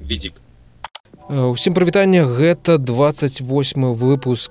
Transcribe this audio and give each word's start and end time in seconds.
відзік 0.00 0.34
усім 1.30 1.74
прывітання 1.74 2.26
гэта 2.26 2.78
28 2.78 3.94
выпуск 3.94 4.50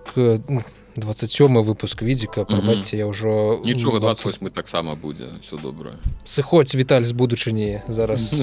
27 0.96 1.62
выпуск 1.64 2.02
відзіка 2.02 2.44
прабачце 2.44 2.98
я 2.98 3.08
ўжо 3.08 3.62
нічога 3.66 4.00
28 4.00 4.50
таксама 4.50 4.96
будзе 4.96 5.28
все 5.42 5.58
добра 5.58 5.96
сыходзь 6.24 6.76
віталь 6.76 7.04
з 7.04 7.12
будучыні 7.12 7.82
зараз. 7.88 8.34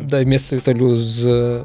Дай 0.00 0.26
месца 0.26 0.56
віталю 0.56 0.96
з 0.96 1.64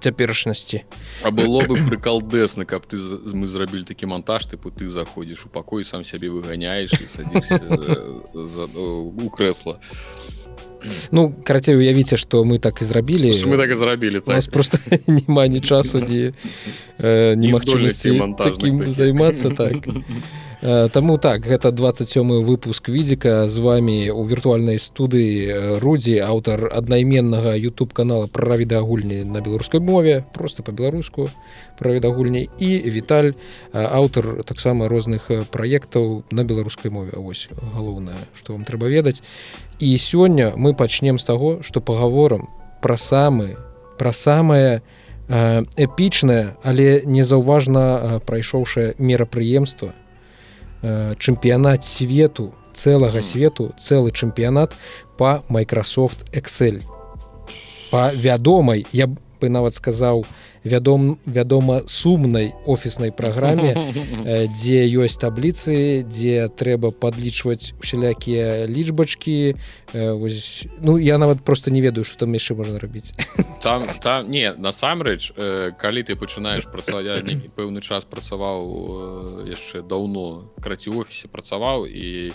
цяперашнасці. 0.00 0.84
А 1.22 1.30
было 1.30 1.64
бы 1.64 1.76
прыкалдэсна 1.76 2.64
каб 2.64 2.86
ты 2.86 2.96
мы 3.32 3.46
зрабілі 3.46 3.84
такі 3.84 4.06
монтаж 4.06 4.46
тыпу 4.46 4.70
ты 4.70 4.88
заходзіш 4.88 5.46
у 5.46 5.48
пакой 5.48 5.84
сам 5.84 6.04
сябе 6.04 6.28
выганяеш 6.28 6.92
у 8.76 9.30
крэсла 9.30 9.78
Ну 11.10 11.34
карацей 11.44 11.76
уявіце 11.76 12.16
што 12.16 12.44
мы 12.44 12.58
так 12.58 12.82
і 12.82 12.84
зрабілі 12.84 13.32
мы 13.46 13.56
так 13.56 13.70
і 13.70 13.74
зрабілі 13.74 14.20
так. 14.20 14.34
нас 14.34 14.46
просто 14.46 14.78
няма 15.06 15.46
ні 15.46 15.60
часу 15.60 16.00
ні 16.00 16.32
немагчымасці 16.98 18.20
займацца 18.90 19.50
так. 19.50 19.74
Э, 20.62 20.88
Таму 20.88 21.18
так 21.18 21.46
гэта 21.46 21.70
27 21.70 22.42
выпуск 22.42 22.88
відзіка 22.88 23.48
з 23.48 23.58
вами 23.58 24.10
у 24.10 24.24
віртуальнай 24.24 24.78
студыі 24.80 25.46
э, 25.46 25.78
рудзі 25.78 26.16
аўтар 26.24 26.72
аднайменнага 26.72 27.52
youtube 27.60 27.92
канала 27.92 28.26
пра 28.26 28.56
відагульні 28.56 29.24
на 29.24 29.40
беларускай 29.40 29.80
мове 29.80 30.24
просто 30.32 30.62
по-беларуску 30.62 31.28
пра 31.78 31.92
відагульні 31.92 32.48
і 32.58 32.70
віталь 32.88 33.30
э, 33.30 33.84
аўтар 33.84 34.42
таксама 34.48 34.88
розных 34.88 35.28
праектаў 35.52 36.24
на 36.32 36.42
беларускай 36.44 36.90
мове. 36.90 37.12
Ось 37.14 37.48
галоўнае 37.76 38.24
што 38.32 38.56
вам 38.56 38.64
трэба 38.64 38.88
ведаць 38.88 39.20
і 39.78 39.98
сёння 39.98 40.52
мы 40.56 40.74
пачнем 40.74 41.18
з 41.18 41.24
таго 41.24 41.62
што 41.62 41.80
пагаворам 41.80 42.48
пра 42.82 42.96
самы 42.96 43.56
пра 43.98 44.12
самае 44.12 44.82
эпічнае 45.28 46.56
але 46.62 47.02
незаўважна 47.04 48.20
прайшоўшае 48.26 48.94
мерапрыемства 48.98 49.92
чэмпіянат 50.82 51.84
свету 51.84 52.52
цэлага 52.76 53.22
свету 53.24 53.72
цэлы 53.80 54.12
чэмпіянат 54.12 54.76
по 55.16 55.42
Microsoft 55.48 56.28
Excel. 56.32 56.84
По 57.90 58.12
вядомай 58.12 58.86
я 58.92 59.08
бы 59.38 59.48
нават 59.48 59.74
сказаў 59.74 60.24
вядом 60.64 61.18
вядома 61.26 61.82
сумнай 61.86 62.54
офіснай 62.66 63.12
праграме 63.12 63.74
дзе 64.56 64.86
ёсць 64.98 65.18
табліцы 65.20 66.02
дзе 66.02 66.48
трэба 66.48 66.90
падлічваць 66.90 67.72
усялякія 67.78 68.66
лічбачкі 68.66 69.56
вось, 69.92 70.66
ну 70.80 70.98
я 70.98 71.18
нават 71.18 71.44
просто 71.44 71.70
не 71.70 71.80
ведаю 71.80 72.04
что 72.04 72.18
там 72.18 72.32
яшчэ 72.34 72.54
можна 72.54 72.78
рабіць. 72.78 73.14
Там 73.62 73.82
там 74.02 74.30
не 74.30 74.52
насамрэч 74.52 75.32
калі 75.78 76.02
ты 76.02 76.14
пачынаеш 76.14 76.70
працаваць 76.70 77.24
пэўны 77.56 77.80
час 77.80 78.04
працаваў 78.04 79.46
яшчэ 79.48 79.82
даўно 79.82 80.52
краці 80.62 80.90
офісе 80.90 81.28
працаваў 81.28 81.86
і 81.86 82.32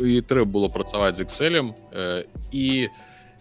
і 0.00 0.20
трэба 0.20 0.44
было 0.44 0.68
працаваць 0.68 1.16
з 1.16 1.24
экселем 1.24 1.74
і 2.52 2.88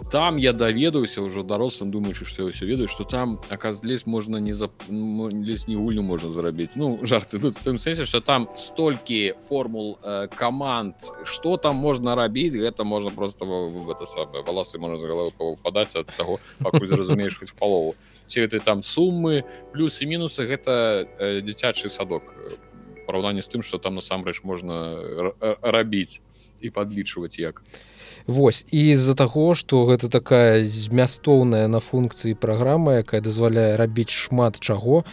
там 0.10 0.38
я 0.38 0.54
даведаўся 0.54 1.22
ўжо 1.22 1.44
дарослым 1.44 1.92
думаючы 1.92 2.26
што 2.26 2.44
я 2.44 2.48
ўсё 2.50 2.66
ведаю 2.66 2.88
што 2.88 3.04
там 3.04 3.38
аказ 3.50 3.84
лезь 3.84 4.08
можна 4.08 4.38
не 4.38 4.54
за 4.54 4.70
лезь 4.90 5.68
не 5.68 5.76
гульню 5.76 6.02
можна 6.02 6.30
зарабіць 6.30 6.76
ну 6.76 7.00
жарты 7.10 7.40
тут 7.40 7.60
тым 7.62 7.78
сэнсе 7.78 8.06
что 8.06 8.22
там 8.22 8.50
столькі 8.58 9.36
формул 9.48 10.00
э, 10.04 10.28
команд 10.28 10.96
что 11.24 11.58
там 11.58 11.76
можна 11.76 12.16
рабіць 12.16 12.56
гэта 12.56 12.84
можна 12.84 13.12
просто 13.12 13.46
это 13.46 14.06
самое 14.06 14.44
валасы 14.44 14.80
можна 14.80 14.98
з 14.98 15.06
головы 15.06 15.32
падаць 15.62 15.96
ад 15.96 16.10
таго 16.18 16.40
зразумееш 16.60 17.38
хоць 17.38 17.54
палову 17.54 17.96
ці 18.28 18.48
ты 18.48 18.60
там 18.60 18.84
суммы 18.84 19.44
плюсы 19.74 20.06
мінусы 20.06 20.48
гэта 20.48 21.06
э, 21.20 21.42
дзіцячы 21.42 21.90
садок 21.90 22.36
параўнанне 23.06 23.42
з 23.42 23.48
тым 23.48 23.62
что 23.62 23.78
там 23.78 23.96
насамрэч 23.96 24.44
можна 24.44 24.98
рабіць 25.62 26.22
і 26.62 26.70
падлічваць 26.70 27.40
як. 27.40 27.64
то 27.66 27.91
Вось 28.28 28.66
і 28.72 28.96
з-за 28.96 29.16
таго 29.18 29.54
што 29.56 29.86
гэта 29.90 30.10
такая 30.10 30.64
змястоўная 30.64 31.68
на 31.68 31.80
функцыі 31.80 32.38
праграма 32.38 33.02
якая 33.02 33.22
дазваляе 33.22 33.76
рабіць 33.82 34.12
шмат 34.14 34.60
чаго 34.60 35.04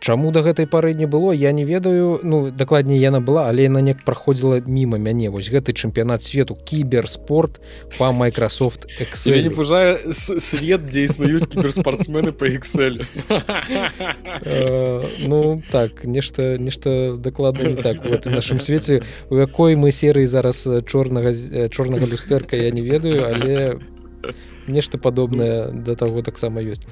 Чаму 0.00 0.32
да 0.32 0.42
гэтай 0.42 0.66
пары 0.66 0.94
не 0.94 1.06
было 1.06 1.32
я 1.32 1.52
не 1.52 1.64
ведаю. 1.64 2.20
Ну 2.22 2.50
дакладней 2.50 2.98
яна 2.98 3.20
была 3.20 3.48
але 3.48 3.64
яна 3.64 3.80
неяк 3.80 4.04
праходзіла 4.04 4.60
міма 4.66 4.98
мяне. 4.98 5.30
Вось 5.30 5.50
гэты 5.50 5.72
чэмпіянат 5.72 6.22
свету 6.22 6.54
кіберспорт 6.54 7.60
по 7.98 8.10
Microsoft 8.12 8.86
Excel. 9.00 9.42
Не 9.42 9.50
пужае 9.50 9.98
свет 10.12 10.88
дзе 10.88 11.04
існуюць 11.04 11.46
кіберспортсмены 11.46 12.32
по 12.32 12.46
Excel. 12.46 13.02
Ну 15.18 15.62
так 15.70 16.04
нешта 16.04 16.58
нешта 16.58 17.16
дакладна 17.16 17.68
не 17.68 17.76
так 17.76 18.04
в 18.04 18.30
нашым 18.30 18.60
свеце 18.60 19.02
у 19.30 19.36
якой 19.36 19.76
мы 19.76 19.92
серыі 19.92 20.26
зараз 20.26 20.68
чорнага 20.86 21.32
чорнага 21.68 22.06
люстэрка 22.06 22.56
я 22.56 22.70
не 22.70 22.82
ведаю 22.82 23.26
але 23.26 23.78
нешта 24.68 24.98
падобнае 24.98 25.70
да 25.72 25.94
таго 25.94 26.22
таксама 26.22 26.62
ёсць. 26.62 26.84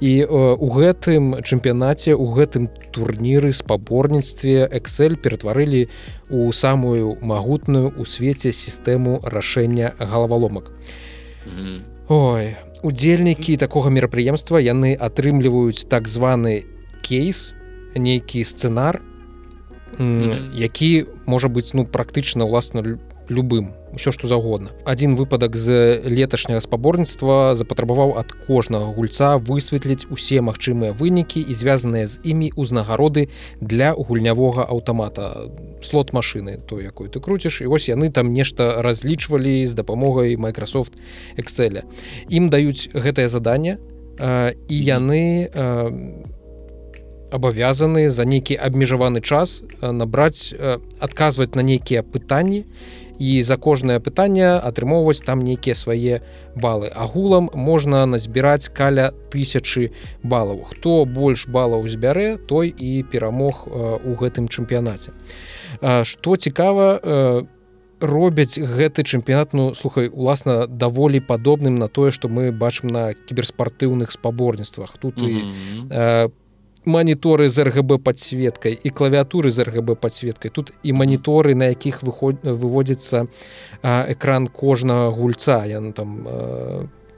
І 0.00 0.24
у 0.30 0.68
гэтым 0.70 1.40
чэмпіянаце 1.42 2.14
у 2.14 2.30
гэтым 2.34 2.68
турніры 2.92 3.52
спаборніцтве 3.52 4.66
Excel 4.66 5.16
ператварылі 5.16 5.88
у 6.30 6.50
самую 6.52 7.18
магутную 7.20 7.92
у 7.96 8.04
свеце 8.04 8.52
сістэму 8.52 9.20
рашэння 9.24 9.94
галаваломак. 9.98 10.72
Ой 12.08 12.56
удзельнікі 12.82 13.56
такога 13.60 13.90
мерапрыемства 13.90 14.60
яны 14.60 14.94
атрымліваюць 14.96 15.84
так 15.88 16.08
званы 16.08 16.64
кейс 17.04 17.52
нейкі 17.94 18.44
сцэнар 18.44 19.00
які 19.98 20.90
можа 21.26 21.48
быць 21.52 21.74
ну 21.74 21.84
практычна 21.84 22.48
ўласна 22.48 22.84
любым 23.28 23.74
ўсё 23.94 24.12
што 24.14 24.28
заўгодна 24.30 24.70
адзін 24.84 25.16
выпадак 25.18 25.56
з 25.56 26.00
леташняга 26.04 26.60
спаборніцтва 26.60 27.54
запатрабаваў 27.58 28.16
ад 28.20 28.32
кожнага 28.46 28.92
гульца 28.94 29.36
высветліць 29.38 30.06
усе 30.10 30.40
магчымыя 30.40 30.94
вынікі 30.94 31.42
і 31.42 31.52
звязаныя 31.54 32.06
з 32.06 32.22
імі 32.22 32.52
ўзнагароды 32.56 33.28
для 33.60 33.92
гульнявога 33.94 34.64
аўтамата. 34.64 35.50
Слот 35.82 36.12
машины 36.12 36.58
то 36.58 36.80
якую 36.80 37.10
ты 37.10 37.20
круціш 37.20 37.62
і 37.62 37.70
вось 37.72 37.88
яны 37.88 38.10
там 38.10 38.32
нешта 38.32 38.82
разлічвалі 38.82 39.66
з 39.66 39.74
дапамогай 39.74 40.36
Microsoft 40.36 40.94
Excel. 41.36 41.82
Ім 42.28 42.50
даюць 42.50 42.90
гэтае 42.94 43.28
заданне 43.28 43.78
і 44.20 44.76
яны 44.76 45.48
абавязаны 47.30 48.10
за 48.10 48.24
нейкі 48.26 48.58
абмежаваны 48.58 49.22
час 49.22 49.62
набраць 49.80 50.52
адказваць 50.98 51.54
на 51.54 51.62
нейкія 51.62 52.02
пытанні 52.02 52.66
і 53.20 53.42
за 53.44 53.56
кожнае 53.60 54.00
пытанне 54.00 54.48
атрымоўваць 54.56 55.20
там 55.20 55.44
нейкія 55.44 55.76
свае 55.76 56.24
балы 56.56 56.88
агулам 56.88 57.50
можна 57.52 58.06
назбіраць 58.08 58.72
каля 58.72 59.12
тысячи 59.28 59.92
балаў. 60.24 60.64
Хто 60.72 61.04
больш 61.04 61.44
балаў 61.46 61.84
збярэ 61.84 62.40
той 62.48 62.72
і 62.72 63.04
перамог 63.04 63.68
у 63.68 64.16
гэтым 64.16 64.48
чэмпіянаце. 64.48 65.12
Что 66.02 66.36
цікава 66.36 67.44
робяць 68.00 68.56
гэты 68.56 69.04
чэмпіянат 69.04 69.52
ну 69.52 69.74
слухай 69.76 70.08
уласна 70.08 70.66
даволі 70.66 71.20
падобным 71.20 71.76
на 71.76 71.88
тое 71.88 72.10
што 72.10 72.32
мы 72.32 72.48
бачым 72.52 72.88
на 72.88 73.12
кіберспартыўных 73.12 74.10
спаборніцтвах. 74.10 74.96
Тут 74.96 75.20
mm 75.20 75.28
-hmm. 75.28 76.26
і 76.26 76.39
маніторы 76.90 77.48
з 77.48 77.64
ргб 77.64 78.02
подсветкай 78.02 78.78
і 78.82 78.90
клавіатуры 78.90 79.50
з 79.54 79.62
ргб 79.62 79.94
подсветкай 79.94 80.50
тут 80.50 80.72
і 80.82 80.92
маніторы 80.92 81.54
на 81.54 81.70
якіх 81.70 82.02
выход 82.02 82.42
выводзіцца 82.42 83.26
экран 83.82 84.46
кожнага 84.46 85.10
гульца. 85.14 85.64
Я 85.64 85.80
ну, 85.80 85.92
там 85.92 86.26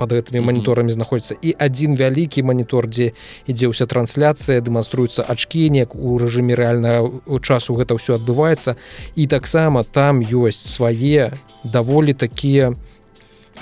под 0.02 0.12
гэтымі 0.19 0.43
маніторамі 0.43 0.91
знаходзіцца 0.91 1.37
і 1.38 1.55
адзін 1.62 1.94
вялікі 1.94 2.43
манітор 2.43 2.88
дзе 2.91 3.12
ідзе 3.47 3.70
ўся 3.70 3.87
трансляцыя 3.87 4.58
дэманструецца 4.58 5.23
ачкі 5.23 5.70
неяк 5.70 5.94
у 5.94 6.19
рэжыме 6.19 6.58
рэальнага 6.58 7.38
часу 7.38 7.79
гэта 7.79 7.94
ўсё 7.94 8.19
адбываецца 8.19 8.75
і 9.14 9.26
таксама 9.31 9.87
там 9.87 10.19
ёсць 10.26 10.75
свае 10.75 11.31
даволі 11.62 12.19
такія 12.19 12.75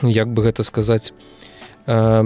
як 0.00 0.32
бы 0.32 0.49
гэта 0.49 0.64
сказаць 0.64 1.12
э, 1.85 2.25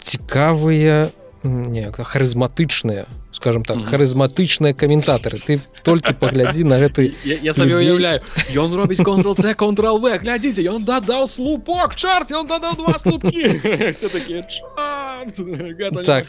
цікавыя 0.00 1.12
не 1.42 1.90
харызматычныя 1.92 3.06
скажем 3.38 3.62
так 3.62 3.86
харызматычныя 3.86 4.74
каментатары 4.74 5.38
ты 5.38 5.62
толькі 5.86 6.12
паглядзі 6.18 6.66
на 6.66 6.82
гэты 6.82 7.14
я 7.24 7.54
сабе 7.54 7.78
уяўляю 7.78 8.18
ён 8.58 8.74
робіць 8.74 9.06
контрол 9.06 9.38
c 9.38 9.54
глядзіце 9.54 10.66
ён 10.66 10.82
дадаў 10.82 11.30
слупок 11.30 11.94
чарт 11.94 12.34
ён 12.34 12.50
дадаў 12.50 12.74
два 12.82 12.98
слупкі 12.98 13.62
так 16.04 16.26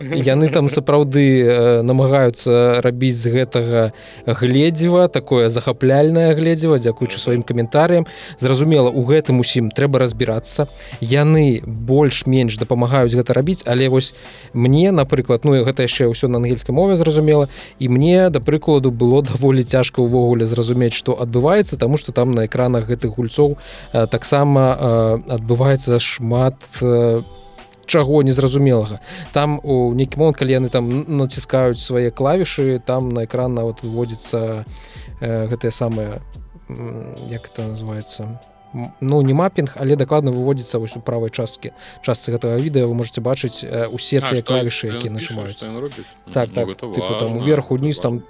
яны 0.00 0.48
там 0.52 0.68
сапраўды 0.68 1.24
э, 1.40 1.82
намагаюцца 1.82 2.80
рабіць 2.84 3.16
з 3.16 3.32
гэтага 3.32 3.92
гледзева 4.26 5.08
такое 5.08 5.48
захапляльнае 5.48 6.34
гледзева 6.34 6.78
дзякуючы 6.78 7.18
сваім 7.18 7.42
каментарыям. 7.42 8.06
Зразумела 8.38 8.88
у 8.88 9.04
гэтым 9.04 9.40
усім 9.40 9.70
трэба 9.70 10.00
разбірацца. 10.00 10.68
Яны 11.00 11.62
больш-менш 11.64 12.56
дапамагаюць 12.60 13.14
гэта 13.14 13.34
рабіць 13.36 13.64
але 13.66 13.88
вось 13.88 14.14
мне 14.52 14.90
напрыклад 14.90 15.44
ну 15.44 15.54
гэта 15.64 15.86
яшчэ 15.86 16.10
ўсё 16.10 16.28
на 16.28 16.42
ангельскай 16.50 16.74
мове 16.74 16.96
зразумела 16.98 17.48
і 17.78 17.88
мне 17.88 18.30
да 18.30 18.42
прыкладу 18.42 18.90
было 18.90 19.22
даволі 19.30 19.62
цяжка 19.62 20.02
ўвогуле 20.02 20.46
зразумець 20.46 20.94
што 20.98 21.14
адбываецца 21.14 21.78
таму 21.78 21.96
што 21.96 22.12
там 22.12 22.34
на 22.34 22.50
экранах 22.50 22.90
гэтых 22.90 23.14
гульцоў 23.14 23.56
таксама 24.10 25.22
адбываецца 25.30 26.02
шмат 26.02 26.58
по 26.70 27.24
незразумелага. 28.22 29.00
Там 29.32 29.60
у 29.62 29.92
нейкі 29.94 30.18
момант 30.18 30.36
калі 30.36 30.52
яны 30.52 30.68
там 30.68 30.86
націскаюць 31.08 31.80
свае 31.80 32.10
клавішы 32.10 32.78
там 32.78 33.08
на 33.10 33.24
экран 33.24 33.54
нават 33.54 33.82
выводзіцца 33.82 34.64
э, 35.20 35.46
гэтыя 35.50 35.70
самыя 35.70 36.22
як 37.30 37.50
это 37.50 37.66
называется 37.66 38.38
ну 39.00 39.22
не 39.22 39.34
мапінг 39.34 39.74
але 39.76 39.96
дакладна 39.96 40.30
выводзіцца 40.30 40.78
вось 40.78 40.96
у 40.96 41.00
правай 41.00 41.30
часткі 41.30 41.72
частцы 42.02 42.30
гэтага 42.30 42.60
відэа 42.62 42.86
вы 42.86 42.94
можете 42.94 43.20
бачыць 43.20 43.64
усе 43.90 44.22
тыя 44.22 44.42
клавішы 44.42 44.94
які 44.94 45.10
нажимаюць. 45.10 45.58
так 46.32 46.52
так 46.52 46.76
там 46.76 47.36
уверху 47.36 47.74
униз 47.74 47.98
там 47.98 48.22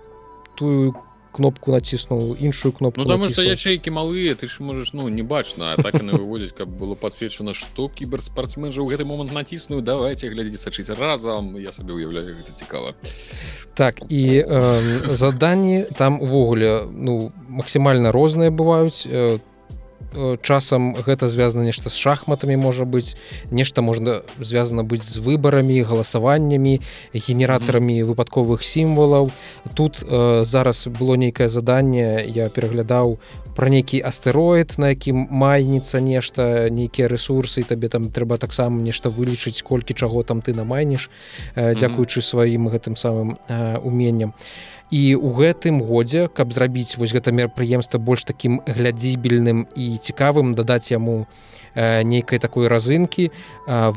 тую 0.56 0.94
кнопку 1.32 1.70
націснуў 1.70 2.36
іншую 2.40 2.72
кнопку 2.72 3.04
ну, 3.04 3.16
ячейкі 3.16 3.90
малыя 3.94 4.34
ты 4.34 4.46
ж 4.50 4.62
можаш 4.62 4.92
ну 4.92 5.08
не 5.08 5.22
бачна 5.22 5.76
так 5.76 5.94
выводзіць 6.02 6.52
каб 6.56 6.68
было 6.68 6.94
подсвечана 6.94 7.54
што 7.54 7.88
кіберспартсмен 7.88 8.72
жа 8.72 8.82
ў 8.82 8.96
гэты 8.96 9.04
момант 9.04 9.32
націсную 9.32 9.82
давайте 9.82 10.28
глядзець 10.28 10.60
сачыць 10.60 10.90
разам. 10.90 11.54
Я 11.56 11.72
сабе 11.72 11.94
уяўляю 11.94 12.34
гэта 12.34 12.52
цікава. 12.54 12.94
Так 13.74 14.02
і 14.08 14.42
э, 14.42 15.06
заданні 15.06 15.86
там 15.96 16.20
увогуле 16.20 16.88
ну 16.90 17.32
максімальна 17.48 18.10
розныя 18.12 18.50
бываюць. 18.50 19.06
Там 19.06 19.12
Э, 19.12 19.38
часам 20.42 20.94
гэта 20.94 21.28
звязана 21.28 21.64
нешта 21.64 21.90
з 21.90 21.96
шахматамі 21.96 22.56
можа 22.56 22.84
быць 22.84 23.14
нешта 23.50 23.82
можна 23.82 24.22
звязана 24.40 24.82
быць 24.82 25.02
з 25.02 25.18
выбарамі 25.22 25.82
галасаваннямі 25.82 26.80
генератарамі 27.14 28.02
выпадковых 28.02 28.62
сімвалаў. 28.62 29.30
Тут 29.74 30.02
э, 30.02 30.44
зараз 30.44 30.88
было 30.88 31.14
нейкае 31.14 31.48
заданне 31.48 32.24
я 32.26 32.48
пераглядаў 32.48 33.18
про 33.54 33.68
нейкі 33.68 34.02
астэроід 34.02 34.78
на 34.78 34.94
якім 34.94 35.26
майніцца 35.30 36.00
нешта 36.00 36.70
нейкія 36.70 37.08
ресурсы 37.08 37.62
табе 37.62 37.88
там 37.88 38.10
трэба 38.10 38.38
таксама 38.38 38.80
нешта 38.82 39.10
вылічыць 39.10 39.62
колькі 39.62 39.94
чаго 39.94 40.22
там 40.22 40.42
ты 40.42 40.54
намайніш 40.54 41.10
э, 41.54 41.74
дзякуючы 41.74 42.22
сваім 42.22 42.68
гэтым 42.68 42.96
самым 42.96 43.38
э, 43.48 43.78
уменням. 43.78 44.34
і 44.34 44.79
і 44.90 45.14
у 45.14 45.30
гэтым 45.38 45.82
годзе 45.82 46.28
каб 46.28 46.52
зрабіць 46.52 46.98
вось 46.98 47.14
гэта 47.14 47.32
мерапрыемства 47.32 47.98
больш 47.98 48.24
такім 48.24 48.60
глядзібельным 48.66 49.66
і 49.76 49.86
цікавым 49.98 50.54
дадаць 50.54 50.90
яму 50.90 51.26
э, 51.74 52.02
нейкай 52.02 52.38
такой 52.38 52.68
разынкі 52.68 53.30
э, 53.30 53.32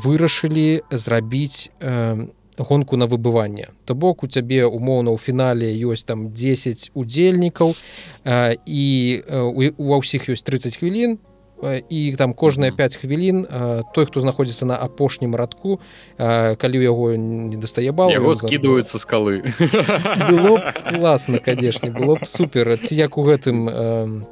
вырашылі 0.04 0.82
зрабіць 0.90 1.70
э, 1.80 2.26
гонку 2.58 2.96
на 2.96 3.06
выбыванне. 3.06 3.68
То 3.84 3.94
бок 3.94 4.22
у 4.22 4.26
цябе 4.26 4.64
умоўна 4.66 5.10
ў 5.10 5.18
фінале 5.18 5.74
ёсць 5.82 6.06
там 6.06 6.30
10 6.30 6.94
удзельнікаў 6.94 7.74
э, 7.74 8.56
і 8.66 8.84
э, 9.26 9.72
ва 9.78 9.96
ўсіх 9.98 10.30
ёсць 10.30 10.46
30 10.46 10.78
хвілін 10.78 11.18
і 11.62 12.14
там 12.18 12.34
кожныя 12.34 12.72
5 12.72 12.96
хвілін 12.96 13.46
той 13.94 14.06
хто 14.06 14.20
знаходзіцца 14.20 14.66
на 14.66 14.76
апошнім 14.76 15.34
радку 15.34 15.80
калі 16.18 16.76
ў 16.78 16.84
яго 16.84 17.14
не 17.16 17.56
дастае 17.56 17.92
бал 17.92 18.10
яго 18.10 18.34
скидываюцца 18.34 18.98
скалы. 18.98 19.42
Было 20.30 20.74
класна 20.84 21.38
канешне 21.38 21.90
было 21.90 22.16
б 22.16 22.26
супер. 22.26 22.76
Ці 22.78 22.94
як 22.94 23.18
у 23.18 23.22
гэтым 23.24 24.26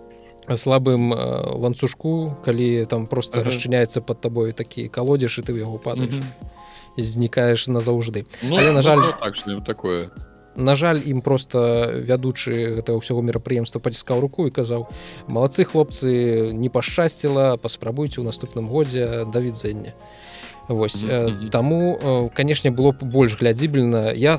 слабым 0.56 1.14
ланцужку 1.14 2.36
калі 2.44 2.84
там 2.86 3.06
просто 3.06 3.40
ага. 3.40 3.50
расчыняецца 3.50 4.02
под 4.02 4.20
табой 4.20 4.52
такі 4.52 4.88
калодзеш 4.88 5.38
і 5.38 5.42
ты 5.42 5.50
ў 5.54 5.64
яго 5.64 5.78
падаеш. 5.78 6.20
Знікаеш 6.98 7.72
назаўжды. 7.72 8.26
Ну, 8.42 8.60
але 8.60 8.72
на 8.72 8.82
жаль 8.82 9.00
так, 9.16 9.32
такое 9.64 10.10
на 10.56 10.76
жаль 10.76 11.00
ім 11.04 11.20
просто 11.20 11.90
вядучы 12.04 12.80
гэта 12.80 12.96
ўсяго 12.96 13.22
мерапрыемства 13.22 13.80
паціскаў 13.80 14.20
руку 14.20 14.46
і 14.46 14.54
казаў 14.54 14.88
малацы 15.28 15.64
хлопцы 15.64 16.52
не 16.52 16.68
пашчасціла 16.68 17.56
паспрабуйце 17.56 18.20
ў 18.20 18.24
наступным 18.28 18.68
годзе 18.68 19.24
да 19.32 19.40
відзення 19.40 19.92
Вось 20.68 21.02
mm 21.02 21.10
-hmm. 21.10 21.50
таму 21.50 22.30
канешне 22.34 22.70
было 22.70 22.92
б 22.92 23.04
больш 23.04 23.36
глядзібельна 23.40 24.12
я 24.12 24.38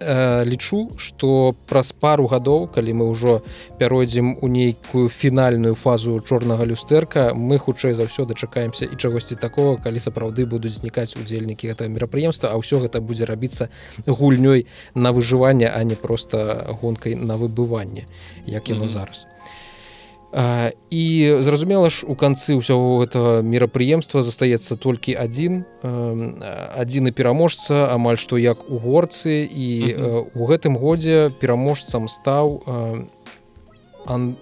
э, 0.00 0.44
лічу 0.44 0.90
что 0.96 1.54
праз 1.66 1.92
пару 1.92 2.26
гадоў 2.26 2.68
калі 2.68 2.92
мы 2.92 3.04
ўжо 3.10 3.42
пяройдзем 3.78 4.38
у 4.40 4.48
нейкую 4.48 5.08
фінальную 5.08 5.74
фазу 5.74 6.20
чорнага 6.20 6.64
люстэрка 6.64 7.34
мы 7.34 7.58
хутчэй 7.58 7.94
за 7.94 8.08
ўсё 8.08 8.26
дачакаемся 8.26 8.84
і 8.84 8.96
чагосьці 8.96 9.36
такого 9.36 9.76
калі 9.76 9.98
сапраўды 9.98 10.46
будуць 10.46 10.76
знікаць 10.80 11.16
удзельнікі 11.16 11.72
гэтага 11.72 11.90
мерапрыемства 11.90 12.50
а 12.52 12.58
ўсё 12.58 12.80
гэта 12.80 13.00
будзе 13.00 13.24
рабіцца 13.24 13.68
гульнёй 14.06 14.66
на 14.94 15.12
выжыванне 15.12 15.68
а 15.68 15.82
не 15.84 15.94
просто 15.94 16.76
гонкай 16.80 17.14
на 17.14 17.36
выбыванне 17.36 18.04
як 18.46 18.68
яно 18.68 18.84
mm 18.84 18.88
-hmm. 18.88 18.92
зараз 18.92 19.26
і 20.36 21.36
зразумела 21.40 21.88
ж 21.88 22.04
у 22.04 22.12
канцы 22.12 22.60
ўсяго 22.60 23.00
гэтага 23.00 23.40
мерапрыемства 23.40 24.20
застаецца 24.20 24.76
толькі 24.76 25.16
адзін 25.16 25.64
адзіны 25.80 27.12
пераможца 27.16 27.88
амаль 27.88 28.20
што 28.20 28.36
як 28.36 28.68
у 28.68 28.76
горцы 28.76 29.48
і 29.48 29.68
у 30.36 30.42
гэтым 30.44 30.76
годзе 30.76 31.32
пераможцам 31.40 32.04
стаў 32.12 32.60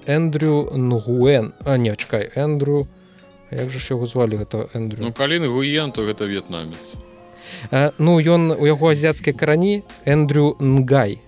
Эндрю 0.06 0.70
Нгуэн. 0.74 1.54
А 1.64 1.78
не 1.78 1.96
чакай 1.96 2.28
Эндрю. 2.34 2.86
Як 3.50 3.70
жа 3.70 3.78
ж 3.78 3.94
яго 3.94 4.06
звалі 4.06 4.36
гэта 4.42 4.68
Эндрю? 4.74 5.04
Ну, 5.04 5.12
каліны 5.12 5.48
гуен 5.48 5.92
то 5.92 6.02
гэта 6.02 6.26
в'етнамец. 6.26 6.98
Ну 7.98 8.18
ён 8.18 8.50
у 8.58 8.66
яго 8.66 8.90
азіяцкія 8.90 9.36
карані 9.36 9.82
Эндрю 10.04 10.56
Нгай 10.58 11.22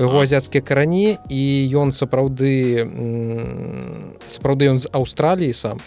азіяцкія 0.00 0.62
карані 0.62 1.18
і 1.28 1.42
ён 1.74 1.92
сапраўды 1.92 2.84
сапраўды 4.28 4.70
ён 4.70 4.78
з 4.78 4.88
аўстраліі 4.92 5.52
сам 5.52 5.80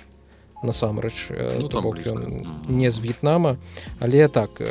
насамрэч 0.63 1.31
ну, 1.61 2.45
не 2.67 2.91
з 2.91 2.97
в'етнама 2.97 3.57
але 3.99 4.27
так 4.27 4.61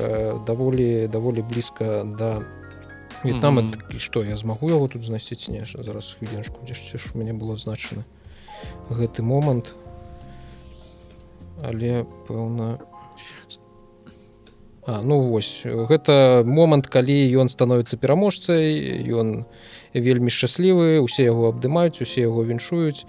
даволі 0.46 1.08
даволі 1.08 1.42
блізка 1.42 2.04
да 2.18 2.42
в'етнама 3.24 3.62
mm 3.62 3.70
-hmm. 3.70 3.98
што 3.98 4.24
я 4.24 4.36
змагу 4.36 4.70
яго 4.70 4.88
тут 4.88 5.02
знайсці 5.04 5.52
не 5.52 5.64
зараз 5.64 6.16
хвілінку 6.18 6.60
дзешці 6.66 6.98
ж 6.98 7.04
у 7.14 7.18
мяне 7.18 7.32
было 7.32 7.56
значана 7.56 8.04
гэты 8.90 9.22
момант. 9.22 9.74
Але 11.62 12.04
пэўна 12.28 12.78
А, 14.86 15.02
ну 15.02 15.18
вось. 15.20 15.62
Гэта 15.64 16.46
момант 16.46 16.86
калі 16.86 17.16
ён 17.42 17.50
становіцца 17.50 17.98
пераможцай 17.98 19.02
ён 19.10 19.44
вельмі 19.90 20.30
шчаслівы 20.30 21.02
усе 21.02 21.26
яго 21.26 21.50
абдымаюць 21.50 21.98
усе 22.02 22.22
яго 22.22 22.44
віншуюць. 22.44 23.02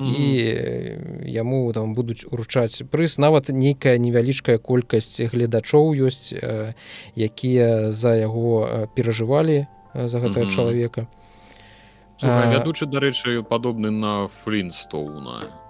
Mm 0.00 0.06
-hmm. 0.06 0.16
і 0.16 1.30
яму 1.30 1.72
там 1.72 1.94
будуць 1.94 2.24
уручаць 2.24 2.82
прыз. 2.90 3.18
Нават 3.18 3.48
нейкая 3.48 3.98
невялічкая 3.98 4.58
колькасць 4.58 5.20
гледачоў 5.20 5.94
ёсць 5.94 6.34
якія 7.16 7.92
за 7.92 8.16
яго 8.16 8.88
перажывалі 8.94 9.66
за 9.94 10.18
гэтага 10.18 10.44
mm 10.44 10.50
-hmm. 10.50 10.56
чалавека 10.56 11.06
вядучы 12.22 12.86
дарэчы 12.86 13.42
падобны 13.42 13.90
на 13.90 14.28
флінстоуна 14.28 15.48
Э, 15.48 15.69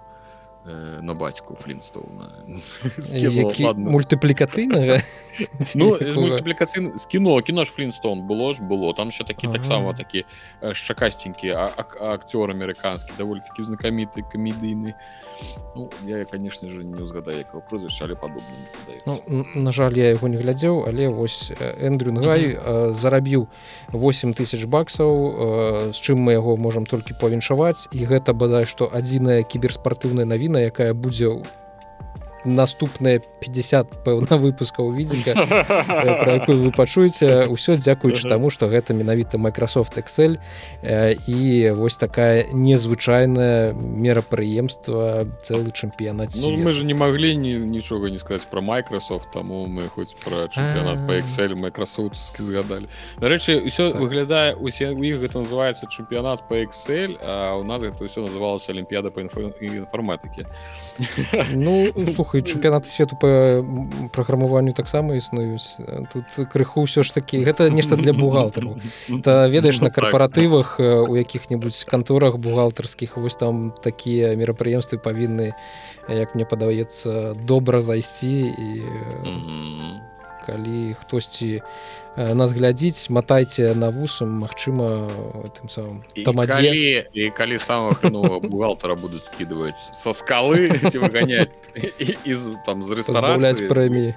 на 1.01 1.13
бацьку 1.13 1.55
флінстоуна. 1.55 2.29
Мультыплікацыйнага 3.77 5.01
ну, 5.75 5.97
мультыплікацый 5.97 6.97
з 6.97 7.05
кіно 7.05 7.41
кіно 7.41 7.65
ж 7.65 7.71
флінстоун 7.71 8.27
было 8.27 8.53
ж 8.53 8.61
было 8.61 8.93
там 8.93 9.11
ще 9.11 9.23
такі 9.23 9.47
таксама 9.47 9.93
такі 9.93 10.25
шчакасценькі 10.73 11.49
акцёр 11.49 12.51
амерыканскі 12.51 13.11
даволі 13.17 13.39
такі 13.39 13.63
знакаміты 13.63 14.21
камедыйны 14.21 14.93
ну, 15.75 15.89
я 16.05 16.25
конечно 16.25 16.69
же 16.69 16.83
не 16.83 17.01
узгадаю 17.01 17.37
якого 17.37 17.63
прозвішча 17.69 18.05
але 18.05 18.15
падобна 18.15 18.43
ну, 19.05 19.45
на 19.55 19.71
жаль 19.71 19.97
я 19.97 20.09
яго 20.13 20.27
не 20.27 20.37
глядзеў 20.37 20.85
але 20.87 21.07
вось 21.09 21.51
эндрю 21.79 22.13
гай 22.21 22.59
зарабіў 22.93 23.47
8 23.93 24.33
тысяч 24.33 24.65
баксаў 24.65 25.91
з 25.91 25.97
чым 25.97 26.19
мы 26.19 26.33
яго 26.33 26.57
можам 26.57 26.85
толькі 26.85 27.13
павіншаваць. 27.13 27.87
І 27.91 28.05
гэта 28.05 28.33
бадай 28.33 28.65
што 28.65 28.89
адзіная 28.91 29.43
кіберспартыўная 29.43 30.25
навіна 30.25 30.50
якая 30.59 30.93
будзе 30.93 31.27
наступныя 32.45 33.21
50 33.41 34.03
пэўна 34.05 34.37
выпускаў 34.37 34.91
відзіка 34.93 35.33
про 36.21 36.31
якую 36.41 36.57
вы 36.61 36.71
пачуеце 36.71 37.45
ўсё 37.49 37.77
дзякуючы 37.77 38.29
таму 38.29 38.49
што 38.49 38.69
гэта 38.69 38.93
менавіта 38.93 39.37
Microsoft 39.37 39.97
Excel 39.97 40.37
і 40.81 41.37
вось 41.77 41.97
такая 41.97 42.47
незвычайная 42.53 43.73
мерапрыемства 43.73 45.25
цэлы 45.41 45.71
чэмпіянат 45.71 46.33
ну, 46.41 46.57
мы 46.57 46.73
же 46.73 46.85
не 46.85 46.93
маглі 46.93 47.35
ні, 47.35 47.55
нічога 47.65 48.09
не 48.09 48.17
сказаць 48.17 48.45
про 48.49 48.61
Microsoft 48.61 49.31
таму 49.33 49.67
мы 49.67 49.87
хоць 49.87 50.13
про 50.13 50.47
чэмпіянат 50.47 51.07
по 51.07 51.13
Excel 51.17 51.55
Microsoftскі 51.55 52.43
згадалі. 52.43 52.87
Дарэчы 53.19 53.61
ўсё 53.65 53.91
так. 53.91 54.01
выглядае 54.01 54.55
усе 54.55 54.91
у 54.91 55.03
іх 55.03 55.21
гэта 55.21 55.41
называется 55.41 55.85
чэмпіянат 55.85 56.47
по 56.49 56.57
Excel 56.61 57.17
а 57.21 57.55
у 57.57 57.63
нас 57.63 57.81
гэта 57.81 58.01
ўсё 58.05 58.25
называлася 58.25 58.71
Алімпіяда 58.71 59.11
по 59.11 59.21
інфарматыкі. 59.21 60.45
Ну 61.53 61.91
слухай 62.31 62.47
чэмпіянаты 62.47 62.87
свету 62.87 63.15
по 63.19 64.07
праграмаванню 64.13 64.73
таксама 64.73 65.15
існуюць. 65.15 65.75
Тут 66.13 66.47
крыху 66.47 66.87
ўсё 66.87 67.03
ж 67.03 67.11
такі 67.11 67.43
гэта 67.43 67.67
нешта 67.67 67.99
для 67.99 68.13
бухгалтару. 68.13 68.79
Та 69.23 69.47
ведаеш 69.51 69.81
на 69.83 69.91
карпаратывах 69.91 70.79
у 70.79 71.15
якіх-небудзь 71.15 71.83
канторах 71.83 72.39
бухгалтарскіх 72.39 73.17
вось 73.17 73.35
там 73.35 73.73
такія 73.83 74.31
мерапрыемствы 74.39 74.95
павінны 74.95 75.51
як 76.07 76.35
мне 76.35 76.47
падаецца 76.47 77.35
добра 77.35 77.81
зайсці 77.83 78.47
і 78.47 78.69
калі 80.45 80.95
хтосьці 80.99 81.61
Э, 82.17 82.33
нас 82.33 82.51
глядзіць 82.51 83.07
матайце 83.07 83.71
на 83.71 83.87
вусам 83.87 84.43
Мачыма 84.43 85.07
тым 85.55 85.71
самым 85.71 86.03
там 86.27 86.43
калі, 86.43 87.07
і 87.07 87.29
калі 87.31 87.55
самых 87.55 88.03
бухгалтара 88.03 88.99
будуць 88.99 89.31
скидывать 89.31 89.79
со 89.95 90.11
скалы 90.11 90.67
выгонять 90.91 91.55
там 92.67 92.83
з 92.83 92.99
рэстараць 92.99 93.63
прэміі. 93.63 94.11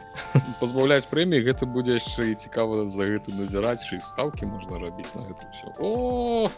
Пазбаўляць 0.58 1.06
прэміі 1.06 1.46
гэта 1.46 1.70
будзе 1.70 2.02
яшчэ 2.02 2.34
і 2.34 2.34
цікава 2.34 2.90
за 2.90 3.06
гэта 3.06 3.30
назіраць 3.30 3.86
іх 3.94 4.02
ставкі 4.02 4.50
можна 4.50 4.82
рабіць 4.82 5.14
на 5.14 5.30
гэта 5.30 5.46
все 5.54 5.70
о 5.78 6.50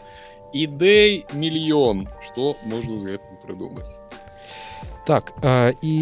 ідэй 0.57 1.29
мільён 1.37 2.09
что 2.25 2.57
можна 2.65 2.97
з 2.97 3.13
гэтым 3.13 3.37
прыдумаць. 3.45 3.93
Так 5.05 5.37
і 5.85 5.97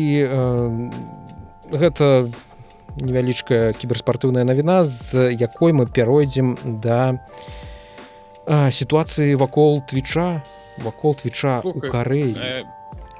гэта 1.75 2.31
не 2.31 2.54
невялічкая 2.99 3.73
кіберспартыўная 3.73 4.45
навіна 4.47 4.83
з 4.83 5.31
якой 5.31 5.73
мы 5.73 5.85
пяройдзем 5.87 6.57
да 6.63 7.19
сітуацыі 8.47 9.35
вакол 9.35 9.81
твіча 9.83 10.41
вакол 10.77 11.15
твіча 11.15 11.61
у 11.63 11.73
карэі. 11.79 12.35
э... 12.35 12.63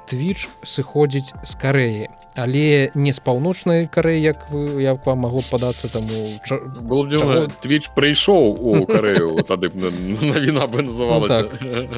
твіч 0.06 0.48
сыходзіць 0.62 1.34
з 1.42 1.52
карэі 1.58 2.08
але 2.36 2.92
не 2.94 3.12
з 3.12 3.18
паўночнай 3.18 3.88
карэі 3.88 4.20
як 4.22 4.46
вы 4.52 4.80
як 4.80 5.04
вам 5.04 5.26
магло 5.26 5.42
падацца 5.50 5.92
таму 5.92 6.14
чаго... 6.46 7.48
твіч 7.60 7.90
прыйшоў 7.96 8.56
у 8.56 8.86
карэю 8.86 9.42
тады 9.50 9.72
навіна 9.74 10.70
бы 10.70 10.86
называла 10.86 11.28
так, 11.28 11.52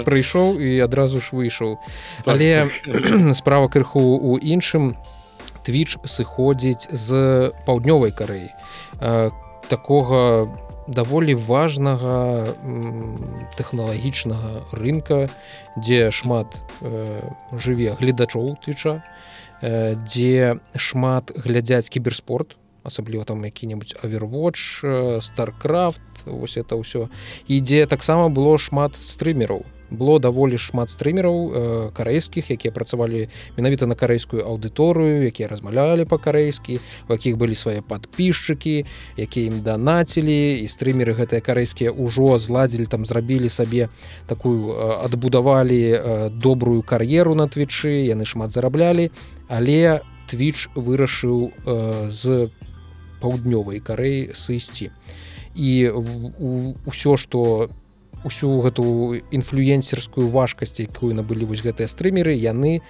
прыйшоў 0.08 0.58
і 0.58 0.78
адразу 0.80 1.20
ж 1.20 1.36
выйшаў. 1.36 1.78
Так. 2.24 2.34
але 2.34 2.70
справа 3.38 3.68
крыху 3.68 4.00
у 4.00 4.38
іншым. 4.38 4.96
у 4.96 5.17
твіч 5.68 6.00
сыходзіць 6.08 6.88
з 6.88 7.52
паўднёвай 7.68 8.16
карэі 8.16 8.48
такога 9.68 10.48
даволі 10.88 11.36
важнага 11.36 12.48
тэхналагічнага 13.60 14.64
рынка 14.72 15.28
дзе 15.76 16.08
шмат 16.10 16.56
э, 16.80 17.20
жыве 17.52 17.92
гледачоў 18.00 18.56
твіча 18.64 19.04
э, 19.60 20.00
дзе 20.00 20.56
шмат 20.72 21.36
глядзяць 21.36 21.92
кіберспорт 21.92 22.56
асабліва 22.88 23.28
там 23.28 23.44
які-небудзь 23.44 24.00
авервоч 24.00 24.80
старкрафт 25.20 26.00
вось 26.24 26.56
это 26.56 26.80
ўсё. 26.80 27.12
Ідзе 27.44 27.84
таксама 27.84 28.32
было 28.32 28.56
шмат 28.56 28.96
стрымераў 28.96 29.68
было 29.90 30.18
даволі 30.20 30.58
шмат 30.58 30.90
стрымераў 30.90 31.36
э, 31.36 31.90
карэйскіх 31.96 32.50
якія 32.50 32.72
працавалі 32.72 33.28
менавіта 33.56 33.86
на 33.86 33.94
карэйскую 33.94 34.44
аўдыторыю 34.44 35.24
якія 35.28 35.48
размалялі 35.48 36.04
па-карэйскі 36.04 36.78
у 37.08 37.12
якіх 37.12 37.40
былі 37.40 37.54
свае 37.54 37.80
падпісчыкі 37.80 38.84
якія 39.16 39.44
ім 39.48 39.62
данацілі 39.64 40.60
і 40.60 40.66
стрымеры 40.68 41.16
гэтыя 41.16 41.40
карэйскія 41.40 41.92
ўжо 41.92 42.38
зладзілі 42.38 42.86
там 42.86 43.04
зрабілі 43.04 43.48
сабе 43.48 43.88
такую 44.28 44.72
э, 44.72 45.04
адбудавалі 45.08 45.82
э, 45.88 46.30
добрую 46.30 46.82
кар'еру 46.82 47.34
на 47.34 47.48
твічы 47.48 48.04
яны 48.04 48.24
шмат 48.24 48.52
зараблялі 48.52 49.10
але 49.48 50.00
твіч 50.28 50.68
вырашыў 50.76 51.52
э, 51.64 52.10
з 52.12 52.52
паўднёвай 53.20 53.80
карэй 53.80 54.30
сысці. 54.34 54.92
І 55.58 55.90
ўсё 56.86 57.16
што 57.18 57.40
у 57.40 57.87
усю 58.24 58.60
гэту 58.60 59.14
інфлюенсерскую 59.30 60.28
важкасць 60.28 60.80
якую 60.80 61.14
набылі 61.14 61.46
вось 61.46 61.62
гэтыя 61.62 61.86
стрымеры 61.86 62.34
яны 62.34 62.82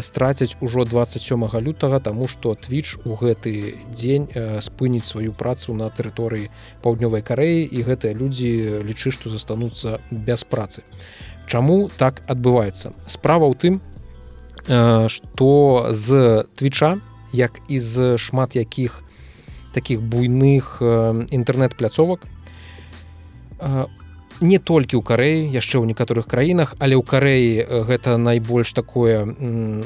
страцяць 0.00 0.56
ужо 0.60 0.84
27 0.84 1.48
лютага 1.60 2.00
тому 2.00 2.28
что 2.28 2.54
twitch 2.54 2.98
у 3.04 3.16
гэты 3.16 3.78
дзень 3.90 4.28
спыніць 4.60 5.04
сваю 5.04 5.32
працу 5.32 5.74
на 5.74 5.90
тэрыторыі 5.90 6.50
паўднёвай 6.82 7.22
карэі 7.22 7.66
і 7.66 7.82
гэтыя 7.82 8.14
людзі 8.14 8.82
лічы 8.86 9.10
што 9.10 9.30
застануцца 9.30 10.00
без 10.10 10.44
працы. 10.44 10.82
Чаму 11.46 11.90
так 11.98 12.22
адбываецца? 12.30 12.94
Справа 13.06 13.50
ў 13.50 13.54
тым 13.58 13.74
что 15.08 15.88
з 15.90 16.44
твича 16.54 17.00
як 17.32 17.58
і 17.68 17.78
з 17.78 18.18
шмат 18.18 18.54
якіх 18.54 19.02
таких 19.72 20.02
буйных 20.02 20.82
інтэрнэт-пляцовак 21.30 22.26
не 24.40 24.58
толькі 24.58 24.96
ў 24.96 25.02
карэі 25.04 25.52
яшчэ 25.52 25.78
ў 25.80 25.84
некаторых 25.92 26.26
краінах 26.26 26.74
але 26.78 26.96
ў 26.96 27.04
карэі 27.04 27.50
э, 27.60 27.82
гэта 27.84 28.16
найбольш 28.16 28.72
такое 28.72 29.24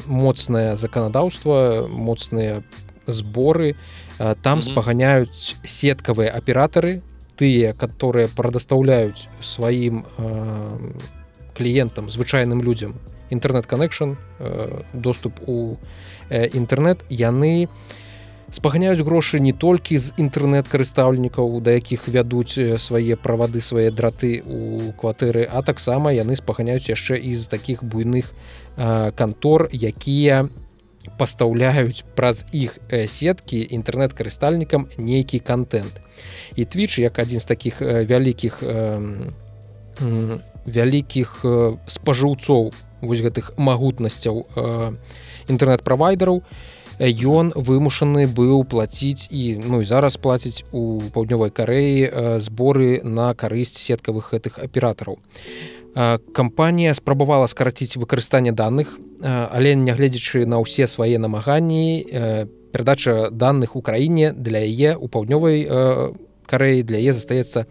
моцнае 0.07 0.77
заканадаўства 0.77 1.87
моцныя 1.91 2.63
зборы 3.07 3.75
э, 3.75 4.35
там 4.43 4.59
mm 4.59 4.63
-hmm. 4.63 4.71
спаганяюць 4.73 5.57
сеткавыя 5.65 6.31
аператары 6.31 7.03
тыя 7.37 7.75
которые 7.75 8.29
прадастаўляюць 8.29 9.29
сваім 9.41 10.05
э, 10.19 10.93
кліентам 11.55 12.11
звычайным 12.11 12.63
людзям 12.63 12.95
інтэрнэт-канекшн 13.31 14.15
э, 14.39 14.83
доступ 14.93 15.41
у 15.47 15.77
э, 16.31 16.49
інтэрнэт 16.49 17.05
яны 17.09 17.69
спаганяюць 18.55 19.03
грошы 19.03 19.41
не 19.43 19.53
толькі 19.53 19.99
з 19.99 20.15
інтэрнэт-карыстаўнікаў 20.15 21.59
да 21.59 21.75
якіх 21.75 22.07
вядуць 22.07 22.55
свае 22.79 23.19
правады 23.19 23.59
свае 23.59 23.91
драты 23.91 24.47
у 24.47 24.93
кватэры 24.95 25.43
а 25.51 25.63
таксама 25.67 26.15
яны 26.15 26.39
спаганяюць 26.39 26.87
яшчэ 26.87 27.19
з 27.19 27.51
такіх 27.51 27.83
буйных 27.83 28.31
а, 28.77 29.11
кантор 29.11 29.67
якія 29.75 30.47
пастаўляюць 31.19 32.07
праз 32.15 32.47
іх 32.55 32.79
сеткі 32.89 33.59
інтэрнэт-карыстальнікам 33.75 34.87
нейкі 34.99 35.43
контент 35.43 35.99
і 36.55 36.65
твіч 36.65 37.03
як 37.03 37.19
адзін 37.19 37.43
з 37.43 37.51
такіх 37.51 37.83
вялікіх 37.83 38.63
вялікіх 40.65 41.29
спажыўцоў 41.91 42.71
вось 43.03 43.21
гэтых 43.27 43.59
магутнасцяў 43.59 44.47
інтэрнэт-правайдараў 45.51 46.39
у 46.39 46.43
ён 46.99 47.53
вымушаны 47.55 48.27
быў 48.27 48.65
плаціць 48.65 49.27
і 49.31 49.59
ну 49.59 49.81
і 49.81 49.85
зараз 49.85 50.17
плаціць 50.17 50.65
у 50.73 51.01
паўднёвай 51.15 51.51
карэі 51.51 52.39
зборы 52.39 53.03
на 53.03 53.35
карысць 53.35 53.79
сеткавых 53.79 54.35
гэтых 54.35 54.59
аператараў. 54.59 55.19
Кампанія 56.35 56.95
спрабавала 56.95 57.47
скараціць 57.47 57.97
выкарыстанне 57.97 58.51
даных, 58.51 58.99
але 59.23 59.75
нягледзячы 59.75 60.47
на 60.47 60.59
ўсе 60.59 60.87
свае 60.91 61.19
намаганні, 61.19 62.03
перадача 62.75 63.31
данных 63.31 63.77
у 63.77 63.83
краіне 63.83 64.35
для 64.35 64.59
яе 64.59 64.99
у 64.99 65.07
паўднёвай 65.07 65.71
карэі 66.47 66.83
для 66.83 66.99
яе 66.99 67.13
застаецца 67.15 67.67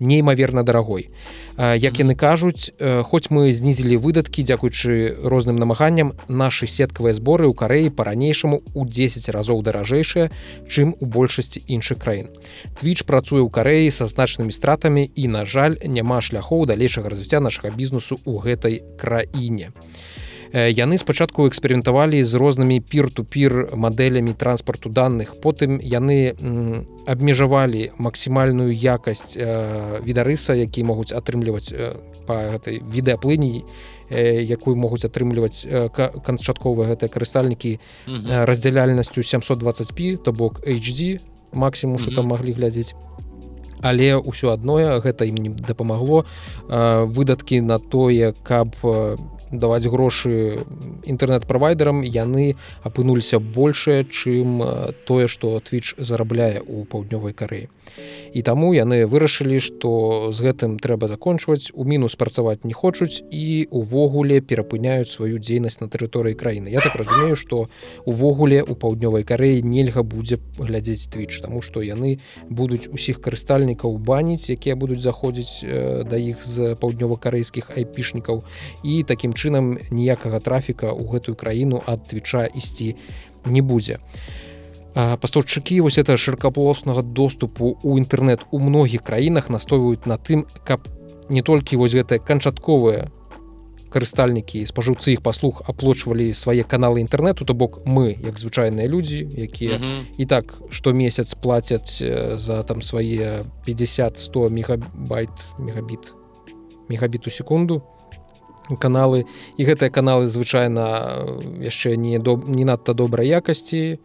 неймаверна 0.00 0.62
дарагой. 0.62 1.10
Як 1.58 1.98
яны 1.98 2.14
кажуць 2.14 2.70
хоць 2.78 3.30
мы 3.30 3.52
знізілі 3.52 3.98
выдаткі 3.98 4.44
дзякуючы 4.46 5.18
розным 5.24 5.56
намаганням 5.56 6.14
нашы 6.28 6.66
сеткавыя 6.66 7.14
зборы 7.14 7.50
ў 7.50 7.54
карэі 7.54 7.90
па-ранейшаму 7.90 8.62
у 8.74 8.86
10 8.86 9.28
разоў 9.34 9.62
даражэйшыя 9.62 10.30
чым 10.70 10.94
у 11.00 11.06
большасці 11.06 11.62
іншых 11.66 11.98
краін. 11.98 12.30
Твіч 12.78 13.02
працуе 13.02 13.42
ў 13.42 13.50
карэі 13.50 13.90
са 13.90 14.06
значнымі 14.06 14.54
стратамі 14.54 15.04
і 15.04 15.28
на 15.28 15.44
жаль 15.44 15.76
няма 15.82 16.22
шляхоў 16.22 16.66
далейшага 16.66 17.10
развіцця 17.10 17.40
нашага 17.40 17.74
бізнесу 17.74 18.18
ў 18.22 18.38
гэтай 18.42 18.82
краіне. 18.96 19.74
а 19.74 20.17
яны 20.52 20.98
спачатку 20.98 21.46
эксперыментавалі 21.48 22.22
з 22.22 22.34
рознымі 22.34 22.80
пір-ту-пір 22.80 23.76
мадэлямі 23.76 24.32
транспарту 24.32 24.88
данных 24.88 25.40
потым 25.40 25.78
яны 25.82 26.34
абмежавалі 27.06 27.92
максімальную 27.98 28.72
якасць 28.72 29.36
відарыса 29.36 30.54
які 30.54 30.84
могуць 30.84 31.12
атрымліваць 31.12 31.72
па 32.26 32.52
гэтай 32.56 32.80
відэаплыні 32.80 33.64
якую 34.10 34.76
могуць 34.76 35.04
атрымліваць 35.04 35.66
канчатковыя 35.96 36.94
гэтыя 36.94 37.08
карыстальнікі 37.12 37.78
раздзяляльнасцю 38.48 39.20
720p 39.20 40.16
то 40.16 40.32
бок 40.32 40.64
HD 40.64 41.20
максімум 41.52 41.98
что 41.98 42.10
там 42.14 42.26
маглі 42.26 42.52
глядзець. 42.52 42.94
Але 43.80 44.18
ўсё 44.18 44.50
адное 44.50 44.98
гэта 44.98 45.22
ім 45.22 45.36
не 45.38 45.50
дапамагло. 45.54 46.26
Выдаткі 46.66 47.62
на 47.62 47.78
тое 47.78 48.34
каб 48.42 48.74
даваць 49.50 49.86
грошы 49.86 50.60
інтэрнэт-правайдерам 51.04 52.02
яны 52.02 52.56
апынуліся 52.82 53.38
большее 53.38 54.04
чым 54.04 54.60
тое 55.06 55.28
што 55.28 55.58
twitch 55.64 55.94
зарабляе 55.96 56.60
у 56.60 56.84
паўднёвай 56.84 57.32
карэі. 57.32 57.68
І 58.34 58.42
таму 58.42 58.74
яны 58.76 59.06
вырашылі 59.08 59.60
што 59.60 60.30
з 60.32 60.44
гэтым 60.44 60.76
трэба 60.76 61.08
закончваць 61.08 61.72
у 61.72 61.84
мінус 61.84 62.14
працаваць 62.14 62.64
не 62.64 62.76
хочуць 62.76 63.24
і 63.30 63.66
увогуле 63.70 64.40
перапыняюць 64.40 65.08
сваю 65.08 65.40
дзейнасць 65.40 65.80
на 65.80 65.88
тэрыторыі 65.88 66.36
краіны. 66.36 66.68
Я 66.68 66.80
так 66.84 66.94
разумею 66.96 67.36
што 67.36 67.68
увогуле 68.04 68.62
у 68.62 68.76
паўднёвай 68.76 69.24
карэі 69.24 69.64
нельга 69.64 70.02
будзе 70.02 70.38
глядзець 70.58 71.08
twitch 71.08 71.40
тому 71.40 71.62
што 71.62 71.80
яны 71.80 72.20
будуць 72.50 72.88
усіх 72.92 73.20
карыстальнікаў 73.24 73.96
баніць 73.96 74.50
якія 74.52 74.76
будуць 74.76 75.00
заходзіць 75.00 75.64
да 76.04 76.16
іх 76.16 76.44
з 76.44 76.74
паўднёва-карэйскіх 76.76 77.72
айпішнікаў. 77.76 78.44
І 78.84 79.02
такім 79.02 79.32
чынам 79.38 79.78
ніякага 79.94 80.42
трафіка 80.42 80.90
ў 80.90 81.06
гэтую 81.14 81.36
краіну 81.38 81.82
ад 81.86 82.10
твіча 82.10 82.44
ісці 82.50 82.96
не 83.46 83.62
будзе 83.62 84.02
пастаўшчыкі 84.94 85.80
вось 85.86 85.98
это 85.98 86.16
шыркаполоснага 86.16 87.02
доступу 87.02 87.78
у 87.82 87.98
інтэрнэт 88.02 88.50
у 88.50 88.58
многіх 88.58 89.06
краінах 89.06 89.50
настойваюць 89.50 90.10
на 90.10 90.18
тым 90.18 90.42
каб 90.64 90.90
не 91.30 91.42
толькі 91.42 91.78
вось 91.78 91.94
гэтыя 91.94 92.18
канчатковыя 92.18 93.06
карыстальнікі 93.88 94.64
спажыўцы 94.68 95.16
іх 95.16 95.22
паслуг 95.24 95.62
аплочвалі 95.64 96.32
свае 96.36 96.64
каналы 96.64 97.00
інтэрнэту 97.00 97.44
то 97.48 97.54
бок 97.54 97.80
мы 97.86 98.12
як 98.12 98.38
звычайныя 98.38 98.88
людзі 98.88 99.24
якія 99.36 99.76
mm 99.76 99.82
-hmm. 99.82 100.00
і 100.18 100.24
так 100.26 100.58
штомесяц 100.70 101.34
плацяць 101.34 102.02
за 102.34 102.62
там 102.62 102.82
свае 102.82 103.44
50-100 103.68 104.50
мегабайт 104.50 105.30
мегабіт 105.58 106.14
мегабіту 106.88 107.30
секунду 107.30 107.82
каналы. 108.76 109.24
І 109.56 109.64
гэтыя 109.64 109.90
каналы 109.90 110.26
звычайна 110.26 111.24
яшчэ 111.62 111.96
не 111.96 112.18
до 112.18 112.36
не 112.36 112.64
надта 112.64 112.92
добрай 112.92 113.28
якасці. 113.28 113.76
І 113.76 113.98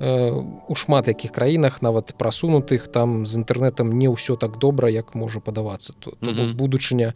у 0.00 0.74
шмат 0.74 1.08
якіх 1.08 1.32
краінах 1.32 1.80
нават 1.82 2.12
прасунутых 2.18 2.88
там 2.88 3.24
з 3.26 3.40
інтэрнетам 3.40 3.88
не 3.96 4.12
ўсё 4.12 4.36
так 4.36 4.60
добра 4.60 4.92
як 4.92 5.14
можа 5.14 5.40
падавацца. 5.40 5.94
Тут 5.98 6.20
mm 6.20 6.34
-hmm. 6.34 6.54
будучыня 6.54 7.14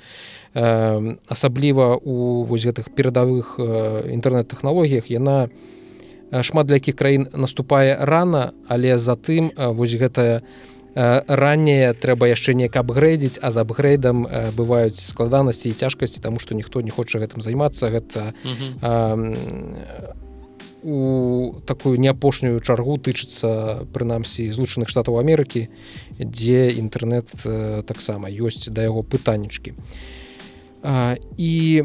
э, 0.55 1.17
асабліва 1.29 1.97
у 1.97 2.45
вось 2.45 2.65
гэтых 2.65 2.89
перадавых 2.97 3.59
э, 3.59 4.17
інтэрнэт-тэхналогіях 4.17 5.11
яна 5.11 5.49
шмат 6.43 6.67
для 6.67 6.75
якіх 6.75 6.95
краін 6.95 7.29
наступае 7.35 7.97
рана 8.01 8.53
але 8.69 8.99
затым 8.99 9.53
э, 9.57 9.75
вось 9.75 9.95
гэтая 9.95 10.41
ранняе 10.95 11.93
трэба 11.95 12.27
яшчэ 12.27 12.55
неяк 12.55 12.77
абгрэдзіць 12.77 13.39
а 13.43 13.51
за 13.51 13.63
апгрэйдам 13.63 14.27
бываюць 14.57 14.99
складанасці 14.99 15.71
і 15.71 15.79
цяжкасці 15.79 16.21
таму 16.21 16.39
што 16.43 16.55
ніхто 16.55 16.81
не 16.81 16.91
хоча 16.91 17.23
гэтым 17.23 17.41
займацца 17.41 17.91
гэта 17.91 18.35
mm 18.45 18.55
-hmm. 18.59 18.73
э, 18.83 20.15
у 20.83 21.55
такую 21.67 21.99
не 21.99 22.09
апошнюю 22.09 22.61
чаргу 22.61 22.97
тычыцца 22.97 23.85
прынамсі 23.93 24.51
злучаных 24.51 24.89
штатаў 24.89 25.21
Амерыкі 25.21 25.69
дзе 26.19 26.73
інтэрнэт 26.73 27.29
э, 27.45 27.83
таксама 27.83 28.29
ёсць 28.31 28.71
да 28.71 28.83
яго 28.83 29.03
пытаннічкі 29.03 29.75
і 31.37 31.85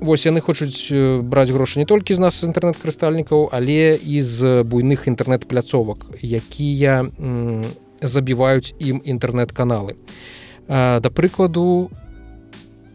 вось 0.00 0.26
яны 0.26 0.40
хочуць 0.40 0.88
э, 0.90 1.20
браць 1.20 1.50
грошы 1.50 1.78
не 1.78 1.86
толькі 1.86 2.14
з 2.14 2.20
нас 2.20 2.42
інтэрнэт-крыстальнікаў 2.44 3.48
але 3.52 3.96
і 3.96 4.20
з 4.20 4.64
буйных 4.64 5.08
інтэрнэт-пляцовак 5.08 6.16
якія 6.22 7.04
забіваюць 8.04 8.76
ім 8.78 9.00
інтэрнэт-каналы. 9.04 9.96
Да 10.68 11.10
прыкладу 11.12 11.90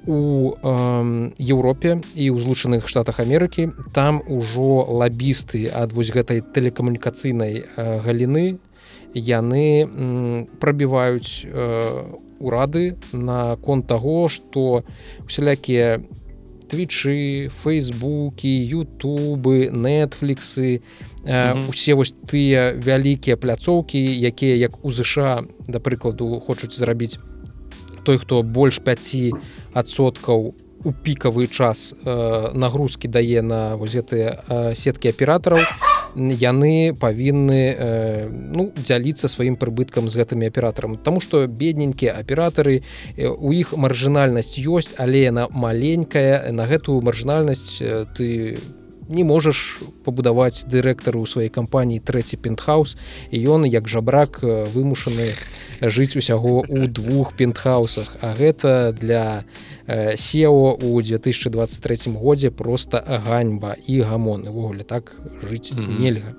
у 0.10 0.54
э, 0.58 1.32
Еўропе 1.38 2.02
і 2.16 2.26
ў 2.34 2.38
злучаных 2.42 2.88
штатах 2.88 3.20
Амерыкі 3.20 3.70
там 3.94 4.24
ужо 4.26 4.88
лабісты 4.90 5.70
ад 5.70 5.94
вось 5.94 6.10
гэтай 6.10 6.42
тэлекамунікацыйнай 6.42 7.62
э, 7.62 8.00
галіны. 8.02 8.58
Яны 9.14 9.86
э, 9.86 9.88
прабіваюць 10.58 11.46
э, 11.46 12.10
урады 12.40 12.98
на 13.12 13.58
конт 13.62 13.86
таго 13.86 14.30
што 14.34 14.82
усялякія 15.30 16.02
твічы 16.70 17.50
фейсбукі 17.50 18.54
ютубы 18.70 19.74
нетфліксы 19.74 20.82
э, 21.26 21.70
усе 21.70 21.98
вось 21.98 22.14
тыя 22.30 22.78
вялікія 22.78 23.36
пляцоўкі 23.38 23.98
якія 23.98 24.56
як 24.56 24.86
у 24.86 24.92
ЗША 24.94 25.44
да 25.68 25.82
прыкладу 25.82 26.40
хочуць 26.40 26.78
зрабіць 26.78 27.18
той 28.06 28.18
хто 28.22 28.44
больш 28.44 28.80
5соткаў 28.80 30.54
у 30.84 30.92
пікавы 30.94 31.48
час 31.48 31.94
э, 31.94 32.52
нагрузкі 32.54 33.08
дае 33.12 33.42
на 33.42 33.76
вось 33.76 33.98
гэтыя 33.98 34.30
э, 34.48 34.76
сеткі 34.76 35.12
аператараў 35.12 35.66
яны 36.16 36.94
павінны 36.98 37.62
э, 37.74 38.28
ну 38.30 38.72
дзяліцца 38.76 39.30
сваім 39.30 39.56
прыбыткам 39.56 40.10
з 40.10 40.18
гэтымі 40.20 40.50
аператарам 40.50 40.98
Таму 40.98 41.22
што 41.22 41.46
бедненькія 41.48 42.18
аператары 42.18 42.82
э, 43.16 43.28
у 43.28 43.52
іх 43.54 43.74
маржынальнасць 43.74 44.58
ёсць 44.60 44.96
але 44.98 45.30
яна 45.30 45.48
маленькая. 45.52 46.52
На 46.52 46.66
гэтую 46.66 47.02
маржынальнасць 47.02 47.82
э, 47.82 48.06
ты 48.16 48.58
не 49.10 49.24
можаш 49.24 49.82
пабудаваць 50.06 50.70
дырэктару 50.70 51.26
ў 51.26 51.28
сваёй 51.30 51.50
кампаніі 51.50 52.00
трэці 52.02 52.38
пентхаус. 52.38 52.98
І 53.34 53.42
ён 53.50 53.66
як 53.66 53.90
жабрак 53.90 54.42
вымушаны 54.42 55.34
жыць 55.82 56.16
усяго 56.18 56.62
ў 56.68 56.88
двух 56.88 57.34
пентхаусах 57.34 58.18
а 58.22 58.36
гэта 58.36 58.92
для 58.92 59.44
сео 60.16 60.76
у 60.76 61.02
2023 61.02 62.14
годзе 62.14 62.52
просто 62.52 63.04
ганьба 63.26 63.76
і 63.88 64.02
гамон 64.02 64.48
увогуле 64.48 64.84
так 64.84 65.16
жыць 65.44 65.72
mm 65.72 65.80
-hmm. 65.80 66.00
нельга 66.00 66.34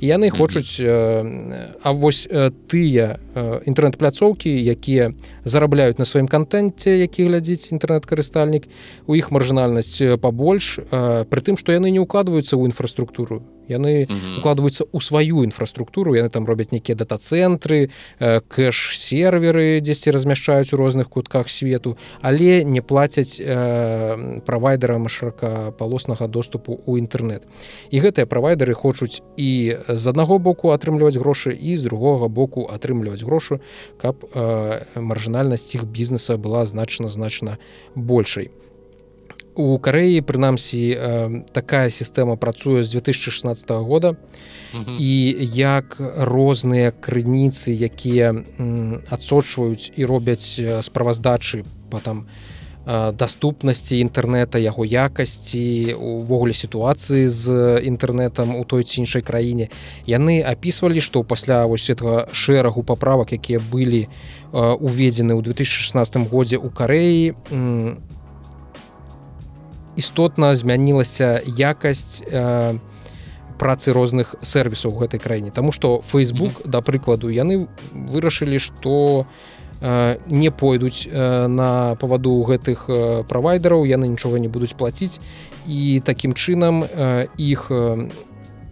і 0.00 0.06
яны 0.06 0.30
хочуць 0.30 0.80
mm 0.80 0.86
-hmm. 0.86 1.68
а 1.82 1.90
вось 1.90 2.28
тыя 2.68 3.18
інтэрнэт-пляцоўкі 3.66 4.50
якія 4.64 5.12
зарабляюць 5.44 5.98
на 5.98 6.04
сваім 6.04 6.28
кантэнце 6.28 6.90
які 6.90 7.24
глядзіць 7.24 7.72
інтэрнэт-карыстальнік 7.72 8.68
у 9.06 9.16
іх 9.16 9.30
маржынальнасць 9.30 10.02
пабольш 10.20 10.78
пры 11.30 11.40
тым 11.42 11.56
што 11.56 11.72
яны 11.72 11.90
не 11.90 12.00
укладваюцца 12.00 12.56
ў 12.56 12.64
інфраструктуру 12.66 13.42
яны 13.68 14.06
укладваюцца 14.38 14.86
ў 14.86 14.98
сваю 15.02 15.44
інфраструктуру 15.44 16.14
яны 16.14 16.28
там 16.28 16.46
робяць 16.46 16.72
нейкія 16.72 16.96
дата-цэнтры 16.96 17.90
кэш-серверы 18.20 19.80
дзесьці 19.80 20.14
размяшчаюць 20.14 20.72
у 20.72 20.80
розных 20.80 21.08
кутках 21.08 21.48
свету 21.48 21.96
але 22.20 22.64
не 22.64 22.80
плацяць 22.80 23.40
э, 23.40 24.40
правайдерам 24.46 25.08
шыракапалоснага 25.08 26.28
доступу 26.28 26.78
ў 26.86 27.02
інтэрнэт 27.02 27.46
і 27.90 27.96
гэтыя 28.00 28.26
правайдеры 28.26 28.74
хочуць 28.74 29.22
і 29.36 29.76
з 29.88 30.04
аднаго 30.06 30.38
боку 30.38 30.70
атрымліваць 30.70 31.18
грошы 31.18 31.52
і 31.54 31.76
з 31.76 31.82
другога 31.82 32.28
боку 32.28 32.66
атрымліваць 32.66 33.22
грошы 33.22 33.60
каб 33.98 34.24
э, 34.32 34.84
маржынальнасць 34.94 35.74
іх 35.74 35.84
бізнеса 35.84 36.36
была 36.36 36.66
значна 36.66 37.08
значна 37.08 37.58
большай 37.94 38.50
у 39.56 39.78
карэі 39.78 40.20
прынамсі 40.20 40.82
э, 40.92 40.98
такая 41.52 41.90
сістэма 41.90 42.36
працуе 42.36 42.82
з 42.84 42.92
2016 42.92 43.70
года. 43.82 44.16
І 44.98 45.36
як 45.56 45.96
розныя 45.98 46.92
крыніцы 46.92 47.72
якія 47.72 48.34
адсочваюць 49.08 49.92
і 49.96 50.04
робяць 50.04 50.60
справаздачы 50.82 51.64
по 51.88 51.98
там 51.98 52.26
даступнасці 52.86 53.98
інтэрнэта 53.98 54.62
яго 54.62 54.86
якасці 54.86 55.98
увогуле 55.98 56.54
сітуацыі 56.54 57.26
з 57.26 57.82
інтэрнэтам 57.82 58.54
у 58.54 58.62
той 58.62 58.86
ці 58.86 59.02
іншай 59.02 59.26
краіне 59.26 59.74
яны 60.06 60.38
апісвалі 60.38 61.02
што 61.02 61.26
пасля 61.26 61.66
вось 61.66 61.90
этого 61.90 62.30
шэрагу 62.30 62.86
паправак 62.86 63.34
якія 63.34 63.58
былі 63.58 64.06
уведзены 64.54 65.34
ў 65.34 65.42
2016 65.42 66.30
годзе 66.30 66.62
у 66.62 66.70
карэі 66.70 67.34
істотна 69.96 70.56
змянілася 70.56 71.40
якасць 71.46 72.22
э, 72.22 72.78
працы 73.58 73.92
розных 73.92 74.36
сервісаў 74.42 74.92
у 74.92 74.98
гэтай 75.00 75.20
краіне 75.20 75.50
Таму 75.50 75.72
што 75.72 76.02
Facebook 76.12 76.52
mm 76.52 76.62
-hmm. 76.62 76.70
да 76.70 76.80
прыкладу 76.80 77.30
яны 77.30 77.66
вырашылі 77.92 78.58
што 78.58 79.26
э, 79.82 80.16
не 80.28 80.50
пойдуць 80.50 81.08
э, 81.08 81.46
на 81.48 81.94
паваду 81.94 82.44
гэтых 82.44 82.88
э, 82.88 83.24
правайдераў 83.24 83.86
яны 83.86 84.06
нічога 84.08 84.38
не 84.38 84.48
будуць 84.48 84.76
плаціць 84.76 85.20
і 85.66 86.00
такім 86.04 86.32
чынам 86.32 86.84
э, 86.84 87.28
іх 87.36 87.70
э, 87.70 88.08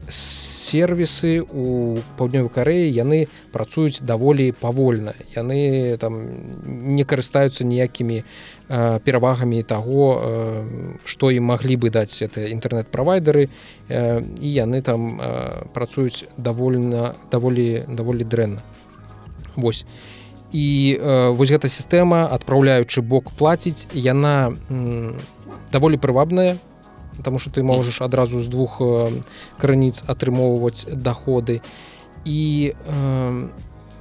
сервісы 0.08 1.40
у 1.40 1.98
паўднёвай 2.18 2.50
карэі 2.50 2.88
яны 2.92 3.28
працуюць 3.52 4.02
даволі 4.02 4.52
павольна. 4.52 5.14
Яны 5.36 5.96
там 5.98 6.18
не 6.96 7.04
карыстаюцца 7.04 7.64
ніякімі 7.64 8.24
перавагамі 8.68 9.62
таго 9.62 10.64
што 11.04 11.30
ім 11.30 11.44
маглі 11.52 11.76
бы 11.76 11.90
даць 11.90 12.22
это 12.22 12.44
інтэрнэт-правайдеры 12.48 13.48
і 13.88 14.48
яны 14.48 14.82
там 14.82 15.20
працуюць 15.72 16.24
давольна 16.36 17.14
даволі 17.30 17.84
даволі 17.88 18.24
дрэнна. 18.24 18.62
Восьось 19.56 19.86
і 20.54 21.00
вось 21.34 21.50
гэта 21.50 21.66
сістэма 21.66 22.30
адпраўляючы 22.30 23.02
бок 23.02 23.34
плаціць 23.34 23.90
яна 23.90 24.54
даволі 25.74 25.98
прывабная 25.98 26.62
потому 27.16 27.38
что 27.38 27.50
ты 27.50 27.62
можаш 27.62 28.02
адразу 28.02 28.40
з 28.40 28.48
двух 28.48 28.80
крыніц 29.58 30.04
атрымоўваць 30.06 30.86
доходы. 30.90 31.62
І 32.24 32.72
э, 32.72 33.48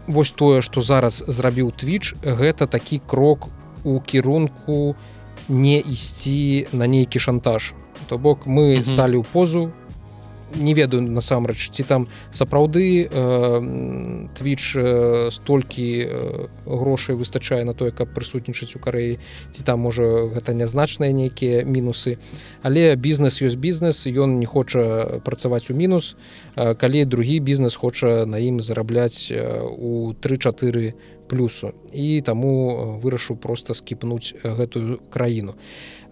вось 0.07 0.31
тое 0.31 0.61
что 0.61 0.81
зараз 0.81 1.23
зрабіў 1.27 1.73
twitch 1.75 2.15
гэта 2.23 2.67
такі 2.67 3.01
крок 3.07 3.49
у 3.83 3.99
кірунку 3.99 4.95
не 5.49 5.79
ісці 5.79 6.67
на 6.73 6.87
нейкі 6.87 7.19
шантаж. 7.19 7.73
То 8.07 8.17
бок 8.17 8.47
мы 8.47 8.83
сталі 8.85 9.19
ў 9.19 9.25
позу 9.27 9.71
не 10.55 10.73
ведаю 10.73 11.01
насамрэч 11.01 11.69
ці 11.69 11.83
там 11.83 12.07
сапраўды 12.31 13.09
твіч 14.37 14.63
э, 14.75 15.29
столькі 15.31 15.87
э, 16.03 16.47
грошай 16.65 17.15
выстачае 17.15 17.63
на 17.63 17.73
тое 17.73 17.91
каб 17.91 18.13
прысутнічаць 18.13 18.75
у 18.75 18.79
карэі 18.79 19.19
ці 19.51 19.61
там 19.63 19.79
можа 19.79 20.29
гэта 20.33 20.53
нязначныя 20.53 21.13
нейкія 21.13 21.65
мінусы. 21.65 22.17
Але 22.61 22.95
бізнес 22.95 23.41
ёсць 23.41 23.59
бізнес 23.59 24.05
ён 24.07 24.39
не 24.39 24.45
хоча 24.45 25.19
працаваць 25.25 25.69
у 25.69 25.73
мінус. 25.73 26.15
Калі 26.55 27.05
другі 27.05 27.39
бізнес 27.39 27.75
хоча 27.75 28.25
на 28.25 28.37
ім 28.37 28.61
зарабляць 28.61 29.31
у 29.77 30.13
3-4 30.13 30.93
плюсу. 31.27 31.73
І 31.93 32.21
таму 32.21 32.99
вырашу 33.01 33.35
просто 33.35 33.73
скіпнуць 33.73 34.35
гэтую 34.43 34.99
краіну. 35.09 35.55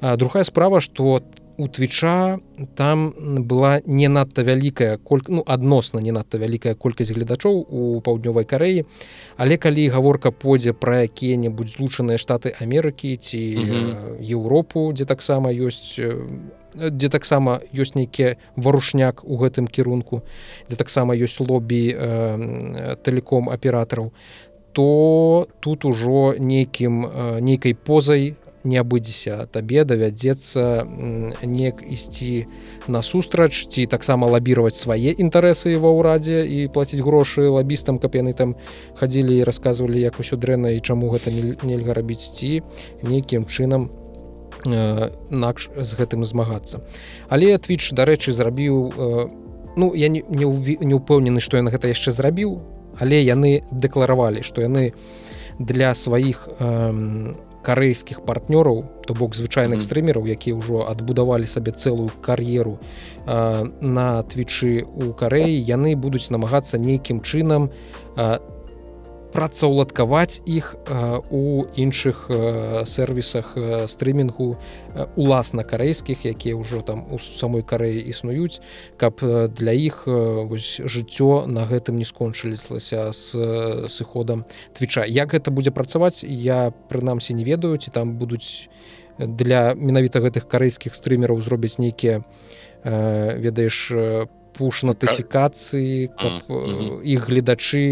Другая 0.02 0.44
справа 0.44 0.82
что 0.82 1.22
у 1.62 1.68
твіча 1.68 2.40
там 2.76 3.14
была 3.46 3.82
не 3.86 4.10
надта 4.10 4.42
вялікая 4.42 4.98
коль 4.98 5.22
ну 5.28 5.44
адносна 5.46 6.02
не 6.02 6.12
надта 6.12 6.42
вялікая 6.42 6.74
колькасць 6.74 7.14
гледачоў 7.14 7.54
у 7.70 8.02
паўднёвай 8.02 8.50
карэі. 8.50 8.86
Але 9.38 9.58
калі 9.62 9.86
гаворка 9.94 10.32
пойдзе 10.34 10.74
пра 10.74 11.06
якія-небудзь 11.06 11.78
злучаныя 11.78 12.18
штаты 12.18 12.58
Амерыкі 12.58 13.14
ці 13.14 13.42
Еўропу 14.18 14.90
дзе 14.90 15.06
таксама 15.06 15.54
ёсць 15.54 16.02
дзе 16.74 17.10
таксама 17.14 17.62
ёсць 17.70 17.94
нейкі 17.94 18.42
варушняк 18.58 19.22
у 19.22 19.38
гэтым 19.38 19.70
кірунку 19.70 20.26
дзе 20.66 20.82
таксама 20.82 21.14
ёсць 21.14 21.38
лобі 21.38 21.94
э, 21.94 22.96
тэлеком 23.06 23.54
аператараў 23.54 24.14
то 24.74 25.48
тут 25.60 25.86
ужо 25.86 26.34
нейкім 26.40 27.06
нейкай 27.44 27.76
позай 27.76 28.36
не 28.64 28.78
абыдзеся 28.78 29.46
табе 29.52 29.84
давядзецца 29.86 30.86
неяк 31.44 31.82
ісці 31.86 32.48
насустрач 32.88 33.68
ці 33.68 33.86
таксама 33.86 34.28
лабіраваць 34.28 34.78
свае 34.78 35.14
інтарэсы 35.16 35.76
ва 35.78 35.94
ўрадзе 35.96 36.46
і 36.46 36.68
плаціць 36.74 37.02
грошы 37.02 37.50
лабістам 37.50 38.00
каб 38.00 38.16
яны 38.16 38.34
там 38.34 38.56
хадзілі 39.00 39.42
і 39.42 39.48
расказвалі 39.48 40.02
як 40.02 40.20
усё 40.20 40.38
дрэнна 40.38 40.78
і 40.78 40.84
чаму 40.84 41.10
гэта 41.14 41.34
нельга 41.64 41.94
рабіць 41.98 42.32
ці 42.34 42.62
нейкім 43.02 43.46
чынам 43.46 43.90
накш 44.66 45.70
з 45.74 45.92
гэтым 45.98 46.22
змагацца. 46.22 46.86
Але 47.30 47.58
твіч 47.58 47.98
дарэчы 47.98 48.30
зрабіў 48.30 48.94
ну 49.76 49.96
я 49.96 50.08
не 50.08 50.22
не 50.30 50.96
ўпэўнены 50.96 51.40
што 51.40 51.58
ён 51.58 51.72
гэта 51.74 51.88
яшчэ 51.88 52.12
зрабіў 52.12 52.62
але 53.00 53.24
яны 53.24 53.64
дэкларавалі 53.72 54.44
што 54.44 54.62
яны 54.62 54.94
для 55.60 55.94
сваіх 55.96 56.50
э, 56.60 57.34
карэйскіх 57.62 58.26
партнёраў 58.26 58.86
то 59.08 59.14
бок 59.14 59.36
звычайных 59.36 59.80
mm 59.80 59.82
-hmm. 59.82 59.86
стрымераў 59.86 60.28
якія 60.28 60.56
ўжо 60.56 60.88
адбудавалі 60.90 61.48
сабе 61.48 61.72
цэлую 61.72 62.12
кар'еру 62.22 62.80
на 63.82 64.24
твічы 64.24 64.86
у 64.86 65.14
карэі 65.14 65.66
яны 65.66 65.96
будуць 65.96 66.32
намагацца 66.32 66.78
нейкім 66.78 67.22
чынам 67.22 67.70
працаўладкаваць 69.32 70.42
іх 70.46 70.76
у 71.32 71.66
іншых 71.76 72.28
сервісах 72.86 73.56
стрымінгу 73.88 74.58
уласна 75.16 75.64
карэйскіх 75.64 76.26
якія 76.26 76.60
ўжо 76.60 76.82
там 76.84 77.08
у 77.12 77.20
самой 77.20 77.64
карэі 77.64 78.04
існуюць 78.12 78.60
каб 78.98 79.24
для 79.56 79.72
іх 79.72 80.04
вось 80.06 80.84
жыццё 80.84 81.48
на 81.48 81.66
гэтым 81.66 81.98
не 81.98 82.06
скончыліслася 82.06 83.12
з 83.16 83.88
сыходам 83.88 84.44
твіча. 84.76 85.08
Як 85.08 85.32
гэта 85.32 85.52
будзе 85.52 85.72
працаваць 85.72 86.24
я 86.24 86.72
прынамсі 86.92 87.34
не 87.34 87.48
ведаю 87.48 87.78
ці 87.78 87.92
там 87.92 88.20
будуць 88.20 88.68
для 89.18 89.74
менавіта 89.76 90.20
гэтых 90.20 90.48
карэйскіх 90.48 90.96
стрымераў 90.96 91.40
зробяць 91.40 91.80
нейкія 91.80 92.24
ведаеш 92.84 93.92
по 93.94 94.41
пуш 94.62 94.86
натыфікацыі 94.86 96.14
іх 97.02 97.22
гледачы 97.34 97.84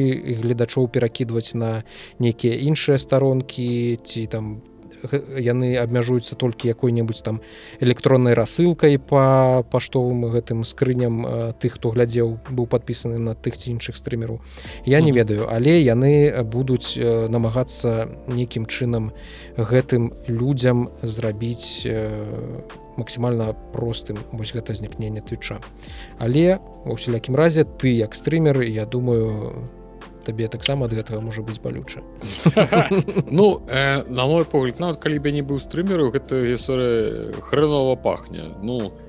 гледачоў 0.45 0.85
перакідваць 0.93 1.57
на 1.57 1.81
нейкія 2.21 2.61
іншыя 2.69 3.01
старонкі 3.01 3.97
ці 4.05 4.29
там 4.29 4.59
яны 5.39 5.79
абмяжуюцца 5.79 6.35
толькі 6.35 6.69
якой-небудзь 6.69 7.23
там 7.23 7.41
электроннай 7.79 8.35
рассылкай 8.37 8.99
по 8.99 9.63
паштовым 9.71 10.27
гэтым 10.29 10.63
скрыням 10.67 11.23
тых 11.57 11.79
хто 11.79 11.89
глядзеў 11.95 12.37
быў 12.51 12.67
падпісаны 12.67 13.17
на 13.17 13.33
тых 13.33 13.57
ці 13.57 13.71
іншых 13.71 13.97
стрымеру 13.97 14.41
я 14.85 15.01
не 15.01 15.15
ведаю 15.15 15.47
але 15.49 15.79
яны 15.81 16.43
будуць 16.43 16.99
намагацца 16.99 18.11
нейкім 18.27 18.69
чынам 18.69 19.11
гэтым 19.57 20.13
людзям 20.27 20.89
зрабіць 21.01 21.87
максімальна 22.99 23.55
простым 23.73 24.19
вось 24.31 24.53
гэта 24.53 24.75
знікнення 24.75 25.23
твіча 25.23 25.59
але 26.19 26.59
ва 26.85 26.93
ўсялякім 26.99 27.39
разе 27.39 27.63
ты 27.63 27.95
як 27.95 28.15
стрымер 28.15 28.61
я 28.67 28.85
думаю 28.85 29.63
табе 30.29 30.47
таксама 30.51 30.85
ад 30.85 30.93
гэтага 30.93 31.23
можа 31.25 31.41
быць 31.41 31.57
балюча. 31.63 32.03
Ну 33.25 33.61
э, 33.67 34.03
на 34.05 34.25
мой 34.27 34.45
погляд 34.45 34.79
нават 34.79 34.99
калі 35.01 35.17
бы 35.19 35.31
не 35.31 35.41
быў 35.41 35.57
стрымеру 35.63 36.11
гэта 36.13 36.37
гісторыя 36.45 37.33
хрэнова 37.49 37.95
пахне. 37.95 38.51
Ну 38.61 38.91
я 38.91 39.08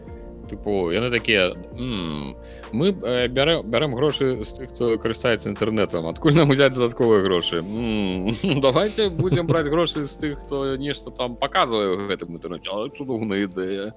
тыпу 0.50 0.90
яны 0.90 1.10
такія 1.14 1.54
мы 2.72 2.92
бярэ, 2.92 3.62
бярем 3.62 3.94
грошы 3.94 4.42
з 4.44 4.50
тых 4.56 4.74
хто 4.74 4.98
карыстаецца 4.98 5.48
інтэрнетам 5.50 6.06
адкуль 6.10 6.34
нам 6.34 6.50
узяць 6.50 6.74
дадатковыя 6.74 7.22
грошы 7.22 7.62
давайте 8.66 9.10
будзем 9.10 9.46
браць 9.46 9.70
грошы 9.70 10.06
з 10.06 10.14
тых 10.18 10.42
хто 10.44 10.76
нешта 10.76 11.10
там 11.10 11.36
паказвае 11.36 12.10
гэтым 12.10 12.40
цудоўная 12.40 13.46
ідэя 13.46 13.94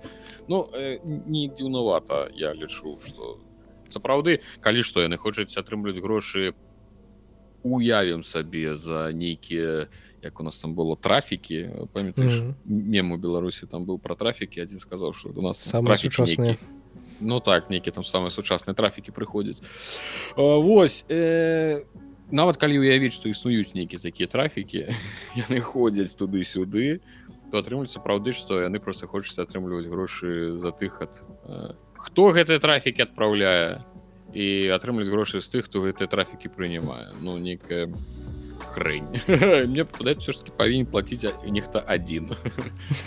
ну 0.47 0.69
э, 0.73 0.99
не 1.03 1.49
дзіўнавата 1.49 2.29
я 2.37 2.53
лічу 2.53 2.99
что 3.01 3.39
сапраўды 3.89 4.41
калі 4.61 4.83
што 4.83 5.01
яны 5.01 5.17
хочуць 5.17 5.57
атрымліваць 5.57 6.01
грошы 6.01 6.53
уявім 7.63 8.23
сабе 8.23 8.75
за 8.75 9.11
нейкія 9.13 9.87
як 10.23 10.39
у 10.39 10.43
нас 10.43 10.57
там 10.57 10.75
было 10.75 10.97
трафікі 10.99 11.69
памятаеш 11.93 12.33
mm 12.33 12.47
-hmm. 12.47 12.53
мем 12.65 13.11
у 13.11 13.17
беларусі 13.17 13.67
там 13.67 13.85
быў 13.85 13.99
пра 13.99 14.15
трафікі 14.15 14.61
адзін 14.61 14.79
сказаў 14.79 15.13
что 15.13 15.29
у 15.35 15.41
нас 15.41 15.73
самые 15.73 15.97
сучасныя 15.97 16.57
ну 17.19 17.39
так 17.39 17.69
нейкі 17.69 17.91
там 17.91 18.03
самыя 18.03 18.29
сучасныя 18.29 18.75
трафікі 18.75 19.11
прыходзяць 19.11 19.61
восьось 20.35 21.05
э, 21.09 21.85
нават 22.31 22.57
калі 22.57 22.79
уявіць 22.79 23.13
што 23.13 23.29
існуюць 23.29 23.73
нейкія 23.73 23.99
такія 24.01 24.27
трафікі 24.27 24.87
яны 25.49 25.59
ходзяць 25.59 26.15
туды-сюды 26.15 26.99
то 27.51 27.61
атрымліваюць 27.61 27.93
сапраўды 27.93 28.33
што 28.33 28.61
яны 28.61 28.79
просто 28.79 29.07
хочуць 29.07 29.37
атрымліваць 29.39 29.85
грошы 29.85 30.57
за 30.57 30.71
тых 30.71 31.01
ад 31.01 31.23
э, 31.45 31.73
хто 31.93 32.31
гэтыя 32.33 32.59
трафікі 32.59 33.05
адпраўляе 33.05 33.85
і 34.33 34.45
атрымліваць 34.73 35.13
грошы 35.13 35.41
з 35.41 35.47
тых 35.47 35.69
хто 35.69 35.85
гэтыя 35.85 36.09
трафікі 36.09 36.49
прынимае 36.49 37.13
ну 37.21 37.37
нейкая 37.37 37.87
хрень. 38.73 39.07
Мне 39.69 39.85
падаецца 39.85 40.33
все-таки 40.33 40.51
павінен 40.57 40.89
платіць 40.89 41.29
нехта 41.45 41.79
адзін 41.85 42.33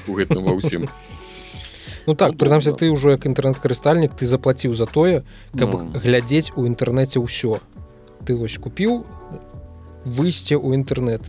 у 0.09 0.15
гэтым 0.15 0.47
ва 0.47 0.55
ўсім 0.55 0.87
Ну 2.07 2.15
так 2.15 2.39
прынамсі 2.39 2.71
ты 2.71 2.87
ўжо 2.95 3.19
як 3.19 3.27
інтэрнэт-карыстальнік 3.27 4.15
ты 4.15 4.31
заплаціў 4.31 4.79
за 4.79 4.87
тое 4.87 5.27
каб 5.59 5.75
ну. 5.75 5.91
глядзець 5.99 6.55
у 6.55 6.63
інтэрнэце 6.71 7.19
ўсё 7.19 7.59
ты 8.23 8.39
вось 8.39 8.59
купіў 8.63 9.03
выйсце 10.07 10.55
ў 10.55 10.79
інтэрнэт 10.79 11.27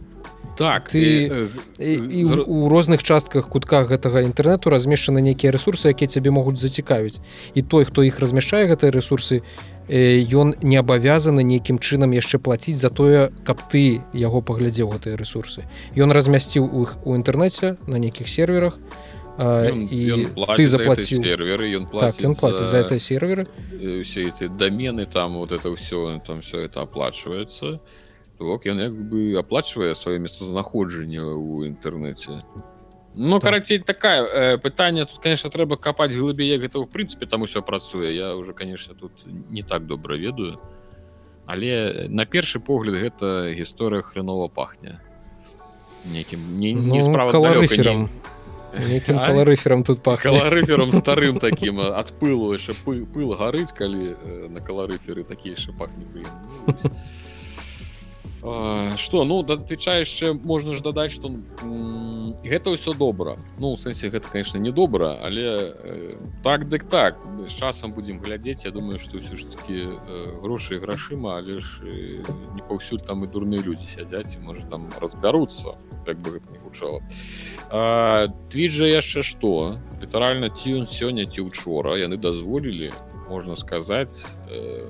так 0.58 0.90
ты 0.90 1.02
і, 1.02 1.50
і, 1.82 1.94
і 2.10 2.24
у 2.46 2.70
розных 2.70 3.02
частках 3.02 3.50
кутках 3.50 3.90
гэтага 3.90 4.22
інтэрнэту 4.26 4.70
размешчаны 4.70 5.22
нейкія 5.22 5.54
ресурсы 5.54 5.94
якія 5.94 6.10
цябе 6.10 6.30
могуць 6.30 6.62
зацікавіць 6.62 7.22
і 7.54 7.62
той 7.62 7.86
хто 7.86 8.06
іх 8.06 8.22
размяшчае 8.22 8.70
гэтыя 8.70 8.94
ресурсы 8.94 9.42
ён 9.88 10.56
не 10.62 10.78
абавязаны 10.78 11.44
нейкім 11.44 11.80
чынам 11.80 12.12
яшчэ 12.12 12.40
плаціць 12.40 12.76
за 12.78 12.90
тое 12.90 13.32
каб 13.48 13.64
ты 13.72 14.04
яго 14.14 14.42
паглядзеў 14.42 14.92
гэтыя 14.92 15.16
ресурсы 15.16 15.64
ён 15.96 16.12
размясціў 16.12 16.68
іх 16.84 16.98
у 17.08 17.16
інтэрнэце 17.16 17.78
на 17.88 17.98
нейкіх 17.98 18.28
серверах 18.28 18.76
ён, 19.38 19.86
і 19.86 19.98
ён 20.12 20.22
ты 20.58 20.66
заплаціў. 20.68 21.22
серверы 21.22 21.70
ён 21.78 21.86
так, 21.86 22.18
ён 22.20 22.34
плаціць 22.34 22.74
за 22.74 22.78
это 22.82 23.00
серверы. 23.00 23.46
Все 24.02 24.34
эти 24.34 24.48
домены 24.48 25.06
там 25.06 25.38
вот 25.38 25.52
это 25.52 25.74
все 25.76 26.20
там 26.26 26.42
все 26.42 26.66
это 26.66 26.82
оплачивается. 26.82 27.80
Бок 28.40 28.66
ён 28.66 28.82
як 28.82 28.94
бы 28.94 29.38
оплачивае 29.38 29.94
сваё 29.94 30.18
месцазнаходжанне 30.18 31.22
ў 31.22 31.70
інтэрнэце 31.70 32.42
Ну 33.18 33.40
так. 33.40 33.50
карацей 33.50 33.80
такая 33.80 34.24
э, 34.24 34.58
пытанне 34.58 35.06
тут 35.06 35.20
конечно 35.20 35.50
трэба 35.50 35.76
капаць 35.76 36.14
глыбее 36.14 36.62
гэта 36.62 36.78
ў 36.78 36.86
прынцыпе 36.86 37.26
там 37.26 37.42
усё 37.42 37.62
працуе 37.66 38.14
я 38.14 38.36
уже 38.36 38.54
конечно 38.54 38.94
тут 38.94 39.12
не 39.26 39.64
так 39.64 39.88
добра 39.88 40.16
ведаю. 40.16 40.62
Але 41.48 42.06
на 42.10 42.26
першы 42.26 42.60
погляд 42.60 43.02
гэта 43.02 43.56
гісторыя 43.58 44.04
хрэнова 44.04 44.50
пахне. 44.50 45.02
Некім 46.06 46.60
не, 46.60 46.74
не 46.74 47.00
ну, 47.00 47.10
справа 47.10 47.32
каларыферам. 47.32 48.10
каларыферам 49.26 49.84
тут 49.84 50.04
па 50.04 50.18
каларыферам 50.18 50.92
старым 50.92 51.40
таким 51.48 51.80
ад 51.80 52.14
пылу 52.20 52.54
яшчэ 52.54 52.76
пыл 52.86 53.34
гарыць 53.34 53.74
калі 53.74 54.14
э, 54.14 54.48
на 54.50 54.62
каларыферы 54.62 55.24
такія 55.24 55.56
яшчэ 55.56 55.72
пахне 55.74 56.06
что 58.42 59.26
ну 59.26 59.42
датыча 59.44 59.98
яшчэ 59.98 60.34
можна 60.34 60.78
ж 60.78 60.82
дадаць 60.86 61.12
что 61.12 61.34
гэта 62.46 62.70
ўсё 62.70 62.94
добра 62.94 63.38
ну 63.58 63.76
сэнсе 63.76 64.14
гэта 64.14 64.30
конечно 64.30 64.62
не 64.62 64.72
добра 64.72 65.18
але 65.26 65.74
э, 65.74 66.14
так 66.44 66.70
дык 66.70 66.86
так. 66.86 67.18
З 67.48 67.54
часам 67.54 67.92
будзем 67.92 68.20
глядзець 68.20 68.66
Я 68.66 68.72
думаю 68.72 69.00
что 69.00 69.18
ўсё 69.18 69.38
ж 69.38 69.50
таки 69.50 69.90
э, 69.90 70.40
грошы 70.42 70.78
грашыма 70.78 71.38
але 71.38 71.60
ж 71.60 71.82
э, 71.82 72.24
не 72.54 72.62
паўсюль 72.62 73.02
там 73.02 73.24
і 73.24 73.28
дурныя 73.28 73.62
людзі 73.62 73.90
сядзяць 73.90 74.38
і 74.38 74.46
может 74.46 74.70
там 74.70 74.94
разбяруцца 75.02 75.74
як 76.06 76.18
бы 76.22 76.40
не 76.54 76.60
гучала 76.62 77.02
твіт 78.54 78.72
жа 78.72 78.86
яшчэ 78.86 79.26
што 79.26 79.82
літаральна 80.02 80.54
ці 80.54 80.78
ён 80.78 80.86
сёння 80.86 81.26
ці 81.26 81.42
учора 81.42 81.98
яны 81.98 82.18
дазволілі 82.22 82.94
можна 83.30 83.56
сказаць 83.56 84.26
э, 84.50 84.86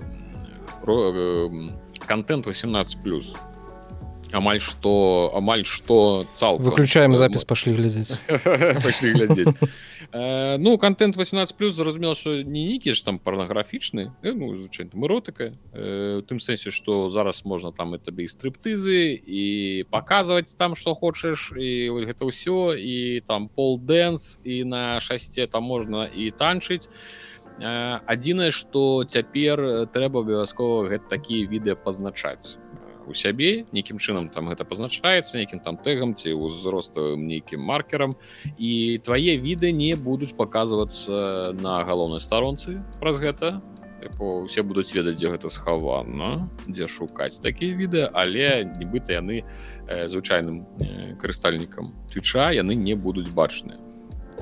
про 0.83 0.95
э, 1.15 1.86
контент 2.07 2.47
18 2.47 3.01
плюс. 3.03 3.35
Амаль 4.31 4.59
что 4.59 5.31
амаль 5.33 5.65
что 5.65 6.27
цал 6.35 6.57
выключаем 6.57 7.15
запись 7.15 7.45
пошли 7.45 7.73
глядзець 7.73 8.17
пошли 8.83 9.13
глядзець 9.13 9.55
э, 10.11 10.57
ну 10.57 10.77
контент 10.77 11.15
18 11.15 11.55
плюс 11.55 11.75
зразумела 11.75 12.13
что 12.13 12.43
не 12.43 12.65
нейкі 12.67 12.93
ж 12.93 13.03
там 13.03 13.19
парнаграфічны 13.19 14.11
э, 14.21 14.33
ну, 14.33 14.53
эротыка 14.53 15.53
э, 15.71 16.21
тым 16.27 16.41
сэнсе 16.41 16.71
что 16.71 17.09
зараз 17.09 17.45
можна 17.45 17.71
там 17.71 17.93
это 17.93 18.11
табе 18.11 18.25
і 18.25 18.27
стрыптызы 18.27 19.15
і 19.15 19.85
показывать 19.89 20.57
там 20.57 20.75
что 20.75 20.93
хочаш 20.93 21.53
і 21.55 21.87
гэта 22.03 22.27
ўсё 22.27 22.75
і 22.75 23.23
там 23.23 23.47
пол 23.47 23.79
дэнс 23.79 24.43
і 24.43 24.65
на 24.65 24.99
шасце 24.99 25.47
там 25.47 25.63
можна 25.63 26.03
і 26.03 26.31
танчыць 26.31 26.89
адзінае 27.59 28.51
что 28.51 29.03
цяпер 29.03 29.89
трэба 29.93 30.21
абавязкова 30.21 30.89
гэта 30.89 31.17
такія 31.17 31.49
відэа 31.49 31.75
пазначаць 31.75 32.57
у 33.07 33.13
сябе 33.13 33.65
нейкім 33.71 33.97
чынам 33.97 34.27
там 34.29 34.51
гэта 34.51 34.67
пазначаецца 34.67 35.39
нейкім 35.39 35.63
там 35.63 35.79
тегам 35.79 36.13
ці 36.13 36.35
ўзроставым 36.35 37.23
нейкім 37.27 37.63
маркерам. 37.63 38.17
І 38.57 38.99
твае 39.03 39.39
віды 39.39 39.71
не 39.71 39.95
будуць 39.95 40.35
паказвацца 40.35 41.55
на 41.55 41.81
галоўнай 41.87 42.19
старонцы 42.19 42.83
праз 42.99 43.23
гэта. 43.23 43.63
Усе 44.19 44.61
будуць 44.61 44.93
ведаць 44.93 45.17
дзе 45.17 45.33
гэта 45.33 45.49
схавана 45.49 46.51
дзе 46.67 46.85
шукаць 46.87 47.41
такія 47.41 47.73
відэа 47.75 48.11
але 48.13 48.63
нібыта 48.77 49.17
яны 49.17 49.41
э, 49.41 50.07
звычайным 50.07 50.69
э, 50.79 51.17
карыстальнікам 51.17 51.91
твіча 52.13 52.53
яны 52.53 52.77
не 52.77 52.93
будуць 52.93 53.27
бачныя 53.33 53.81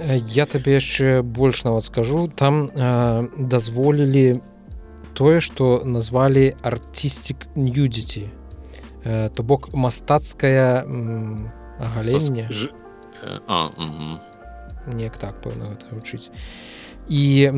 я 0.01 0.45
табе 0.45 0.79
яшчэ 0.79 1.21
больш 1.21 1.63
нават 1.63 1.84
скажу. 1.84 2.27
Там 2.27 2.69
э, 2.69 3.27
дазволілі 3.39 4.41
тое 5.15 5.39
што 5.41 5.81
назвалі 5.88 6.53
артистик 6.62 7.47
нюдзіці 7.55 8.27
э, 9.05 9.29
то 9.29 9.43
бок 9.43 9.73
мастацкае 9.73 10.84
агаленне 11.79 12.47
Ж... 12.51 12.69
угу. 13.23 14.19
неяк 14.91 15.17
так 15.17 15.39
пэўна 15.41 15.71
гэта 15.71 15.95
вучыць 15.95 16.29
і 17.08 17.51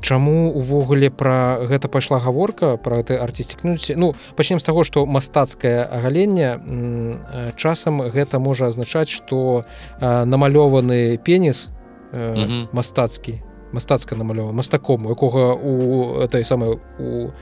чаму 0.00 0.54
увогуле 0.54 1.10
пра 1.10 1.58
гэта 1.66 1.90
пайшла 1.92 2.18
гаворка 2.22 2.76
про 2.78 3.02
гэты 3.02 3.18
артистикнуць 3.18 3.92
ну 3.96 4.14
пачнем 4.38 4.62
з 4.62 4.64
таго 4.64 4.84
што 4.88 5.04
мастацкае 5.06 5.84
агаленне 5.84 7.52
часам 7.58 8.02
гэта 8.08 8.38
можа 8.38 8.72
азначаць 8.72 9.10
што 9.10 9.66
намалёваны 10.00 11.18
пеніс 11.18 11.68
э, 12.12 12.66
мастацкі 12.72 13.42
мастацка 13.72 14.14
намалёва 14.16 14.52
мастаком 14.52 15.08
якога 15.08 15.54
у 15.54 16.20
этой 16.20 16.44
самой 16.44 16.78
у 16.98 17.32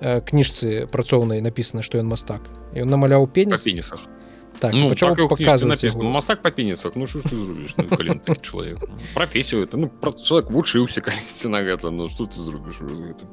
э, 0.00 0.20
кніжцы 0.20 0.86
працоўнай 0.86 1.40
написано 1.40 1.82
что 1.82 1.98
ён 1.98 2.06
мастак. 2.06 2.42
Ён 2.74 2.88
намаляў 2.88 3.26
пеніс. 3.26 3.62
Пенісах. 3.62 4.00
Так, 4.60 4.74
ну, 4.74 4.94
так 4.94 5.16
показывать 5.16 5.94
ну, 5.94 6.10
мастак 6.10 6.42
па 6.42 6.50
пенісах 6.50 6.92
ну 6.94 7.06
что 7.06 7.20
ты 7.20 7.34
зробіш 7.36 7.74
ну, 7.76 8.36
чалавек 8.42 8.78
профессію 9.14 9.64
это 9.64 9.78
ну 9.78 9.88
про 9.88 10.12
человек 10.12 10.50
вучыўся 10.50 11.00
калісьці 11.00 11.48
на 11.48 11.62
гэта 11.62 11.90
ну 11.90 12.08
что 12.08 12.26
ты 12.26 12.42
зробіш 12.42 12.80
гэта 12.80 13.24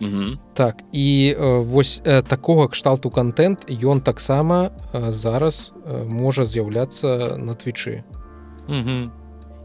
Угу. 0.00 0.38
так 0.54 0.82
і 0.92 1.36
э, 1.38 1.62
вось 1.62 2.02
э, 2.04 2.22
такога 2.22 2.68
кшталту 2.68 3.10
контент 3.10 3.70
ён 3.70 4.00
таксама 4.00 4.72
э, 4.92 5.12
зараз 5.12 5.72
э, 5.84 6.04
можа 6.04 6.44
з'яўляцца 6.44 7.36
на 7.36 7.54
твічы 7.54 8.02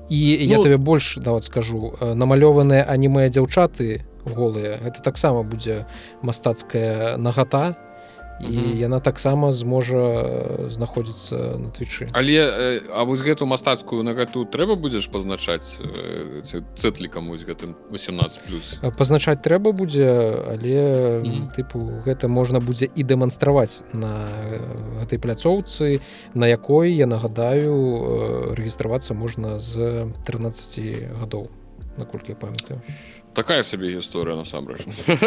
і 0.10 0.38
ну, 0.42 0.46
я 0.46 0.58
табе 0.62 0.78
больш 0.78 1.18
нават 1.18 1.44
скажу 1.44 1.94
э, 2.00 2.14
намалёваныя 2.14 2.84
анімыя 2.84 3.30
дзяўчаты 3.30 4.02
голыя 4.26 4.78
гэта 4.82 5.02
таксама 5.02 5.44
будзе 5.44 5.86
мастацкая 6.22 7.18
нагата 7.18 7.78
і 8.42 8.78
яна 8.78 9.00
таксама 9.00 9.52
зможа 9.52 9.98
э, 9.98 10.70
знаходзіцца 10.70 11.58
на 11.60 11.70
твічы. 11.70 12.08
Але 12.14 12.40
э, 12.40 12.82
а 12.94 13.04
вось 13.04 13.22
гэту 13.22 13.46
мастацкую 13.46 14.04
нагату 14.04 14.46
трэба 14.46 14.76
будзеш 14.76 15.08
пазначаць 15.12 15.80
цэтлікам 16.76 17.30
вось 17.30 17.44
гэтым 17.44 17.76
18 17.92 18.44
плюс? 18.48 18.80
Пазначаць 18.98 19.44
трэба 19.44 19.72
будзе 19.72 20.08
але 20.48 21.22
mm 21.22 21.24
-hmm. 21.24 21.46
тыпу 21.56 22.04
гэта 22.06 22.28
можна 22.28 22.60
будзе 22.60 22.88
і 22.96 23.04
дэманстраваць 23.04 23.84
на 23.94 24.30
гэтай 25.02 25.20
пляцоўцы 25.20 26.02
на 26.34 26.48
якой 26.48 26.96
я 26.96 27.06
нагадаю 27.06 28.56
рэгістравацца 28.56 29.14
можна 29.14 29.60
з 29.60 30.06
13 30.26 31.20
гадоў 31.20 31.50
наколькі 31.98 32.32
я 32.32 32.36
памятаю 32.36 32.82
такая 33.40 33.64
сабе 33.64 33.96
гісторыя 33.96 34.36
насамрэч. 34.36 34.84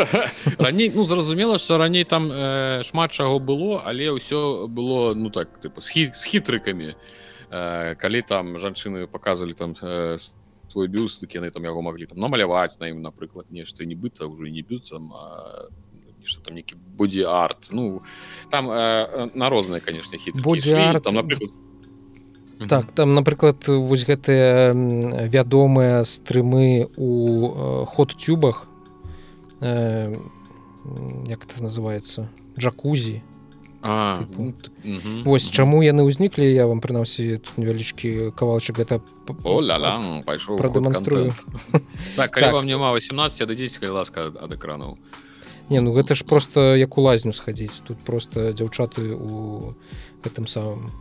Раней 0.60 0.92
ну 0.92 1.04
зразумела 1.08 1.56
что 1.58 1.78
раней 1.78 2.04
там 2.04 2.28
э, 2.28 2.82
шмат 2.84 3.12
чаго 3.12 3.40
было 3.40 3.80
але 3.88 4.12
ўсё 4.12 4.68
было 4.68 5.14
ну 5.16 5.32
так 5.32 5.48
типа, 5.64 5.80
з, 5.80 5.88
хі, 5.88 6.02
з 6.12 6.22
хітрыкамі. 6.28 6.92
Э, 7.48 7.96
калі 7.96 8.20
там 8.22 8.58
жанчыны 8.60 9.08
показывалі 9.08 9.56
там 9.56 9.72
э, 9.80 10.20
твой 10.68 10.88
бюст 10.88 11.24
такі 11.24 11.40
яны 11.40 11.50
там 11.50 11.64
яго 11.64 11.80
маглі 11.80 12.06
там 12.06 12.20
намаляваць 12.20 12.76
на 12.80 12.92
ім 12.92 13.00
напрыклад 13.00 13.48
нешта 13.48 13.88
нібыта 13.88 14.28
ўжо 14.28 14.44
не 14.44 14.60
бюцам 14.60 15.12
что 16.24 16.40
там 16.44 16.54
некі 16.54 16.76
будзе 16.76 17.26
арт 17.26 17.72
ну 17.72 18.02
там 18.50 18.70
э, 18.70 19.30
на 19.34 19.48
розныя 19.48 19.80
конечно 19.80 20.18
хі 20.18 20.36
будзе 20.36 21.00
там 21.00 21.16
напрыклад 21.16 21.50
так 22.68 22.92
там 22.92 23.14
напрыклад 23.14 23.68
вось 23.68 24.04
гэтыя 24.04 24.72
вядомыя 25.28 26.04
стрымы 26.04 26.88
у 26.96 27.84
ход 27.86 28.16
тюбах 28.16 28.66
э, 29.60 30.14
як 31.26 31.44
это 31.44 31.62
называется 31.62 32.28
джакузі. 32.58 33.22
Ну, 33.82 34.54
Вось 35.24 35.50
чаму 35.50 35.82
яны 35.82 36.06
ўзніклі 36.06 36.46
я 36.46 36.70
вам 36.70 36.78
прынамсі 36.78 37.42
невялічкі 37.58 38.30
кавалчык 38.30 38.78
гэта 38.78 39.02
прадэманструю. 39.26 41.34
так, 42.16 42.30
так. 42.30 42.52
вам 42.52 42.66
няма 42.66 42.94
18 42.94 43.48
да 43.48 43.54
10 43.54 43.82
ласка 43.90 44.30
ад 44.30 44.54
экранаў. 44.54 44.98
Не 45.68 45.80
ну 45.80 45.90
гэта 45.90 46.14
ж 46.14 46.22
просто 46.22 46.76
як 46.76 46.96
у 46.98 47.02
лазню 47.02 47.32
схадзіць. 47.32 47.82
Тут 47.82 47.98
просто 47.98 48.54
дзяўчаты 48.54 49.18
у 49.18 49.74
гэтым 50.22 50.46
самым 50.46 50.94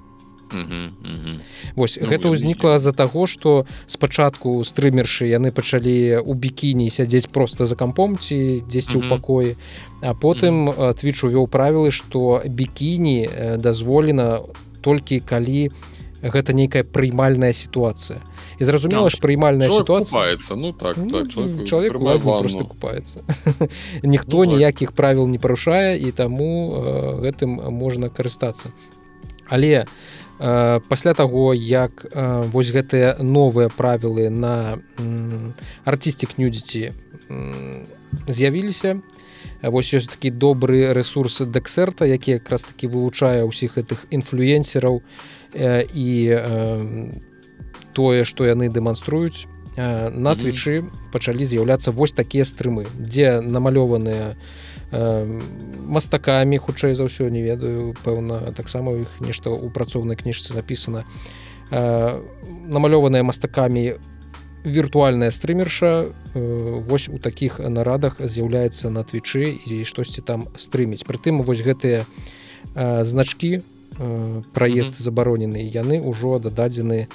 Вось 1.75 1.97
ну, 2.01 2.07
гэта 2.07 2.31
ўзнікла 2.31 2.77
з-за 2.79 2.91
таго 2.91 3.27
што 3.27 3.65
спачатку 3.87 4.59
стрымершы 4.67 5.27
яны 5.31 5.51
пачалі 5.51 6.21
у 6.21 6.33
бікіні 6.33 6.89
сядзець 6.91 7.31
проста 7.31 7.65
за 7.65 7.75
кампом 7.79 8.17
ці 8.19 8.63
дзесьці 8.67 8.99
ў 8.99 9.07
пакоі 9.07 9.55
а 10.01 10.13
потым 10.13 10.67
твіч 10.97 11.23
увёў 11.27 11.47
правілы 11.47 11.91
што 11.95 12.43
бікіні 12.45 13.57
дазволена 13.57 14.43
толькі 14.81 15.21
калі 15.21 15.71
гэта 16.21 16.53
нейкая 16.53 16.83
прыймальная 16.85 17.53
сітуацыя. 17.53 18.21
І 18.59 18.63
зразумела 18.63 19.09
ж 19.09 19.17
прыймальная 19.17 19.69
сітуацыяецца 19.69 20.53
ну 20.53 20.69
так, 20.73 20.97
ну, 20.97 21.09
так 21.09 21.33
чалавек 21.65 21.97
просто 21.97 22.63
купаецца. 22.63 23.25
Ніхто 24.03 24.45
ну, 24.45 24.53
ніякіх 24.53 24.93
правіл 24.93 25.25
не 25.27 25.39
парушае 25.39 25.97
і 25.97 26.11
таму 26.11 26.77
гэтым 27.25 27.57
можна 27.73 28.13
карыстацца. 28.13 28.69
Але 29.49 29.85
у 29.85 30.20
пасля 30.41 31.13
таго 31.13 31.53
як 31.53 32.05
вось 32.49 32.73
гэтыя 32.73 33.21
новыя 33.21 33.69
правілы 33.69 34.29
на 34.33 34.81
артысцік 35.85 36.41
нюдзіці 36.41 36.91
з'явіліся. 38.27 38.97
Вось 39.61 39.93
ёсць 39.93 40.09
такі 40.09 40.33
добры 40.33 40.93
ресурс 40.97 41.45
дэксерта 41.45 42.09
які 42.09 42.41
якраз 42.41 42.65
таки 42.65 42.89
вывучае 42.89 43.45
ўсіх 43.45 43.77
гэтых 43.77 44.09
інфлюенсераў 44.09 45.05
і 45.53 46.09
тое 47.93 48.25
што 48.25 48.49
яны 48.49 48.73
дэманструюць. 48.73 49.45
На 49.77 50.33
твічы 50.35 50.89
пачалі 51.13 51.45
з'яўляцца 51.45 51.93
вось 51.93 52.17
такія 52.17 52.43
стрымы 52.49 52.89
дзе 52.97 53.39
намалёваныя 53.45 54.33
мастакамі 54.91 56.57
хутчэй 56.59 56.93
за 56.95 57.07
ўсё 57.07 57.31
не 57.31 57.41
ведаю 57.41 57.95
пэўна 58.03 58.51
таксама 58.51 58.91
іх 58.99 59.23
нешта 59.23 59.49
ў 59.49 59.71
працоўнай 59.71 60.19
кніжцы 60.19 60.51
напісана. 60.55 61.07
Намалёваныя 61.71 63.23
мастакамі 63.23 63.95
віртуальная 64.67 65.31
стрымерша 65.31 66.11
вось 66.35 67.07
у 67.09 67.17
такіх 67.17 67.59
нарадах 67.59 68.19
з'яўляецца 68.19 68.91
на 68.91 69.03
твічы 69.03 69.57
і 69.65 69.83
штосьці 69.87 70.21
там 70.21 70.45
стрыміць. 70.59 71.07
Прытым 71.07 71.41
вось 71.47 71.63
гэтыя 71.63 72.05
значки 73.07 73.63
праезд 74.53 74.99
забаронены 74.99 75.63
яны 75.63 76.03
ўжо 76.03 76.39
дададзены 76.39 77.07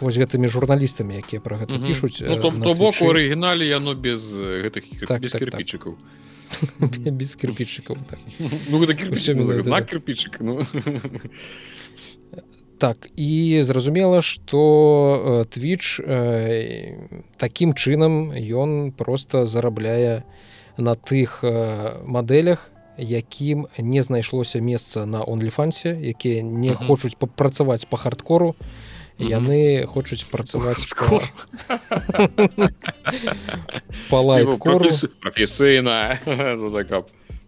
вось 0.00 0.18
гэтымі 0.18 0.48
журналістамі 0.48 1.18
якія 1.18 1.40
пра 1.40 1.58
гэта 1.58 1.78
пішуць 1.78 2.22
ну, 2.22 2.36
то, 2.40 2.50
то 2.50 2.74
бок 2.74 2.94
у 3.02 3.10
арыгінале 3.10 3.66
яно 3.66 3.94
без 3.94 4.32
гэтых 4.34 4.84
так, 5.06 5.20
без 5.20 5.32
так, 5.32 5.42
кірпічыкаў 5.42 5.98
так. 6.80 7.12
без 7.12 7.34
кірпічыкаў 7.34 7.96
так. 8.08 8.18
ну, 8.70 8.86
кірпічык 8.86 10.40
ну. 10.40 10.62
так 12.78 13.10
і 13.16 13.62
зразумела 13.62 14.22
что 14.22 15.46
twitch 15.50 16.00
э, 16.00 16.94
таким 17.36 17.74
чынам 17.74 18.32
ён 18.32 18.92
просто 18.92 19.46
зарабляе 19.46 20.24
на 20.76 20.94
тых 20.94 21.42
э, 21.42 22.06
мадэлях 22.06 22.70
якім 22.98 23.66
не 23.78 24.02
знайшлося 24.02 24.60
месца 24.60 25.06
на 25.06 25.24
онліфансе 25.24 25.98
якія 26.00 26.42
не 26.42 26.70
uh 26.70 26.78
-huh. 26.78 26.86
хочуць 26.86 27.14
папрацаваць 27.14 27.84
по 27.84 27.96
хардкору 27.96 28.54
яны 29.18 29.86
хочуць 29.86 30.24
працаваць 30.30 30.86
палайкору 34.10 34.90
прафесійна 35.22 36.18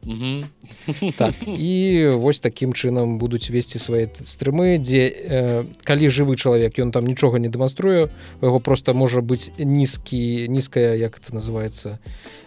так 1.18 1.34
і 1.46 2.06
вось 2.16 2.40
такім 2.40 2.72
чынам 2.72 3.18
будуць 3.18 3.50
весці 3.50 3.78
свае 3.78 4.08
стрымы 4.08 4.80
дзе 4.80 5.04
э, 5.12 5.64
калі 5.84 6.08
жывы 6.08 6.36
чалавек 6.40 6.78
ён 6.80 6.90
там 6.90 7.04
нічога 7.04 7.38
не 7.38 7.52
дэманструе 7.52 8.08
яго 8.40 8.58
просто 8.60 8.94
можа 8.94 9.20
быць 9.20 9.52
нізкі 9.58 10.48
нізкая 10.48 10.96
як 10.96 11.20
это 11.20 11.36
называется 11.36 11.98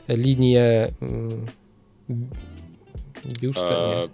лінія 0.08 0.92
бюста 3.40 4.10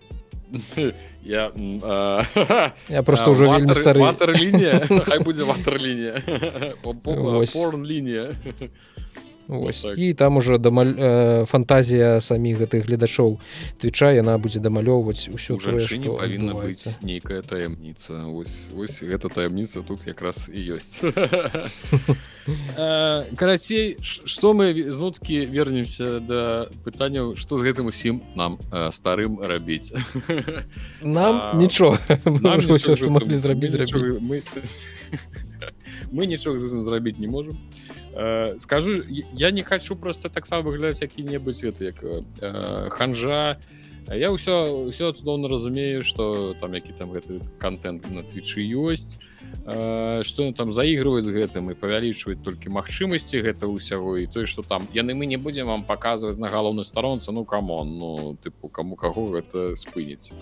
я 1.24 1.52
я 2.90 3.04
просто 3.04 3.32
ўжо 3.32 3.50
вельмі 3.54 3.76
стары 3.78 4.02
лінія 4.34 4.82
будзе 5.22 5.44
ватерлінія 5.44 6.22
лінія 7.86 8.34
Ось. 9.50 9.82
Так. 9.82 9.98
і 9.98 10.14
там 10.14 10.38
уже 10.38 10.58
дамаль 10.58 10.94
э, 10.98 11.46
фантазія 11.46 12.22
саміх 12.22 12.62
гэтых 12.62 12.86
гледачоў 12.86 13.40
твіча 13.82 14.14
яна 14.14 14.38
будзе 14.38 14.62
дамалёўваць 14.62 15.34
усё 15.34 15.58
павінна 15.58 16.54
быць 16.54 17.02
нейкая 17.02 17.42
таямніца. 17.42 18.30
Ось, 18.30 18.70
ось 18.78 19.02
гэта 19.02 19.30
таямніца 19.30 19.82
тут 19.82 20.06
якраз 20.06 20.54
і 20.54 20.78
ёсць. 20.78 21.02
Карацей 23.36 23.98
что 24.02 24.54
мы 24.54 24.92
знуткі 24.92 25.46
вернемся 25.50 26.20
да 26.20 26.70
пытанняў 26.86 27.34
што 27.34 27.58
з 27.58 27.66
гэтым 27.66 27.90
усім 27.90 28.22
нам 28.36 28.62
э, 28.70 28.94
старым 28.94 29.42
рабіць? 29.42 29.90
Нам 31.02 31.58
нічога 31.58 31.98
ўсё 32.70 32.94
што 32.94 33.10
маглі 33.10 33.34
зрабіць 33.34 33.74
зрабіць 33.74 34.22
мы 34.22 34.44
мы 36.12 36.26
нічога 36.26 36.62
зрабіць 36.86 37.18
не 37.18 37.28
можемм 37.36 37.58
Э, 38.14 38.58
скажу 38.60 39.04
я 39.34 39.52
не 39.52 39.64
хочу 39.64 39.96
просто 39.96 40.30
таксама 40.30 40.64
выглядаць 40.64 41.02
які-небудзь 41.02 41.62
гэта 41.64 41.84
як 41.84 42.04
э, 42.04 42.90
ханжа. 42.90 43.60
Я 44.10 44.34
ўсё 44.34 44.90
ўсё 44.90 45.14
цудоўна 45.14 45.48
разумею 45.48 46.02
что 46.02 46.56
там 46.60 46.74
які 46.74 46.94
там 46.94 47.12
гэты 47.12 47.42
контент 47.60 48.10
на 48.10 48.24
твічы 48.24 48.66
ёсць 48.66 49.22
что 50.26 50.42
э, 50.50 50.54
там 50.58 50.74
заігрываюць 50.74 51.26
з 51.26 51.30
гэтым 51.30 51.70
і 51.70 51.78
павялічваюць 51.78 52.42
толькі 52.42 52.74
магчымасці 52.74 53.46
гэта 53.46 53.70
ўсяго 53.70 54.18
і 54.18 54.26
той 54.26 54.50
что 54.50 54.66
там 54.66 54.90
яны 54.94 55.14
мы 55.14 55.30
не 55.30 55.38
будзем 55.38 55.68
вам 55.70 55.86
показываць 55.86 56.42
на 56.42 56.50
галоўнай 56.50 56.86
старонцы 56.86 57.30
ну 57.32 57.46
камон 57.46 57.98
ну 58.02 58.38
тыпу 58.42 58.70
кому 58.70 58.96
каго 58.96 59.30
гэта 59.30 59.78
спыніць. 59.78 60.34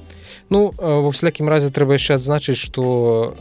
Ну 0.49 0.71
ва 0.71 1.11
всякім 1.11 1.51
разе 1.51 1.67
трэба 1.67 1.99
яшчэ 1.99 2.15
адзначыць 2.15 2.55
что 2.55 3.35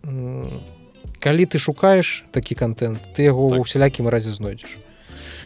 э, 0.00 0.80
калі 1.22 1.46
ты 1.46 1.58
шукаеш 1.62 2.24
такі 2.34 2.58
контент 2.58 2.98
ты 3.14 3.30
яго 3.30 3.50
так. 3.50 3.60
усялякім 3.62 4.10
разе 4.10 4.34
знойдзеш 4.34 4.78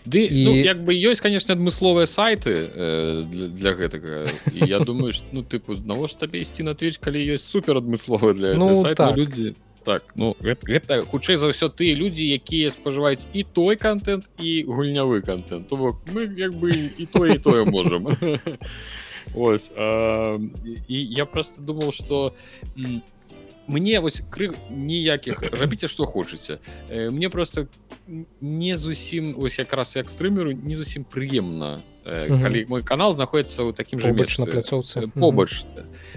Ды, 0.07 0.23
і 0.23 0.45
ну, 0.47 0.55
як 0.55 0.85
бы 0.87 0.95
ёсць 0.95 1.21
конечно 1.21 1.53
адмысловыя 1.53 2.07
сайты 2.07 2.71
э, 2.71 3.25
для, 3.27 3.47
для 3.51 3.73
гэтага 3.75 4.31
і 4.55 4.63
я 4.65 4.79
думаю 4.79 5.13
что, 5.13 5.27
ну 5.33 5.43
тыпу 5.43 5.75
навошта 5.85 6.27
табе 6.27 6.41
ісці 6.47 6.63
на 6.63 6.75
твич 6.79 6.99
калі 7.03 7.19
ёсць 7.35 7.45
супер 7.45 7.83
адмысловы 7.83 8.33
для 8.35 8.55
ну, 8.55 8.81
сайта, 8.81 9.11
так. 9.11 9.17
людзі 9.19 9.55
так 9.85 10.15
ну 10.15 10.37
гэта, 10.41 10.63
гэта 10.67 11.03
хутчэй 11.03 11.37
за 11.37 11.51
ўсё 11.51 11.69
тыя 11.75 11.99
людзі 11.99 12.23
якія 12.23 12.71
спажываюць 12.71 13.27
і 13.35 13.43
той 13.43 13.77
контент 13.77 14.31
і 14.39 14.63
гульнявы 14.65 15.21
контент 15.27 15.69
то 15.69 15.77
бок 15.77 16.01
мы 16.15 16.31
як 16.39 16.55
бы 16.55 16.71
і 16.73 17.07
тое 17.07 17.37
і 17.37 17.39
тое 17.39 17.67
можем 17.67 18.07
ось 19.35 19.71
і 19.75 20.97
я 21.19 21.27
просто 21.27 21.61
думал 21.61 21.91
что 21.91 22.33
мне 23.69 24.01
вось 24.01 24.23
кры 24.31 24.53
ніякіх 24.71 25.43
рабіце 25.53 25.89
што 25.89 26.07
хочаце 26.07 26.59
э, 26.89 27.11
мне 27.11 27.29
просто 27.29 27.67
не 28.41 28.77
зусім 28.77 29.35
ось 29.39 29.59
якраз 29.59 29.97
як 29.97 30.09
стрымеру 30.09 30.53
не 30.53 30.75
зусім 30.75 31.05
прыемна 31.05 31.83
э, 32.05 32.31
калі 32.43 32.67
мой 32.69 32.83
канал 32.83 33.13
знаходіцца 33.13 33.67
ў 33.67 33.75
такім 33.75 34.01
жа 34.01 34.15
на 34.15 34.47
пляцоўцы 34.47 35.11
побач 35.15 35.67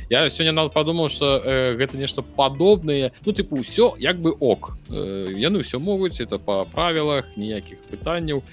я 0.10 0.30
сёння 0.30 0.52
нават 0.52 0.74
падумаў 0.74 1.10
что 1.10 1.42
э, 1.42 1.74
гэта 1.74 1.98
нешта 1.98 2.22
падобнае 2.22 3.12
ну 3.26 3.34
тыпу 3.34 3.62
ўсё 3.62 3.98
як 3.98 4.22
бы 4.22 4.32
ок. 4.32 4.78
Э, 4.90 5.34
яны 5.34 5.66
ўсё 5.66 5.80
могуць 5.80 6.22
это 6.22 6.38
па 6.38 6.66
правілах 6.66 7.26
ніякіх 7.38 7.82
пытанняў 7.90 8.44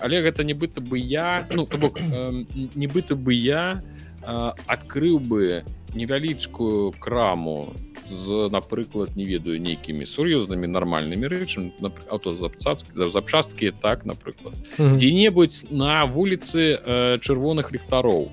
але 0.00 0.20
гэта 0.20 0.44
нібыта 0.44 0.80
бы 0.80 0.98
я 1.00 1.48
ну 1.50 1.66
бок 1.66 1.96
э, 2.00 2.44
нібыта 2.76 3.16
бы 3.16 3.32
я 3.32 3.80
э, 4.20 4.52
адкрыў 4.66 5.20
бы 5.20 5.64
невялічкую 5.96 6.92
краму 7.00 7.72
з 8.10 8.48
напрыклад 8.50 9.16
не 9.16 9.24
ведаю 9.24 9.60
нейкімі 9.60 10.06
сур'ёзнымі 10.06 10.66
нармальнымі 10.66 11.26
рэчамі 11.26 11.72
аўтозапцацкі 12.10 13.10
запчасткі 13.10 13.72
так 13.82 14.06
напрыклад. 14.06 14.54
Дзе-небудзь 14.78 15.66
на 15.70 16.04
вуліцы 16.06 16.78
э, 16.78 17.18
чырвоных 17.20 17.72
ліхтароў. 17.72 18.30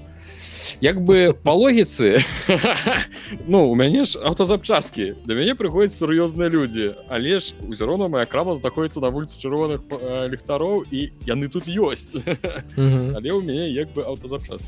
Як 0.82 1.02
бы 1.02 1.34
по 1.34 1.52
логіцы 1.52 2.20
ну 3.48 3.70
у 3.72 3.76
мяне 3.76 4.04
ж 4.04 4.20
аўтозапчасткі 4.20 5.16
да 5.26 5.34
мяне 5.34 5.56
прыходзяць 5.56 5.98
сур'ёзныя 5.98 6.50
людзі. 6.50 6.96
Але 7.10 7.40
ж 7.40 7.56
узірона 7.68 8.08
моя 8.08 8.26
крама 8.26 8.56
знаходіцца 8.56 9.00
на 9.00 9.10
вуліцы 9.10 9.40
чырвоных 9.40 9.82
э, 9.90 10.30
ліхтароў 10.30 10.84
і 10.92 11.12
яны 11.26 11.48
тут 11.48 11.68
ёсць. 11.68 12.20
Але 13.16 13.32
у 13.32 13.42
мяне 13.42 13.70
як 13.72 13.94
бы 13.94 14.04
аўтозапчасткі 14.04 14.68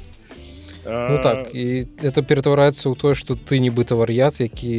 Ну 0.86 1.18
так 1.18 1.50
і 1.56 1.88
это 2.06 2.22
ператвараецца 2.22 2.90
ў 2.90 2.96
тое 2.96 3.16
што 3.18 3.34
ты 3.34 3.58
нібыта 3.58 3.98
вар'ят 3.98 4.38
які 4.40 4.78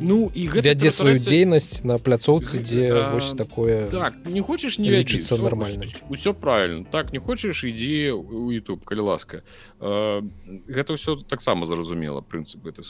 ну 0.00 0.28
і 0.34 0.48
вядзе 0.52 0.90
сваю 0.90 1.16
дзейнасць 1.22 1.84
на 1.86 1.96
пляцоўцы 2.02 2.60
дзе 2.60 3.14
вось 3.14 3.32
такое 3.38 3.86
так 3.86 4.12
не 4.26 4.42
хочаш 4.42 4.78
не 4.78 4.90
лічыцца 4.90 5.38
нормально. 5.38 5.86
усё 6.10 6.34
правильно. 6.34 6.84
Так 6.90 7.12
не 7.12 7.18
хочаш 7.18 7.64
ідзі 7.64 8.10
у 8.10 8.50
youtube 8.50 8.82
калі 8.84 9.00
ласка 9.06 9.42
гэта 9.80 10.98
ўсё 10.98 11.22
таксама 11.22 11.66
зразумела 11.66 12.20
прынцып 12.20 12.66
это 12.66 12.82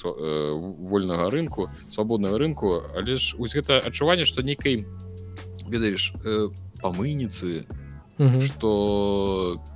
вольнага 0.56 1.30
рынку 1.30 1.68
свабоднага 1.92 2.38
рынку. 2.38 2.82
Але 2.96 3.16
ж 3.16 3.36
ось 3.38 3.54
гэта 3.54 3.78
адчуванне 3.84 4.24
што 4.24 4.42
нейкай 4.42 4.86
ведаеш 5.68 6.12
памыніцы 6.82 7.68
что 8.40 9.60
ты 9.60 9.75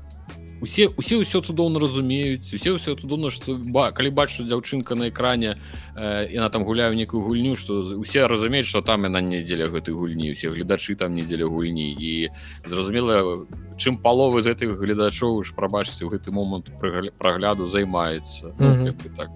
усе 0.60 0.88
усе 0.96 1.20
ўсё 1.20 1.40
цудоўна 1.40 1.80
разумеюць 1.80 2.52
усе 2.54 2.76
ўсё 2.76 2.96
цудоўна 2.96 3.30
што 3.30 3.56
ба 3.56 3.90
калі 3.92 4.10
бачу 4.10 4.44
дзяўчынка 4.44 4.94
на 4.94 5.08
экране 5.08 5.56
э, 5.96 6.28
яна 6.30 6.48
там 6.48 6.64
гуляю 6.64 6.94
некую 6.94 7.22
гульню 7.24 7.56
што 7.56 7.80
усе 7.96 8.26
разумеюць 8.26 8.68
што 8.68 8.82
там 8.82 9.04
яна 9.04 9.20
недзеля 9.20 9.66
гэтай 9.72 9.94
гульні 9.94 10.32
усе 10.32 10.50
гледачы 10.50 10.94
там 10.94 11.14
недзеля 11.14 11.46
гульні. 11.46 11.96
І 11.98 12.30
зразумела 12.64 13.46
чым 13.80 13.96
паловы 13.96 14.44
з 14.44 14.52
гэтых 14.52 14.76
гледачоў 14.76 15.40
ж 15.40 15.56
прабачце 15.56 16.04
ў 16.04 16.12
гэты 16.12 16.28
момант 16.30 16.68
прагляду 17.16 17.64
займаецца 17.64 18.52
ну, 18.60 18.92
так. 19.16 19.32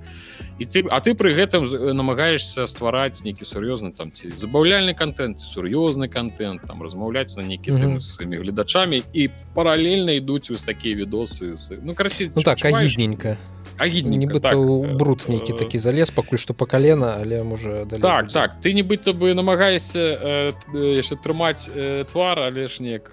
І 0.61 0.69
ты 0.69 0.85
а 0.93 1.01
ты 1.01 1.17
пры 1.17 1.33
гэтым 1.35 1.65
намагаешься 1.97 2.69
ствараць 2.69 3.25
нейкі 3.25 3.49
сур'ёзны 3.49 3.97
там 3.97 4.13
ці 4.13 4.29
забаўляльны 4.29 4.95
контент 4.95 5.41
сур'ёзны 5.41 6.13
контент 6.13 6.63
там 6.69 6.85
размаўляць 6.85 7.35
на 7.41 7.43
нейкі 7.43 7.73
сваімі 7.99 8.37
гледачамі 8.45 9.03
і 9.13 9.31
паралельна 9.57 10.21
ідуць 10.21 10.53
вось 10.53 10.69
такія 10.69 10.95
відосы 10.95 11.57
ну 11.83 11.95
карці 11.95 12.31
ну, 12.37 12.43
так 12.43 12.61
агідненька. 12.65 13.37
нібыта 13.81 14.55
так, 14.55 14.59
бруд 14.97 15.25
нейкі 15.29 15.53
такі 15.59 15.79
залез 15.79 16.11
пакуль 16.11 16.39
што 16.39 16.55
па 16.55 16.67
калена 16.67 17.17
але 17.19 17.43
можа 17.43 17.89
так 17.89 17.99
будзе. 17.99 18.33
так 18.33 18.61
ты 18.61 18.73
нібыта 18.73 19.13
бы 19.13 19.35
намагаешься 19.35 19.99
э, 19.99 20.53
яшчэ 20.75 21.17
трымаць 21.17 21.67
э, 21.73 22.05
твар 22.05 22.39
але 22.53 22.69
ж 22.69 22.83
неяк 22.83 23.11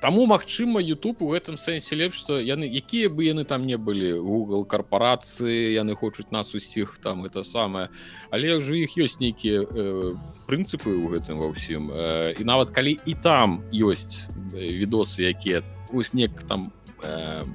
Таму 0.00 0.26
магчыма 0.26 0.80
YouTube 0.80 1.22
у 1.24 1.32
гэтым 1.32 1.56
сэнсе 1.56 1.96
лепш 1.96 2.20
што 2.20 2.36
яны 2.36 2.68
якія 2.68 3.08
бы 3.08 3.24
яны 3.24 3.48
там 3.48 3.64
не 3.64 3.80
былі 3.80 4.20
Google 4.20 4.68
карпорацыі 4.68 5.72
яны 5.72 5.96
хочуць 5.96 6.28
нас 6.30 6.52
усіх 6.54 7.00
там 7.02 7.24
это 7.24 7.44
самае. 7.44 7.88
Але 8.30 8.60
ўжо 8.60 8.76
іх 8.76 8.92
ёсць 9.00 9.16
нейкія 9.24 9.64
э, 9.64 10.12
прынцыпы 10.44 10.92
ў 10.92 11.16
гэтым 11.16 11.40
ва 11.40 11.48
ўсім 11.48 11.88
э, 11.88 12.36
і 12.36 12.44
нават 12.44 12.76
калі 12.76 12.92
і 12.92 13.14
там 13.24 13.64
ёсць 13.72 14.28
відосы 14.52 15.32
якія 15.32 15.64
ось 15.88 16.12
нек 16.12 16.44
там 16.44 16.76
э, 17.00 17.48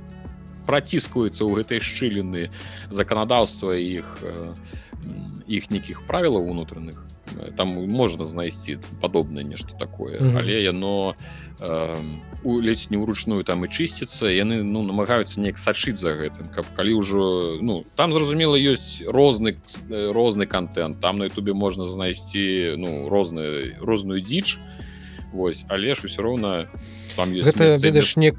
праціскаюцца 0.65 1.45
ў 1.45 1.61
гэтай 1.61 1.77
шчыліны 1.77 2.49
заканадаўства 2.89 3.77
іх 3.77 4.07
іх 5.45 5.63
э, 5.67 5.71
нейкіх 5.77 6.09
правілаў 6.09 6.49
унутраных 6.49 7.10
там 7.55 7.87
можна 7.89 8.25
знайсці 8.25 8.77
падобнае 9.01 9.43
нешта 9.43 9.73
такое 9.79 10.19
mm 10.19 10.31
-hmm. 10.31 10.39
але 10.39 10.61
яно 10.61 11.15
э, 11.59 11.95
у 12.43 12.61
ледзь 12.61 12.91
не 12.91 12.97
ўручную 12.97 13.43
там 13.43 13.65
і 13.65 13.67
чысціцца 13.67 14.25
яны 14.25 14.63
ну 14.63 14.83
намагаюцца 14.83 15.39
неяк 15.41 15.57
сачыць 15.57 15.97
за 15.97 16.09
гэтым 16.09 16.49
каб 16.55 16.65
калі 16.75 16.93
ўжо 16.93 17.57
ну 17.61 17.85
там 17.95 18.13
зразумела 18.13 18.55
ёсць 18.55 19.03
розны 19.05 19.55
розны 19.89 20.45
контент 20.45 20.99
там 20.99 21.17
на 21.17 21.25
Ютубе 21.25 21.53
можна 21.53 21.85
знайсці 21.85 22.75
ну 22.77 23.09
розны 23.09 23.75
розную 23.81 24.21
дзіч 24.21 24.57
Вось 25.33 25.65
але 25.67 25.95
ж 25.95 26.01
усё 26.03 26.21
роўна 26.21 26.67
там 27.15 27.33
гэта 27.33 27.77
ведаеш 27.77 28.17
не 28.17 28.33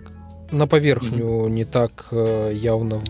на 0.53 0.67
паверхню 0.67 1.27
mm 1.27 1.47
-hmm. 1.47 1.51
не 1.51 1.65
так 1.65 2.15
яўна 2.53 3.01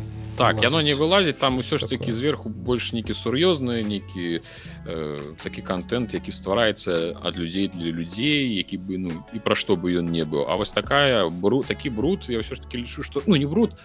так 0.43 0.63
яно 0.63 0.83
не 0.83 0.95
вылазіць 0.99 1.39
там 1.39 1.59
усё 1.59 1.79
ж 1.79 1.87
таки 1.87 2.13
зверху 2.13 2.49
больш 2.51 2.93
нейкі 2.93 3.15
сур'ёзны 3.15 3.87
нейкі 3.87 4.43
э, 4.87 5.21
такі 5.43 5.63
контент 5.63 6.15
які 6.15 6.33
ствараецца 6.35 7.15
ад 7.23 7.39
людзей 7.39 7.69
для 7.69 7.95
людзей 7.95 8.51
які 8.59 8.79
бы 8.83 8.99
ну 8.99 9.11
і 9.33 9.39
пра 9.39 9.55
што 9.55 9.79
бы 9.79 9.95
ён 9.95 10.11
не 10.11 10.25
быў 10.27 10.51
А 10.51 10.57
вось 10.57 10.75
такая 10.75 11.29
бру 11.31 11.63
такі 11.63 11.91
бруд 11.91 12.27
я 12.29 12.43
ўсё 12.43 12.59
ж 12.59 12.61
таки 12.67 12.83
лічу 12.83 13.03
что 13.07 13.23
ну 13.27 13.37
не 13.37 13.47
бруд 13.47 13.79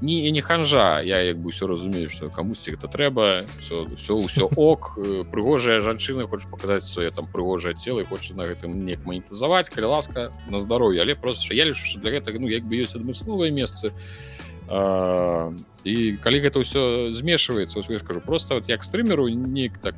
не 0.00 0.30
не 0.30 0.40
ханжа. 0.40 1.00
Я 1.00 1.22
як 1.22 1.38
бы 1.38 1.48
ўсё 1.48 1.66
разумею 1.66 2.10
что 2.10 2.28
камусьці 2.28 2.76
гэта 2.76 2.92
трэба 2.92 3.48
все 3.60 3.88
все 3.96 4.12
ўсё 4.12 4.50
ок. 4.56 4.98
Прыгожая 5.32 5.80
жанчына 5.80 6.28
хоча 6.28 6.48
паказаць 6.48 6.84
свае 6.84 7.10
там 7.10 7.26
прыгожае 7.26 7.74
цела 7.74 8.04
і 8.04 8.04
хоча 8.04 8.34
на 8.34 8.44
гэтым 8.44 8.84
неяк 8.84 9.06
манетызаваць 9.08 9.72
калі 9.72 9.96
ласка 9.96 10.32
на 10.46 10.60
здароўе 10.60 11.00
але 11.00 11.14
просто 11.14 11.54
я 11.54 11.64
лічу 11.64 11.98
для 11.98 12.10
гэтага 12.10 12.38
ну 12.38 12.48
як 12.52 12.68
бы 12.68 12.76
ёсць 12.76 12.98
адмысловыя 12.98 13.48
месцы 13.48 13.92
і 14.68 16.16
калі 16.16 16.38
гэта 16.40 16.60
ўсё 16.64 17.12
змешваецца 17.12 17.84
я 17.84 17.98
скажу 17.98 18.20
просто 18.20 18.54
вот 18.54 18.68
як 18.68 18.84
стрымеру 18.84 19.28
неяк 19.28 19.78
так 19.78 19.94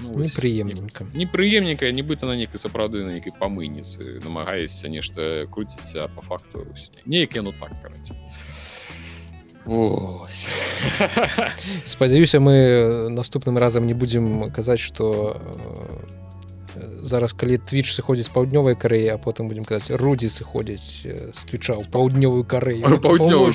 ну, 0.00 0.12
непрыемненька 0.12 1.04
непрыемненькая 1.14 1.92
нібыта 1.92 2.26
на 2.26 2.36
нейкай 2.36 2.60
сапраўды 2.60 3.04
на 3.04 3.16
нейкай 3.16 3.32
памыніцы 3.32 4.20
намагаешся 4.20 4.88
нешта 4.88 5.46
круціцца 5.50 6.08
по 6.14 6.22
факту. 6.22 6.66
Неяк 7.06 7.34
яно 7.34 7.52
так 7.52 7.72
караці 7.80 8.12
спадзяюся 11.84 12.38
мы 12.38 13.08
наступным 13.10 13.58
разам 13.58 13.86
не 13.86 13.94
будзем 13.94 14.52
казаць 14.52 14.78
что 14.78 15.40
зараз 17.06 17.32
калі 17.32 17.56
твіч 17.62 17.94
сыходзіць 17.94 18.34
паўднёвай 18.34 18.74
карэі 18.74 19.14
а 19.14 19.18
потым 19.22 19.48
будем 19.48 19.64
казаць 19.64 19.94
рудзі 19.94 20.28
сыходзіць 20.28 21.06
з 21.06 21.40
твіча 21.46 21.78
ў 21.78 21.86
паўднёвую 21.86 22.42
карэю 22.42 22.82
паўднёвую 23.06 23.54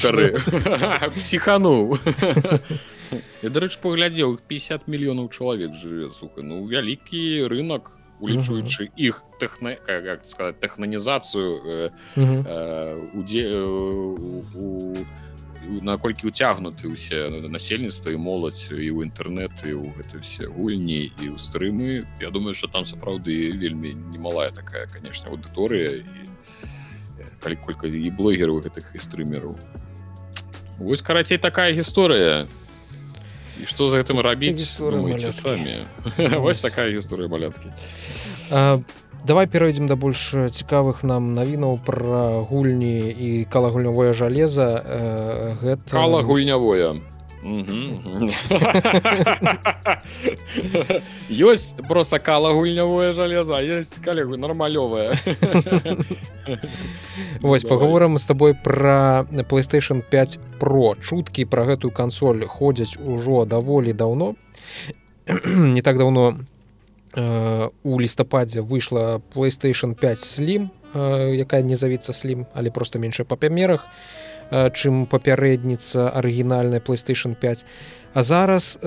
психануў 1.19 1.99
я 3.45 3.49
дарэч 3.49 3.77
паглядзеў 3.83 4.39
50 4.47 4.87
мільёнаў 4.87 5.27
чалавек 5.29 5.73
жыве 5.75 6.09
сука. 6.09 6.41
Ну 6.43 6.63
вялікі 6.65 7.47
рынок 7.51 7.91
улічваючы 8.21 8.93
іх 8.95 9.23
тэхна 9.41 9.75
как 9.75 10.25
сказать 10.25 10.59
тэхнанізацыю 10.61 11.91
удзе 13.17 13.45
у 13.57 14.93
наколькі 15.81 16.27
уцягнуты 16.27 16.89
ўсе 16.89 17.29
насельніцтва 17.47 18.11
і 18.11 18.17
моладзь 18.17 18.73
і 18.73 18.89
ў 18.89 19.07
інтэрнэты 19.07 19.77
у 19.77 19.93
гэты 19.93 20.21
все 20.25 20.49
гульні 20.49 21.13
і 21.21 21.25
ў 21.31 21.37
стрымы. 21.37 22.07
Я 22.19 22.29
думаю 22.29 22.53
что 22.53 22.67
там 22.67 22.85
сапраўды 22.85 23.53
вельмі 23.53 23.93
немалая 24.13 24.51
такая 24.51 24.87
конечно 24.87 25.29
аўдыторыя 25.29 26.01
і 26.01 26.21
калі 27.41 27.55
колькі 27.61 27.89
і 27.89 28.09
блогераў 28.09 28.61
гэтых 28.61 28.95
і 28.95 28.99
стрымераў. 28.99 29.57
Вось 30.81 31.01
карацей 31.01 31.37
такая 31.37 31.73
гісторыя. 31.73 32.49
І 33.61 33.65
што 33.69 33.91
за 33.93 34.01
гэтым 34.01 34.21
рабіць 34.21 34.73
самі? 35.31 35.85
Вось. 36.41 36.61
такая 36.61 36.89
гісторыя 36.89 37.29
маляткі. 37.29 37.69
А 38.49 38.81
давай 39.25 39.47
перайдзем 39.47 39.87
да 39.87 39.95
больш 39.95 40.33
цікавых 40.33 41.03
нам 41.03 41.33
навінаў 41.35 41.79
пра 41.85 42.41
гульні 42.41 43.09
і 43.11 43.45
калагульнявое 43.45 44.13
жалеза. 44.13 44.83
Э, 44.83 45.55
гэта 45.61 45.89
кала 45.91 46.21
гульнявое 46.23 47.01
ёсць 51.31 51.73
просто 51.87 52.19
кала 52.19 52.53
гульнявое 52.53 53.13
жалеза 53.13 53.61
есть 53.61 53.95
калегу 54.01 54.37
нармалёвая 54.37 55.17
Вось 57.41 57.63
паговорам 57.63 58.17
з 58.19 58.25
табой 58.25 58.53
пра 58.53 59.25
playstation 59.49 60.03
5 60.05 60.39
про 60.59 60.95
чуткі 61.01 61.45
пра 61.45 61.65
гэтую 61.65 61.91
кансоль 61.91 62.45
ходзяць 62.45 62.97
ужо 63.01 63.45
даволі 63.45 63.93
даўно. 63.93 64.35
Не 65.45 65.81
так 65.81 65.97
даўно 65.97 66.45
Э, 67.13 67.69
у 67.83 67.99
лістападзе 67.99 68.61
выйшла 68.61 69.21
playstation 69.35 69.95
5 69.95 70.17
slim 70.17 70.69
э, 70.93 71.35
якая 71.35 71.61
не 71.61 71.75
завіцца 71.75 72.13
slim 72.13 72.45
але 72.53 72.71
просто 72.71 72.99
меншая 72.99 73.25
па 73.25 73.35
памерах 73.35 73.85
э, 74.49 74.71
чым 74.71 75.05
папярэдніца 75.11 76.07
арыгінальная 76.07 76.79
playstation 76.79 77.35
5 77.35 77.65
а 78.13 78.23
зараз 78.23 78.79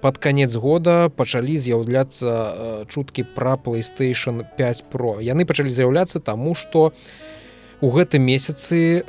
под 0.00 0.18
конец 0.18 0.54
года 0.54 1.08
пачалі 1.08 1.58
з'яўляцца 1.58 2.86
чуткі 2.86 3.26
пра 3.34 3.54
playstation 3.54 4.46
5 4.56 4.84
pro. 4.90 5.18
Яны 5.18 5.44
пачалі 5.44 5.70
з'яўляцца 5.70 6.20
таму 6.20 6.54
что 6.54 6.92
у 7.80 7.90
гэтым 7.90 8.22
месяцы 8.22 9.02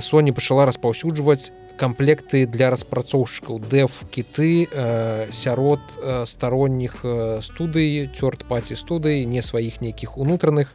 Sony 0.00 0.32
пачала 0.32 0.66
распаўсюджваць 0.66 1.52
камплекты 1.76 2.46
для 2.46 2.70
распрацоўшчыкаў 2.70 3.60
дэф 3.60 4.04
кіты 4.10 4.66
э, 4.66 5.28
сярод 5.32 5.80
э, 5.96 6.24
старонніх 6.26 7.04
э, 7.04 7.40
студый 7.42 8.10
цёрт 8.12 8.48
паці 8.48 8.74
студый 8.74 9.24
не 9.24 9.42
сваіх 9.42 9.80
нейкіх 9.80 10.18
унутраных 10.18 10.74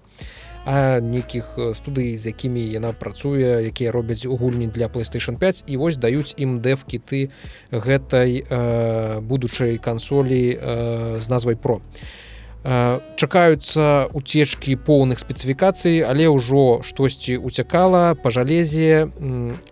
а 0.65 1.01
нейкіх 1.01 1.57
э, 1.57 1.73
студый 1.73 2.17
з 2.17 2.31
якімі 2.31 2.61
яна 2.61 2.93
працуе 2.93 3.65
якія 3.65 3.91
робяць 3.91 4.25
гульні 4.25 4.67
для 4.67 4.87
playstation 4.87 5.37
5 5.37 5.63
і 5.67 5.77
вось 5.77 5.97
даюць 5.97 6.33
ім 6.37 6.61
дэф 6.61 6.85
кіты 6.85 7.29
гэтай 7.71 8.45
э, 8.45 9.19
будучай 9.21 9.77
кансолі 9.77 10.53
э, 10.53 11.19
з 11.19 11.29
назвай 11.29 11.55
про 11.55 11.81
і 11.81 12.30
чакаюцца 12.63 14.05
уцечкі 14.13 14.77
поўных 14.85 15.17
спецыфікацый 15.17 16.05
але 16.05 16.29
ўжо 16.29 16.85
штосьці 16.85 17.41
уцякала 17.41 18.13
па 18.13 18.29
жалезе 18.29 19.09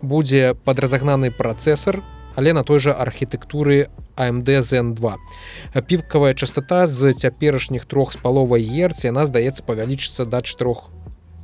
будзе 0.02 0.58
падразагнаны 0.66 1.30
працэсор 1.30 2.02
але 2.34 2.52
на 2.52 2.66
той 2.66 2.82
жа 2.82 2.98
архітэктуры 2.98 3.90
AMD 4.18 4.50
zen 4.66 4.94
2 4.98 5.82
півкавая 5.86 6.34
частота 6.34 6.86
з 6.90 7.14
цяперашніх 7.14 7.86
трох 7.86 8.12
з 8.12 8.18
паловай 8.18 8.66
ерц 8.66 9.06
яна 9.06 9.22
здаецца 9.22 9.62
павялічыцца 9.62 10.26
да 10.26 10.42
4 10.42 10.74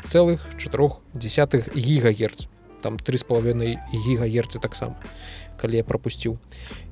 цэлых 0.02 0.42
4 0.58 0.88
десятых 1.14 1.74
гігагерц. 1.74 2.46
Там 2.82 2.98
три 2.98 3.18
з 3.18 3.24
паловиной 3.24 3.78
гігагерцы 3.92 4.58
таксама 4.58 4.96
калі 5.56 5.76
я 5.76 5.84
пропусціў 5.84 6.36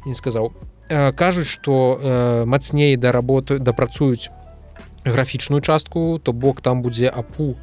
не 0.06 0.14
сказаў. 0.14 0.52
Кажуць 0.88 1.46
что 1.46 2.00
э, 2.00 2.44
мацней 2.44 2.96
да 2.96 3.12
работы 3.12 3.58
дапрацуюць 3.58 4.30
графічную 5.04 5.60
частку 5.60 6.20
то 6.22 6.32
бок 6.32 6.60
там 6.60 6.82
будзе 6.82 7.08
апу 7.08 7.54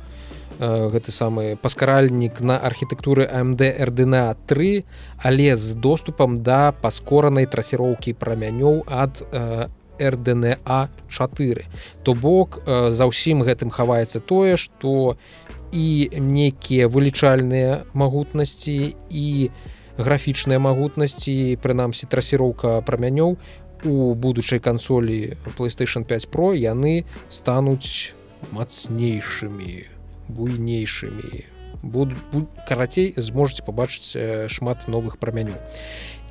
э, 0.60 0.90
гэты 0.90 1.12
самы 1.12 1.58
паскаральнік 1.62 2.42
на 2.42 2.58
архітэктуры 2.58 3.28
мд 3.44 3.62
рдна 3.62 4.36
3 4.48 4.84
але 5.18 5.56
з 5.56 5.74
доступам 5.74 6.44
да 6.44 6.72
паскоранай 6.72 7.46
трасіроўкі 7.46 8.14
прамянёў 8.14 8.86
ад 8.88 9.22
рдна 9.98 10.90
4 11.10 11.66
то 12.04 12.14
бок 12.14 12.62
э, 12.66 12.92
за 12.92 13.06
ўсім 13.10 13.44
гэтым 13.44 13.70
хаваецца 13.70 14.20
тое 14.20 14.58
что 14.58 15.18
і 15.72 16.10
нейкія 16.20 16.88
вылічальныя 16.88 17.88
магутнасці 17.94 18.96
і 19.10 19.50
графічныя 19.98 20.60
магутнасці 20.60 21.58
прынамсі 21.64 22.08
трасіроўка 22.12 22.82
прамянёў 22.88 23.38
у 23.86 24.14
будучай 24.16 24.60
кансолі 24.60 25.38
playstation 25.58 26.04
5 26.04 26.30
про 26.30 26.54
яны 26.54 27.06
стануць 27.30 28.14
мацнейшымі 28.52 29.86
буйнейшымі 30.28 31.46
буду 31.84 32.16
карацей 32.68 33.14
зможаце 33.18 33.64
пабачыць 33.66 34.14
шмат 34.48 34.88
новых 34.88 35.18
прамянёў 35.18 35.58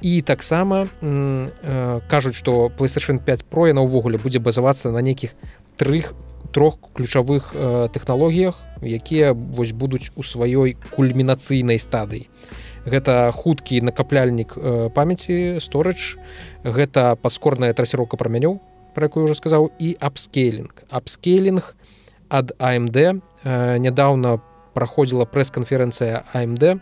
і 0.00 0.22
таксама 0.22 0.88
э, 1.02 2.00
кажуць 2.08 2.34
што 2.34 2.70
playstation 2.70 3.18
5 3.18 3.44
про 3.44 3.68
яна 3.68 3.84
ўвогуле 3.84 4.18
будзе 4.18 4.38
базавацца 4.38 4.90
на 4.90 5.00
нейкіх 5.00 5.34
трых 5.76 6.14
трох 6.52 6.78
ключавых 6.94 7.52
э, 7.54 7.88
тэхналогіях 7.92 8.56
якія 8.82 9.32
вось 9.32 9.72
будуць 9.72 10.10
у 10.16 10.22
сваёй 10.22 10.76
кульмінацыйнай 10.96 11.78
стадыі 11.78 12.28
гэта 12.86 13.32
хуткі 13.32 13.80
накапляльнік 13.84 14.56
э, 14.56 14.88
памяці 14.94 15.60
сторэч 15.60 16.16
гэта 16.64 17.16
паскорная 17.16 17.72
трасіроўка 17.72 18.16
прамянёў 18.16 18.60
про 18.94 19.06
якую 19.06 19.24
уже 19.24 19.34
сказаў 19.34 19.70
і 19.78 19.96
апскейлінг. 20.00 20.84
Апскейлінг 20.90 21.74
ад 22.28 22.52
амд 22.58 22.96
э, 22.96 23.14
нядаўна 23.78 24.40
праходзіла 24.74 25.26
прэс-канферэнцыя 25.26 26.24
AMD 26.32 26.78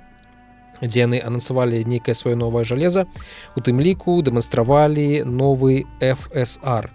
дзе 0.82 1.00
яны 1.00 1.18
анансавалі 1.18 1.82
нейкае 1.84 2.14
сваё 2.14 2.36
новае 2.38 2.62
жалеза. 2.64 3.06
У 3.56 3.60
тым 3.60 3.82
ліку 3.82 4.20
дэманстравалі 4.22 5.26
новы 5.26 5.84
FSR 5.98 6.90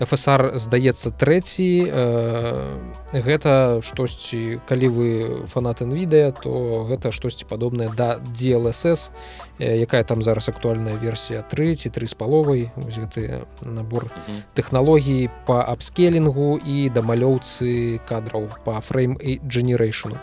FSR 0.00 0.58
здаецца 0.58 1.10
трэці. 1.10 1.68
Э, 1.86 2.78
гэта 3.14 3.78
штосьці 3.82 4.58
калі 4.66 4.88
вы 4.90 5.08
фанат 5.46 5.82
NVIDIA 5.82 6.34
то 6.34 6.84
гэта 6.90 7.12
штосьці 7.14 7.46
падобнае 7.46 7.90
да 7.94 8.18
DLSS 8.18 9.14
э, 9.58 9.78
якая 9.78 10.02
там 10.02 10.22
зараз 10.22 10.48
актуальная 10.48 10.96
версія 10.98 11.42
3 11.42 11.74
ці 11.74 11.88
тры 11.90 12.06
з 12.06 12.14
паловай. 12.14 12.72
Гэты 12.74 13.46
набор 13.62 14.10
тэхналогій 14.54 15.30
по 15.46 15.62
апскелінгу 15.62 16.58
і 16.58 16.90
дамалёўцы 16.90 18.00
кадраў 18.08 18.50
по 18.64 18.80
фрейм 18.80 19.14
і 19.20 19.38
generation 19.46 20.18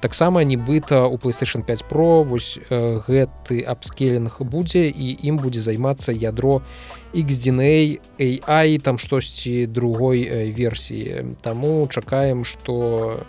таксама 0.00 0.42
нібыта 0.42 1.06
у 1.06 1.16
playstation 1.16 1.62
5 1.62 1.84
про 1.84 2.22
вось 2.22 2.58
э, 2.70 3.00
гэты 3.06 3.62
апскелінг 3.62 4.42
будзе 4.42 4.90
і 4.90 5.14
ім 5.22 5.38
будзе 5.38 5.60
займацца 5.60 6.10
ядро 6.12 6.62
і 6.66 7.01
xDNA 7.14 8.00
AI 8.18 8.78
там 8.78 8.98
штосьці 8.98 9.66
другой 9.66 10.24
э, 10.24 10.52
версіі 10.52 11.36
Таму 11.40 11.88
чакаем 11.88 12.44
што 12.44 13.26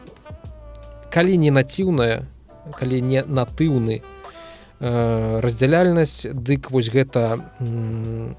калі 1.12 1.38
не 1.38 1.52
націўная 1.52 2.26
калі 2.80 3.02
не 3.02 3.24
натыўны 3.24 4.00
э, 4.00 5.40
раздзяляльнасць 5.40 6.28
дык 6.32 6.72
вось 6.72 6.90
гэта 6.90 7.44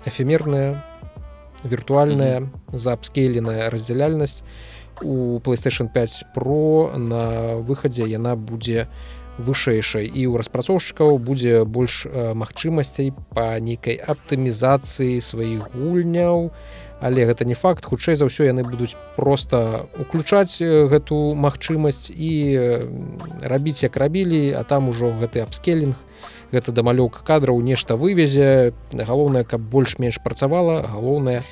эфемерная 0.07 0.82
віртуальная 1.64 2.40
mm 2.40 2.45
-hmm. 2.45 2.78
заапскейленая 2.78 3.70
раздзяляльнасць 3.70 4.42
у 5.03 5.40
playstation 5.45 5.92
5 5.92 6.24
про 6.34 6.92
на 6.97 7.57
выхадзе 7.57 8.09
яна 8.09 8.36
будзе 8.36 8.88
у 8.88 9.24
вышэйшай. 9.39 10.07
І 10.07 10.30
ў 10.30 10.39
распрацоўшчыкаў 10.41 11.18
будзе 11.18 11.64
больш 11.64 12.07
э, 12.07 12.35
магчымасцей 12.35 13.12
па 13.35 13.59
нейкай 13.59 13.99
аптымізацыі 13.99 15.20
сваіх 15.20 15.74
гульняў. 15.74 16.51
Але 17.05 17.26
гэта 17.26 17.45
не 17.45 17.55
факт. 17.59 17.85
Хутчэй 17.85 18.16
за 18.16 18.30
ўсё 18.30 18.47
яны 18.47 18.64
будуць 18.64 18.95
просто 19.16 19.91
уключаць 19.99 20.62
э, 20.62 20.87
гэту 20.87 21.35
магчымасць 21.35 22.11
і 22.14 22.32
рабіць 23.43 23.82
як 23.82 23.97
рабілі 23.97 24.55
а 24.55 24.62
там 24.64 24.89
ужо 24.89 25.11
гэты 25.12 25.43
апскелінг 25.43 25.99
гэта 26.55 26.70
дамалёўка 26.70 27.26
кадраў 27.26 27.59
нешта 27.61 27.99
вывезе. 27.99 28.72
Галоўнае 28.95 29.45
каб 29.45 29.61
больш-менш 29.61 30.22
працавала 30.22 30.87
галоўнае 30.87 31.43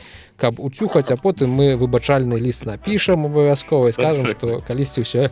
каб 0.42 0.58
уцюхаць 0.58 1.10
а 1.10 1.16
потым 1.16 1.50
мы 1.54 1.74
выбачальны 1.76 2.38
ліст 2.38 2.66
напішам 2.66 3.26
абавязкова 3.26 3.92
скажем 3.92 4.26
што 4.26 4.62
калісьці 4.66 5.06
ўсё 5.06 5.30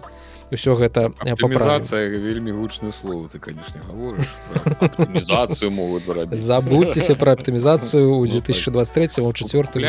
ўсё 0.51 0.75
гэта 0.75 1.11
папрацыя 1.15 2.09
вельмі 2.11 2.53
гучны 2.53 2.93
слово 2.93 3.29
ты 3.29 3.39
конечно 3.39 3.81
гаворыцыю 3.87 5.71
могуць 5.71 6.05
зарабіць 6.05 6.41
забудьцеся 6.43 7.15
про 7.15 7.33
аптымізацыю 7.39 8.19
ў 8.19 8.27
2023 8.43 9.23
4 9.23 9.87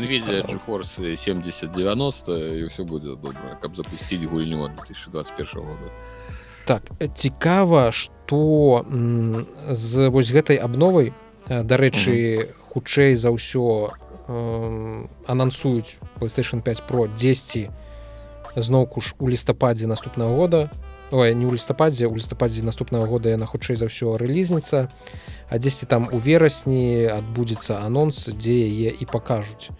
nvidia 0.00 0.46
force 0.66 1.16
70 1.16 1.72
90 1.72 2.30
і 2.32 2.62
ўсё 2.70 2.84
будзе 2.86 3.18
добра 3.18 3.58
каб 3.60 3.76
запусціць 3.76 4.22
гульню 4.24 4.68
2021 4.68 5.62
года. 5.62 5.90
Так 6.66 6.82
цікава 7.14 7.92
что 7.92 8.84
з 9.70 10.08
вось 10.08 10.30
гэтай 10.30 10.56
абновай 10.56 11.14
дарэчы 11.46 12.50
хутчэй 12.74 13.14
за 13.14 13.30
ўсё 13.30 13.94
анансуюць 15.26 15.94
playstation 16.18 16.62
5 16.62 16.82
про 16.86 17.06
10 17.06 17.70
зноўку 18.56 19.00
ж 19.00 19.14
у 19.18 19.28
лістападзе 19.28 19.86
наступнага 19.86 20.34
года 20.34 20.70
Ой, 21.10 21.34
не 21.34 21.46
ў 21.46 21.54
лістападзе 21.54 22.10
у 22.10 22.14
лістападзе 22.14 22.64
наступнага 22.64 23.06
года 23.06 23.30
яна 23.30 23.46
хутчэй 23.46 23.76
за 23.76 23.86
ўсё 23.86 24.18
рэлізніца 24.18 24.90
а 25.48 25.54
дзесьці 25.58 25.86
там 25.86 26.10
у 26.10 26.18
верасні 26.18 27.06
адбудзецца 27.06 27.84
анонс 27.86 28.26
дзе 28.26 28.56
яе 28.66 28.90
і 28.90 29.04
пакажуць 29.06 29.70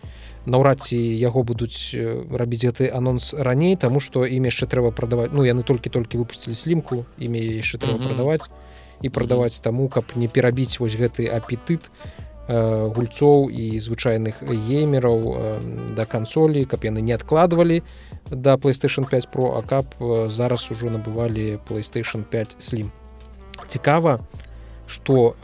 наўрад 0.46 0.78
ці 0.86 0.94
яго 0.96 1.42
будуць 1.42 1.90
рабіць 2.30 2.62
гэты 2.62 2.86
анонс 2.94 3.34
раней 3.34 3.74
таму 3.74 3.98
што 3.98 4.22
ім 4.22 4.46
яшчэ 4.46 4.70
трэба 4.70 4.94
прадаваць 4.94 5.34
ну 5.34 5.42
яны 5.42 5.66
толькі-толькі 5.66 6.22
выпусцілі 6.22 6.54
слімку 6.54 7.02
імя 7.18 7.42
яшчэ 7.42 7.82
трэба 7.82 7.98
mm 7.98 8.00
-hmm. 8.00 8.06
прадаваць 8.06 8.46
і 9.02 9.08
прадаваць 9.10 9.58
таму 9.60 9.88
каб 9.88 10.04
не 10.14 10.28
перабіць 10.28 10.78
вось 10.78 10.94
гэты 10.94 11.26
апетыт 11.26 11.90
Э, 12.48 12.86
гульцоў 12.94 13.50
і 13.50 13.74
звычайных 13.82 14.38
геймераў 14.46 15.18
э, 15.18 15.94
да 15.98 16.06
кансолі 16.06 16.62
каб 16.62 16.86
яны 16.86 17.02
не 17.02 17.10
адкладвалі 17.10 17.82
да 18.30 18.56
playstation 18.56 19.08
5 19.08 19.30
про 19.30 19.58
а 19.58 19.62
каб 19.62 19.86
э, 20.00 20.28
зараз 20.28 20.70
ужо 20.70 20.90
набывалі 20.90 21.58
playstation 21.68 22.24
5 22.24 22.56
слім 22.58 22.90
цікава 23.66 24.20
что 24.86 25.34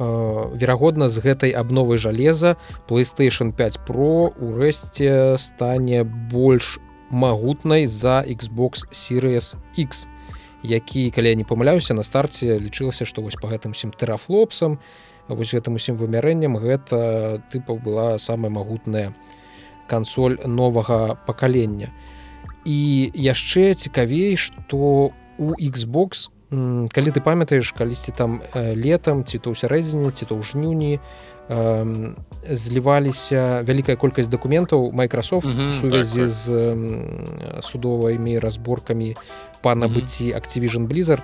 верагодна 0.54 1.08
з 1.08 1.18
гэтай 1.18 1.50
абновай 1.50 1.98
жалеза 1.98 2.56
playstation 2.88 3.52
5 3.52 3.80
про 3.86 4.30
урэшце 4.38 5.36
стане 5.38 6.04
больш 6.04 6.78
магутнай 7.10 7.86
за 7.86 8.22
xbox 8.22 8.86
series 8.92 9.56
x 9.78 10.06
які 10.62 11.10
калі 11.10 11.28
я 11.28 11.34
не 11.34 11.44
памыляюся 11.44 11.94
на 11.94 12.02
старце 12.02 12.58
лічылася 12.58 13.04
што 13.04 13.22
вось 13.22 13.34
па 13.34 13.50
гэтым 13.50 13.74
сім 13.74 13.90
терафлопсам 13.90 14.78
і 14.78 15.02
вось 15.28 15.54
гэтым 15.54 15.74
усім 15.74 15.96
вымярэнням 15.96 16.56
гэта 16.58 17.42
тыпаў 17.50 17.82
была 17.82 18.18
самая 18.18 18.50
магутная 18.50 19.14
кансоль 19.86 20.38
новага 20.46 21.18
пакалення 21.26 21.90
і 22.64 23.10
яшчэ 23.14 23.74
цікавей 23.74 24.36
што 24.36 25.12
у 25.38 25.48
xbox 25.58 26.30
калі 26.92 27.10
ты 27.10 27.20
памятаеш 27.24 27.72
калісьці 27.72 28.12
там 28.12 28.42
летом 28.54 29.24
ці 29.24 29.38
то 29.38 29.50
ў 29.50 29.56
сярэдзіне 29.56 30.12
ці 30.12 30.24
то 30.28 30.36
ў 30.36 30.42
жнюні 30.44 31.00
зліваліся 32.48 33.62
вялікая 33.66 33.96
колькасць 33.96 34.28
дакументаў 34.28 34.92
Microsoft 34.92 35.46
mm 35.46 35.56
-hmm, 35.56 35.72
сувязі 35.80 36.20
так, 36.20 36.30
так. 36.30 36.30
з 36.30 36.46
судовымі 37.62 38.38
разборкамі 38.38 39.16
па 39.62 39.74
набыцці 39.74 40.34
Activision 40.34 40.86
blizzard. 40.86 41.22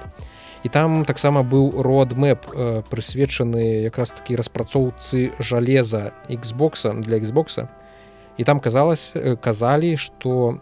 І 0.65 0.69
там 0.69 1.05
таксама 1.05 1.43
быў 1.43 1.83
родмэп 1.83 2.41
э, 2.51 2.83
прысвечаны 2.91 3.83
якраз 3.83 4.11
такі 4.11 4.37
распрацоўцы 4.37 5.31
жалеза 5.39 6.13
Xбокса 6.29 6.95
для 6.95 7.19
Xбокса 7.19 7.69
і 8.37 8.45
там 8.45 8.61
казалось 8.61 9.13
э, 9.15 9.37
казалі 9.37 9.97
что 9.97 10.59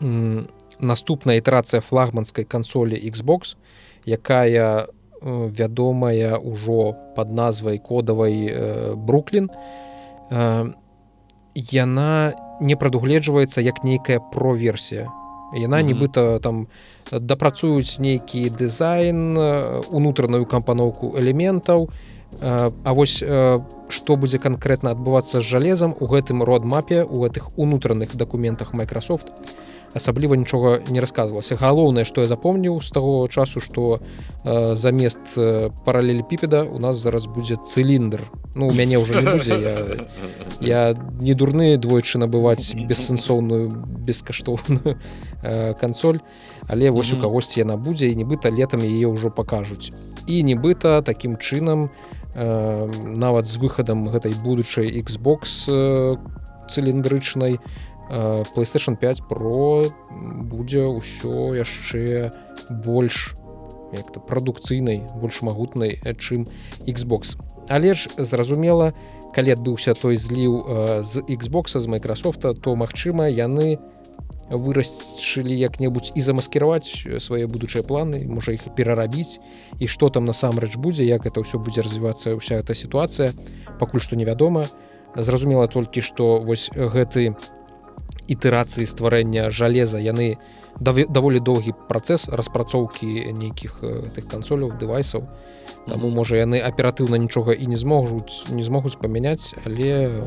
наступная 0.00 1.38
ітерацыя 1.38 1.80
флагманскай 1.80 2.44
кансолі 2.44 2.98
Xbox 2.98 3.56
якая 4.04 4.86
э, 4.86 4.86
вядомая 5.24 6.36
ўжо 6.38 6.96
под 7.16 7.32
назвай 7.32 7.78
кодавай 7.78 8.52
бруклін. 8.96 9.48
Яна 11.54 12.34
не 12.60 12.76
прадугледжваецца 12.76 13.60
як 13.60 13.84
нейкая 13.84 14.20
проверсія. 14.20 15.08
Яна 15.54 15.76
mm 15.76 15.82
-hmm. 15.82 15.88
нібыта 15.88 16.40
там 16.40 16.66
дапрацуюць 17.12 17.98
нейкі 17.98 18.50
дызайн 18.50 19.38
унутраную 19.90 20.46
кампаноўку 20.46 21.14
элементаў. 21.16 21.88
А 22.84 22.92
вось 22.92 23.22
што 23.88 24.16
будзе 24.16 24.38
канкрэтна 24.38 24.90
адбывацца 24.90 25.40
з 25.40 25.44
жалезам 25.44 25.94
у 26.00 26.06
гэтым 26.06 26.42
родмапе 26.42 27.04
у 27.04 27.22
гэтых 27.22 27.50
унутраных 27.56 28.16
дакументах 28.16 28.74
Microsoft 28.74 29.30
асабліва 29.94 30.34
нічога 30.34 30.82
не 30.90 30.98
рассказывалася 30.98 31.56
галоўнае 31.56 32.04
што 32.04 32.26
я 32.26 32.28
запомніў 32.28 32.82
з 32.82 32.90
таго 32.90 33.26
часу 33.30 33.62
што 33.62 34.00
э, 34.44 34.74
замест 34.74 35.38
э, 35.38 35.70
паралелепіпеда 35.86 36.64
у 36.66 36.78
нас 36.78 36.98
зараз 36.98 37.26
будзе 37.26 37.56
цыліндр. 37.56 38.26
Ну 38.54 38.68
у 38.68 38.74
мяне 38.74 38.98
ўжо 38.98 39.22
не 39.22 39.30
будзе 39.30 39.54
я, 39.54 39.74
я 40.60 40.82
не 41.20 41.34
дурны 41.34 41.78
двойчы 41.78 42.18
набываць 42.18 42.74
бессэнсоўную 42.74 43.70
бескаштоўную 44.02 44.98
э, 45.42 45.74
кансоль. 45.78 46.18
Але 46.66 46.90
вось 46.90 47.12
у 47.12 47.20
кагосьці 47.20 47.60
яна 47.60 47.76
будзе 47.76 48.10
і 48.10 48.18
нібыта 48.18 48.50
летам 48.50 48.82
яе 48.82 49.06
ўжо 49.06 49.30
пакажуць. 49.30 49.94
І 50.26 50.42
нібыта 50.42 51.02
такім 51.06 51.38
чынам 51.38 51.90
э, 52.34 52.90
нават 53.04 53.46
з 53.46 53.62
выхадам 53.62 54.10
гэтай 54.10 54.34
будучай 54.42 54.90
Xbox 55.02 55.70
э, 55.70 56.16
цыліндрычнай 56.66 57.60
э, 57.60 57.93
PlayStation 58.54 58.94
5 58.96 59.26
Pro 59.28 59.90
будзе 60.46 60.86
ўсё 60.86 61.58
яшчэ 61.58 62.30
больш 62.86 63.34
як-то 63.90 64.20
прадукцыйнай 64.20 65.02
больш 65.18 65.42
магутнай 65.42 65.98
чым 66.18 66.46
Xbox. 66.86 67.34
Але 67.68 67.94
ж 67.94 68.10
зразумела 68.18 68.92
калі 69.34 69.58
адбыўся 69.58 69.94
той 69.98 70.16
зліў 70.16 70.52
э, 70.62 71.02
з 71.02 71.26
Xbox 71.26 71.74
з 71.74 71.86
Майкрасофта 71.90 72.54
то 72.54 72.76
магчыма 72.76 73.26
яны 73.26 73.78
вырашылі 74.50 75.56
як-небудзь 75.56 76.12
і 76.14 76.20
замаскіраваць 76.20 77.08
свае 77.18 77.48
будучыя 77.48 77.82
планы 77.82 78.22
можа 78.28 78.52
іх 78.52 78.68
перарабіць. 78.76 79.40
І 79.80 79.88
што 79.88 80.08
там 80.08 80.24
насамрэч 80.24 80.76
будзе 80.76 81.04
як 81.04 81.26
это 81.26 81.40
ўсё 81.40 81.58
будзе 81.58 81.82
развівацца 81.82 82.36
ўся 82.36 82.60
эта 82.60 82.76
сітуацыя 82.76 83.32
пакуль 83.80 84.04
што 84.04 84.16
невядома. 84.16 84.68
Зразумела 85.16 85.66
толькі 85.66 86.02
што 86.02 86.38
вось 86.44 86.70
гэты 86.74 87.34
ітэрацыі 88.28 88.86
стварэння 88.88 89.50
жалеза. 89.50 90.00
Яны 90.00 90.38
даволі 90.80 91.38
доўгі 91.38 91.74
працэс 91.88 92.28
распрацоўкі 92.28 93.30
нейкіх 93.36 93.80
тых 94.14 94.24
кансоляў 94.26 94.74
дэвайсаў. 94.80 95.28
Таму 95.86 96.10
можа 96.10 96.40
яны 96.40 96.60
аператыўна 96.60 97.20
нічога 97.20 97.52
і 97.52 97.66
не 97.66 97.76
змогуць 97.76 98.48
не 98.50 98.64
змогуць 98.64 98.96
памяняць 98.96 99.54
але 99.64 100.24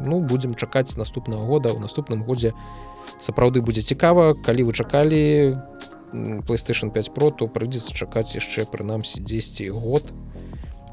ну 0.00 0.20
будзем 0.20 0.54
чакаць 0.54 0.96
наступнага 0.96 1.42
года. 1.44 1.74
Ў 1.74 1.82
наступным 1.82 2.24
годзе 2.24 2.54
сапраўды 3.20 3.60
будзе 3.60 3.82
цікава. 3.82 4.34
Калі 4.34 4.70
вы 4.70 4.72
чакалі 4.72 5.22
playstation 6.46 6.94
5 6.94 7.14
про 7.14 7.30
то 7.30 7.50
прыйдзецца 7.50 7.92
чакаць 7.92 8.34
яшчэ 8.38 8.64
прынамсі 8.70 9.20
10 9.20 9.68
год. 9.74 10.06
то 10.06 10.33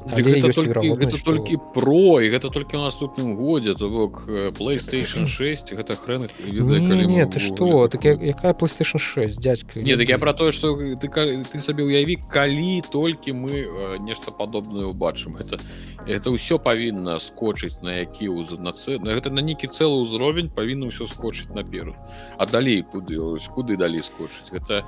гэта 0.06 1.24
толькі 1.24 1.58
про 1.74 2.20
і 2.20 2.30
гэта 2.30 2.50
толькі 2.50 2.76
ў 2.76 2.82
наступным 2.90 3.36
годзе 3.36 3.74
то 3.74 3.88
бок 3.88 4.26
playstation 4.58 5.26
6 5.26 5.72
гэта 5.78 5.96
хрэн 5.96 6.28
не 6.42 7.26
ты 7.26 7.38
что? 7.38 7.88
так 7.88 8.04
якая 8.04 8.54
playstation 8.54 8.98
6 8.98 9.38
дядька? 9.38 9.80
Не 9.80 9.96
так 9.96 10.08
я 10.08 10.18
про 10.18 10.32
тое 10.34 10.52
что 10.52 10.76
ты 10.96 11.08
ты 11.08 11.60
сабе 11.60 11.84
уяві 11.84 12.18
калі 12.28 12.82
толькі 12.90 13.32
мы 13.32 13.66
нешта 14.00 14.30
падобнае 14.30 14.86
убачым 14.86 15.36
это 15.36 15.60
это 16.06 16.30
ўсё 16.34 16.58
павінна 16.58 17.18
скочыць 17.18 17.78
на 17.82 18.02
які 18.02 18.28
на 18.58 19.10
гэта 19.14 19.30
на 19.30 19.40
нейкі 19.40 19.70
цэлы 19.70 20.02
ўзровень 20.02 20.50
павінна 20.50 20.90
ўсё 20.90 21.06
скочыць 21.06 21.54
наперад 21.54 21.94
а 22.38 22.46
далей 22.46 22.82
куды 22.82 23.20
ось 23.20 23.46
куды 23.46 23.76
далей 23.76 24.02
скочыць 24.02 24.50
гэта 24.50 24.82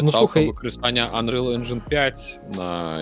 ну, 0.00 0.10
выкарыстання 0.10 1.10
Unreal 1.12 1.52
engine 1.56 1.80
5 1.80 2.56
на 2.56 2.98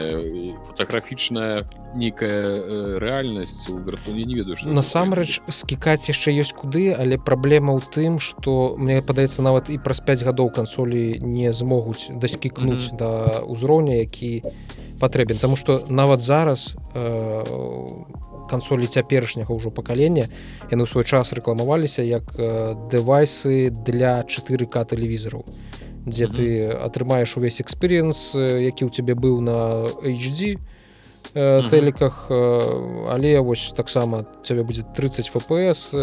фотаграфічная 0.66 1.43
пэўная 1.44 1.64
нейкая 1.94 2.28
э, 2.28 2.98
рэальнасць 2.98 3.68
у 3.70 3.78
гратуне 3.78 4.24
не 4.24 4.34
ведаю 4.34 4.56
насамрэч 4.66 5.46
скікаць 5.46 6.10
яшчэ 6.10 6.34
ёсць 6.42 6.50
куды 6.50 6.90
але 6.90 7.18
праблема 7.18 7.70
ў 7.70 7.80
тым 7.86 8.18
что 8.18 8.74
мне 8.78 8.98
падаецца 8.98 9.46
нават 9.46 9.70
і 9.70 9.78
праз 9.78 10.02
5 10.02 10.26
гадоў 10.26 10.50
кансолі 10.50 11.22
не 11.22 11.52
змогуць 11.52 12.10
даскікнуць 12.10 12.90
mm 12.90 12.94
-hmm. 12.94 12.98
да 12.98 13.10
ўзроўня 13.46 13.94
які 14.02 14.42
патрэбен 14.98 15.38
Таму 15.38 15.56
что 15.56 15.86
нават 15.88 16.20
зараз 16.20 16.74
э, 16.94 17.44
кансолі 18.50 18.86
цяперашняга 18.86 19.54
ўжо 19.54 19.70
пакалення 19.70 20.26
яны 20.70 20.82
ў 20.82 20.90
свой 20.90 21.04
час 21.04 21.32
рэкламаваліся 21.32 22.02
як 22.02 22.34
э, 22.34 22.74
дэвайсы 22.90 23.70
для 23.70 24.26
4к 24.26 24.84
тэлевізараў 24.84 25.44
дзе 26.06 26.26
mm 26.26 26.30
-hmm. 26.30 26.36
ты 26.36 26.46
атрымаеш 26.86 27.38
увесь 27.38 27.60
экспірыенс 27.62 28.34
які 28.58 28.84
ў 28.84 28.90
цябе 28.90 29.14
быў 29.14 29.40
на 29.40 29.86
HD 30.02 30.58
то 31.32 31.68
тэліках 31.70 32.28
але 32.30 33.40
вось 33.40 33.72
таксама 33.76 34.24
цябе 34.44 34.62
будзе 34.62 34.82
30 34.82 35.32
фпс 35.32 35.94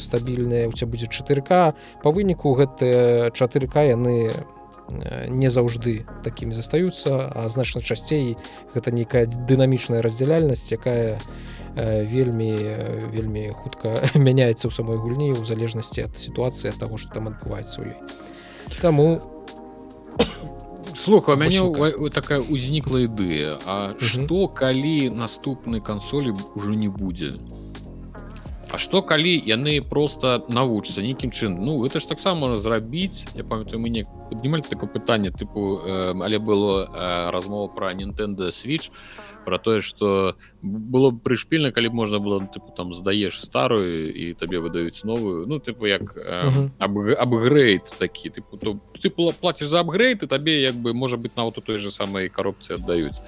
стабільныя 0.00 0.68
у 0.68 0.72
цябе 0.72 0.96
будзе 0.96 1.06
4к 1.06 1.74
по 2.02 2.10
выніку 2.10 2.54
гэтыя 2.54 3.30
4к 3.30 3.76
яны 3.88 4.30
не 5.28 5.48
заўжды 5.48 6.06
такімі 6.24 6.54
застаюцца 6.54 7.30
а 7.34 7.48
значна 7.48 7.80
часцей 7.80 8.36
гэта 8.74 8.90
нейкая 8.90 9.26
дынамічная 9.26 10.02
раздзяляльнасць 10.02 10.72
якая 10.72 11.18
вельмі 11.76 12.54
вельмі 13.12 13.50
хутка 13.50 13.98
мяняецца 14.14 14.68
ў 14.68 14.72
самой 14.72 14.98
гульні 14.98 15.32
у 15.34 15.44
залежнасці 15.44 16.06
ад 16.06 16.16
сітуацыі 16.16 16.70
ад 16.70 16.78
таго 16.78 16.98
што 16.98 17.18
там 17.18 17.28
адбываецца 17.34 17.82
ў 17.82 17.84
ёй. 17.90 17.98
Таму 18.80 19.20
слуха 20.96 21.36
мяне 21.36 21.60
такая 22.10 22.40
узнікла 22.40 23.04
ідэя 23.06 23.58
А 23.66 23.94
что 23.98 24.48
калі 24.48 25.10
наступнай 25.10 25.80
кансолі 25.80 26.34
ўжо 26.54 26.72
не 26.74 26.88
будзе 26.88 27.34
А 28.74 28.78
что 28.78 29.02
калі 29.06 29.30
яны 29.46 29.78
просто 29.86 30.42
навучцца 30.50 30.98
нейкім 30.98 31.30
чын 31.30 31.54
Ну 31.62 31.86
это 31.86 32.00
ж 32.02 32.08
таксама 32.10 32.56
зрабіць. 32.58 33.22
Я 33.38 33.44
памятаю 33.46 33.78
мы 33.78 33.86
не 33.88 34.02
паднімалі 34.02 34.66
такое 34.66 34.90
пытанне 34.90 35.30
тыпу 35.30 35.78
э, 35.78 36.10
але 36.10 36.42
было 36.42 36.90
э, 36.90 37.30
размова 37.30 37.68
про 37.70 37.94
Nintendo 37.94 38.50
switch 38.50 38.90
про 39.44 39.58
тое 39.58 39.80
что 39.80 40.34
было 40.60 41.14
б 41.14 41.22
прышпільна 41.22 41.70
калі 41.70 41.88
б 41.88 41.94
можна 41.94 42.18
было 42.18 42.42
тыпу 42.50 42.74
там 42.74 42.90
здаеш 42.94 43.38
старую 43.38 44.10
і 44.10 44.34
табе 44.34 44.58
выдаюць 44.58 45.04
новую. 45.04 45.46
Ну 45.46 45.62
тыпу 45.62 45.86
як 45.86 46.18
э, 46.18 46.70
абгрейд 46.82 47.86
такі 47.98 48.30
тыпу 48.30 48.58
то 48.58 48.80
ты 48.98 49.10
платишь 49.10 49.68
за 49.68 49.86
апгрейд 49.86 50.24
і 50.24 50.26
табе 50.26 50.62
як 50.62 50.74
бы 50.74 50.94
можа 50.94 51.16
быть 51.16 51.36
нават 51.36 51.58
у 51.58 51.60
той 51.60 51.78
же 51.78 51.92
самой 51.92 52.28
коробцы 52.28 52.74
аддаюць 52.74 53.22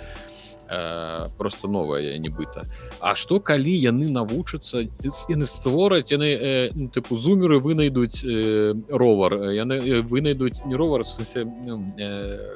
э, 0.69 1.29
просто 1.39 1.69
новая 1.69 2.19
нібыта 2.19 2.67
А 3.01 3.15
что 3.15 3.41
калі 3.41 3.71
яны 3.71 4.11
навучацца 4.11 4.87
яны 5.29 5.47
створаць 5.47 6.13
яны 6.13 6.31
э, 6.35 6.71
ну, 6.75 6.89
тыпу 6.89 7.17
зумеры 7.17 7.61
вынайдуць 7.61 8.25
э, 8.25 8.75
ровар. 8.91 9.51
Яны 9.51 9.75
э, 9.75 10.01
вынайдуць 10.03 10.65
не 10.65 10.75
ровар 10.75 11.03
э, 11.03 12.55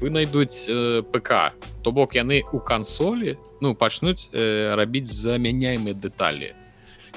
вынайдуць 0.00 0.66
э, 0.68 1.02
ПК 1.02 1.52
то 1.82 1.92
бок 1.92 2.14
яны 2.14 2.42
у 2.52 2.60
кансолі 2.60 3.38
ну 3.60 3.74
пачнуць 3.74 4.28
э, 4.32 4.74
рабіць 4.74 5.08
замяняемыя 5.08 5.94
дэталі 5.94 6.52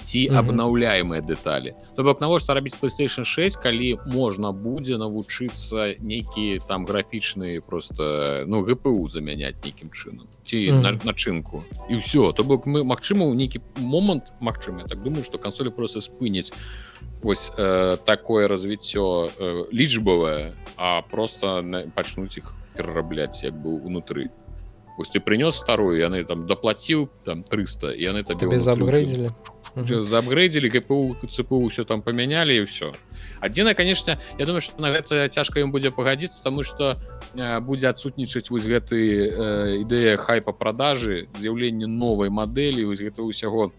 ці 0.01 0.27
абнаўляемыя 0.31 1.21
дэталі 1.21 1.75
то 1.95 2.03
бок 2.03 2.21
навошта 2.21 2.53
рабіць 2.53 2.75
playstation 2.79 3.23
6 3.23 3.59
калі 3.59 3.97
можна 4.05 4.51
будзе 4.51 4.97
навучыцца 4.97 5.99
нейкія 5.99 6.59
там 6.59 6.85
графічныя 6.85 7.61
просто 7.61 8.43
ну 8.47 8.63
гпу 8.63 9.07
замяняць 9.07 9.59
нейкім 9.63 9.91
чынам 9.91 10.27
ці 10.43 10.71
начынку 11.03 11.63
і 11.89 11.99
ўсё 11.99 12.33
то 12.33 12.43
бок 12.43 12.65
мы 12.65 12.83
магчыма 12.83 13.25
у 13.25 13.33
нейкі 13.33 13.61
момант 13.77 14.33
Мачыма 14.39 14.87
так 14.87 15.03
думаю 15.03 15.23
что 15.23 15.37
кансолі 15.37 15.69
просто 15.69 16.01
спыняць 16.01 16.51
ось 17.23 17.51
э, 17.57 17.97
такое 18.05 18.47
развіццё 18.47 19.29
э, 19.29 19.65
лічбавае 19.71 20.53
а 20.77 21.01
просто 21.01 21.63
пачнуць 21.95 22.37
іх 22.37 22.55
перарабляць 22.75 23.43
як 23.43 23.53
бы 23.53 23.69
унутры 23.75 24.31
Вось 24.99 25.07
ты 25.07 25.21
прынёс 25.23 25.55
старую 25.55 25.95
яны 25.95 26.25
там 26.27 26.43
даплаціў 26.45 27.07
там 27.23 27.43
300 27.43 27.95
яны 27.95 28.23
табе 28.23 28.51
заапгрэдзілі 29.75 30.03
заапгрэдзілі 30.03 30.69
КПУ 30.69 31.15
цПУ 31.29 31.67
все 31.67 31.83
там 31.85 32.01
памянялі 32.01 32.55
і 32.55 32.65
ўсё 32.65 32.93
адзіна 33.39 33.73
конечно 33.73 34.17
я 34.37 34.45
думаю 34.45 34.61
что 34.61 34.81
на 34.81 34.89
гэта 34.91 35.29
цяжка 35.29 35.59
ім 35.59 35.71
будзе 35.71 35.91
пагадзіцца 35.91 36.43
тому 36.43 36.63
что 36.63 36.97
э, 37.35 37.59
будзе 37.59 37.89
адсутнічаць 37.89 38.49
вось 38.49 38.65
гэты 38.65 38.97
э, 38.97 39.81
ідэя 39.85 40.17
хай 40.17 40.41
па 40.41 40.51
продажы 40.51 41.27
з'яўленне 41.37 41.87
новай 41.87 42.29
мадэлі 42.29 42.85
вось 42.85 43.01
гэта 43.01 43.21
ўсяго 43.21 43.71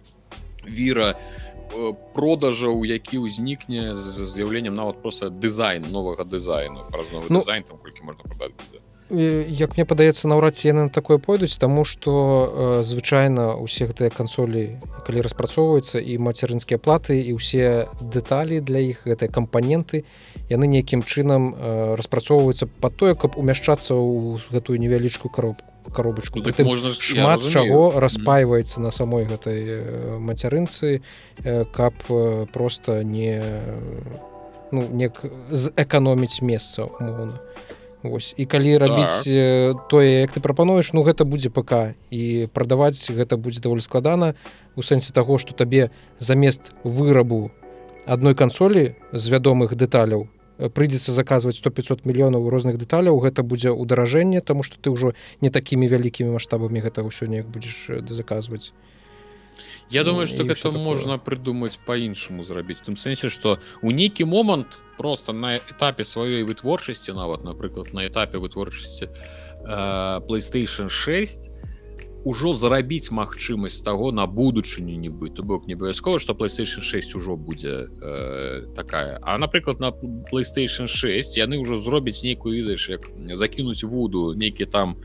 віра 0.65 1.17
э, 1.17 1.93
продажаў 2.15 2.85
які 2.85 3.27
ўзнікне 3.27 3.95
з 3.95 4.27
з'яўленнем 4.27 4.75
нават 4.75 5.03
просто 5.03 5.31
дызайн 5.31 5.85
новага 5.91 6.25
дызайну 6.25 6.87
праз 6.91 7.07
новы 7.13 7.27
ну, 7.29 7.41
дызайн 7.41 7.63
там 7.65 7.79
колькі 7.79 8.07
можна 8.07 8.23
продаць 8.25 8.80
як 9.11 9.77
мне 9.77 9.85
падаецца 9.85 10.29
наўрад 10.31 10.55
ці 10.55 10.71
яны 10.71 10.87
на 10.87 10.93
такое 10.93 11.19
пойдуць 11.19 11.59
таму 11.59 11.85
што 11.85 12.11
э, 12.11 12.83
звычайна 12.87 13.59
усе 13.59 13.91
гэтыя 13.91 14.11
кансолі 14.15 14.79
калі 15.07 15.27
распрацоўваюцца 15.27 15.99
і 15.99 16.19
мацярынскія 16.23 16.79
платы 16.79 17.19
і 17.19 17.35
ўсе 17.35 17.91
дэталі 18.01 18.63
для 18.63 18.79
іх 18.79 19.03
гэтыя 19.11 19.27
кампаненты 19.27 20.05
яны 20.47 20.71
нейкім 20.71 21.03
чынам 21.03 21.55
э, 21.55 21.95
распрацоўваюцца 21.99 22.71
па 22.81 22.91
тое 22.91 23.19
каб 23.19 23.35
умяшчацца 23.35 23.99
ў 23.99 24.39
гэтую 24.55 24.79
невялічкую 24.79 25.31
коробку 25.31 25.67
коробочку 25.91 26.39
ну, 26.39 26.45
так 26.45 26.67
можна 26.67 26.95
шмат 26.95 27.43
чаго 27.51 27.99
распайваецца 27.99 28.79
mm 28.79 28.83
-hmm. 28.83 28.87
на 28.87 28.91
самой 28.91 29.25
гэтай 29.27 29.59
мацярынцы 30.19 31.03
э, 31.45 31.65
каб 31.73 31.95
э, 32.11 32.47
просто 32.53 33.03
не 33.03 33.43
ну 34.73 34.87
не 34.87 35.11
зэканоміць 35.51 36.43
месца 36.43 36.85
умоўна 36.85 37.41
Вось. 38.03 38.33
І 38.37 38.47
калі 38.47 38.79
рабіць 38.79 39.29
так. 39.29 39.89
тое 39.89 40.25
як 40.25 40.33
ты 40.33 40.41
прапануеш 40.41 40.93
ну 40.97 41.05
гэта 41.05 41.29
будзе 41.29 41.53
ПК 41.53 41.93
і 42.09 42.49
прадаваць 42.49 42.97
гэта 43.13 43.37
будзе 43.37 43.61
даволі 43.61 43.85
складана 43.85 44.35
у 44.77 44.83
сэнсе 44.83 45.13
таго 45.13 45.37
што 45.37 45.53
табе 45.53 45.91
замест 46.19 46.73
вырабу 46.85 47.53
адной 48.07 48.35
кансолі 48.35 48.97
з 49.13 49.25
вядомых 49.29 49.77
дэталяў 49.77 50.33
прыйдзецца 50.69 51.13
заказваць 51.13 51.57
100-500 51.61 52.05
мільёнаў 52.05 52.49
розных 52.49 52.77
дэталяў 52.77 53.21
гэта 53.21 53.45
будзе 53.45 53.73
ўдаражэнне 53.73 54.41
таму 54.41 54.63
што 54.63 54.77
ты 54.81 54.89
ўжо 54.93 55.13
не 55.41 55.49
такімі 55.49 55.89
вялікімі 55.89 56.37
маштабамі 56.37 56.81
гэта 56.81 57.05
ўсё 57.05 57.29
неяк 57.29 57.49
будзеш 57.49 58.05
заказваць. 58.09 58.73
Я 59.91 60.05
думаю 60.05 60.27
что 60.27 60.45
гэта 60.45 60.71
можна 60.73 61.19
прыдумаць 61.19 61.81
по-іншаму 61.85 62.45
зрабіць. 62.45 62.85
Тым 62.85 62.97
сэнсе 62.97 63.29
что 63.29 63.59
у 63.83 63.91
нейкі 63.91 64.25
момант 64.25 64.79
просто 65.01 65.33
на 65.33 65.57
этапе 65.57 66.05
сваёй 66.05 66.45
вытворчасці 66.45 67.17
нават 67.17 67.41
напрыклад 67.41 67.95
на 67.97 68.05
этапе 68.07 68.37
вытворчасці 68.37 69.09
э, 69.09 70.21
playstation 70.29 70.91
6 70.91 71.51
ужо 72.25 72.53
зарабіць 72.53 73.09
магчымасць 73.09 73.81
таго 73.81 74.13
на 74.13 74.27
будучыню 74.27 74.93
нібы 75.01 75.33
то 75.33 75.43
бок 75.43 75.65
не 75.67 75.73
абавязкова 75.73 76.21
что 76.21 76.35
playstation 76.35 76.85
6 76.85 77.15
ужо 77.15 77.37
будзе 77.37 77.89
э, 77.89 78.67
такая. 78.77 79.19
А 79.23 79.39
напрыклад 79.39 79.81
на 79.81 79.89
playstation 80.29 80.87
6 80.87 81.39
яны 81.39 81.57
ўжо 81.57 81.81
зробяць 81.81 82.21
нейкую 82.23 82.61
відаеш 82.61 82.89
як 82.91 83.09
закінуць 83.41 83.85
вуду 83.85 84.35
нейкі 84.37 84.67
там 84.67 85.01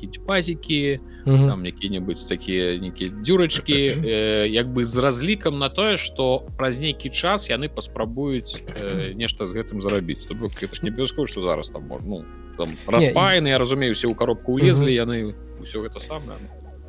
какие-нибудь 0.00 0.26
пазікі 0.26 1.00
там 1.24 1.64
які-небудзь 1.66 2.24
такія 2.24 2.78
нейкія 2.80 3.10
дзюрачкі 3.10 3.78
э, 4.04 4.48
як 4.48 4.72
бы 4.72 4.84
з 4.84 4.96
разлікам 4.96 5.58
на 5.58 5.68
тое 5.68 5.96
что 5.96 6.46
праз 6.56 6.80
нейкі 6.80 7.10
час 7.10 7.50
яны 7.50 7.68
паспрабуюць 7.68 8.64
э, 8.64 9.12
нешта 9.14 9.46
з 9.46 9.54
гэтым 9.54 9.80
зарабіць 9.80 10.24
то 10.24 10.34
бок 10.34 10.56
это 10.62 10.74
ж 10.74 10.82
не 10.82 10.90
абавязкова 10.90 11.26
что 11.26 11.42
зараз 11.42 11.68
там 11.68 11.84
можно 11.86 12.08
ну, 12.08 12.24
там 12.56 12.68
распаяны 12.86 13.48
я 13.48 13.58
разумею 13.58 13.94
все 13.94 14.08
ў 14.08 14.14
коробку 14.14 14.56
улезлі 14.56 14.92
яны 14.94 15.36
ўсё 15.60 15.84
гэта 15.84 16.00
самае 16.00 16.40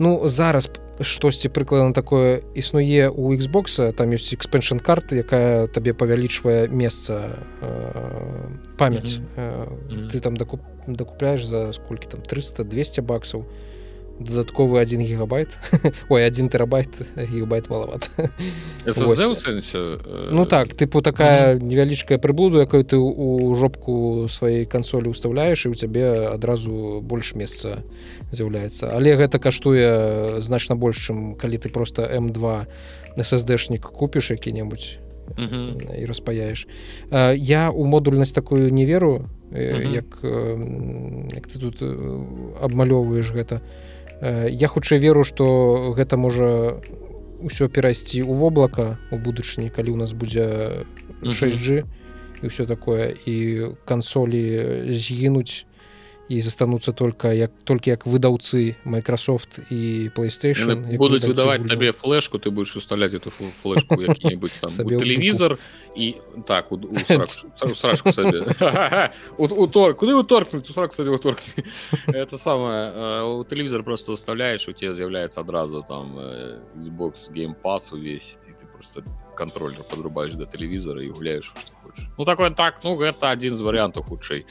ну 0.01 0.27
зараз 0.27 0.69
штосьці 1.01 1.49
прыкладна 1.49 1.93
такое 1.93 2.41
існуе 2.57 3.09
у 3.09 3.33
Xbox 3.33 3.93
там 3.93 4.09
ёсць 4.09 4.33
экспеншн 4.33 4.81
карты 4.81 5.21
якая 5.21 5.67
табе 5.67 5.93
павялічвае 5.93 6.69
месца 6.69 7.37
э, 7.61 8.49
памяць. 8.77 9.17
Mm 9.17 9.25
-hmm. 9.37 10.07
э, 10.07 10.09
ты 10.09 10.19
там 10.19 10.37
дакуп 10.37 10.61
дакупляешь 10.87 11.45
за 11.45 11.73
сколькі 11.73 12.07
там 12.07 12.21
300 12.21 12.63
200 12.63 13.01
баксаў 13.01 13.45
дадатковы 14.23 14.79
один 14.79 15.01
гигабайт 15.01 15.49
ой 16.09 16.25
один 16.25 16.49
терабайт 16.49 16.89
гигабайт 17.15 17.69
маловат 17.69 18.09
э, 19.75 20.29
ну 20.31 20.45
так 20.45 20.73
тыпу 20.73 21.01
такая 21.01 21.59
невялічкая 21.59 22.17
прыблуду 22.17 22.59
якой 22.59 22.83
ты 22.83 22.97
у 22.97 23.53
жопку 23.55 24.27
сваёй 24.29 24.65
кансолі 24.65 25.09
уставляешь 25.09 25.65
і 25.65 25.69
у 25.69 25.75
цябе 25.75 26.29
адразу 26.33 27.01
больш 27.01 27.35
месца 27.35 27.83
з'яўляецца 28.31 28.91
але 28.93 29.15
гэта 29.15 29.39
каштуе 29.39 30.41
значна 30.41 30.75
больш 30.75 31.09
чым 31.09 31.35
калі 31.35 31.57
ты 31.57 31.69
просто 31.69 32.03
м2 32.03 32.65
ssdшнік 33.17 33.81
купіш 33.81 34.31
які-небудзь 34.31 34.97
і 35.97 36.05
распаяеш 36.05 36.67
я 37.11 37.69
у 37.69 37.85
модульнасць 37.85 38.31
такую 38.31 38.71
не 38.71 38.85
веру 38.85 39.29
як 39.51 40.19
як 41.35 41.47
ты 41.47 41.59
тут 41.59 41.81
абмалёўваеш 42.61 43.31
гэта. 43.31 43.61
Я 44.21 44.67
хутчэй 44.67 44.99
веру 44.99 45.23
што 45.23 45.93
гэта 45.97 46.15
можа 46.17 46.79
ўсё 47.41 47.67
перайсці 47.67 48.21
ў 48.21 48.33
воблака 48.37 49.01
у 49.11 49.17
будучыні 49.17 49.73
калі 49.73 49.91
ў 49.91 49.97
нас 49.97 50.13
будзе 50.13 50.85
6g 51.25 51.83
і 52.41 52.45
ўсё 52.45 52.69
такое 52.69 53.17
і 53.25 53.35
кансолі 53.85 54.87
згінуць 54.93 55.65
і 56.30 56.40
застануцца 56.40 56.92
только 56.92 57.32
як 57.32 57.50
толькі 57.64 57.90
як 57.90 58.06
выдаўцы 58.06 58.74
Microsoft 58.84 59.62
і 59.70 60.10
PlayStation 60.10 60.96
будуць 60.98 61.22
выдаваць 61.22 61.62
табе 61.68 61.92
флешку 61.92 62.38
ты 62.38 62.50
будешь 62.50 62.76
уставлять 62.76 63.14
эту 63.14 63.30
флешку 63.62 63.96
телевізор 63.96 65.58
і 65.96 66.16
так 66.46 66.72
утор 69.38 69.94
куды 69.94 70.14
уторкнуть 70.14 70.70
это 72.06 72.38
самое 72.38 73.22
у 73.22 73.44
телевізор 73.44 73.82
просто 73.82 74.12
уставляешь 74.12 74.68
у 74.68 74.72
тебя 74.72 74.94
з'яўляецца 74.94 75.40
адразу 75.40 75.84
там 75.88 76.18
Xbox 76.76 77.30
game 77.30 77.54
pass 77.62 77.94
увесь 77.94 78.38
і 78.48 78.50
ты 78.50 78.66
просто 78.72 79.02
контроллер 79.36 79.84
подрубаешь 79.90 80.34
до 80.34 80.46
телевізора 80.46 81.02
і 81.02 81.08
гуляешь 81.08 81.54
что 81.56 81.79
хочешь 81.91 82.09
ну 82.17 82.25
такой 82.25 82.53
так 82.53 82.79
ну 82.83 82.95
гэта 82.95 83.31
один 83.31 83.55
з 83.55 83.61
вариантаў 83.61 84.03
хутчэй 84.03 84.45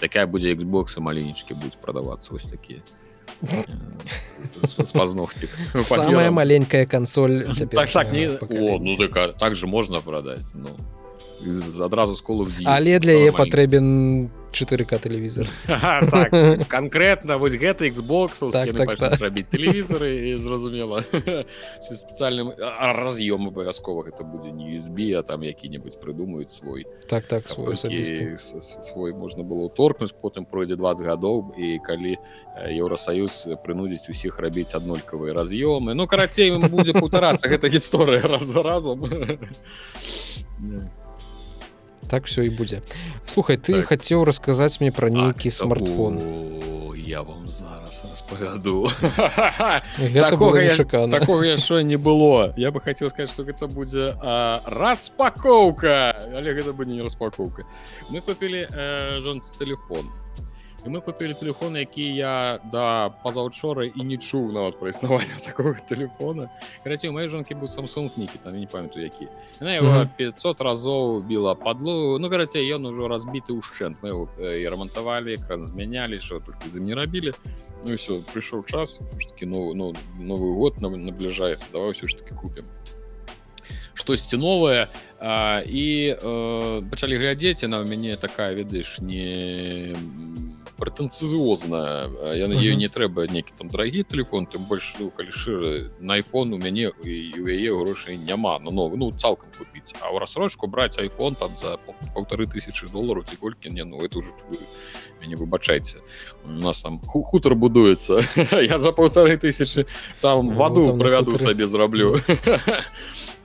такая 0.00 0.26
будзе 0.26 0.54
Xbox 0.54 0.98
маленечкі 1.00 1.54
будуць 1.54 1.76
прадавацца 1.80 2.32
вось 2.32 2.44
такія 2.44 2.82
спазнохтик 4.64 5.50
самая 5.74 6.30
маленькая 6.30 6.86
консоль 6.86 7.46
так, 7.70 7.90
так, 7.90 8.12
не... 8.12 8.28
О, 8.28 8.78
ну 8.78 8.96
так, 8.96 9.36
так 9.38 9.54
же 9.54 9.66
можна 9.66 10.00
продать 10.00 10.46
ну 10.54 10.70
адразу 11.80 12.16
сколу 12.16 12.46
але 12.64 12.98
для 12.98 13.12
яе 13.12 13.32
патрэбен 13.32 14.30
4к 14.52 14.98
телевізор 15.02 15.46
так, 15.66 16.68
конкретно 16.68 17.38
вось 17.38 17.52
гэта 17.52 17.84
Xbox 17.88 18.50
так, 18.52 18.72
так, 18.72 18.98
так. 18.98 19.20
рабіць 19.20 19.46
телевізоры 19.50 20.36
зразумела 20.36 21.02
спецыяльным 21.82 22.52
раз'ём 22.56 23.48
абавязкова 23.48 24.08
гэта 24.08 24.24
будзе 24.24 24.52
не 24.52 24.78
USB 24.78 25.12
а 25.12 25.22
там 25.22 25.42
які-небудзь 25.42 25.96
прыдумаюць 26.00 26.50
свой. 26.50 26.86
Так 27.08 27.26
так 27.26 27.48
свой 27.48 27.76
свой 27.76 29.12
можна 29.12 29.42
было 29.42 29.68
торкнуць 29.68 30.12
потым 30.12 30.46
пройдзе 30.46 30.76
20 30.76 31.06
гадоў 31.06 31.52
і 31.58 31.78
калі 31.84 32.16
еўросаюз 32.56 33.60
прынудзіць 33.64 34.08
усіх 34.08 34.38
рабіць 34.38 34.74
аднолькавыя 34.74 35.34
раз'ёмы 35.34 35.94
ну 35.94 36.06
карацей 36.06 36.56
будзе 36.56 36.92
паўтарацца 36.92 37.48
гэта 37.48 37.68
гісторыя 37.76 38.22
раз 38.22 38.44
за 38.44 38.62
разом. 38.62 39.04
Yeah 40.56 40.88
так 42.06 42.26
все 42.26 42.46
і 42.46 42.50
будзе 42.50 42.82
слухай 43.26 43.56
ты 43.56 43.82
так. 43.82 43.86
хацеў 43.92 44.24
расказаць 44.24 44.80
мне 44.80 44.92
пра 44.92 45.10
нейкі 45.10 45.50
смартфон. 45.50 46.18
я 47.06 47.22
вам 47.22 47.48
зараз 47.48 48.02
распавяду 48.10 48.88
такого 50.10 51.42
яшчэ 51.42 51.82
не 51.82 51.96
было. 51.96 52.52
Я 52.56 52.70
бы 52.70 52.80
хацеў 52.80 53.10
сказать 53.10 53.30
что 53.30 53.44
гэта 53.44 53.66
будзе 53.68 54.16
распакоўка 54.66 56.16
але 56.34 56.54
гэта 56.54 56.72
будзе 56.72 56.92
не 56.98 57.02
распакоўка 57.02 57.62
мы 58.10 58.20
купілі 58.20 58.66
э, 58.66 59.20
жонцы 59.20 59.52
телефон 59.58 60.10
і 60.86 60.88
мы 60.88 61.00
купілі 61.00 61.34
телефон 61.34 61.76
які 61.76 62.14
я 62.14 62.60
да 62.72 63.10
пазаўчора 63.10 63.84
і 63.84 64.02
не 64.04 64.16
чуў 64.16 64.52
нават 64.52 64.78
пра 64.78 64.88
існаванне 64.88 65.34
такого 65.46 65.74
телефона. 65.88 66.50
Караці 66.84 67.10
моей 67.10 67.28
жонкі 67.28 67.54
быў 67.54 67.68
самсунг 67.68 68.14
нікі 68.16 68.38
там 68.42 68.54
не 68.58 68.66
памятаю 68.66 69.04
які 69.04 69.26
на 69.60 69.74
его 69.76 70.06
500 70.16 70.60
разоў 70.60 71.22
біла 71.26 71.54
падлу 71.54 72.18
ну 72.18 72.30
карацей 72.30 72.62
ён 72.70 72.86
ужо 72.86 73.08
разбіты 73.08 73.52
ўшчэнт 73.58 73.98
мы 74.02 74.14
его 74.14 74.30
і 74.38 74.68
рамантавалі 74.68 75.34
экран 75.34 75.64
змянялі 75.64 76.18
що 76.18 76.40
только 76.40 76.70
за 76.70 76.80
не 76.80 76.94
рабілі 76.94 77.34
ну 77.86 77.96
все 77.96 78.22
прыйшоў 78.22 78.62
час 78.64 79.00
таки 79.28 79.46
ну 79.46 79.74
ну 79.74 79.92
новый 80.18 80.54
год 80.54 80.80
на 80.80 80.88
набліжаецца 80.88 81.66
давай 81.72 81.92
все 81.92 82.06
ж 82.06 82.16
таки 82.18 82.34
купім 82.34 82.64
штосьці 83.94 84.36
новае 84.36 84.86
і 85.66 86.14
э, 86.14 86.90
пачалі 86.90 87.16
глядзець 87.16 87.66
на 87.66 87.82
мяне 87.82 88.16
такая 88.16 88.54
ведаеш 88.54 89.00
не 89.00 89.96
прэтэнцыозна 90.76 92.10
я 92.36 92.48
на 92.48 92.54
ее 92.54 92.76
не 92.76 92.88
трэба 92.88 93.26
нейкі 93.26 93.56
там 93.58 93.68
драгі 93.68 94.04
телефон 94.04 94.46
тым 94.46 94.64
больш 94.68 94.94
ну, 95.00 95.10
калі 95.10 95.30
шыра 95.30 95.90
на 96.00 96.18
iphone 96.20 96.54
у 96.54 96.58
мяне 96.58 96.92
і 97.02 97.14
у 97.40 97.46
яе 97.48 97.72
грошай 97.72 98.16
няма. 98.16 98.58
На 98.58 98.70
новы 98.70 98.96
ну 98.96 99.12
цалкам 99.12 99.48
купіць 99.56 99.94
а 100.00 100.12
ў 100.12 100.18
рассрочку 100.20 100.66
браць 100.66 100.98
iphone 100.98 101.36
там 101.36 101.56
за 101.56 101.78
полторы 102.14 102.46
тысячи 102.46 102.86
долларов 102.92 103.24
ці 103.24 103.36
колькі 103.36 103.70
не 103.70 103.84
ну 103.84 104.00
это 104.04 104.18
уже 104.18 104.32
мяне 105.20 105.36
выбачайце 105.36 105.98
у 106.44 106.48
нас 106.50 106.80
там 106.80 107.00
хутар 107.00 107.54
будуецца 107.54 108.20
я 108.62 108.78
за 108.78 108.92
полторы 108.92 109.36
тысячи 109.36 109.86
там 110.20 110.46
ну, 110.46 110.52
ваду 110.52 110.96
правяду 110.98 111.38
сабе 111.38 111.66
зраблю 111.66 112.20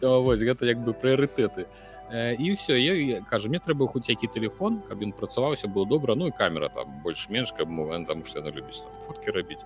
вось 0.02 0.40
гэта 0.42 0.66
як 0.66 0.84
бы 0.84 0.94
прыярытэты 0.94 1.66
а 1.66 1.91
і 2.12 2.54
все 2.54 2.78
я 2.80 3.22
кажу 3.22 3.50
мне 3.50 3.60
трэба 3.60 3.88
хоць 3.88 4.10
які 4.10 4.28
телефон 4.28 4.82
каб 4.88 5.02
ён 5.02 5.14
працаваўся 5.16 5.68
было 5.68 5.88
добра 5.88 6.16
ну 6.16 6.28
і 6.28 6.32
камера 6.32 6.70
там 6.70 7.02
больш-менш 7.04 7.52
каб 7.52 7.70
там 8.08 8.26
что 8.26 8.40
яна 8.40 8.52
любіць 8.52 8.84
фотки 9.08 9.32
рабіць 9.32 9.64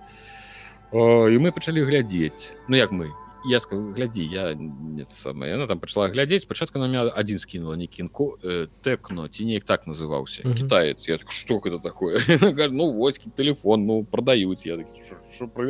і 0.92 1.38
мы 1.42 1.50
пачалі 1.50 1.82
глядзець 1.82 2.54
Ну 2.68 2.76
як 2.76 2.92
мы 2.92 3.10
я 3.48 3.60
сказал 3.60 3.92
глядзі 3.92 4.24
я 4.26 4.54
нет 4.54 5.10
самое 5.10 5.54
она 5.54 5.66
там 5.66 5.80
пачала 5.80 6.08
глядзець 6.08 6.42
спачатку 6.42 6.78
на 6.78 6.86
меня 6.86 7.02
один 7.02 7.38
скинула 7.38 7.74
не 7.74 7.86
кінку 7.86 8.38
э, 8.42 8.68
тэкно 8.82 9.28
ці 9.28 9.44
неяк 9.44 9.64
так 9.64 9.86
называўся 9.86 10.42
uh 10.42 10.46
-huh. 10.46 10.56
китаец. 10.56 11.08
Я 11.08 11.18
так, 11.18 11.32
что 11.32 11.56
это 11.56 11.82
такое? 11.82 12.20
Ну 12.70 12.92
вось 12.92 13.20
телефон 13.36 13.86
ну 13.86 14.04
продаюць 14.04 14.66
я 14.66 14.76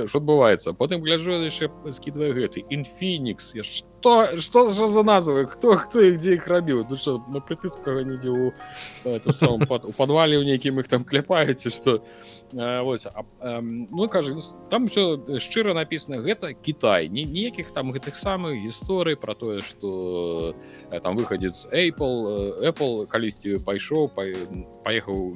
что 0.06 0.18
адбываецца 0.18 0.72
потым 0.72 1.02
гляжу 1.02 1.32
яшчэ 1.32 1.70
скидываю 1.92 2.34
гэты 2.34 2.64
інфінікс 2.70 3.54
я 3.54 3.62
что? 3.62 4.36
Что 4.38 4.70
за 4.70 4.86
за 4.86 5.02
назвы 5.02 5.46
хто 5.46 5.74
хто 5.74 6.00
их 6.00 6.18
дзе 6.18 6.34
іх 6.34 6.48
рабіў 6.48 6.86
ну 6.90 6.96
что 6.96 7.24
на 7.28 7.38
прытыскага 7.38 8.04
недзе 8.04 8.30
у 8.30 8.52
у 9.04 9.92
подвале 9.92 10.38
у 10.38 10.42
нейкім 10.42 10.78
іх 10.80 10.88
там 10.88 11.04
кляпаеце 11.04 11.70
что 11.70 12.02
вось 12.52 13.06
ну 13.42 14.08
кажа 14.08 14.34
ну, 14.34 14.42
там 14.70 14.86
все 14.86 15.18
шчыра 15.38 15.74
написано 15.74 16.18
гэта 16.18 16.54
Китай 16.54 17.08
не 17.08 17.24
ніякіх 17.24 17.70
там 17.72 17.92
гэтых 17.92 18.16
самых 18.16 18.62
гісторый 18.62 19.16
про 19.16 19.34
тое 19.34 19.62
что 19.62 20.54
там 21.02 21.16
выходец 21.16 21.66
Apple 21.72 22.60
Apple 22.62 23.06
калісьці 23.06 23.58
пайшоў 23.64 24.08
па 24.14 24.24
паехаў 24.84 25.34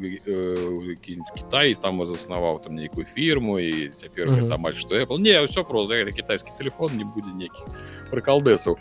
Кітай 1.34 1.74
там 1.74 2.04
заснаваў 2.04 2.62
там 2.62 2.74
нейкую 2.74 3.06
фірму 3.06 3.58
і 3.58 3.88
цяпер 3.88 4.28
mm 4.28 4.34
-hmm. 4.34 4.54
амаль 4.54 4.74
что 4.74 4.94
Apple. 4.94 5.18
Не 5.18 5.44
все 5.44 5.64
про 5.64 5.86
за 5.86 5.94
гэта 5.94 6.12
кітайскі 6.12 6.50
телефон 6.58 6.96
не 6.96 7.04
будзе 7.04 7.34
нейкіх 7.34 7.64
прыкалдэсаў. 8.10 8.76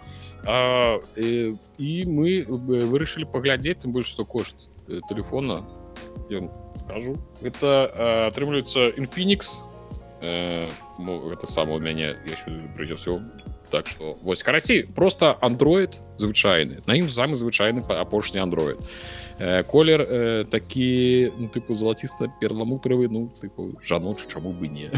І, 1.18 1.54
і 1.78 2.06
мы 2.06 2.46
вырашылі 2.92 3.26
паглядзець 3.32 3.84
тым 3.84 3.92
больш 3.92 4.08
што 4.08 4.26
кошт 4.26 4.70
телефона 5.10 5.60
ён 6.32 6.50
кажу 6.90 7.18
это 7.46 7.88
атрымліваецца 8.34 8.98
інфінікс 8.98 9.62
это 10.22 11.46
сам 11.48 11.70
у 11.70 11.80
мяне 11.80 12.18
прыйдзе 12.76 12.98
так 13.70 13.88
что 13.88 14.18
вось 14.24 14.44
карацей 14.44 14.84
просто 14.84 15.38
Android 15.42 16.02
звычайны 16.18 16.82
на 16.88 16.98
ім 16.98 17.06
самы 17.08 17.36
звычайны 17.36 17.86
апошні 17.86 18.42
Android. 18.42 18.82
Э, 18.82 18.84
колер 19.68 20.02
э, 20.02 20.44
такі 20.52 21.32
ну, 21.38 21.48
тыпу 21.48 21.76
залаціста 21.76 22.28
перламутравы 22.42 23.08
ну 23.08 23.32
тыпу 23.40 23.80
жаночы 23.82 24.28
чаму 24.28 24.52
бы 24.52 24.68
не 24.68 24.92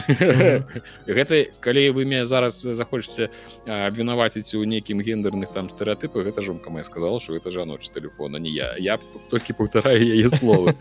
гэта 1.05 1.53
калі 1.61 1.89
вы 1.91 2.05
мне 2.05 2.25
зараз 2.25 2.61
захочаце 2.61 3.29
абвінаваціць 3.65 4.55
у 4.57 4.63
нейкім 4.65 5.01
гендерных 5.05 5.53
там 5.53 5.69
стэеатыпах 5.69 6.25
гэта 6.25 6.41
жонка 6.41 6.69
моя 6.69 6.83
сказала 6.83 7.19
что 7.19 7.35
это 7.35 7.51
жаночы 7.51 7.93
телефона 7.93 8.37
не 8.37 8.49
я. 8.49 8.73
Я 8.77 8.97
толькі 9.29 9.53
паўтараю 9.53 10.01
яе 10.01 10.29
словы 10.29 10.73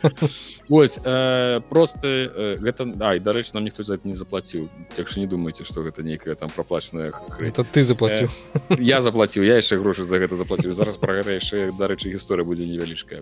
ось 0.68 0.98
э, 1.04 1.60
просто 1.68 2.08
э, 2.08 2.56
гэта 2.56 2.88
ай 3.04 3.20
дарэчы 3.20 3.52
нам 3.54 3.64
ніхто 3.64 3.84
за 3.84 4.00
это 4.00 4.08
не 4.08 4.16
заплаціў 4.16 4.68
так 4.96 5.08
что 5.08 5.20
не 5.20 5.26
думайте 5.26 5.64
что 5.64 5.82
гэта 5.82 6.02
нейкая 6.02 6.34
там 6.34 6.48
праплачаная 6.48 7.12
это 7.40 7.64
ты 7.64 7.84
заплаціў 7.84 8.28
э, 8.70 8.76
я 8.80 9.00
заплаціў 9.00 9.44
я 9.44 9.60
яшчэ 9.60 9.76
грошы 9.76 10.04
за 10.04 10.16
гэта 10.16 10.36
заплаціў 10.36 10.72
зараз 10.72 10.96
пра 10.96 11.20
гэта 11.20 11.36
яшчэ 11.36 11.76
дарэчы 11.76 12.08
гісторыя 12.16 12.44
будзе 12.44 12.64
невялічкая 12.64 13.20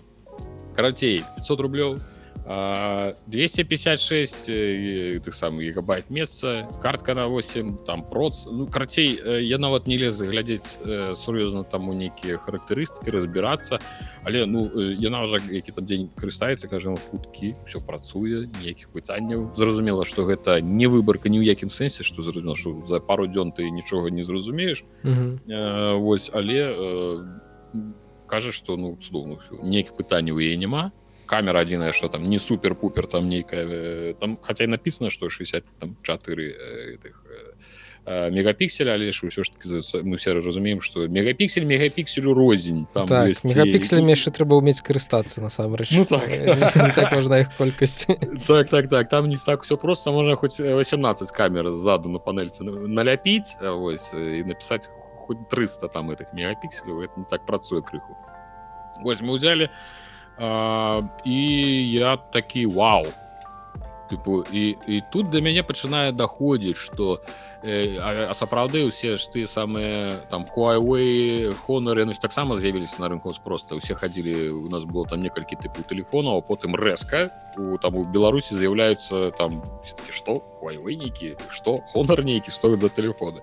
карацей 0.79 1.25
500 1.35 1.59
рублёў 1.59 1.99
256 3.27 4.45
тых 5.21 5.35
самых 5.35 5.59
гигабайт 5.59 6.09
месца 6.09 6.67
картка 6.81 7.13
на 7.13 7.27
8 7.27 7.83
там 7.85 8.01
проц. 8.01 8.45
Ну 8.49 8.65
карацей 8.65 9.19
я 9.43 9.57
нават 9.57 9.87
не 9.87 9.97
лез 9.97 10.21
глядзець 10.21 10.79
сур'ёзна 11.19 11.63
там 11.67 11.89
у 11.89 11.93
нейкія 11.93 12.37
характарыстыкі 12.37 13.11
разбірацца 13.11 13.79
але 14.23 14.45
ну 14.45 14.71
яна 14.79 15.27
ўжо 15.27 15.43
які 15.51 15.75
там 15.75 15.85
дзень 15.85 16.09
карыстаецца 16.15 16.71
кажа 16.71 16.95
хуткі 17.11 17.59
все 17.67 17.83
працуе 17.83 18.47
ніякіх 18.63 18.87
пытанняў 18.95 19.51
зразумела 19.59 20.05
что 20.05 20.23
гэта 20.23 20.61
не 20.63 20.87
выбарка 20.87 21.27
ні 21.27 21.43
ў 21.43 21.45
якім 21.45 21.69
сэнсе 21.69 22.07
что 22.07 22.23
зразумела 22.23 22.55
что 22.55 22.81
за 22.87 23.03
пару 23.03 23.27
дзён 23.27 23.51
ты 23.51 23.69
нічога 23.69 24.15
не 24.15 24.23
зразумееш 24.23 24.85
восьось 25.45 26.31
але 26.33 27.27
кажа 28.29 28.53
что 28.53 28.77
ну 28.77 28.95
цудоўна 28.95 29.41
нейкіх 29.65 29.97
пытанняў 29.97 30.37
яе 30.37 30.55
няма 30.61 30.91
камера 31.25 31.61
адзіная 31.65 31.91
что 31.91 32.09
там 32.09 32.29
не 32.29 32.37
супер-пупер 32.37 33.07
там 33.07 33.29
нейкая 33.29 33.65
э, 33.65 34.13
там 34.19 34.37
хотя 34.41 34.67
написано 34.67 35.09
что 35.09 35.29
60 35.29 35.63
там 35.79 35.97
4 36.03 36.47
этих 36.95 37.23
э, 38.05 38.31
мегапікселя 38.31 38.93
але 38.93 39.11
ж 39.11 39.29
ўсё 39.29 39.43
ж 39.45 39.53
таки 39.53 39.69
мы 40.01 40.17
все 40.17 40.33
разумеем 40.33 40.81
что 40.81 41.07
мегапіксель 41.07 41.65
мегапікселю 41.65 42.33
розень 42.33 42.87
там 42.93 43.05
так, 43.05 43.29
мегапікселями 43.43 44.17
яшчэ 44.17 44.33
трэба 44.33 44.57
уметь 44.57 44.81
карыстацца 44.81 45.41
насамрэч 45.41 45.93
ну, 45.93 46.05
так. 46.05 46.25
так 46.97 47.11
важна 47.13 47.45
их 47.45 47.49
колькасць 47.57 48.07
так 48.47 48.69
так 48.69 48.89
так 48.89 49.09
там 49.09 49.29
не 49.29 49.37
так 49.37 49.63
все 49.63 49.77
просто 49.77 50.11
можна 50.11 50.35
хоць 50.35 50.59
18 50.59 51.31
камер 51.31 51.69
ззаду 51.73 52.09
на 52.09 52.17
панельцы 52.17 52.63
наляпіць 52.63 53.57
ось 53.61 54.13
і 54.13 54.43
написать 54.43 54.89
хоть 55.29 55.47
300 55.49 55.87
там 55.93 56.09
этих 56.09 56.33
мегапікселяў 56.33 57.01
это 57.05 57.13
не 57.21 57.25
так 57.25 57.45
працуе 57.45 57.81
крыху. 57.81 58.17
Вось 59.03 59.21
мы 59.21 59.37
взяли 59.37 59.69
і 61.25 61.39
я 61.91 62.17
такі 62.17 62.65
вау! 62.65 63.05
Тыпу 64.09 64.41
і 64.51 64.77
і 64.87 65.03
тут 65.13 65.29
да 65.29 65.37
мяне 65.37 65.61
пачынае 65.61 66.09
даходзіць 66.11 66.81
что 66.81 67.21
э, 67.21 67.48
а, 67.63 68.27
а 68.29 68.33
сапраўды 68.33 68.85
усе 68.85 69.17
ж 69.17 69.27
ты 69.27 69.47
самыя 69.47 70.21
там 70.29 70.45
Huawei 70.45 71.53
honor 71.67 72.05
ну, 72.05 72.13
таксама 72.13 72.55
з'явіліся 72.55 73.01
на 73.01 73.09
рынку 73.09 73.33
просто 73.43 73.75
усе 73.75 73.95
хадзілі 73.95 74.49
у 74.49 74.69
нас 74.69 74.83
было 74.83 75.07
там 75.07 75.21
некалькі 75.21 75.55
тыпу 75.55 75.83
телефонаў 75.83 76.41
потым 76.41 76.75
рэзка 76.75 77.31
у 77.57 77.77
там 77.77 77.95
у 77.95 78.05
беларусі 78.05 78.55
з'яўляюцца 78.55 79.31
там 79.31 79.63
что? 80.09 80.43
Нейкі 80.61 81.35
что? 81.49 81.83
Honor 81.95 82.23
нейкі 82.23 82.51
стоит 82.51 82.79
за 82.79 82.89
телефоны? 82.89 83.41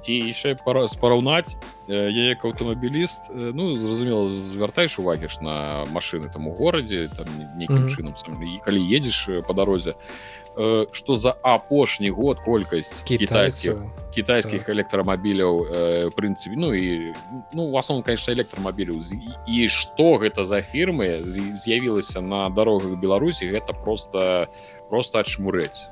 Ці 0.00 0.12
яшчэ 0.12 0.56
пара 0.64 0.86
спараўнаць 0.86 1.56
я 1.88 2.10
як 2.10 2.44
аўтамабіліст 2.44 3.30
ну 3.30 3.74
зразумела 3.74 4.28
звяртаеш 4.28 4.98
увагі 4.98 5.28
ж 5.28 5.40
на 5.42 5.84
машины 5.90 6.30
там 6.32 6.46
у 6.46 6.54
горадзе 6.54 7.08
там 7.08 7.26
нейкім 7.56 7.76
mm 7.76 7.84
-hmm. 7.84 7.94
чынам 7.96 8.14
сам 8.14 8.42
і 8.42 8.60
калі 8.64 8.96
едзеш 8.96 9.30
по 9.46 9.52
дарозе 9.52 9.94
что 10.92 11.14
за 11.14 11.36
апошні 11.42 12.10
год 12.10 12.40
колькасць 12.40 13.02
кітайскіх 13.02 13.78
кітайскіх 14.14 14.66
так. 14.66 14.74
электрамабіляў 14.74 15.62
в 16.10 16.14
прынцыпе 16.18 16.56
ну 16.56 16.74
і 16.74 17.14
ну 17.52 17.70
в 17.70 17.76
основном 17.76 18.02
конечно 18.02 18.34
электрамабіляў 18.34 18.98
і 19.46 19.68
что 19.68 20.18
гэта 20.18 20.44
за 20.44 20.62
фірмы 20.62 21.22
з'явілася 21.22 22.20
на 22.20 22.48
дарогах 22.50 22.98
беларусі 22.98 23.46
гэта 23.46 23.72
просто 23.72 24.48
просто 24.90 25.20
адшмурэць 25.20 25.86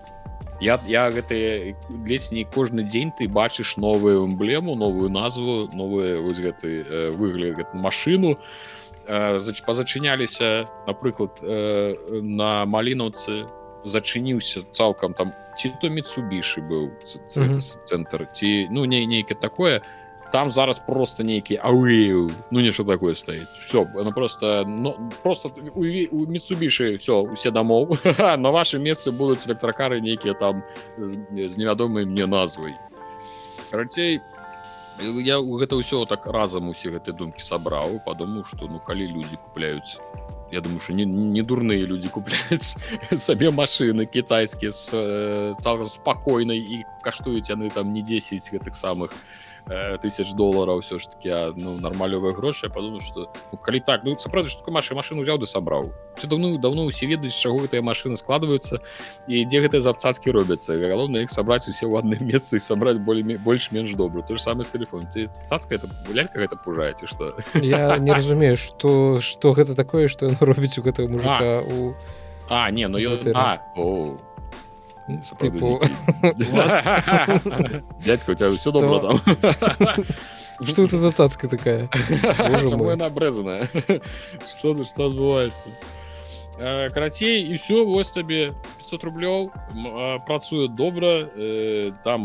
я 0.61 0.79
я 0.87 1.11
гэты 1.11 1.77
ледзь 2.05 2.33
не 2.33 2.45
кожны 2.45 2.83
дзень 2.83 3.13
ты 3.13 3.29
бачыш 3.29 3.77
новую 3.77 4.27
эмблему 4.27 4.75
новую 4.75 5.11
назву 5.11 5.69
новую 5.73 6.23
вось 6.23 6.39
гэты 6.39 6.85
э, 6.89 7.11
выгляд 7.11 7.57
гэты 7.57 7.77
машину. 7.77 8.39
Э, 9.07 9.39
пазачыняліся 9.67 10.69
напрыклад 10.87 11.39
э, 11.43 11.95
на 12.23 12.65
малінаўцы 12.67 13.47
зачыніўся 13.87 14.63
цалкам 14.71 15.15
там 15.15 15.33
ці 15.57 15.73
то 15.81 15.89
міцубішы 15.89 16.61
быў 16.61 16.91
цэнтр 17.87 18.29
ці 18.33 18.69
ну 18.71 18.85
не 18.85 19.07
нейкі 19.07 19.35
такое. 19.35 19.83
Там 20.33 20.51
зараз 20.51 20.83
просто 20.87 21.23
нейкі 21.23 21.57
ау 21.63 21.87
ну 22.51 22.61
нешта 22.61 22.85
такое 22.85 23.15
стаіць 23.15 23.49
все 23.63 23.87
она 23.95 24.11
просто 24.11 24.65
ну, 24.67 25.11
просто 25.23 25.51
у, 25.75 25.81
у 25.81 26.27
міцубішы 26.27 26.99
все 26.99 27.23
усе 27.23 27.51
дамоў 27.51 27.97
на 28.37 28.51
ваши 28.51 28.79
месцы 28.79 29.13
будуць 29.13 29.47
электракары 29.47 30.01
нейкія 30.01 30.35
там 30.35 30.63
з 30.99 31.57
невядомай 31.57 32.05
мне 32.05 32.27
назвай 32.27 32.75
карацей 33.71 34.21
я 34.99 35.39
гэта 35.39 35.77
ўсё 35.77 36.07
так 36.11 36.27
разам 36.27 36.69
усе 36.69 36.91
гэтай 36.91 37.15
думкі 37.15 37.41
сабраў 37.41 38.03
падумаў 38.05 38.45
что 38.45 38.67
ну 38.67 38.81
калі 38.81 39.07
людзі 39.07 39.37
купляюць 39.37 40.01
я 40.53 40.61
думаю 40.61 40.81
что 40.81 40.93
не, 40.93 41.05
не 41.05 41.43
дурныя 41.43 41.87
людзі 41.87 42.09
купляюць 42.09 42.77
сабе 43.17 43.51
машины 43.63 44.07
кітайскія 44.07 44.73
з 44.73 44.91
э, 44.93 45.55
цалкам 45.61 45.89
спакойнай 45.89 46.59
і 46.59 46.85
каштуюць 47.03 47.51
яны 47.51 47.71
там 47.71 47.93
не 47.93 48.03
10 48.03 48.53
гэтых 48.53 48.75
самых. 48.75 49.11
Э, 49.13 49.46
тысяч 50.01 50.33
долларов 50.33 50.85
все 50.85 50.99
ж 50.99 51.09
таки 51.09 51.31
ну 51.61 51.79
нормалёвыя 51.79 52.33
грошы 52.33 52.71
подумаю 52.71 53.01
что 53.01 53.33
ну, 53.51 53.59
калі 53.59 53.81
так 53.81 54.05
ну 54.05 54.17
сапраўды 54.17 54.49
что 54.49 54.71
маша 54.71 54.95
машину 54.95 55.23
взял 55.23 55.39
да 55.39 55.47
сабраў 55.47 55.93
все 56.17 56.29
давно 56.29 56.57
давно 56.57 56.85
усе 56.85 57.07
ведаюць 57.07 57.35
чаго 57.35 57.59
гэтыя 57.59 57.83
машины 57.83 58.17
складываются 58.17 58.79
і 59.27 59.45
дзе 59.45 59.61
гэтыя 59.67 59.81
запцацкі 59.81 60.31
робяцца 60.31 60.79
галоўна 60.79 61.27
іх 61.27 61.31
сабраць 61.31 61.67
усе 61.67 61.87
ў 61.87 61.99
адным 61.99 62.23
месцы 62.31 62.57
і 62.57 62.61
сабраць 62.63 62.99
болей 62.99 63.39
больш-менш 63.39 63.95
добру 63.95 64.23
то 64.23 64.37
же 64.37 64.43
самое 64.43 64.65
с 64.65 64.71
телефон 64.71 65.11
ты 65.13 65.29
цацка 65.47 65.75
это 65.75 65.91
лялька 66.15 66.39
гэта 66.39 66.55
пужаеце 66.57 67.07
что 67.07 67.35
я 67.55 67.99
не 67.99 68.13
разумею 68.13 68.57
что 68.57 69.21
что 69.21 69.53
гэта 69.53 69.75
такое 69.75 70.07
что 70.07 70.31
робіць 70.41 70.79
у 70.79 70.83
гэтага 70.83 71.11
мужика 71.11 71.63
у 71.67 71.95
а 72.49 72.71
не 72.71 72.87
ну 72.87 72.99
ё 72.99 73.19
а 73.35 73.59
о 73.75 74.15
типу 75.41 75.81
дядька 78.05 78.31
у 78.31 78.35
тебя 78.35 78.53
все 78.53 78.73
добро 78.73 78.99
там. 78.99 79.21
Что 80.63 80.85
это 80.85 80.97
за 80.97 81.11
цацка 81.11 81.49
такая? 81.49 81.89
Она 82.93 83.07
обрезанная? 83.07 83.69
Что 84.47 84.85
что 84.85 85.07
отбываецца 85.07 85.69
карацей 86.59 87.53
і 87.53 87.55
все 87.55 87.85
вось 87.85 88.09
табе 88.11 88.55
500 88.79 89.05
рублёў 89.05 89.53
працуе 90.27 90.69
добра 90.69 91.29
там 92.05 92.25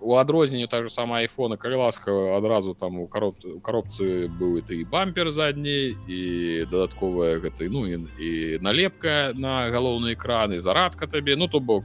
у 0.00 0.14
адрозненне 0.14 0.66
так 0.66 0.84
же 0.84 0.90
сама 0.90 1.18
айфона 1.18 1.56
калі 1.56 1.74
ласка 1.74 2.36
адразу 2.36 2.74
там 2.74 2.98
у 2.98 3.08
кароб 3.08 3.36
у 3.44 3.60
коробцы 3.60 4.28
быў 4.28 4.58
это 4.62 4.74
і 4.74 4.84
бампер 4.84 5.30
задні 5.30 5.96
і 6.06 6.64
дадатковая 6.70 7.38
гэтай 7.38 7.68
ну 7.68 7.86
і, 7.86 8.06
і 8.18 8.58
налепка 8.60 9.32
на 9.34 9.68
галоўны 9.70 10.14
экраны 10.14 10.58
зарадка 10.58 11.06
табе 11.06 11.36
ну 11.36 11.48
то 11.48 11.60
бок 11.60 11.84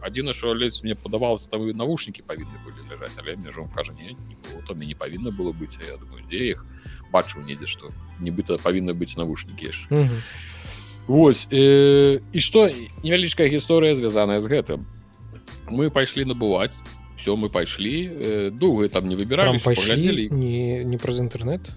адзіна 0.00 0.32
що 0.32 0.54
ледзь 0.54 0.82
мне 0.84 0.94
падавалася 0.94 1.50
там 1.50 1.68
навушнікі 1.68 2.22
павінны 2.22 2.56
былі 2.64 2.88
ляжаць 2.90 3.18
але 3.18 3.36
мне 3.36 3.52
жон 3.52 3.68
кажа 3.68 3.92
не, 3.92 4.16
не 4.16 4.36
там 4.66 4.78
не 4.78 4.94
павінна 4.94 5.30
было 5.30 5.52
быць 5.52 5.76
я 5.76 5.96
думаю 5.96 6.24
дзе 6.28 6.56
іх 6.56 6.66
бачыў 7.12 7.44
недзе 7.44 7.66
што 7.66 7.92
нібыта 8.20 8.56
павінны 8.62 8.92
быць 8.92 9.16
навушнікі 9.16 9.72
Вось 11.06 11.48
э, 11.50 12.20
і 12.32 12.40
што 12.40 12.70
невялічкая 13.02 13.50
гісторыя 13.50 13.94
звязаная 13.94 14.38
з 14.38 14.46
гэтым. 14.46 14.86
Мы 15.66 15.90
пайшлі 15.90 16.22
набываць 16.30 16.78
все 17.22 17.36
мы 17.36 17.48
пайшлі 17.50 18.10
э, 18.10 18.50
доўга 18.50 18.88
там 18.88 19.06
не 19.06 19.14
выбіралі 19.14 19.62
пайшлі 19.62 20.28
не 20.34 20.82
не 20.82 20.98
праз 20.98 21.22
інтэрнет 21.22 21.70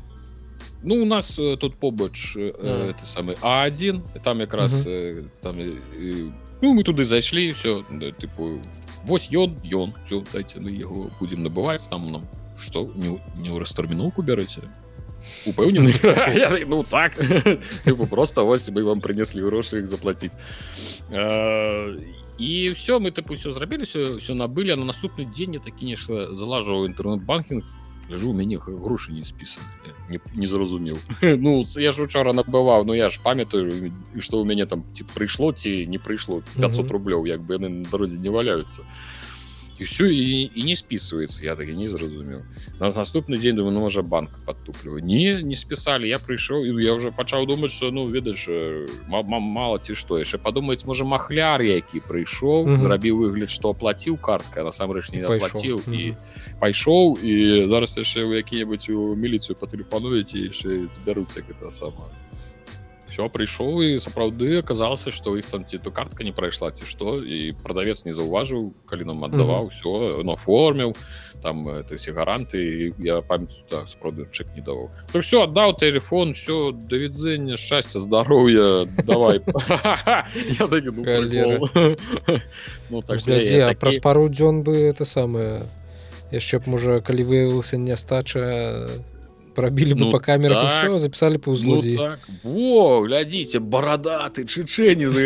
ну 0.81 1.01
у 1.01 1.05
нас 1.05 1.37
э, 1.37 1.57
тут 1.57 1.75
побач 1.77 2.33
э, 2.35 2.49
это 2.89 3.05
самы 3.05 3.37
а1 3.41 4.01
там 4.23 4.39
якраз 4.41 4.87
э, 4.87 5.23
там 5.41 5.59
э, 5.59 6.31
ну 6.61 6.73
мы 6.73 6.83
туды 6.83 7.05
зайшлі 7.05 7.53
все 7.53 7.85
да, 7.91 8.09
тыпу 8.09 8.57
вось 9.05 9.29
ён 9.29 9.53
ён 9.69 9.93
все 10.05 10.23
дайте 10.33 10.59
мы 10.59 10.71
яго 10.71 11.11
будем 11.19 11.45
набываць 11.45 11.85
там 11.89 12.11
нам 12.11 12.25
что 12.57 12.89
не, 12.95 13.21
не 13.37 13.53
ў 13.53 13.59
растарміноўку 13.61 14.23
бярэце 14.25 14.65
упэўнены. 15.45 15.93
Ну 16.67 16.83
так. 16.83 17.13
Просто 18.09 18.45
вось 18.45 18.69
мы 18.69 18.83
вам 18.83 19.01
принеслі 19.01 19.41
грошы 19.41 19.79
іх 19.79 19.87
заплатіць 19.87 20.37
і 22.37 22.69
все 22.75 22.99
мы 22.99 23.11
тыпу 23.11 23.35
все 23.35 23.51
зрабілі 23.51 23.83
все 23.83 24.17
все 24.17 24.33
набылі 24.33 24.75
на 24.75 24.85
наступны 24.85 25.25
дзень 25.25 25.55
я 25.55 25.59
такі 25.59 25.85
нешта 25.85 26.35
залажваў 26.35 26.87
інтэрнэт-банкінг 26.91 27.63
ляжу 28.09 28.29
у 28.29 28.33
мяне 28.33 28.59
грошы 28.59 29.11
не 29.11 29.23
спісаны 29.23 29.65
не, 30.09 30.19
не 30.35 30.47
зразумеў 30.47 30.97
ну 31.21 31.65
я 31.75 31.91
ж 31.91 32.03
учора 32.03 32.33
набываў 32.33 32.85
Ну 32.85 32.93
я 32.93 33.09
ж 33.09 33.19
памятаю 33.23 33.91
што 34.19 34.41
ў 34.41 34.45
мяне 34.45 34.65
там 34.65 34.83
ці 34.93 35.03
прыйшло 35.15 35.51
ці 35.53 35.87
не 35.87 35.97
прыйшло 35.97 36.43
500 36.59 36.91
рублёў 36.91 37.25
як 37.25 37.41
бы 37.41 37.55
яны 37.55 37.69
на 37.69 37.89
дарозе 37.89 38.19
не 38.19 38.29
валяюцца 38.29 38.83
і 39.79 39.83
все 39.83 40.13
і, 40.13 40.51
і 40.55 40.63
не 40.63 40.75
списывается 40.75 41.43
я 41.43 41.55
так 41.55 41.67
і 41.67 41.73
не 41.73 41.87
зразумеў 41.87 42.41
на 42.79 42.91
наступны 42.91 43.37
дзень 43.37 43.55
думаю 43.55 43.73
ну, 43.73 43.81
можа 43.81 44.01
банк 44.01 44.29
подтуплю 44.45 44.99
не 44.99 45.43
не 45.43 45.55
списали 45.55 46.07
я 46.07 46.19
прыйшоў 46.19 46.63
і 46.63 46.83
я 46.83 46.93
уже 46.93 47.11
пачаў 47.11 47.45
думаць 47.45 47.71
что 47.71 47.91
ну 47.91 48.07
ведаеш 48.07 48.47
мало 49.07 49.79
ці 49.79 49.95
што 49.95 50.19
яшчэ 50.19 50.37
падумаць 50.37 50.85
можа 50.85 51.03
махляр 51.03 51.61
які 51.61 51.99
прыйшоў 51.99 52.65
mm 52.65 52.75
-hmm. 52.75 52.79
зрабіў 52.79 53.15
выгляд 53.19 53.49
что 53.49 53.69
оплаціў 53.69 54.17
картка 54.17 54.63
насамрэч 54.63 55.11
не 55.11 55.27
заплаціў 55.27 55.81
і, 55.91 55.97
і 55.97 56.13
пайшоў 56.59 57.19
і 57.23 57.67
зараз 57.67 57.97
яшчэ 57.97 58.19
які-небудзь 58.35 58.89
у 58.89 59.15
міліцыю 59.15 59.55
патэлефануеце 59.59 60.37
яшчэ 60.37 60.87
збяруцца 60.87 61.41
гэта 61.41 61.71
сама 61.71 62.07
все 63.15 63.31
прыйшоў 63.31 63.79
і 63.79 63.99
сапраўды 64.03 64.59
аказалася 64.59 65.07
што 65.07 65.39
іх 65.39 65.47
там 65.47 65.63
ці 65.63 65.79
то 65.79 65.87
картка 65.87 66.27
не 66.27 66.35
прайшла 66.35 66.67
ці 66.75 66.83
што 66.83 67.15
і 67.23 67.55
прадавец 67.63 68.03
не 68.03 68.11
заўважыў 68.11 68.75
калі 68.83 69.07
нам 69.07 69.23
аддаваў 69.23 69.71
все 69.71 70.19
на 70.27 70.35
форміў 70.35 70.91
там 71.39 71.63
это 71.71 71.95
все 71.95 72.11
гаранты 72.11 72.91
я 72.99 73.21
памятаю 73.23 73.63
так 73.71 73.87
сапраўды 73.87 74.27
чек 74.35 74.51
не 74.55 74.61
даваў 74.61 74.91
то 75.15 75.23
все 75.23 75.47
аддаў 75.47 75.79
телефон 75.79 76.35
все 76.35 76.75
давідзення 76.75 77.55
шчасця 77.55 78.03
здароўя 78.03 78.83
давай. 79.07 79.39
Ну, 82.89 83.01
праз 83.79 83.97
пару 84.03 84.27
дзён 84.27 84.61
бы 84.61 84.75
это 84.75 85.05
самае 85.05 85.63
яшчэ 86.35 86.59
б 86.59 86.75
можа 86.75 86.99
калі 86.99 87.23
выявілася 87.23 87.79
нястача 87.79 88.43
пробілі 89.55 89.95
бы 89.95 90.05
ну, 90.05 90.11
по 90.11 90.19
камерах 90.19 90.69
так, 90.69 90.83
все 90.83 90.99
записали 90.99 91.37
по 91.37 91.51
узлозе 91.51 91.95
ну, 91.95 91.97
так. 91.97 92.19
во 92.43 93.01
глядзіце 93.07 93.59
барадаты 93.59 94.43
чычэні 94.45 95.07
з 95.07 95.17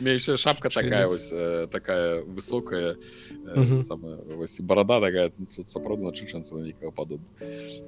яшчэ 0.00 0.36
шапка 0.36 0.68
такая 0.68 1.08
вось 1.08 1.32
такая 1.72 2.22
высокая 2.22 2.96
барада 4.60 5.00
такая 5.00 5.32
сапраўдна 5.48 6.12
чычэнца 6.12 6.54
нейкага 6.60 6.92
падобна 6.92 7.26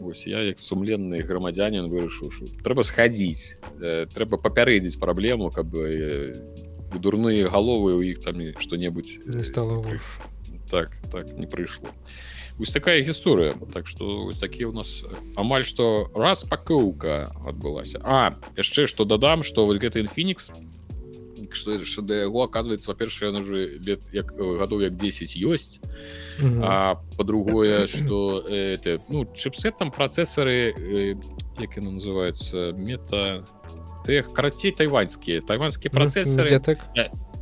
Вось 0.01 0.27
я 0.27 0.41
як 0.41 0.59
сумленны 0.59 1.21
грамадзянин 1.23 1.93
вырашыў 1.93 2.33
трэба 2.65 2.83
схадзіць 2.83 3.61
трэба 4.17 4.41
папярэдзіць 4.41 4.99
праблему 4.99 5.51
каб 5.53 5.69
дурныя 6.99 7.49
галовы 7.51 7.95
у 7.95 8.03
іх 8.03 8.21
там 8.25 8.41
што-небудзь 8.59 9.21
не 9.27 9.45
стало 9.45 9.85
так 10.71 10.91
так 11.13 11.27
не 11.39 11.47
прыйшло 11.47 11.89
вось 12.59 12.71
такая 12.71 13.03
гісторыя 13.03 13.53
так 13.73 13.89
что 13.89 14.25
вось 14.25 14.39
такі 14.39 14.65
у 14.65 14.73
нас 14.73 15.05
амаль 15.37 15.65
что 15.65 16.11
распакоўка 16.15 17.27
адбылася 17.47 18.01
а 18.05 18.39
яшчэ 18.57 18.87
что 18.87 19.05
дадам 19.05 19.43
что 19.43 19.67
вось 19.67 19.79
гэты 19.79 20.01
інфінікс 20.01 20.53
что 21.53 22.03
да 22.03 22.15
яго 22.15 22.43
оказывается 22.45 22.91
во-першае 22.91 23.33
на 23.33 23.41
уже 23.41 23.79
лет 23.79 24.01
як 24.13 24.35
гадоў 24.35 24.83
як 24.83 24.97
10 24.97 25.37
ёсць 25.37 25.81
по-другое 27.17 27.87
что 27.87 28.41
это 28.41 29.01
ну 29.09 29.27
чипсет 29.35 29.79
там 29.79 29.91
працэсары 29.91 30.75
як 31.59 31.77
яно 31.77 31.91
называется 31.99 32.73
мета 32.73 33.47
карацей 34.35 34.71
тайваньскія 34.71 35.41
тайваньскія 35.43 35.91
працэсары 35.91 36.61
так 36.61 36.87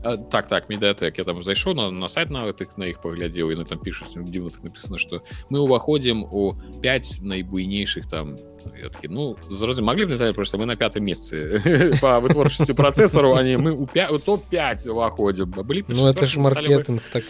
так 0.02 0.48
так 0.48 0.68
медиатэк 0.68 1.18
я 1.18 1.24
там 1.24 1.42
зайшоў 1.42 1.74
на 1.74 1.90
на 1.90 2.08
сайт 2.08 2.30
нават 2.30 2.60
их 2.60 2.76
на 2.76 2.84
іх 2.84 3.00
паглядзеў 3.02 3.54
на 3.56 3.64
там 3.64 3.78
пишуць 3.78 4.14
дзіўна 4.14 4.50
так 4.50 4.64
написано 4.64 4.98
что 4.98 5.22
мы 5.48 5.60
уваходзім 5.60 6.24
у 6.24 6.54
5 6.82 7.20
найбуйнейшых 7.22 8.10
там 8.10 8.38
такі, 8.62 9.08
ну 9.08 9.36
зразу 9.50 9.82
могли 9.82 10.06
б 10.06 10.32
просто 10.32 10.58
мы 10.58 10.66
на 10.66 10.76
пятым 10.76 11.04
месцы 11.04 11.62
по 12.00 12.20
вытворчасці 12.20 12.74
працэсару 12.74 13.34
они 13.34 13.56
мы 13.56 13.72
у 13.72 14.18
топ-5 14.18 14.90
уваходзім 14.90 15.50
былі 15.50 15.84
ну, 15.88 16.08
это 16.08 16.26
ж 16.26 16.38
маркетинг 16.38 17.02
так 17.12 17.24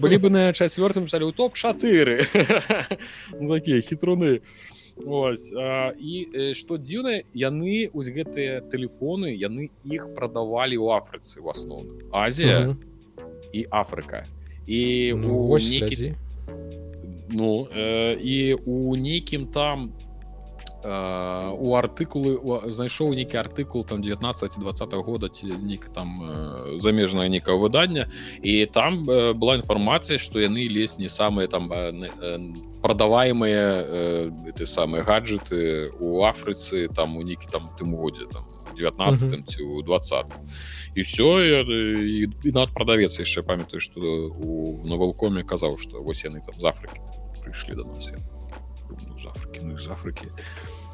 былі 0.00 0.18
бы 0.22 0.30
на 0.30 0.52
чацвёртым 0.52 1.04
писали 1.04 1.24
у 1.24 1.32
топ-4 1.32 2.26
такія 3.48 3.80
хітруны 3.80 4.40
а 4.40 4.75
Ось, 5.04 5.52
а, 5.52 5.92
і 5.92 6.52
што 6.56 6.78
дзіўна 6.80 7.20
яны 7.36 7.90
ось 7.92 8.08
гэтыя 8.08 8.64
тэлефоны 8.72 9.36
яны 9.36 9.68
іх 9.84 10.08
прадавалі 10.16 10.80
ў 10.80 10.96
афрыцы 10.96 11.44
в 11.44 11.52
асноўным 11.52 12.00
Азія 12.16 12.72
і 13.52 13.66
Афрыка 13.70 14.24
і 14.66 15.12
ну, 15.16 15.52
нейкі... 15.58 16.14
ну 17.28 17.68
э, 17.68 18.16
і 18.16 18.54
у 18.64 18.96
нейкім 18.96 19.46
там 19.52 19.92
у 20.86 21.74
артыкулы 21.74 22.38
знайшоў 22.70 23.14
нейкі 23.18 23.36
артыкул 23.40 23.84
там 23.84 24.02
19 24.02 24.58
20 24.58 24.94
года 25.02 25.28
ці 25.28 25.46
нейка 25.46 25.90
там 25.90 26.22
э, 26.22 26.78
замежнае 26.78 27.28
некае 27.28 27.56
выдання 27.58 28.06
і 28.42 28.66
там 28.66 29.08
э, 29.10 29.32
была 29.34 29.56
інфармацыя 29.56 30.18
што 30.18 30.38
яны 30.38 30.68
лезь 30.68 30.98
не 30.98 31.08
самыя 31.08 31.48
там 31.48 31.72
э, 31.72 32.54
продаваемыя 32.82 33.82
э, 33.82 34.30
ты 34.54 34.66
самыя 34.66 35.02
гаджеты 35.02 35.90
у 35.98 36.24
Афрыцы 36.24 36.88
там 36.94 37.16
у 37.16 37.22
нейкі 37.22 37.50
там 37.50 37.70
тым 37.78 37.96
годзе 37.96 38.26
там 38.30 38.44
19 38.78 39.48
ці 39.48 39.62
у 39.62 39.82
20 39.82 40.26
і 40.94 41.02
все 41.02 41.64
і, 41.66 42.30
і 42.44 42.52
над 42.52 42.70
прадавец 42.70 43.18
яшчэ 43.18 43.42
памятаю 43.42 43.80
што 43.80 44.00
у 44.00 44.86
навалкоме 44.86 45.42
казаў 45.42 45.78
што 45.78 45.98
вось 46.02 46.22
яны 46.24 46.40
там 46.46 46.54
з 46.54 46.64
Афрыкі 46.64 47.00
прыйшлі 47.42 47.74
да 47.74 47.84
нас. 47.84 48.10
З 49.22 49.26
Афрыкі 49.26 49.60
ну, 49.62 49.78
з 49.78 49.90
Афрыкі 49.90 50.30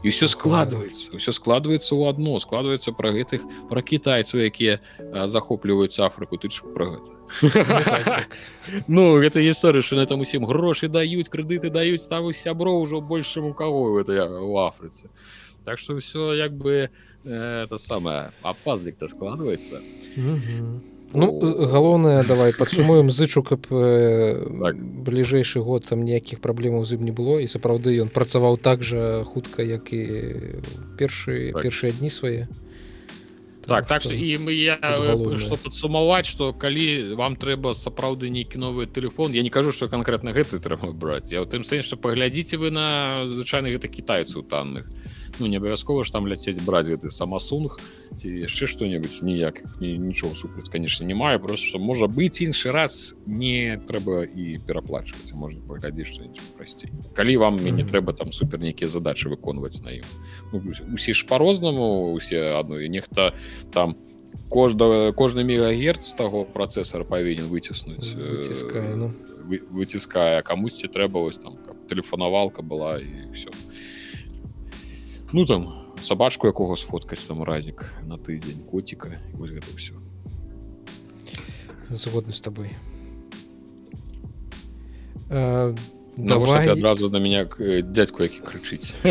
і 0.02 0.08
все 0.10 0.28
складваецца 0.28 1.16
все 1.16 1.32
складваецца 1.32 1.94
ў 1.94 2.10
адно 2.10 2.38
складваецца 2.42 2.92
пра 2.92 3.14
гэтых 3.14 3.46
пра 3.70 3.82
кітайцаў 3.82 4.42
якія 4.42 4.80
захопліваюць 5.30 5.98
Афрыку 6.02 6.36
ты 6.36 6.50
пра 6.74 6.98
гэта 6.98 7.10
ну 8.88 9.18
гэта 9.22 9.38
гісторыя 9.40 9.82
на 9.94 10.06
там 10.06 10.20
усім 10.20 10.44
грошы 10.44 10.88
даюць 10.88 11.30
крэдыты 11.30 11.70
даюць 11.70 12.06
там 12.10 12.32
сябро 12.32 12.82
ўжо 12.82 13.00
большым 13.00 13.50
у 13.50 13.54
кого 13.54 14.00
это 14.00 14.12
я 14.12 14.26
у 14.26 14.58
Афрыцы 14.58 15.10
так 15.64 15.78
что 15.78 15.98
все 15.98 16.34
як 16.34 16.52
бы 16.52 16.90
это 17.24 17.78
самое 17.78 18.32
апазлік-то 18.42 19.08
складваецца 19.08 19.80
ну 21.14 21.28
галоўнае 21.66 22.24
давай 22.24 22.52
падсумуем 22.56 23.10
зычу 23.10 23.42
каб 23.42 23.68
так. 23.68 24.76
бліжэйшы 24.76 25.60
год 25.60 25.86
там 25.88 26.02
ніякіх 26.04 26.40
праблемаў 26.40 26.84
з 26.84 26.98
ім 26.98 27.04
не 27.04 27.12
было. 27.12 27.38
І 27.40 27.46
сапраўды 27.46 27.94
ён 28.00 28.08
працаваў 28.08 28.56
так 28.56 28.82
жа 28.82 29.24
хутка 29.24 29.62
як 29.62 29.92
і 29.92 30.02
першы 30.98 31.52
так. 31.52 31.62
першыя 31.62 31.92
дні 31.92 32.10
свае. 32.10 32.48
Так 33.66 33.86
так 33.86 34.02
что 34.02 34.14
і 34.14 34.38
мы 34.38 34.52
я 34.52 34.78
что 35.38 35.56
падсумаваць 35.56 36.26
что 36.26 36.52
калі 36.52 37.14
вам 37.14 37.36
трэба 37.36 37.74
сапраўды 37.74 38.28
нейкі 38.28 38.58
новы 38.58 38.86
телефон 38.86 39.32
я 39.32 39.42
не 39.42 39.50
кажу 39.50 39.72
что 39.72 39.88
конкретно 39.88 40.32
гэты 40.32 40.58
трэба 40.58 40.92
браць 40.92 41.30
я 41.32 41.42
у 41.42 41.46
тым 41.46 41.64
сэнс 41.64 41.84
что 41.86 41.96
паглядзіце 41.96 42.58
вы 42.58 42.70
на 42.70 43.22
звычайны 43.26 43.70
гэта 43.70 43.86
кітайцаў 43.86 44.42
танных 44.42 44.90
ну 45.38 45.46
не 45.46 45.56
абавязкова 45.56 46.04
ж 46.04 46.12
там 46.12 46.28
ляцець 46.28 46.60
браць 46.60 46.86
гэты 46.86 47.10
самасунг 47.10 47.78
ці 48.16 48.28
яшчэ 48.28 48.66
што-небудзь 48.66 49.22
ніяк 49.22 49.62
нічого 49.80 50.34
супраць 50.34 50.68
конечно 50.68 51.04
не 51.04 51.14
мае 51.14 51.38
просто 51.38 51.66
что 51.66 51.78
можа 51.78 52.06
быць 52.06 52.42
іншы 52.44 52.72
раз 52.72 53.16
не 53.26 53.80
трэба 53.88 54.24
і 54.24 54.58
пераплачваць 54.66 55.32
можна 55.32 55.60
паглядзець 55.66 56.08
что-нибудь 56.12 56.40
прасцей 56.56 56.90
калі 57.14 57.36
вам 57.36 57.60
мне 57.60 57.70
не 57.70 57.84
трэба 57.84 58.12
там 58.12 58.32
супер 58.32 58.60
нейкія 58.60 58.88
задачи 58.88 59.28
выконваць 59.28 59.82
на 59.82 59.96
ім 59.98 60.06
ну, 60.52 60.62
усе 60.92 61.12
ж 61.12 61.26
по-рознаму 61.26 62.12
усе 62.12 62.52
адну 62.56 62.78
і 62.78 62.88
нехта 62.88 63.32
там 63.72 63.96
у 63.96 64.12
кожда 64.48 65.12
кожны 65.12 65.44
мегагерц 65.44 66.12
таго 66.14 66.44
працэсара 66.44 67.04
павінен 67.08 67.48
выціснуць 67.48 68.12
выціскае 68.12 68.96
ну. 68.96 69.08
вы, 69.48 69.60
выціскае 69.70 70.42
камусьці 70.42 70.92
трэба 70.92 71.24
вось 71.24 71.40
там 71.40 71.56
каб 71.56 71.76
тэлефанавалка 71.88 72.62
была 72.62 72.98
і 73.00 73.32
все 73.32 73.48
ну 75.32 75.46
там 75.46 75.94
сабачку 76.02 76.46
якога 76.46 76.76
сфоткаць 76.76 77.24
там 77.24 77.42
разік 77.42 77.84
на 78.04 78.18
тыдзень 78.18 78.64
коціка 78.68 79.18
вось 79.34 79.50
гэта 79.50 79.68
все 79.76 79.94
згодны 81.92 82.32
з 82.32 82.40
табой. 82.40 82.70
Давай. 85.28 86.68
адразу 86.68 87.10
на 87.10 87.16
меня 87.16 87.48
дядзьку 87.82 88.22
які 88.22 88.40
крычыць? 88.40 88.94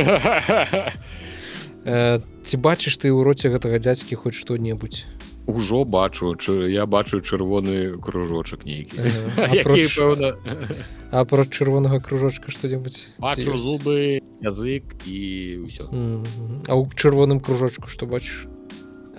Ці 2.45 2.57
бачыш 2.61 2.93
ты 3.01 3.09
ў 3.09 3.25
роце 3.25 3.49
гэтага 3.49 3.81
дзядзькі 3.81 4.13
хоць 4.21 4.37
што-небудзь 4.37 5.05
Ужо 5.51 5.83
бачу 5.83 6.35
я 6.67 6.85
бачу 6.85 7.19
чырвоны 7.19 7.99
кружочак 7.99 8.65
нейкі. 8.65 8.95
Апроч 11.11 11.51
чырвонага 11.51 11.99
кружочка 11.99 12.51
што-небудзь 12.51 13.19
зубы 13.59 14.23
язык 14.39 14.95
і 15.03 15.19
ўсё. 15.67 15.91
А 16.67 16.73
ў 16.79 16.87
чырвоным 16.95 17.43
кружочку 17.43 17.91
што 17.91 18.07
бачыш? 18.07 18.47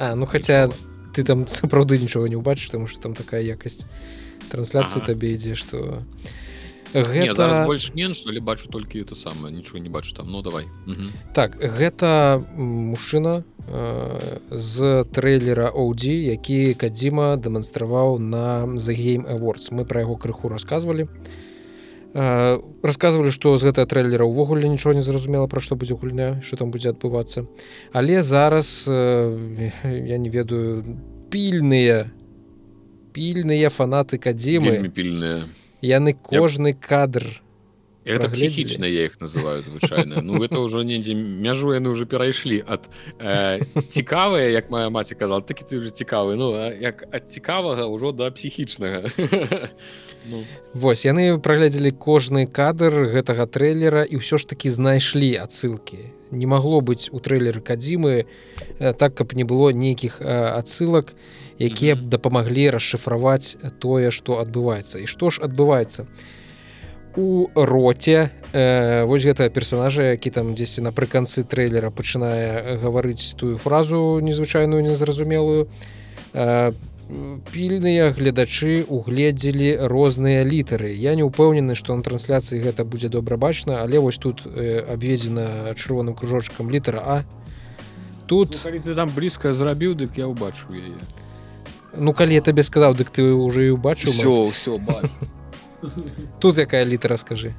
А 0.01 0.17
ну 0.17 0.25
хаця 0.25 0.73
ты 1.13 1.23
там 1.23 1.47
сапраўды 1.61 2.01
нічога 2.01 2.33
не 2.33 2.41
ўбачыш 2.41 2.73
таму 2.73 2.89
што 2.89 3.01
там 3.09 3.15
такая 3.15 3.45
якасць 3.45 3.85
трансляцыі 4.49 5.05
табе 5.05 5.37
ідзе 5.37 5.55
што 5.55 6.03
гэта 6.93 7.65
больш-менш 7.67 8.25
але 8.29 8.41
бачу 8.41 8.69
толькі 8.69 9.01
это 9.01 9.15
самае 9.17 9.53
нічого 9.53 9.79
не 9.79 9.89
бачу 9.89 10.15
там. 10.15 10.31
Ну 10.31 10.43
давай. 10.43 10.67
Угу. 10.87 11.35
так 11.35 11.57
гэта 11.57 12.43
мужчына 12.57 13.45
э, 13.69 14.39
з 14.51 15.05
трэйлера 15.13 15.73
OD 15.73 16.05
які 16.07 16.75
кадзіма 16.75 17.37
дэманстраваў 17.37 18.19
на 18.19 18.67
The 18.77 18.95
Game 18.97 19.25
Awards. 19.27 19.73
Мы 19.73 19.85
пра 19.85 20.01
яго 20.01 20.17
крыху 20.17 20.49
рассказывалі 20.49 21.09
э, 22.15 22.61
рассказывалі 22.83 23.33
што 23.33 23.57
з 23.57 23.65
гэтага 23.65 23.87
трэйлера 23.89 24.25
ўвогуле 24.25 24.69
нічого 24.69 24.95
не 24.95 25.03
зразумела 25.03 25.47
пра 25.47 25.61
што 25.61 25.77
будзе 25.77 25.95
гульня 25.95 26.43
що 26.43 26.57
там 26.57 26.71
будзе 26.71 26.91
адбывацца. 26.91 27.47
Але 27.93 28.23
зараз 28.23 28.85
э, 28.89 29.73
я 29.85 30.19
не 30.19 30.29
ведаю 30.29 30.85
пільныя 31.31 32.13
пільныя 33.13 33.69
фанаты 33.69 34.19
кадзімы. 34.19 34.89
Пільныя 34.93 35.49
яны 35.83 36.15
кожны 36.15 36.75
кадр 36.75 37.43
это 38.05 38.29
психічна 38.29 38.85
я 38.87 39.05
их 39.05 39.21
называю 39.21 39.63
звычайна 39.63 40.23
ну 40.23 40.43
это 40.43 40.59
ўжо 40.59 40.83
недзе 40.83 41.15
мяжу 41.15 41.73
яны 41.75 41.91
уже 41.91 42.07
перайшлі 42.07 42.63
ад 42.67 42.89
э, 43.19 43.63
цікавыя 43.91 44.51
як 44.51 44.71
моя 44.71 44.91
маці 44.91 45.15
казала 45.15 45.41
такі 45.41 45.65
ты 45.65 45.79
уже 45.79 45.91
цікавы 45.91 46.35
ну 46.35 46.55
як 46.59 47.07
ад 47.15 47.31
цікавага 47.31 47.87
ўжо 47.87 48.13
да 48.13 48.31
псіхічнага 48.31 49.07
ну. 50.31 50.45
Вось 50.75 51.07
яны 51.07 51.39
праглядзелі 51.39 51.91
кожны 51.95 52.47
кадр 52.47 53.11
гэтага 53.15 53.47
трэйлера 53.47 54.03
і 54.03 54.19
ўсё 54.19 54.39
ж 54.39 54.47
таки 54.47 54.71
знайшлі 54.71 55.39
адсылкі. 55.39 55.99
Не 56.31 56.47
магло 56.47 56.81
быць 56.81 57.11
у 57.13 57.21
трэйлеры 57.23 57.61
кадзімы 57.63 58.25
э, 58.25 58.93
так 58.95 59.15
каб 59.15 59.35
не 59.35 59.45
было 59.45 59.71
нейкіх 59.71 60.23
адсылак. 60.23 61.15
і 61.15 61.42
якія 61.59 61.97
б 61.97 62.07
дапамаглі 62.07 62.71
расшыфраваць 62.77 63.57
тое 63.79 64.11
што 64.11 64.39
адбываецца. 64.41 65.03
І 65.03 65.07
што 65.07 65.31
ж 65.31 65.43
адбываецца? 65.43 66.07
У 67.17 67.49
роце 67.55 68.31
э, 68.53 69.05
вось 69.05 69.25
гэта 69.25 69.51
персонажа 69.51 70.17
які 70.17 70.31
там 70.31 70.55
дзесьці 70.55 70.81
напрыканцы 70.81 71.45
трэйлера 71.45 71.91
пачынае 71.93 72.79
гаварыць 72.81 73.37
тую 73.37 73.59
фразу 73.59 74.21
незвычайную 74.25 74.81
незразумелую 74.81 75.69
э, 76.33 76.73
пільныя 77.53 78.13
гледачы 78.17 78.87
угледзелі 78.89 79.77
розныя 79.93 80.45
літары. 80.45 80.97
Я 80.97 81.13
не 81.15 81.25
ўпэўнены 81.29 81.77
што 81.77 81.93
на 81.97 82.03
трансляцыі 82.03 82.65
гэта 82.65 82.89
будзе 82.89 83.13
добра 83.13 83.37
бачна 83.37 83.85
але 83.85 84.01
вось 84.01 84.17
тут 84.17 84.47
э, 84.47 84.81
абведзена 84.81 85.77
чырвоным 85.77 86.17
кружочкам 86.17 86.71
літара 86.71 87.03
а. 87.05 87.25
Тут 88.27 88.57
ну, 88.65 88.81
ты 88.81 88.95
там 88.95 89.13
блізка 89.13 89.53
зрабіў 89.53 89.93
дык 90.01 90.17
я 90.17 90.33
ўбачу 90.33 90.73
яе 90.73 90.97
Ну 91.97 92.13
калі 92.13 92.35
я 92.35 92.41
табе 92.41 92.63
сказаў 92.63 92.95
дык 92.95 93.11
ты 93.11 93.33
уже 93.33 93.67
і 93.67 93.77
убачыў 93.77 94.13
все 94.13 94.51
все 94.51 94.79
тут 96.41 96.59
якая 96.59 96.85
літара 96.85 97.17
скажы 97.17 97.55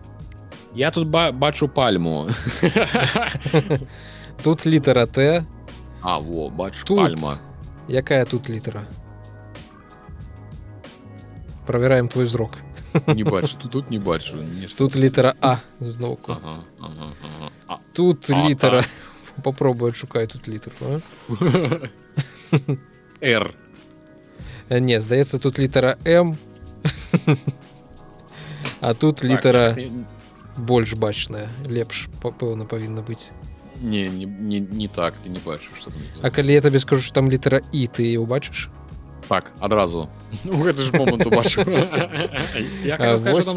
я 0.75 0.91
тут 0.91 1.07
ба 1.07 1.31
бачу 1.31 1.67
пальму. 1.67 2.29
Тут 4.43 4.65
літара 4.65 5.05
т. 5.05 5.45
А 6.01 6.19
во 6.19 6.49
бач 6.49 6.83
пальма. 6.87 7.37
Якая 7.87 8.25
тут 8.25 8.49
літара? 8.49 8.87
Проверяем 11.65 12.07
твой 12.07 12.25
зрок. 12.25 12.57
Не 13.07 13.23
бачу 13.23 13.55
тут, 13.61 13.71
тут 13.71 13.91
не 13.91 13.99
бачу 13.99 14.37
тут 14.77 14.95
літара 14.95 15.33
а 15.41 15.57
зноўку 15.79 16.31
ага, 16.31 16.63
ага, 16.79 17.13
ага. 17.67 17.79
тут 17.93 18.29
а, 18.29 18.47
літара. 18.47 18.83
попробую 19.41 19.93
шукай 19.93 20.27
тут 20.27 20.47
літар 20.47 20.73
r 23.21 23.53
Э, 23.53 23.62
не 24.79 24.99
здаецца 25.01 25.39
тут 25.39 25.59
літара 25.59 25.97
м. 26.05 26.37
А 28.81 28.93
тут 28.93 29.23
літара 29.23 29.75
больш 30.57 30.93
бачная 30.93 31.49
лепш 31.65 32.09
пэўна 32.21 32.65
павінна 32.65 33.01
быць 33.01 33.31
не 33.81 34.09
не, 34.09 34.25
не, 34.25 34.59
не 34.59 34.87
так 34.87 35.13
ты 35.23 35.29
не 35.29 35.39
бачу 35.39 35.71
что 35.75 35.91
А 36.21 36.29
калі 36.29 36.53
я 36.53 36.61
табе 36.61 36.79
скажу 36.79 37.01
что 37.01 37.13
там 37.13 37.29
літара 37.29 37.61
і 37.71 37.87
ты 37.87 38.17
убачыш 38.19 38.69
так 39.27 39.51
адразу 39.59 40.09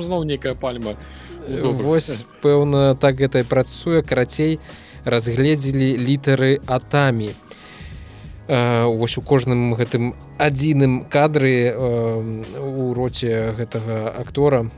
зноў 0.03 0.25
некая 0.25 0.55
пальма 0.55 0.95
Вось 1.49 2.25
пэўна 2.43 2.95
так 2.95 3.17
гэта 3.17 3.45
працуе 3.45 4.03
карацей 4.03 4.59
разгледзелі 5.05 5.97
літары 5.99 6.59
атамі 6.67 7.31
вось 8.49 9.19
у 9.19 9.23
кожным 9.23 9.75
гэтым 9.75 10.15
адзіным 10.39 11.05
кадры 11.11 11.75
у 11.75 12.95
роце 12.95 13.53
гэтага 13.59 14.15
актора 14.23 14.71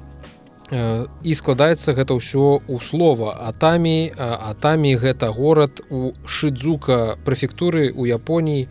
і 0.71 1.33
складаецца 1.33 1.93
гэта 1.97 2.17
ўсё 2.17 2.61
у 2.65 2.81
слова. 2.81 3.33
Атамі 3.49 4.13
атамі 4.17 4.97
гэта 5.01 5.33
горад 5.33 5.81
у 5.89 6.13
шыдзука 6.25 7.17
прэфектуры 7.25 7.93
у 7.93 8.05
Японіі. 8.05 8.69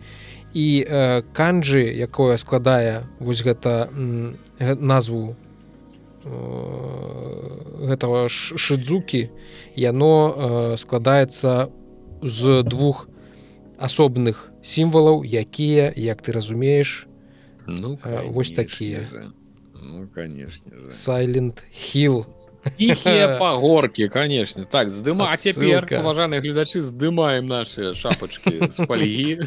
І 0.54 0.86
канджы 1.36 1.84
якое 1.92 2.38
складае 2.40 3.04
вось 3.20 3.44
гэта 3.44 3.90
назву 4.58 5.36
гэтага 7.78 8.28
шыдзукі 8.32 9.28
яно 9.76 10.12
складаецца 10.80 11.68
з 12.22 12.62
двух 12.62 13.08
асобных 13.78 14.52
сімвалаў 14.62 15.24
якія 15.24 15.92
як 15.96 16.22
ты 16.22 16.32
разумееш 16.32 17.06
ну 17.66 17.96
конечно, 17.96 18.32
вось 18.32 18.50
такія. 18.50 19.08
ну, 19.74 20.08
конечно 20.14 20.90
сайлент 20.90 21.64
хил 21.72 22.26
пагорки 23.38 24.08
конечно. 24.08 24.64
Так 24.64 24.90
здыма 24.90 25.36
цяпер 25.36 25.86
уважаных 26.00 26.42
гледачы 26.42 26.80
здымаем 26.80 27.46
наши 27.46 27.94
шапочки 27.94 28.70
с 28.70 28.84
фольгі 28.84 29.40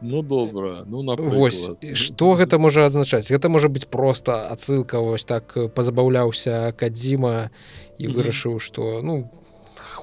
ну 0.00 0.22
добра 0.22 0.84
ну 0.86 1.02
на 1.02 1.14
вось. 1.14 1.70
Что 1.94 2.34
гэта 2.34 2.58
можа 2.58 2.86
азначаць 2.86 3.30
гэта 3.30 3.48
можа 3.48 3.68
быць 3.68 3.86
просто 3.86 4.48
адсылка 4.48 5.00
вось 5.00 5.24
так 5.24 5.54
пазабаўляўся 5.74 6.72
кадзіма 6.78 7.50
і 7.98 8.08
вырашыў 8.08 8.58
что 8.58 9.02
ну 9.02 9.30
по 9.30 9.41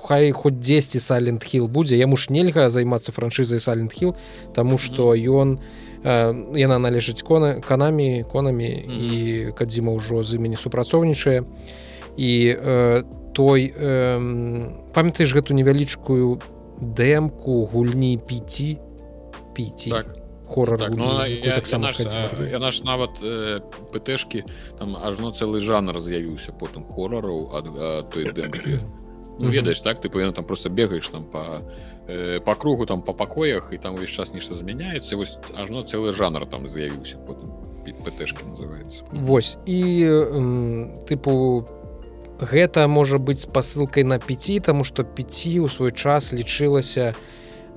хай 0.03 0.31
хоць 0.31 0.59
10 0.59 1.01
салент 1.01 1.43
хил 1.43 1.67
будзе. 1.67 1.97
Яму 1.97 2.17
ж 2.17 2.29
нельга 2.29 2.69
займацца 2.69 3.11
франшызай 3.11 3.59
салент 3.59 3.93
хил 3.93 4.15
тому 4.53 4.77
что 4.77 5.13
ён 5.15 5.59
э, 6.03 6.57
яна 6.57 6.79
належыць 6.79 7.21
кона 7.21 7.61
канамі 7.61 8.25
конамі 8.31 8.69
mm 8.69 8.91
-hmm. 8.91 9.13
і 9.13 9.51
кадзіма 9.51 9.91
ўжо 9.91 10.23
з 10.23 10.33
імені 10.35 10.55
супрацоўнічае. 10.55 11.43
І 12.17 12.55
э, 12.55 13.03
той 13.33 13.73
э, 13.73 14.91
памятаеш 14.93 15.35
гэту 15.35 15.53
невялічкую 15.53 16.39
дэмку 16.81 17.67
гульні 17.71 18.17
5 18.17 18.77
5 19.53 19.89
так. 19.89 20.15
Хоррор 20.49 20.79
так, 20.79 20.95
ну, 20.95 21.19
таксама 21.55 21.91
наш 22.59 22.83
нават 22.83 23.21
э, 23.21 23.59
птэшки 23.93 24.43
там 24.79 24.97
ажно 24.97 25.31
цэлы 25.31 25.59
жанр 25.61 25.99
з'явіўся 25.99 26.51
потым 26.51 26.83
хорараў 26.83 27.53
ад 27.53 28.09
той 28.09 28.33
дэмкі 28.33 28.79
ну, 29.39 29.49
ведаеш 29.49 29.81
так 29.81 30.01
ты 30.01 30.09
павінен 30.09 30.33
там 30.33 30.45
просто 30.45 30.69
бегаеш 30.69 31.09
там 31.09 31.25
по 31.25 31.61
э, 32.07 32.39
по 32.39 32.55
кругу 32.55 32.85
там 32.85 33.01
по 33.01 33.13
пакоях 33.13 33.69
і 33.73 33.77
там 33.77 33.95
увесь 33.95 34.09
час 34.09 34.33
нешта 34.33 34.55
змяняецца 34.55 35.15
вось 35.15 35.37
ажно 35.55 35.83
цэлы 35.83 36.13
жанр 36.13 36.45
там 36.45 36.69
з'явіўся 36.69 37.17
потым 37.27 37.53
птэшка 38.05 38.45
называется. 38.45 39.03
Вось. 39.11 39.57
І 39.65 40.05
тыпу 41.09 41.65
гэта 42.39 42.87
можа 42.87 43.17
быць 43.17 43.43
спасылкай 43.43 44.03
на 44.03 44.19
5 44.19 44.63
тому 44.63 44.83
что 44.83 45.03
5 45.03 45.59
у 45.59 45.67
свой 45.67 45.91
час 45.91 46.33
лічылася 46.33 47.15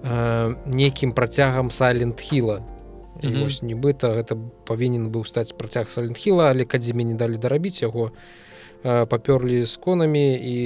э, 0.02 0.54
нейкім 0.66 1.12
працягам 1.12 1.70
сайлентхіла 1.70 2.62
вось 3.22 3.62
нібыта 3.62 4.14
гэта 4.18 4.36
павінен 4.66 5.10
быў 5.10 5.24
стаць 5.26 5.52
працяг 5.52 5.90
сайлентхіла 5.90 6.50
але 6.50 6.64
кадзіме 6.64 7.04
не 7.04 7.14
далі 7.14 7.38
дарабіць 7.38 7.82
яго 7.82 8.12
папёрлі 8.82 9.62
з 9.64 9.74
конамі 9.76 10.34
і 10.34 10.58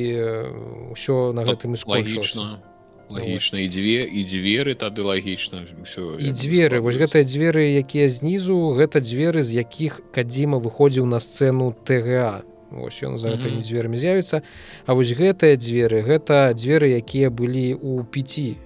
ўсё 0.97 1.36
на 1.36 1.44
гэтым 1.44 1.76
і 1.76 1.78
скончылася 1.80 2.60
лагічна 3.06 3.62
і 3.62 3.68
дзве 3.70 4.02
і 4.02 4.20
дзверы 4.26 4.74
тады 4.74 5.06
лагічна 5.06 5.62
ўсё 5.62 6.18
і 6.18 6.30
дзверы 6.34 6.82
вось 6.82 6.98
гэтыя 6.98 7.22
дзверы 7.22 7.76
якія 7.78 8.10
знізу 8.10 8.74
гэта 8.74 8.98
дзверы 8.98 9.47
з 9.47 9.62
якіх 9.62 10.02
кадзіма 10.10 10.59
выходзіў 10.59 11.06
на 11.06 11.22
сцэну 11.22 11.70
тга 11.86 12.43
ось 12.72 13.02
ён 13.02 13.18
за 13.18 13.34
гэтымі 13.34 13.62
дзверамі 13.62 13.97
з'явіцца. 13.97 14.43
А 14.86 14.94
вось 14.94 15.14
гэтыя 15.14 15.56
дзверы 15.56 16.02
гэта 16.02 16.51
дзверы 16.55 16.98
якія 16.98 17.30
былі 17.30 17.74
у 17.78 18.02
пяці. 18.02 18.59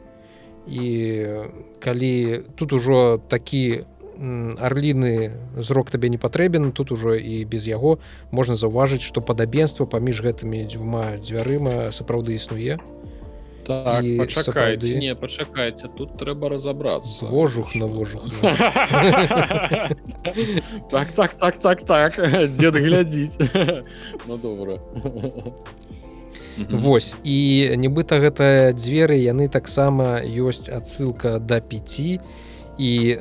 І 0.68 0.86
калі 1.80 2.44
тут 2.56 2.72
ужо 2.72 3.20
такі 3.28 3.84
арліны 4.20 5.32
зрок 5.56 5.90
табе 5.90 6.08
не 6.12 6.18
патрэбен 6.20 6.72
тут 6.76 6.92
ужо 6.92 7.14
і 7.16 7.44
без 7.44 7.66
яго 7.66 7.98
можна 8.30 8.54
заўважыць 8.54 9.00
што 9.00 9.20
падабенства 9.24 9.86
паміж 9.86 10.20
гэтымі 10.20 10.68
дзвюма 10.68 11.16
дзвярыма 11.24 11.88
сапраўды 11.92 12.36
існуе. 12.36 12.76
Так, 13.64 14.04
пачакайце 14.18 14.44
сапраўды... 14.44 14.98
не 14.98 15.14
пачакайце 15.14 15.88
тут 15.96 16.16
трэба 16.18 16.48
разабрацца 16.48 17.26
вожух 17.26 17.74
на 17.74 17.86
вожух 17.86 18.24
так 20.90 21.12
так 21.12 21.34
так 21.34 21.56
так 21.58 21.82
так. 21.84 22.16
Дед 22.56 22.76
глядзіць 22.76 23.38
ну 24.26 24.36
добра 24.36 24.78
Вось 26.70 27.16
і 27.22 27.72
нібыта 27.76 28.18
гэтыя 28.20 28.72
дзверы 28.72 29.16
яны 29.16 29.48
таксама 29.48 30.20
ёсць 30.24 30.68
адсылка 30.68 31.38
да 31.38 31.60
5 31.60 32.00
і 32.00 32.20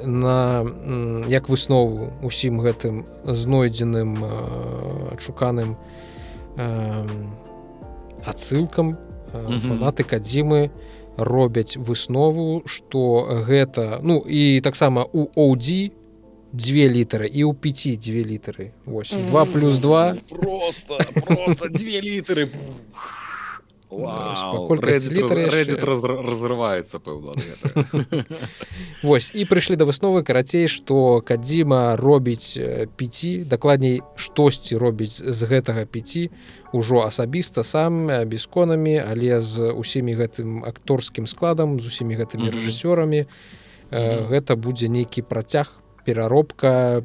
на 0.06 0.64
як 1.28 1.50
выснову 1.50 2.14
усім 2.24 2.64
гэтым 2.64 3.06
знойдзеным 3.24 4.16
адшуканым 5.12 5.76
адсылкам 8.24 8.98
фанаты 9.34 10.04
кадзімы 10.04 10.72
робяць 11.20 11.76
выснову 11.76 12.64
что 12.66 13.28
гэта 13.48 14.00
ну 14.02 14.24
і 14.24 14.62
таксама 14.64 15.04
у 15.12 15.28
оудзі 15.36 15.92
две 16.52 16.88
літары 16.90 17.28
і 17.30 17.46
ў 17.46 17.54
5 17.54 18.00
две 18.02 18.24
літары. 18.24 18.72
8 18.86 19.30
2 19.30 19.46
плюс 19.46 19.80
2 19.80 20.16
просто, 20.30 20.98
просто 21.26 21.70
две 21.70 22.02
літары 22.02 22.50
разрываецца 26.30 27.02
пэўна 27.02 27.34
Вось 29.02 29.32
і 29.34 29.46
прыйшлі 29.50 29.82
да 29.82 29.86
высновы 29.90 30.22
карацей 30.22 30.70
што 30.70 31.26
кадзіма 31.26 31.98
робіць 31.98 32.54
5 32.54 33.50
дакладней 33.50 34.06
штосьці 34.14 34.78
робіць 34.78 35.18
з 35.18 35.40
гэтага 35.50 35.90
5 35.90 36.30
ужо 36.78 37.02
асабіста 37.02 37.66
сам 37.66 38.06
без 38.30 38.46
конамі 38.46 39.02
але 39.02 39.42
з 39.42 39.74
усімі 39.74 40.14
гэтым 40.22 40.62
акторскім 40.70 41.26
складам 41.26 41.80
з 41.82 41.90
усімі 41.90 42.14
гэтымі 42.14 42.54
рэжысёрамі. 42.54 43.26
Гэта 43.90 44.54
будзе 44.54 44.86
нейкі 44.86 45.26
працяг 45.26 45.82
пераробка. 46.06 47.02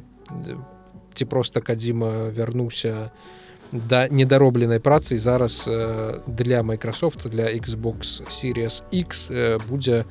Ці 1.17 1.25
проста 1.25 1.65
кадзіма 1.65 2.29
вярнуўся 2.29 3.09
на 3.09 3.43
да 3.75 4.07
недаробленай 4.09 4.79
працы 4.79 5.17
зараз 5.17 5.65
э, 5.67 6.19
для 6.27 6.63
Microsoft 6.63 7.27
для 7.29 7.51
Xbox 7.53 8.23
Series 8.29 8.83
X 8.91 9.27
э, 9.29 9.59
будзе 9.67 10.05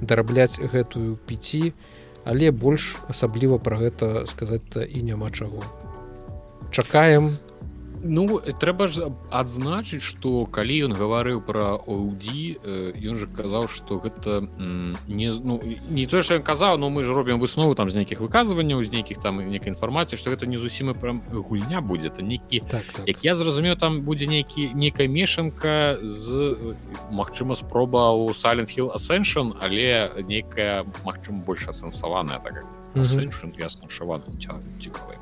дарабляць 0.00 0.58
гэтую 0.58 1.16
5 1.26 1.72
але 2.24 2.50
больш 2.50 2.96
асабліва 3.08 3.58
пра 3.58 3.78
гэта 3.80 4.26
сказаць-то 4.26 4.82
і 4.84 5.02
няма 5.02 5.30
чаго. 5.30 5.64
Чакаем 6.70 7.38
Ну 8.02 8.40
трэба 8.40 8.86
ж 8.88 9.12
адзначыць 9.28 10.00
што 10.00 10.46
калі 10.48 10.88
ён 10.88 10.92
гаварыў 10.96 11.44
пра 11.44 11.76
OD 11.84 12.56
ён 12.96 13.14
жа 13.20 13.28
казаў 13.28 13.68
што 13.68 14.00
гэта 14.00 14.48
не 15.04 15.28
ну, 15.28 15.60
не 15.90 16.06
тое 16.08 16.22
що 16.24 16.40
ён 16.40 16.44
казаў 16.44 16.80
но 16.80 16.88
мы 16.88 17.04
ж 17.04 17.12
робім 17.12 17.36
выснову 17.36 17.76
там 17.76 17.90
з 17.90 18.00
нейкіх 18.00 18.24
выказванняў 18.24 18.80
з 18.80 18.92
нейкіх 18.92 19.20
там 19.20 19.44
нейкай 19.44 19.76
інфармацыі 19.76 20.16
што 20.16 20.32
гэта 20.32 20.48
не 20.48 20.56
зусім 20.56 20.90
і 20.90 20.94
прям 20.94 21.20
гульня 21.28 21.80
будзе 21.80 22.08
это 22.08 22.24
нейкі 22.24 22.64
так, 22.64 22.84
так. 22.88 23.04
як 23.08 23.24
я 23.24 23.34
зразумеў 23.34 23.76
там 23.76 24.00
будзе 24.00 24.26
нейкі 24.26 24.72
нейкая 24.72 25.08
мешанка 25.08 26.00
з 26.00 26.56
Мачыма 27.10 27.54
спроба 27.54 28.16
у 28.16 28.32
сайлентхил 28.32 28.92
ascension 28.96 29.52
але 29.60 30.08
нейкая 30.24 30.86
магчыма 31.04 31.44
больш 31.44 31.68
асэнсаваная 31.68 32.40
так 32.40 32.64
ясна 33.60 33.88
шавана 33.88 34.24
цікавая 34.80 35.18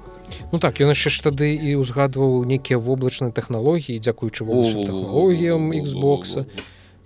Ну 0.53 0.59
так 0.59 0.81
ён 0.81 0.93
яшчэ 0.95 1.11
ж 1.11 1.23
тады 1.29 1.53
і 1.53 1.77
ўзгадваў 1.83 2.45
нейкія 2.49 2.79
воблачныя 2.79 3.33
тэхналогіі 3.33 4.01
дзякуючы 4.01 4.45
тэхналогіям 4.45 5.73
Xбокса 5.85 6.47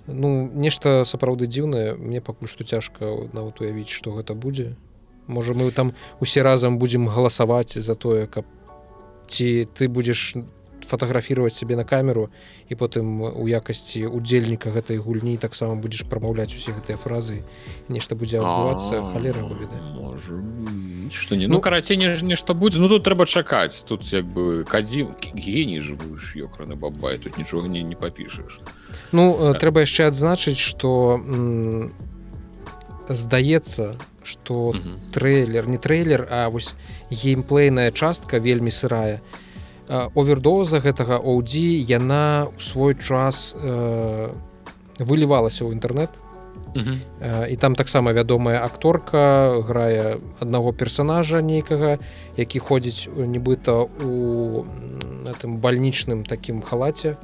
Ну 0.07 0.51
нешта 0.51 1.05
сапраўды 1.07 1.47
дзіўнае 1.47 1.95
мне 1.95 2.21
пакуль 2.21 2.51
што 2.51 2.67
цяжка 2.67 3.07
нават 3.33 3.63
уявіць 3.63 3.93
што 3.95 4.15
гэта 4.19 4.35
будзе 4.35 4.75
можа 5.27 5.55
мы 5.55 5.71
там 5.71 5.95
усе 6.21 6.43
разам 6.43 6.79
будзем 6.79 7.07
галасаваць 7.07 7.79
за 7.79 7.95
тое 7.95 8.27
каб 8.27 8.45
ці 9.27 9.69
ты 9.75 9.89
будзеш 9.89 10.35
фатаграфировать 10.93 11.55
себе 11.55 11.77
на 11.77 11.85
камеру 11.85 12.29
і 12.69 12.77
потым 12.77 13.25
у 13.25 13.49
якасці 13.49 14.13
удзельніка 14.13 14.69
гэтай 14.69 15.01
гульні 15.01 15.41
таксама 15.41 15.73
будзеш 15.81 16.05
прамаўляць 16.05 16.53
усе 16.53 16.77
гэтыя 16.77 17.01
фразы 17.01 17.49
нешта 17.89 18.13
будзе 18.13 18.45
адбывацца 18.45 19.01
халера 19.17 19.41
что 21.11 21.37
не 21.37 21.47
ну, 21.47 21.55
ну 21.55 21.61
карацей 21.61 21.97
не 21.97 22.13
нешта 22.23 22.53
будзе. 22.53 22.79
Ну 22.79 22.89
тут 22.89 23.05
трэба 23.05 23.25
чакаць. 23.25 23.85
Тут 23.89 24.05
як 24.13 24.25
бы 24.25 24.65
кадзім 24.69 25.17
гений 25.33 25.81
жывуеш 25.81 26.37
ёкраны 26.37 26.77
бабай 26.77 27.17
тут 27.17 27.39
нічога 27.39 27.69
не 27.69 27.83
не 27.83 27.97
папішаш. 27.97 28.61
Ну 29.13 29.37
так. 29.41 29.61
трэба 29.61 29.89
яшчэ 29.89 30.13
адзначыць 30.13 30.61
что 30.61 31.21
здаецца 33.09 33.97
что 34.23 34.77
трэйлер 35.13 35.69
не 35.69 35.79
трэйлер 35.79 36.29
а 36.31 36.49
вось 36.49 36.77
геймплейная 37.09 37.91
частка 37.93 38.39
вельмі 38.39 38.71
сырая. 38.71 39.25
і 39.25 39.52
овердоза 39.89 40.79
гэтага 40.79 41.19
OD 41.19 41.83
яна 41.83 42.47
ў 42.47 42.59
свой 42.63 42.95
час 42.95 43.55
э, 43.59 44.31
вылівалася 45.03 45.67
ў 45.67 45.75
інтэрнет 45.75 46.11
uh 46.75 46.83
-huh. 46.83 47.49
і 47.51 47.57
там 47.57 47.75
таксама 47.75 48.13
вядомая 48.13 48.65
акторка 48.65 49.61
грае 49.61 50.19
аднаго 50.41 50.73
персонажа 50.73 51.43
нейкага 51.43 51.99
які 52.37 52.59
ходзіць 52.59 53.09
нібыта 53.17 53.89
у 54.07 54.65
этом 55.25 55.59
бальнічным 55.59 56.25
такім 56.25 56.63
халаце 56.63 57.17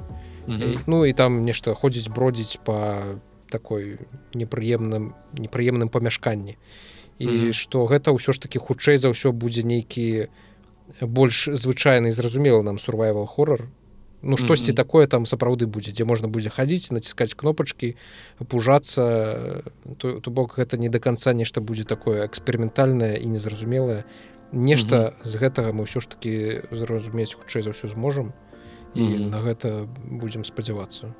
uh 0.48 0.58
-huh. 0.58 0.78
ну 0.86 1.06
і 1.06 1.12
там 1.12 1.44
нешта 1.44 1.74
ходзіць 1.74 2.08
бродзіць 2.08 2.58
по 2.64 3.02
такой 3.50 3.98
непрыемным 4.34 5.12
непрыемным 5.38 5.88
памяшканні 5.88 6.56
і 7.18 7.26
uh 7.26 7.32
-huh. 7.32 7.52
што 7.52 7.86
гэта 7.86 8.12
ўсё 8.12 8.32
ж 8.32 8.40
таки 8.40 8.58
хутчэй 8.58 8.96
за 8.96 9.08
ўсё 9.08 9.32
будзе 9.32 9.62
нейкі 9.62 10.22
у 10.22 10.47
больш 11.00 11.48
звычайны 11.52 12.12
зразумела 12.12 12.62
нам 12.62 12.78
сурвайвал 12.78 13.26
хоррор 13.26 13.68
ну 14.22 14.36
штосьці 14.36 14.70
mm 14.70 14.74
-hmm. 14.74 14.76
такое 14.76 15.06
там 15.06 15.26
сапраўды 15.26 15.66
будзе 15.66 15.92
дзе 15.92 16.04
можна 16.04 16.28
будзе 16.28 16.50
хадзіць 16.50 16.90
націскаць 16.90 17.34
кнопачкі 17.34 17.96
пужацца 18.48 19.62
то, 19.96 20.20
то 20.20 20.30
бок 20.30 20.58
гэта 20.58 20.78
не 20.78 20.88
до 20.88 21.00
конца 21.00 21.32
нешта 21.32 21.60
будзе 21.60 21.84
такое 21.84 22.26
эксперыментальнае 22.26 23.16
і 23.22 23.26
незразумелае 23.26 24.04
нешта 24.52 24.96
mm 24.96 25.08
-hmm. 25.08 25.24
з 25.24 25.36
гэтага 25.36 25.72
мы 25.72 25.82
ўсё 25.82 26.00
ж 26.00 26.08
таки 26.08 26.62
зразумець 26.72 27.34
хутчэй 27.34 27.62
за 27.62 27.70
ўсё 27.70 27.88
зможам 27.88 28.32
і 28.94 29.00
mm 29.00 29.12
-hmm. 29.12 29.30
на 29.30 29.40
гэта 29.40 29.88
будзем 30.10 30.44
спадзявацца 30.44 31.14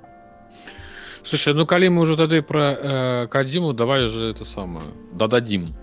слушай 1.22 1.54
ну 1.54 1.66
калі 1.66 1.88
мы 1.88 2.02
ўжо 2.02 2.16
тады 2.16 2.42
пра 2.42 2.72
э, 2.72 3.28
кадзіму 3.28 3.72
давай 3.72 4.08
же 4.08 4.32
это 4.32 4.44
самае 4.44 4.86
дададзім 5.12 5.74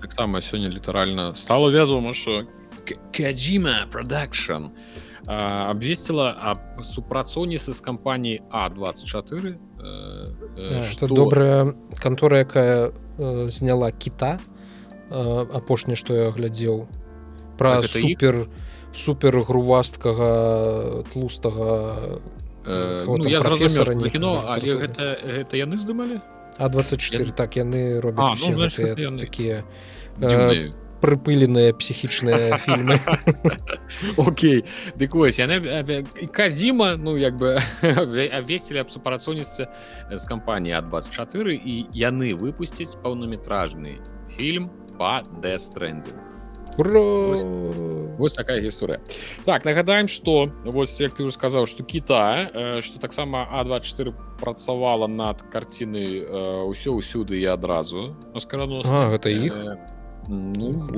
таксама 0.00 0.40
сёння 0.40 0.68
літаральна 0.68 1.34
стало 1.34 1.70
вядома 1.70 2.14
что 2.14 2.44
каджима 3.12 3.86
продакшн 3.90 4.68
абвесціла 5.26 6.34
аб 6.40 6.84
супрацоўніцы 6.84 7.72
з 7.72 7.80
кампаніі 7.80 8.42
а24 8.50 9.54
что 10.92 11.06
добрая 11.06 11.74
кантора 12.02 12.38
якая 12.38 12.90
зняла 13.48 13.90
кіта 13.92 14.38
апошні 15.10 15.96
што 15.96 16.14
я 16.14 16.30
глядзеў. 16.30 16.86
Пра 17.58 17.82
супер 17.82 18.48
супер 18.94 19.42
грувасткага 19.42 21.04
тлустага 21.12 22.20
э, 22.66 23.04
ну, 23.06 23.28
я 23.28 23.40
зразумеў 23.40 24.10
кіно 24.10 24.44
але 24.48 24.74
гэта 24.82 25.18
гэта 25.22 25.54
яны 25.56 25.76
здымалі 25.78 26.20
а 26.60 26.68
24 26.68 27.24
я... 27.24 27.32
так 27.32 27.56
яны 27.56 28.00
робяць 28.00 28.36
а, 28.36 28.50
ну, 28.52 28.68
яны... 28.68 29.20
такія 29.20 29.64
э, 30.20 30.70
прыпыленыя 31.00 31.72
псіхічныя 31.72 32.56
фільмы 32.64 33.00
Окей. 34.20 34.64
Дык 35.00 35.16
вось 35.16 35.40
яны 35.40 36.04
казіма 36.28 36.96
ну 37.00 37.16
як 37.16 37.40
бы 37.40 37.56
весілі 38.46 38.84
аб 38.84 38.92
супрацоўніцтве 38.92 39.72
з 40.12 40.24
кампаніяй 40.28 40.78
ад 40.84 40.90
24 40.92 41.56
і 41.56 41.86
яны 41.96 42.36
выпусцяць 42.36 42.92
паўнаметражны 43.00 43.96
фільм 44.36 44.68
по 45.00 45.24
дэстрендинг 45.40 46.29
Вось 48.20 48.34
такая 48.34 48.60
гісторыя 48.60 49.00
так 49.44 49.64
нагадаем 49.64 50.08
что 50.08 50.52
вось 50.64 51.00
як 51.00 51.14
ты 51.14 51.24
уже 51.24 51.34
сказаў 51.34 51.66
что 51.66 51.82
кіта 51.82 52.80
что 52.82 53.00
таксама 53.00 53.48
а24 53.48 54.12
працавала 54.40 55.06
над 55.06 55.42
карціны 55.42 56.24
ўсё 56.68 57.00
ўсюды 57.00 57.40
і 57.40 57.46
адразу 57.48 58.16
гэта 58.92 59.32
іх 59.32 59.56
ну, 60.28 60.88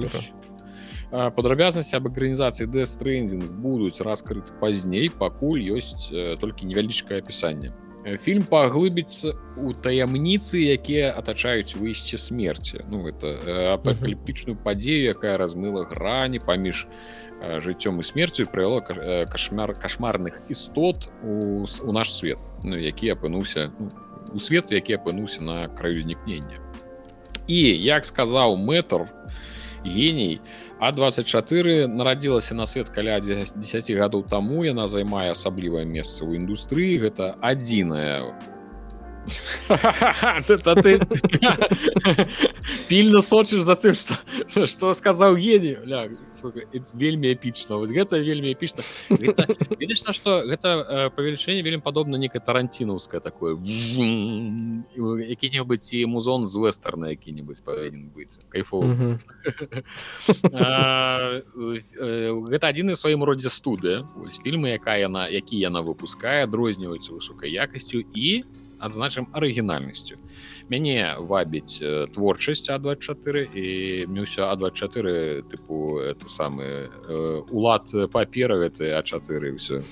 падрабязнасці 1.11 1.97
об 1.97 2.11
арганізацыі 2.11 2.67
дэстрендинг 2.67 3.47
будуць 3.63 4.01
раскрыты 4.01 4.51
пазней 4.59 5.11
пакуль 5.11 5.63
ёсць 5.79 6.11
толькі 6.41 6.67
невялічкае 6.67 7.23
апісанне 7.23 7.71
фільм 8.05 8.45
паглыбіцца 8.51 9.35
у 9.57 9.73
таямніцы 9.73 10.59
якія 10.75 11.13
атачаюць 11.15 11.77
выйсце 11.79 12.19
смерти 12.19 12.83
ну 12.91 13.07
это 13.07 13.75
апокаліптычную 13.79 14.59
падзею 14.59 15.15
якая 15.15 15.39
размыла 15.39 15.87
грані 15.87 16.43
паміж 16.43 16.87
жыццём 17.43 18.01
і 18.01 18.05
смерцю 18.05 18.47
прывяла 18.47 18.81
кашмар 19.27 19.75
кашмарных 19.79 20.43
істот 20.49 21.11
у, 21.23 21.63
у 21.63 21.93
наш 21.93 22.15
свет 22.15 22.39
ну, 22.65 22.77
які 22.77 23.15
апынуўся 23.15 23.71
ну, 23.79 23.91
у 24.35 24.41
свет 24.41 24.73
які 24.73 24.97
апынуўся 24.97 25.43
на 25.43 25.69
краю 25.69 26.01
знікнення. 26.01 26.59
І 27.47 27.59
як 27.83 28.05
сказаў 28.05 28.57
мэтр 28.57 29.07
геній 29.85 30.41
а24 30.81 31.87
нарадзілася 31.87 32.55
на 32.55 32.67
свет 32.67 32.89
каля 32.89 33.21
10 33.21 33.91
гадоў 33.91 34.27
таму 34.29 34.65
яна 34.65 34.89
займае 34.89 35.31
асаблівае 35.31 35.85
месца 35.85 36.25
ў 36.25 36.43
індустрыі. 36.43 36.99
Гэта 37.07 37.37
адзіная 37.41 38.35
пільна 42.89 43.23
сочыш 43.23 43.63
за 43.63 43.77
тым 43.77 43.95
что 43.95 44.17
что 44.67 44.95
сказаў 44.95 45.37
гені 45.39 45.77
вельмі 46.93 47.31
эпічна 47.31 47.77
вось 47.79 47.95
гэта 47.95 48.19
вельмі 48.19 48.51
эпічна 48.51 48.83
видишь 49.79 50.03
на 50.05 50.13
что 50.13 50.43
гэта 50.43 51.11
павелічэнне 51.15 51.63
вельмі 51.63 51.83
падобна 51.83 52.19
некае 52.19 52.43
таранцінаўскае 52.43 53.21
такое 53.23 53.55
які-небудзь 55.31 55.87
ці 55.87 56.07
музон 56.07 56.49
з 56.51 56.59
вэстарна 56.59 57.15
які-небудзь 57.15 57.63
павінен 57.63 58.11
быць 58.11 58.43
кайфо 58.51 58.83
гэта 62.51 62.65
адзіны 62.67 62.99
сваім 62.99 63.23
родзе 63.23 63.55
студыя 63.55 64.03
фільмы 64.43 64.75
якая 64.75 65.07
яна 65.07 65.31
які 65.31 65.63
яна 65.63 65.87
выпускае 65.87 66.43
адрозніваюцца 66.43 67.15
высокай 67.15 67.55
якасцю 67.55 68.03
і 68.03 68.43
адзначым 68.83 69.31
арыгінальнасцю. 69.33 70.19
Мяне 70.69 71.15
вабіць 71.19 71.79
э, 71.83 72.07
творчасць 72.11 72.69
а24 72.71 73.47
і 73.55 73.67
ўсё 74.11 74.51
а24 74.51 75.43
тыпу 75.47 76.03
это 76.03 76.29
самы 76.29 76.91
э, 76.91 77.43
улад 77.51 77.87
папера 78.11 78.59
гэты 78.59 78.91
а4 78.99 79.55
ўсё 79.55 79.83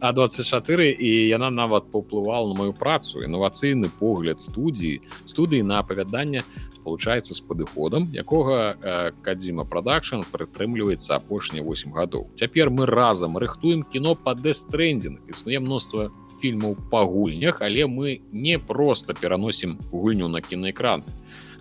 а24 0.00 0.80
і 0.92 1.10
яна 1.28 1.50
нават 1.50 1.90
паўплывала 1.92 2.52
на 2.52 2.54
маю 2.54 2.72
працу 2.72 3.24
інавацыйны 3.24 3.90
погляд 3.98 4.40
студіі 4.40 5.00
студыі 5.24 5.62
на 5.62 5.80
апавяданне 5.84 6.44
спалучаецца 6.84 7.32
з 7.32 7.40
падыходам 7.40 8.08
якога 8.12 8.76
э, 8.76 9.12
кадзіма 9.24 9.64
продакшн 9.64 10.28
прытрымліваецца 10.28 11.16
апошнія 11.16 11.64
8 11.64 11.92
гадоў. 11.96 12.28
Цяпер 12.36 12.68
мы 12.68 12.84
разам 12.86 13.38
рыхтуем 13.40 13.82
кіно 13.82 14.14
па 14.14 14.34
дэстрендинг 14.36 15.24
існуе 15.32 15.58
мноства 15.64 16.12
фільмаў 16.44 16.76
па 16.92 17.04
гульнях 17.08 17.64
але 17.64 17.88
мы 17.88 18.20
не 18.32 18.58
просто 18.60 19.16
пераносім 19.16 19.78
гульню 19.88 20.28
на 20.28 20.44
кінаэкран. 20.44 21.00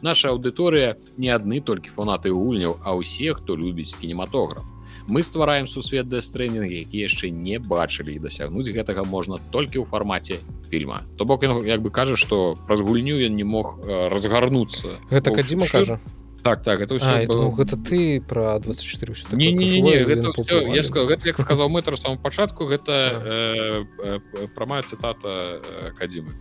Наша 0.03 0.35
аўдыторыя 0.35 0.99
не 1.15 1.31
адны 1.31 1.63
толькі 1.63 1.95
фанаты 1.95 2.35
гульняў 2.35 2.75
а 2.83 2.91
ўсе 2.99 3.31
хто 3.31 3.55
любіць 3.55 3.95
кінематограф. 3.95 4.67
Мы 5.07 5.23
ствараем 5.23 5.67
сусвет 5.67 6.07
дэстрэнінг 6.11 6.67
які 6.67 6.99
яшчэ 6.99 7.31
не 7.31 7.59
бачылі 7.59 8.11
і 8.15 8.23
дасягнуць 8.23 8.67
гэтага 8.67 9.07
можна 9.07 9.39
толькі 9.55 9.79
ў 9.79 9.87
фармаце 9.87 10.43
фільма. 10.67 11.07
То 11.15 11.23
бок 11.23 11.47
як 11.47 11.79
бы 11.79 11.87
кажа 11.91 12.19
што 12.19 12.59
праз 12.67 12.83
гульню 12.83 13.15
ён 13.23 13.39
не 13.39 13.47
мог 13.47 13.79
разгарнуцца. 13.87 14.99
Гэта 15.07 15.31
кадзіма 15.31 15.71
кажа 15.71 15.99
так 16.43 16.63
так 16.63 16.81
это 16.81 16.97
а, 17.01 17.25
было... 17.25 17.37
думал, 17.37 17.51
гэта 17.51 17.77
ты 17.77 18.21
про 18.21 18.59
24 18.59 19.15
не, 19.31 19.51
не, 19.51 19.65
не, 19.69 19.81
не, 19.81 20.03
гэта 20.03 20.29
ўсё, 20.31 20.73
я 20.73 20.83
сказал, 20.83 21.07
гэта, 21.07 21.27
як 21.27 21.39
сказал 21.39 21.69
мэтр 21.69 21.97
самому 21.97 22.19
пачатку 22.19 22.65
гэта 22.65 22.91
э, 22.91 23.85
э, 23.99 24.19
прамая 24.55 24.83
цытата 24.83 25.61
э, 25.63 25.91
кадзімы 25.97 26.31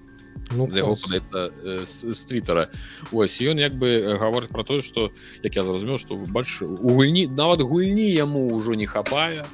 ну, 0.51 0.69
яго 0.69 0.97
падаецца 0.99 1.49
э, 1.49 1.85
з 1.87 2.21
твиттера 2.27 2.69
ось 3.13 3.41
ён 3.41 3.59
як 3.63 3.75
бы 3.75 4.19
гаворыць 4.19 4.51
про 4.51 4.65
тое 4.65 4.83
что 4.83 5.13
як 5.43 5.57
я 5.57 5.63
зразумеў 5.63 5.99
что 5.99 6.17
больш 6.17 6.63
у 6.63 6.77
гульні 6.77 7.27
нават 7.27 7.61
гульні 7.61 8.11
яму 8.11 8.51
ўжо 8.59 8.75
не 8.75 8.87
хапае 8.87 9.47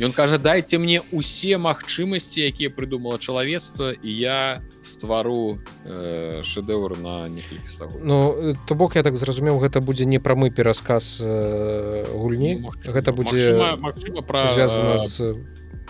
ён 0.00 0.12
кажа 0.12 0.38
дайте 0.38 0.78
мне 0.78 1.00
усе 1.12 1.56
магчымасці 1.56 2.42
якія 2.42 2.70
прыдумала 2.70 3.18
чалавецтва 3.18 3.94
і 3.96 4.10
я 4.10 4.60
ствару 4.96 5.58
э, 5.84 6.40
шэдэўр 6.40 6.96
на 6.96 7.28
некалькі 7.28 7.68
стагод. 7.68 8.00
Ну 8.00 8.54
то 8.66 8.74
бок 8.74 8.96
я 8.96 9.02
так 9.02 9.16
зразумеў 9.20 9.60
гэта 9.60 9.84
будзе 9.84 10.08
не 10.08 10.18
прамы 10.18 10.48
перасказ 10.50 11.20
э, 11.20 12.08
гульні. 12.16 12.64
Ну, 12.64 12.72
гэта 12.72 13.12
будзе 13.12 13.76
магчыма 13.76 14.24
пра 14.24 14.48
звязана 14.56 14.96
з 14.96 15.36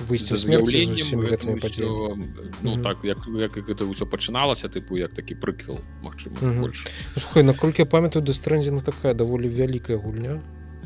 выйсце 0.05 0.37
смерценнем 0.37 1.23
гэтымі 1.25 1.61
падзеямі. 1.63 2.27
Ну 2.63 2.71
mm 2.71 2.77
-hmm. 2.77 2.83
так 2.83 2.97
як, 3.05 3.19
як 3.39 3.53
гэта 3.57 3.85
ўсё 3.87 4.05
пачыналася 4.05 4.69
тыпу 4.69 4.99
як 4.99 5.15
такі 5.15 5.35
прыквел 5.35 5.79
Мачыма 6.03 6.37
mm 6.43 6.53
-hmm. 6.53 6.61
больш 6.61 6.87
Слухай 7.17 7.43
наколькі 7.43 7.83
я 7.83 7.87
памятаю 7.87 8.25
дэстрэндзіна 8.25 8.83
такая 8.83 9.15
даволі 9.15 9.49
вялікая 9.49 9.97
гульня. 9.97 10.41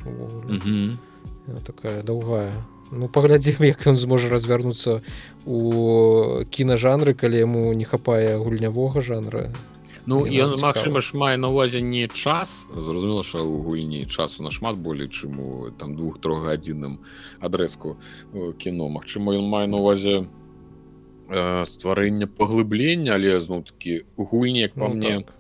Mm 0.07 0.61
-hmm. 0.61 0.97
такая 1.65 2.03
даўгая 2.03 2.53
Ну 2.93 3.09
паглядзім 3.09 3.63
як 3.65 3.87
ён 3.87 3.97
зможа 3.97 4.29
развярнуцца 4.29 5.01
у 5.47 6.45
кінажанры 6.51 7.15
калі 7.15 7.37
яму 7.39 7.73
не 7.73 7.85
хапае 7.85 8.37
гульнявога 8.37 9.01
жанра. 9.01 9.51
Ну 10.07 10.25
ён 10.27 10.57
Мачыма 10.61 11.01
ж 11.01 11.15
мае 11.15 11.37
на 11.37 11.49
увазе 11.49 11.81
не 11.81 12.09
час. 12.09 12.67
Зразумела 12.75 13.23
що 13.23 13.45
у 13.45 13.63
гульні 13.63 14.07
часу 14.07 14.43
нашмат 14.43 14.77
болей 14.77 15.09
чым 15.09 15.41
у 15.41 15.71
там 15.71 15.97
двух-трохгадзінным 15.97 16.99
адрэзку 17.41 17.97
кіно. 18.59 18.89
Мачыма 18.89 19.37
ён 19.37 19.47
мае 19.49 19.67
на 19.67 19.77
увазе 19.77 20.27
э, 21.29 21.65
стварэння 21.65 22.27
паглыблення 22.27 23.15
але 23.15 23.41
зноў 23.41 23.65
такі 23.65 24.05
гульні 24.17 24.61
як 24.61 24.75
па 24.75 24.89
ну, 24.89 24.95
мне 24.95 25.15
так. 25.21 25.35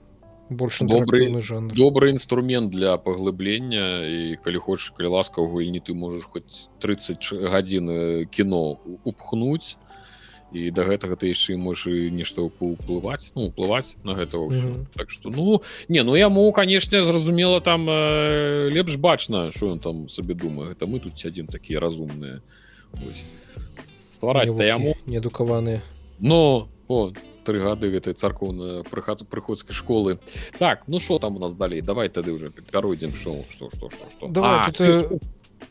Больше 0.50 0.84
добрый 0.84 1.30
жанр. 1.42 1.72
добрый 1.74 2.10
інструмент 2.10 2.70
для 2.70 2.98
паглыблення. 2.98 4.06
І 4.06 4.36
калі 4.42 4.58
хочаш 4.58 4.92
калі 4.96 5.08
ласка 5.08 5.40
ў 5.40 5.48
гульні 5.48 5.80
ты 5.80 5.94
можаш 5.94 6.26
хоць 6.26 6.68
30 6.78 7.32
гадзін 7.48 8.26
кіно 8.30 8.78
упхнуць 9.04 9.78
і 10.52 10.70
да 10.70 10.84
гэтага 10.84 11.16
ты 11.16 11.32
яшчэ 11.32 11.56
можа 11.56 11.90
нешта 11.90 12.42
паўплываць 12.42 13.32
ну 13.34 13.50
уплываць 13.50 13.96
на 14.04 14.14
гэта 14.14 14.36
mm 14.36 14.50
-hmm. 14.50 14.86
так 14.94 15.10
что 15.10 15.30
ну 15.30 15.62
не 15.88 16.02
ну 16.02 16.16
яму 16.16 16.52
канешне 16.52 17.04
зразумела 17.04 17.60
там 17.60 17.88
э, 17.90 18.70
лепш 18.70 18.94
бачна 18.94 19.50
що 19.50 19.66
ён 19.66 19.78
там 19.78 20.08
сабе 20.08 20.34
думае. 20.34 20.70
Гэта 20.70 20.86
мы 20.86 21.00
тут 21.00 21.18
сядзім 21.18 21.46
такія 21.46 21.80
разумныя. 21.80 22.40
Ствараць 24.10 24.48
яму. 24.48 24.94
неадукаваныя. 25.06 25.80
Но 26.18 26.68
о 26.88 27.12
тры 27.44 27.60
гады 27.60 27.90
гэтай 27.90 28.14
царкоўна 28.14 28.82
прыхаду 28.90 29.24
прыходскай 29.24 29.74
школы. 29.74 30.18
Так 30.58 30.84
ну 30.86 31.00
что 31.00 31.18
там 31.18 31.36
у 31.36 31.38
нас 31.38 31.54
далей? 31.54 31.80
Давай 31.80 32.08
тады 32.08 32.32
уже 32.32 32.50
пяройдзем 32.50 33.14
шоу 33.14 33.44
что 33.48 33.70
что 33.70 33.90
что 33.90 34.10
что 34.10 35.18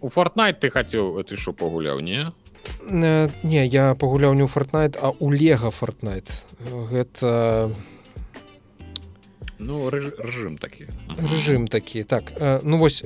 у 0.01 0.09
фортнайт 0.09 0.59
ты 0.59 0.69
хацеў 0.69 1.23
ты 1.23 1.35
що 1.35 1.53
пагуляў 1.53 1.99
не? 1.99 2.25
Э, 2.25 2.48
не 2.89 3.65
я 3.65 3.95
пагуляў 3.95 4.33
не 4.33 4.43
ў 4.43 4.49
фортнайт 4.49 4.97
а 5.01 5.13
у 5.19 5.31
лего 5.31 5.71
фортнайт 5.71 6.43
гэта 6.91 7.71
ну 9.59 9.89
рэжым 9.91 10.57
такі. 10.57 10.87
Рэжым 11.19 11.67
такі 11.67 12.03
так. 12.03 12.31
Ну 12.63 12.79
вось 12.79 13.03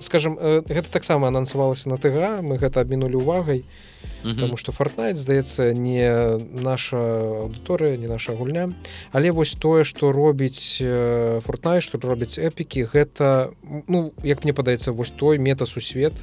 скажем 0.00 0.38
гэта 0.38 0.90
таксама 0.90 1.28
анансавалася 1.28 1.90
на 1.90 1.98
тга 1.98 2.38
мы 2.40 2.56
гэта 2.56 2.80
абмінулі 2.80 3.18
увагай 3.18 3.64
потому 4.22 4.56
что 4.56 4.72
фортнайт 4.72 5.16
здаецца 5.16 5.74
не 5.74 6.38
наша 6.38 6.98
аўдыторыя 7.50 7.98
не 7.98 8.06
наша 8.06 8.32
гульня. 8.32 8.70
Але 9.12 9.30
вось 9.30 9.58
тое 9.58 9.84
что 9.84 10.12
робіць 10.12 10.78
фортнайт 11.42 11.82
что 11.82 11.98
робіць 11.98 12.38
эпікі 12.38 12.86
гэта 12.94 13.50
ну 13.88 14.14
як 14.22 14.44
мне 14.44 14.54
падаецца 14.54 14.92
вось 14.92 15.10
той 15.10 15.38
мета 15.38 15.66
сусвет 15.66 16.14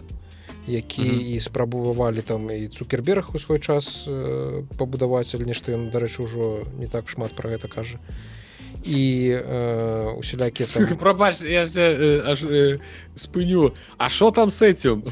які 0.68 1.02
mm 1.02 1.10
-hmm. 1.10 1.36
і 1.36 1.40
спрабавалі 1.40 2.22
там 2.22 2.52
і 2.52 2.68
цукерберг 2.68 3.30
у 3.34 3.40
свой 3.40 3.60
час 3.60 4.06
э, 4.08 4.64
пабудаваць 4.78 5.36
але 5.36 5.46
нешта 5.46 5.72
ён 5.72 5.92
дарэчы 5.92 6.24
ўжо 6.24 6.64
не 6.80 6.88
так 6.88 7.10
шмат 7.10 7.36
про 7.36 7.50
гэта 7.50 7.68
кажа 7.68 7.98
і 7.98 8.45
э, 8.88 10.18
усялякі 10.18 10.66
там... 10.66 10.98
прабач 10.98 11.41
я 11.41 11.64
э, 11.64 12.22
аж 12.26 12.44
э, 12.44 12.80
спыню. 13.16 13.74
А 13.98 14.10
що 14.10 14.32
там 14.32 14.52
с 14.52 14.62
этим? 14.62 15.03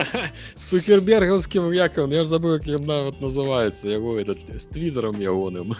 Сукербергаўскім 0.56 1.74
як 1.74 1.98
он 1.98 2.12
я 2.12 2.24
ж 2.24 2.28
забыл 2.28 2.54
як 2.54 2.66
ён 2.66 2.86
нават 2.86 3.20
называется 3.20 3.88
яго 3.88 4.18
этот 4.18 4.38
з 4.58 4.64
твиттером 4.66 5.20
ягоным. 5.20 5.76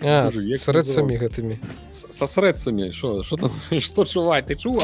Срэдцамі 0.00 1.16
гэтымі 1.18 1.58
са 1.90 2.26
срэдцамі 2.26 2.92
що 2.92 3.22
там? 3.40 3.50
Что 3.80 4.04
чуваць 4.04 4.46
ты 4.46 4.54
чу 4.54 4.80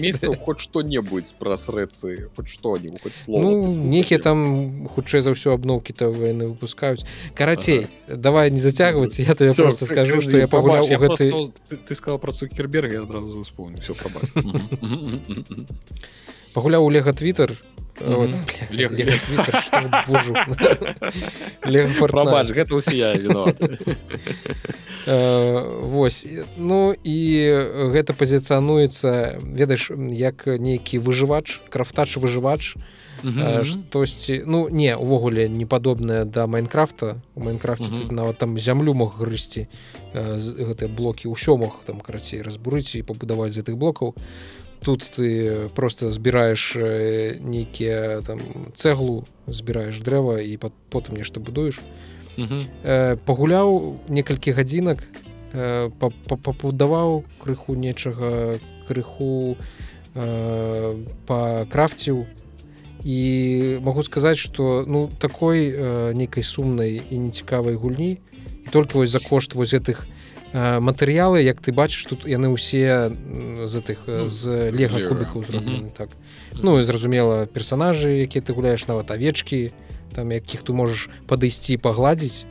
месяцаў 0.00 0.36
хоть 0.36 0.60
что-небудзь 0.60 1.34
пра 1.38 1.56
срэцы 1.56 2.28
хоть 2.36 2.48
что-нибудь 2.48 3.02
хоть 3.02 3.16
слово 3.16 3.42
ну, 3.42 3.74
нехі 3.74 4.18
там 4.18 4.88
хутчэй 4.88 5.20
за 5.20 5.32
ўсё 5.32 5.54
абноўкі 5.54 5.92
то 5.92 6.10
войны 6.10 6.52
выпускаюць 6.52 7.04
карацей 7.34 7.88
ага. 8.08 8.16
давай 8.16 8.50
не 8.50 8.60
зацягваць 8.60 9.18
я 9.18 9.34
тебе 9.34 9.54
просто 9.54 9.84
скажу 9.84 10.20
что 10.20 10.36
я 10.36 10.48
пагуляў 10.60 10.84
у 10.84 10.98
гэты 11.00 11.50
ты, 11.68 11.76
ты 11.76 11.94
сказал 11.94 12.18
про 12.18 12.32
цукерберг 12.32 12.92
я 12.92 13.02
адразу 13.02 13.40
успомню 13.40 13.80
все 13.80 13.94
праба 13.94 14.20
пагуляў 16.54 16.84
у 16.84 16.90
лего 16.90 17.12
твиттер. 17.12 17.56
Вось. 25.06 26.26
Ну 26.56 26.94
і 27.04 27.18
гэта 27.92 28.16
пазіцыянуецца 28.16 29.36
ведаеш 29.44 29.90
як 30.16 30.46
нейкі 30.46 30.98
выжывач 31.04 31.60
крафтач 31.68 32.16
выжывач 32.16 32.74
штосьці 33.64 34.42
ну 34.46 34.68
не 34.68 34.96
увогуле 34.96 35.48
не 35.48 35.66
падобная 35.66 36.24
да 36.24 36.46
майнкрафта. 36.46 37.20
У 37.34 37.40
майнкрафте 37.40 37.88
нават 38.10 38.38
там 38.38 38.58
зямлю 38.58 38.94
мог 38.94 39.18
грысці 39.18 39.68
гэтыя 40.14 40.88
блокі 40.88 41.28
ўсё 41.28 41.56
мог 41.56 41.82
там 41.86 42.00
карацей 42.00 42.42
разбурыць 42.42 42.94
і 42.96 43.02
пабудаваць 43.02 43.52
з 43.52 43.62
гэтых 43.62 43.76
блокаў 43.76 44.14
тут 44.84 45.10
ты 45.16 45.68
просто 45.74 46.10
збіраеш 46.10 46.76
нейкія 47.40 48.22
там 48.26 48.40
цэглу 48.74 49.24
збіраеш 49.46 50.00
дрэва 50.00 50.40
і 50.40 50.56
потым 50.90 51.16
нешта 51.16 51.40
будуеш 51.40 51.80
пагуляў 53.26 54.00
некалькі 54.08 54.56
гадзінак 54.56 55.04
пабудаваў 55.52 57.24
крыху 57.38 57.76
нечага 57.76 58.58
крыху 58.88 59.56
па 60.14 61.40
крафціў 61.70 62.26
і 63.04 63.78
магу 63.82 64.02
сказаць 64.02 64.38
что 64.38 64.84
ну 64.86 65.10
такой 65.18 65.74
нейкай 66.14 66.42
сумнай 66.42 67.02
і 67.10 67.18
нецікавай 67.18 67.74
гульні 67.74 68.18
і 68.66 68.68
толькі 68.70 68.98
вось 68.98 69.10
за 69.10 69.20
кошт 69.20 69.54
вось 69.54 69.72
гэтых 69.72 70.06
матэрыялы 70.52 71.40
як 71.42 71.60
ты 71.60 71.72
бачыш 71.72 72.04
тут 72.10 72.26
яны 72.26 72.50
ўсе 72.50 73.14
з 73.64 73.74
тых 73.80 74.04
з 74.26 74.70
лего 74.74 74.98
кубікаў 74.98 75.46
зроблены 75.46 75.86
mm 75.86 75.90
-hmm. 75.90 75.96
так 75.96 76.10
ну 76.62 76.80
і 76.80 76.82
зразумела 76.82 77.46
персонажы 77.46 78.10
якія 78.26 78.42
ты 78.42 78.52
гуляеш 78.52 78.88
нават 78.88 79.10
авечкі 79.10 79.72
там 80.14 80.32
якіх 80.32 80.62
ты 80.62 80.72
можаш 80.72 81.08
падысці 81.28 81.78
пагладзіць 81.78 82.44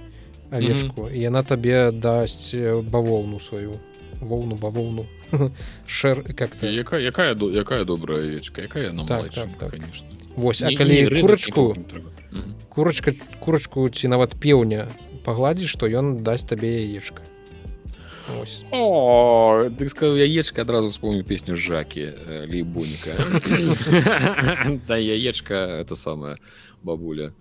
авечку 0.51 1.01
mm 1.01 1.09
-hmm. 1.09 1.21
яна 1.21 1.43
табе 1.43 1.91
дасць 1.91 2.55
бавоўну 2.91 3.39
сваю. 3.39 3.73
Воўну 4.21 4.55
бавоўну. 4.55 5.05
Шэр 5.87 6.23
как 6.35 6.55
ты 6.55 6.67
якая 6.67 7.01
якая 7.01 7.35
якая 7.35 7.85
добрая 7.85 8.19
авечка 8.19 8.61
якая 8.61 8.91
так, 9.07 9.29
так, 9.29 9.47
так. 9.59 9.69
конечно 9.71 10.18
Вось 10.35 10.61
а 10.61 10.71
калі 10.75 11.21
курачку 11.21 11.75
курачка 12.69 13.13
курачку 13.39 13.89
ці 13.89 14.07
нават 14.07 14.35
пеўня 14.39 14.87
пагладзіш 15.25 15.75
што 15.75 15.89
ён 15.89 16.23
дасць 16.23 16.47
табе 16.47 16.85
яечка. 16.85 17.23
О, 18.71 19.69
ты 19.77 19.89
сказал 19.89 20.15
яечка 20.15 20.61
адразу 20.61 20.91
вспомню 20.91 21.23
песню 21.23 21.55
жаки 21.57 22.13
э, 22.13 22.45
лейбунька 22.45 23.17
да 24.87 24.97
яечка 24.97 25.55
это 25.81 25.95
самая 25.95 26.37
бабуля 26.83 27.33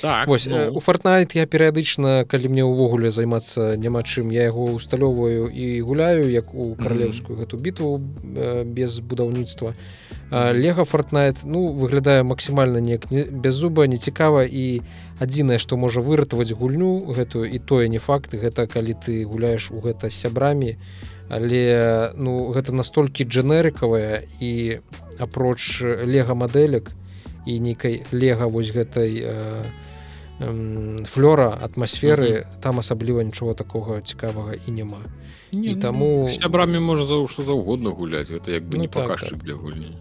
так 0.00 0.28
вось 0.28 0.46
ну... 0.46 0.72
у 0.72 0.80
фортнайт 0.80 1.34
я 1.36 1.46
перыядычна 1.46 2.24
калі 2.24 2.48
мне 2.48 2.64
ўвогуле 2.64 3.10
займацца 3.10 3.76
няма 3.76 4.02
чым 4.02 4.30
я 4.32 4.48
яго 4.48 4.72
усталёўваю 4.76 5.48
і 5.48 5.80
гуляю 5.82 6.30
як 6.30 6.54
у 6.54 6.74
каралеўскую 6.74 7.38
гэту 7.38 7.56
бітву 7.56 7.98
без 8.64 9.00
будаўніцтва. 9.00 9.74
Лего 10.30 10.84
фортнайт 10.84 11.42
ну 11.44 11.68
выглядае 11.74 12.22
максімальна 12.22 12.78
неяк 12.78 13.10
не, 13.10 13.24
без 13.24 13.54
зуба 13.54 13.86
нецікава 13.86 14.46
і 14.46 14.80
адзінае 15.18 15.58
што 15.58 15.76
можа 15.76 16.00
выратаваць 16.00 16.54
гульню 16.54 17.10
гэтую 17.10 17.50
і 17.50 17.58
тое 17.58 17.88
не 17.88 17.98
факт 17.98 18.34
гэта 18.34 18.66
калі 18.66 18.94
ты 18.94 19.24
гуляеш 19.24 19.70
у 19.70 19.80
гэта 19.82 20.08
з 20.08 20.14
сябрамі 20.14 20.78
але 21.28 22.14
ну 22.14 22.50
гэта 22.54 22.72
настолькі 22.72 23.26
дженерыкавая 23.26 24.22
і 24.38 24.78
апроч 25.18 25.82
лего 25.82 26.34
мадэлек 26.34 26.94
і 27.46 27.60
нейкай 27.60 28.04
лего 28.12 28.48
вось 28.48 28.72
гэтай 28.72 29.24
э, 29.24 29.64
флёра 31.04 31.58
атмасферы 31.60 32.30
mm 32.30 32.36
-hmm. 32.36 32.60
там 32.60 32.78
асабліва 32.78 33.22
нічого 33.24 33.54
такого 33.54 34.00
цікавага 34.00 34.54
і 34.68 34.72
няма 34.72 34.98
не, 35.52 35.66
і 35.66 35.74
ну, 35.74 35.80
таму 35.80 36.30
сябрамі 36.42 36.78
можа 36.78 37.04
за 37.06 37.28
што 37.28 37.42
заўгодна 37.42 37.90
гуляць 37.90 38.30
гэта 38.30 38.50
як 38.50 38.62
бы 38.62 38.76
ну, 38.76 38.82
не 38.82 38.88
так, 38.88 39.08
паказчык 39.08 39.30
так. 39.30 39.44
для 39.44 39.54
гульні 39.54 39.96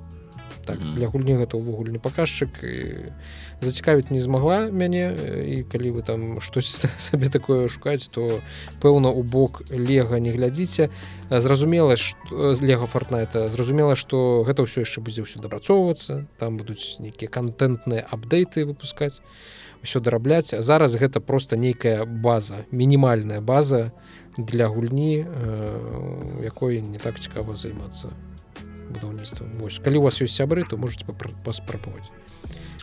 так 0.70 0.78
mm 0.78 0.96
для 1.00 1.08
гульні 1.08 1.38
гэта 1.40 1.58
ўвогуле 1.58 1.96
не 1.96 2.02
паказчык 2.02 2.60
і 2.62 3.14
зацікавіць 3.62 4.12
не 4.12 4.22
змагла 4.22 4.68
мяне 4.70 5.16
і 5.48 5.64
калі 5.64 5.98
вы 5.98 6.02
там 6.06 6.41
штось 6.41 6.86
сабе 6.98 7.30
такое 7.30 7.68
шукаць 7.68 8.10
то 8.14 8.41
пэўна 8.82 9.10
у 9.10 9.24
бок 9.24 9.64
лего 9.70 10.18
не 10.18 10.32
глядзіце. 10.32 10.90
Зразумела 11.30 11.96
што 11.96 12.54
з 12.54 12.62
лего 12.62 12.86
фортнайта 12.86 13.50
зразумела 13.50 13.96
што 13.96 14.44
гэта 14.46 14.66
ўсё 14.66 14.86
яшчэ 14.86 15.02
будзе 15.02 15.26
ўсё 15.26 15.41
дапрацоўвацца 15.41 16.28
там 16.38 16.58
будуць 16.58 17.00
нейкія 17.00 17.30
кантэнтныя 17.30 18.06
апдейты 18.06 18.66
выпускаць 18.66 19.22
ўсё 19.82 20.04
дарабляць. 20.04 20.52
Зараз 20.52 21.00
гэта 21.00 21.22
просто 21.24 21.56
нейкая 21.56 22.06
база 22.06 22.66
мінімальная 22.72 23.41
база 23.41 23.91
для 24.38 24.68
гульні 24.68 25.26
якой 26.44 26.82
не 26.82 27.00
так 27.00 27.20
цікава 27.20 27.56
займацца 27.56 28.12
будаўніцтвам 28.90 29.53
вось 29.60 29.80
калі 29.84 30.02
у 30.02 30.03
вас 30.10 30.22
ёсць 30.22 30.36
сябры 30.36 30.66
то 30.68 30.78
можете 30.78 31.06
паспрабаваць. 31.45 32.10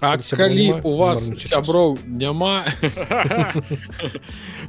А 0.00 0.18
калі 0.18 0.80
у 0.84 0.96
вас 0.96 1.30
сяброў 1.40 1.98
няма 2.04 2.66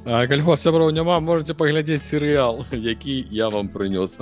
калі 0.05 0.41
вас 0.47 0.64
сяброў 0.64 0.91
няма 0.95 1.19
можете 1.19 1.53
паглядзець 1.53 2.03
серыял 2.03 2.65
які 2.72 3.27
я 3.31 3.49
вам 3.49 3.69
прынёс. 3.69 4.19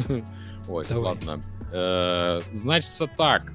Ладно. 0.67 1.41
Э, 1.71 2.41
значится 2.51 3.07
так. 3.07 3.53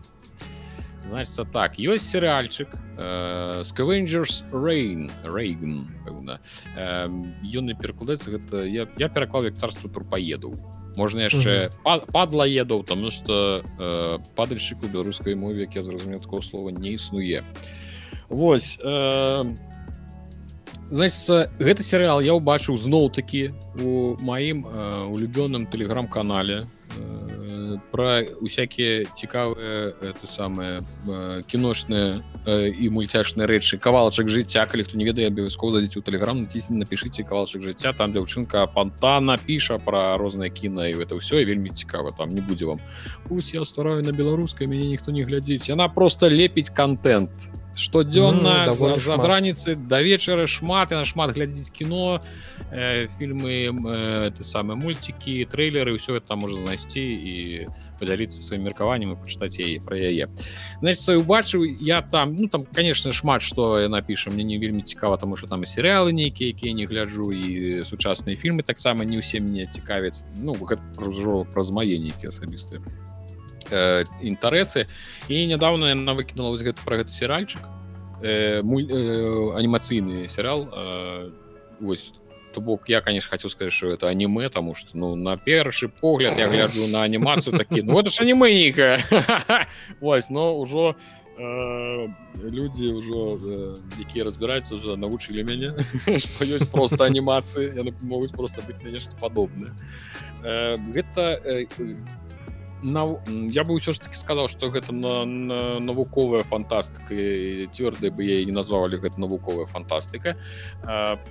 Значится 1.09 1.45
так. 1.45 1.78
Ёсць 1.78 2.07
серыальчык 2.07 2.69
э, 2.97 3.62
скавенджерс 3.65 4.45
рейн 4.53 5.11
рейган 5.24 5.91
ён 6.77 7.65
не 7.66 7.74
перакладаецца 7.74 8.31
гэта 8.31 8.62
я, 8.62 8.87
я 8.97 9.09
пераклаў 9.09 9.51
як 9.51 9.57
царства 9.57 9.91
трупаедаў 9.91 10.55
можна 10.97 11.27
яшчэ 11.27 11.71
падла 11.85 12.47
едаў 12.47 12.83
тому 12.83 13.11
что 13.11 13.62
э, 13.79 14.19
падальшчык 14.37 14.83
у 14.83 14.89
беларускай 14.89 15.35
мове 15.35 15.67
як 15.67 15.75
я 15.75 15.83
зразумеў 15.83 16.21
такого 16.21 16.43
слова 16.43 16.71
не 16.71 16.95
існуе 16.95 17.43
Вось 18.31 18.79
э, 18.79 19.45
значит 20.91 21.51
гэты 21.59 21.83
серыал 21.83 22.21
я 22.21 22.35
ўбачыў 22.35 22.79
зноў 22.79 23.11
такі 23.11 23.51
у 23.83 24.15
маім 24.23 24.67
э, 24.67 25.07
улюбённым 25.11 25.67
тэлеграм-канале 25.67 26.67
э, 26.97 27.79
про 27.91 28.23
усякія 28.41 29.07
цікавыя 29.17 29.95
это 30.01 30.27
самае 30.27 30.83
э, 31.07 31.43
кіношныя 31.47 32.23
і 32.47 32.89
мульцяшныя 32.89 33.47
рэчы 33.47 33.79
кавалачак 33.79 34.29
жыцця 34.29 34.67
калі 34.67 34.85
хто 34.85 34.97
не 34.97 35.05
ведае 35.05 35.29
абавязкова 35.29 35.79
задзіць 35.79 36.01
у 36.01 36.03
тэлеграм 36.03 36.43
націсне 36.43 36.81
напішыце 36.81 37.23
кавалчык 37.23 37.62
жыцця 37.62 37.93
там 37.93 38.12
дзяўчынка 38.12 38.67
пантана 38.73 39.37
піша 39.37 39.77
пра 39.79 40.17
рознае 40.17 40.51
кіна 40.51 40.89
і 40.89 41.05
это 41.05 41.21
ўсё 41.21 41.45
вельмі 41.45 41.71
цікава 41.71 42.11
там 42.17 42.35
не 42.35 42.41
будзе 42.41 42.67
вам. 42.67 42.81
Усь 43.29 43.55
я 43.55 43.65
стараю 43.65 44.03
на 44.03 44.12
беларускай 44.12 44.67
мяне 44.67 44.89
ніхто 44.89 45.12
не 45.12 45.25
глядзіць 45.25 45.69
яна 45.69 45.89
просто 45.89 46.31
лепіць 46.31 46.71
контент 46.71 47.31
штодзённа 47.76 48.66
mm, 48.66 48.97
за 48.97 49.16
граніцы 49.16 49.74
да 49.74 50.02
вечара 50.02 50.47
шмат 50.47 50.92
і 50.92 50.94
на 50.94 51.05
шмат 51.05 51.34
глядзіць 51.36 51.70
кіно 51.70 52.20
э, 52.72 53.06
фільмы 53.18 53.70
э, 53.70 54.30
ты 54.34 54.42
самыя 54.42 54.74
мульцікі 54.74 55.47
трэйлеры 55.47 55.94
ўсё 55.94 56.18
это 56.18 56.34
можа 56.34 56.59
знайсці 56.59 57.01
і 57.01 57.68
подзяліцца 58.01 58.42
сваім 58.42 58.66
меркаваннем 58.66 59.14
і 59.14 59.20
пачытаць 59.22 59.62
яе 59.62 59.78
пра 59.78 59.97
яе 59.97 60.26
значит 60.80 61.01
сваю 61.01 61.22
убачыў 61.22 61.62
я 61.78 62.02
там 62.02 62.34
ну 62.34 62.48
там 62.48 62.66
конечно 62.66 63.12
шмат 63.12 63.42
что 63.42 63.78
я 63.78 63.88
напішу 63.88 64.30
мне 64.30 64.44
не 64.44 64.59
вельмі 64.59 64.82
цікава 64.82 65.16
тому 65.16 65.36
что 65.36 65.47
там 65.47 65.62
і 65.62 65.66
серыялы 65.66 66.12
нейкія 66.12 66.51
якія 66.51 66.72
не 66.74 66.86
гляджу 66.86 67.30
і 67.30 67.84
сучасныя 67.84 68.34
фільмы 68.36 68.62
таксама 68.62 69.05
не 69.05 69.22
ўсе 69.22 69.40
мне 69.40 69.70
цікавяць 69.70 70.24
ну 70.38 70.56
праз 71.55 71.70
мае 71.70 71.98
нейкія 72.02 72.34
асабістыя 72.34 72.82
э, 73.70 74.05
інтарэсы 74.20 74.86
і 75.28 75.47
нядаўна 75.47 75.90
яна 75.94 76.14
выкінула 76.14 76.51
вось 76.51 76.62
гэта 76.62 76.82
пра 76.84 77.02
гэты 77.02 77.10
серальчык 77.10 77.62
э, 78.22 78.60
э, 78.60 78.62
анімацыйны 78.62 80.28
серыал 80.28 80.68
э, 80.72 81.30
вось 81.80 82.12
то 82.52 82.60
бок 82.60 82.88
я 82.88 83.01
конечно 83.01 83.30
хотел 83.30 83.51
сказать 83.51 83.72
что 83.72 83.88
это 83.88 84.09
аниме 84.09 84.48
тому 84.48 84.74
что 84.74 84.90
ну 84.94 85.14
на 85.14 85.36
першы 85.36 85.88
погляд 85.88 86.38
я 86.38 86.48
гляджу 86.48 86.86
на 86.88 87.02
анімацыю 87.02 87.56
такі 87.56 87.82
ну, 87.82 87.92
вот 87.92 88.10
ж 88.10 88.22
аниме 88.22 88.98
вось 90.01 90.30
но 90.30 90.59
ўжо 90.59 90.97
э, 91.38 92.09
люди 92.42 92.92
ўжо 92.92 93.38
э, 93.38 93.76
якія 93.98 94.24
разбираюцца 94.24 94.74
уже 94.74 94.97
навучылі 94.97 95.44
мяне 95.44 95.72
что 96.18 96.44
ёсць 96.56 96.70
просто 96.70 97.05
анімацыі 97.05 97.72
яны 97.76 97.94
могуць 98.02 98.32
просто 98.32 98.62
быть 98.62 98.82
нешта 98.84 99.16
падобна 99.20 99.70
э, 100.44 100.76
гэта 100.94 101.40
э, 101.44 101.66
на 102.82 103.20
я 103.52 103.65
бы 103.65 103.74
ўсё 103.77 103.93
ж 103.93 104.01
таки 104.01 104.16
сказал 104.16 104.48
что 104.48 104.70
гэта 104.70 104.93
на, 104.93 105.24
на 105.24 105.81
навуковая 105.81 106.43
фантастыка 106.43 107.15
цвёрдая 107.73 108.11
бы 108.11 108.24
я 108.24 108.44
не 108.44 108.52
назвалі 108.52 108.98
гэта 108.98 109.20
навуковая 109.20 109.66
фантастыка 109.66 110.36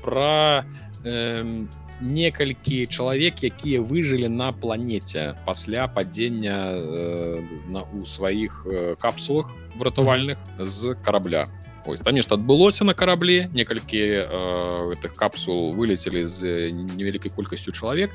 про 0.01 0.65
э, 1.03 1.65
некалькі 2.01 2.87
чалавек 2.87 3.43
якія 3.43 3.81
выжылі 3.81 4.29
на 4.29 4.51
планете 4.51 5.35
пасля 5.45 5.87
падзення 5.87 6.57
э, 6.75 7.43
на 7.67 7.83
у 7.83 8.05
сваіх 8.05 8.65
э, 8.69 8.95
капсулах 8.95 9.51
выратавальных 9.75 10.37
з 10.59 10.95
карабля 11.03 11.47
Там 11.97 12.15
нешта 12.15 12.35
адбылося 12.35 12.85
на 12.85 12.93
караблі 12.93 13.49
некалькі 13.53 14.01
э, 14.01 14.25
гэтых 14.93 15.15
капсул 15.15 15.71
вылецелі 15.73 16.25
з 16.25 16.71
невялікай 16.71 17.31
колькасцю 17.33 17.71
чалавек 17.71 18.13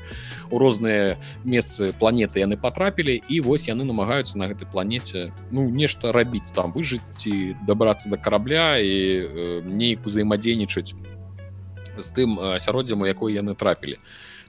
у 0.51 0.59
розныя 0.59 1.19
месцы 1.43 1.91
планеты 1.99 2.39
яны 2.39 2.57
патрапілі 2.57 3.19
і 3.27 3.41
вось 3.41 3.67
яны 3.67 3.83
намагаюцца 3.83 4.37
на 4.37 4.47
гэтай 4.47 4.67
планете 4.71 5.33
ну 5.51 5.69
нешта 5.69 6.11
рабіць 6.11 6.51
там 6.55 6.71
выжыць 6.71 7.03
ці 7.17 7.55
дабрацца 7.67 8.09
да 8.09 8.17
карабля 8.17 8.79
і 8.79 8.95
э, 8.95 9.61
нейк 9.65 10.05
узаемадзейнічаць 10.07 10.95
з 11.97 12.09
тым 12.11 12.39
асяроддзям 12.39 13.01
у 13.01 13.05
якой 13.05 13.35
яны 13.35 13.55
трапілі 13.55 13.99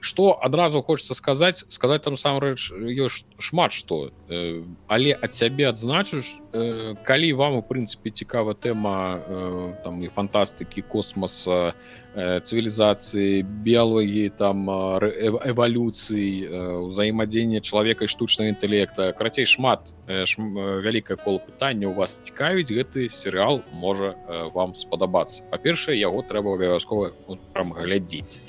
что 0.07 0.39
адразу 0.41 0.81
хочется 0.81 1.13
сказаць 1.13 1.65
сказать 1.67 2.01
там 2.01 2.17
сам 2.17 2.39
рэч 2.39 2.71
ёсць 2.71 3.25
шмат 3.39 3.73
что. 3.73 4.11
Э, 4.29 4.63
але 4.87 5.11
ад 5.11 5.33
сябе 5.33 5.67
адзначыш 5.67 6.39
э, 6.53 6.95
калі 7.03 7.33
вам 7.33 7.59
у 7.59 7.61
прынцыпе 7.61 8.09
цікава 8.09 8.55
тэма 8.55 9.19
э, 9.19 9.83
там 9.83 9.99
і 10.03 10.07
фантастыкі 10.07 10.81
космоса 10.87 11.75
э, 12.15 12.39
цывілізацыі 12.39 13.43
біялогіі 13.43 14.29
там 14.29 14.69
э, 14.69 15.51
эвалюцыі 15.51 16.31
э, 16.47 16.87
узаемадзення 16.87 17.59
чалавека 17.59 18.05
і 18.05 18.07
штучнага 18.07 18.55
інтэлекта 18.55 19.11
карацей 19.11 19.45
шмат 19.45 19.91
э, 20.07 20.23
ш, 20.23 20.39
э, 20.39 20.81
вялікае 20.87 21.19
кола 21.19 21.43
пытання 21.43 21.91
у 21.91 21.93
вас 21.93 22.15
цікавіць 22.23 22.71
гэты 22.71 23.11
серыал 23.11 23.59
можа 23.75 24.15
э, 24.15 24.47
вам 24.55 24.71
спадабацца 24.71 25.43
па-першае 25.51 25.99
яго 25.99 26.23
трэба 26.23 26.55
абавязкова 26.55 27.11
прям 27.51 27.75
глядзець 27.75 28.39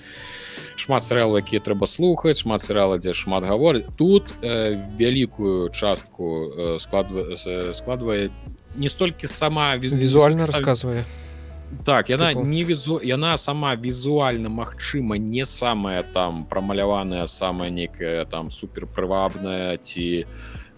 шмат 0.79 1.05
серыал 1.05 1.37
якія 1.39 1.61
трэба 1.61 1.87
слухаць 1.87 2.39
шмат 2.41 2.63
серыала 2.63 2.99
дзе 2.99 3.13
шмат 3.13 3.45
гаворы 3.45 3.85
тут 3.99 4.33
э, 4.43 4.79
вялікую 4.99 5.71
частку 5.71 6.51
э, 6.51 6.79
складва 6.81 7.35
э, 7.35 7.75
складвае 7.75 8.31
не 8.75 8.89
столькі 8.89 9.27
сама 9.27 9.77
візуальна 9.77 10.47
рассказывае 10.47 11.05
так 11.85 12.11
яна 12.11 12.33
Типу? 12.33 12.45
не 12.45 12.65
візу 12.65 13.01
яна 13.03 13.37
сама 13.39 13.75
візуальна 13.75 14.49
магчыма 14.49 15.19
не 15.19 15.45
самая 15.45 16.03
там 16.03 16.47
прамаляваная 16.47 17.27
самая 17.27 17.71
некая 17.71 18.25
там 18.25 18.51
супер 18.51 18.87
прывабная 18.87 19.77
ці 19.77 20.27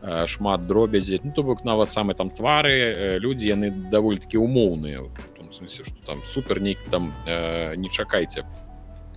э, 0.02 0.26
шмат 0.26 0.66
дробязі. 0.66 1.20
Ну, 1.24 1.32
то 1.32 1.42
бок 1.42 1.64
нават 1.64 1.92
самы 1.92 2.14
там 2.14 2.30
твары 2.30 2.74
э, 2.74 3.18
людзі 3.18 3.48
яны 3.48 3.70
даволі 3.70 4.18
такі 4.18 4.38
умоўныя 4.38 5.04
смысле 5.52 5.84
что 5.84 5.96
там 6.06 6.22
супер 6.24 6.60
нейк 6.60 6.78
там 6.90 7.14
э, 7.26 7.74
не 7.76 7.88
чакайце 7.88 8.44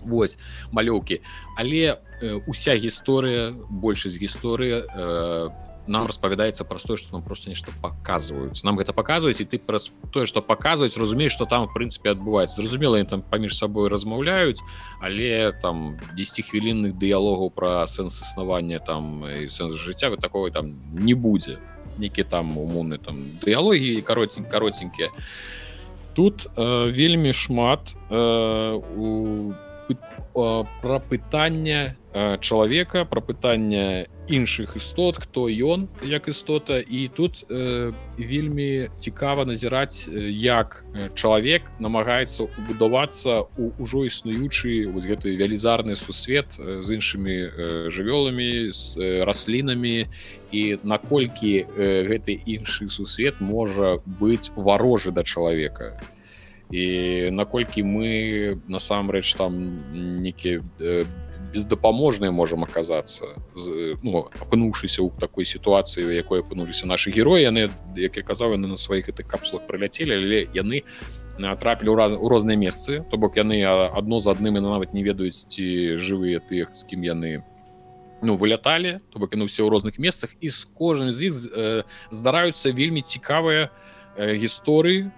Вось 0.06 0.38
малёўкі 0.72 1.22
але 1.58 2.00
э, 2.22 2.40
уся 2.48 2.76
гісторыя 2.76 3.52
большасць 3.70 4.20
гісторыі 4.20 4.84
э, 4.84 5.50
нам 5.88 6.08
распавядаецца 6.08 6.64
пра 6.64 6.80
тое 6.80 6.98
што 6.98 7.14
нам 7.14 7.24
просто 7.24 7.50
нешта 7.50 7.72
паказваюць. 7.82 8.64
Нам 8.64 8.80
гэта 8.80 8.94
паказваюць 8.96 9.42
і 9.42 9.46
ты 9.46 9.60
праз 9.60 9.92
тое 10.12 10.26
што 10.26 10.42
паказваюць 10.42 10.98
разумееш 10.98 11.36
што 11.36 11.46
там 11.46 11.68
в 11.68 11.74
прынцыпе 11.76 12.16
адбываецца. 12.16 12.62
Зразумела 12.62 13.04
там 13.04 13.22
паміж 13.22 13.58
сабой 13.58 13.90
размаўляюць 13.90 14.64
але 15.02 15.52
там 15.62 16.00
10 16.16 16.46
хвілінных 16.48 16.96
дыялогаў 16.96 17.52
пра 17.52 17.84
сэнс 17.88 18.22
існавання 18.24 18.80
там 18.80 19.26
і 19.28 19.50
сэнс 19.50 19.76
жыцця 19.76 20.10
вы 20.10 20.18
такого 20.18 20.52
там 20.52 20.72
не 20.92 21.14
будзе. 21.14 21.60
Некі 21.98 22.24
там 22.24 22.58
умоўны 22.58 22.98
там 22.98 23.28
дыялогіі 23.44 24.02
каротень 24.02 24.46
каротенькія 24.46 25.12
тут 26.14 26.48
э, 26.56 26.92
вельмі 26.92 27.34
шмат 27.34 27.96
э, 28.10 28.82
у 28.98 29.54
пра 30.34 30.98
пытання 31.10 31.96
чалавека 32.14 33.06
пра 33.06 33.22
пытання 33.22 34.06
іншых 34.30 34.78
істот 34.78 35.18
хто 35.18 35.50
ён 35.50 35.90
як 36.06 36.28
істота. 36.28 36.80
І 36.80 37.10
тут 37.10 37.46
э, 37.50 37.92
вельмі 38.18 38.90
цікава 39.00 39.46
назіраць 39.46 40.08
як 40.30 40.86
чалавек 41.16 41.68
намагаецца 41.80 42.46
убудавацца 42.46 43.50
у 43.58 43.74
ўжо 43.82 44.06
існуючы 44.06 44.94
вось 44.94 45.10
гэты 45.10 45.34
вялізарны 45.36 45.96
сусвет 45.98 46.54
з 46.58 46.88
іншымі 46.94 47.90
жывёламі 47.90 48.72
з 48.72 49.26
раслінамі. 49.26 50.08
І 50.54 50.78
наколькі 50.84 51.66
гэты 51.76 52.38
іншы 52.46 52.90
сусвет 52.90 53.42
можа 53.42 53.98
быць 54.06 54.54
варожы 54.56 55.10
да 55.10 55.26
чалавека 55.26 55.98
і 56.74 56.84
наколькі 57.30 57.86
мы 57.86 58.58
насамрэч 58.66 59.38
там 59.38 59.54
некі 59.94 60.66
э, 60.82 61.06
бездапаможныя 61.54 62.34
можам 62.34 62.66
аказацца 62.66 63.38
ну, 64.02 64.26
апынуўшыся 64.42 65.06
ў 65.06 65.14
такой 65.22 65.46
сітуацыі 65.46 66.10
якой 66.18 66.42
апынуліся 66.42 66.90
нашы 66.90 67.14
героі 67.14 67.46
яны 67.46 67.70
як 67.94 68.18
я 68.18 68.24
казаў 68.26 68.58
яны 68.58 68.74
на 68.74 68.82
сваіх 68.82 69.14
гэтых 69.14 69.30
капсулах 69.30 69.70
прыляцелі 69.70 70.18
але 70.18 70.40
яны 70.58 70.82
трапілі 71.38 71.94
ў 71.94 71.98
раз 71.98 72.14
у 72.14 72.30
розныя 72.30 72.58
месцы. 72.58 73.02
То 73.10 73.18
бок 73.18 73.38
яны 73.38 73.62
адно 73.66 74.20
з 74.20 74.30
адным 74.30 74.58
і 74.58 74.62
нават 74.62 74.94
не 74.94 75.02
ведаюць 75.02 75.46
ці 75.50 75.98
жывыя 75.98 76.38
тых 76.42 76.74
з 76.74 76.86
кім 76.86 77.02
яны 77.02 77.42
ну 78.22 78.38
выляталі. 78.38 79.02
То 79.10 79.20
бок 79.20 79.34
яны 79.34 79.50
ўсе 79.50 79.66
ў 79.66 79.70
розных 79.70 79.98
месцах. 79.98 80.38
І 80.42 80.50
з 80.50 80.66
кожным 80.78 81.10
з 81.10 81.30
іх 81.30 81.34
э, 81.50 81.84
здараюцца 82.14 82.70
вельмі 82.70 83.02
цікавыя 83.02 83.70
э, 84.18 84.38
гісторыі 84.38 85.10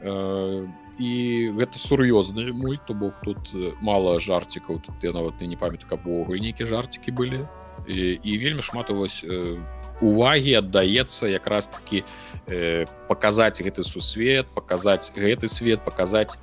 Э, 0.00 0.66
і 0.98 1.12
гэта 1.52 1.78
сур'ёзны 1.78 2.52
мульт 2.52 2.86
то 2.86 2.94
бок 2.94 3.14
тут 3.24 3.52
э, 3.54 3.72
мала 3.80 4.18
жарцікаў 4.20 4.80
тут 4.80 4.96
я 5.02 5.12
нават 5.12 5.40
не 5.40 5.56
памятаю 5.56 5.88
каб 5.88 6.06
увогуле 6.06 6.40
нейкія 6.40 6.68
жарцікі 6.68 7.12
былі. 7.12 7.46
І, 7.86 8.18
і 8.22 8.38
вельмі 8.38 8.62
шмат 8.62 8.90
вось 8.90 9.24
э, 9.24 9.60
увагі 10.00 10.54
аддаецца 10.64 11.28
якраз 11.28 11.68
таки 11.68 12.04
э, 12.46 12.86
паказаць 13.08 13.60
гэты 13.60 13.84
сусвет 13.84 14.46
паказаць 14.54 15.12
гэты 15.16 15.48
свет 15.48 15.84
паказаць 15.84 16.38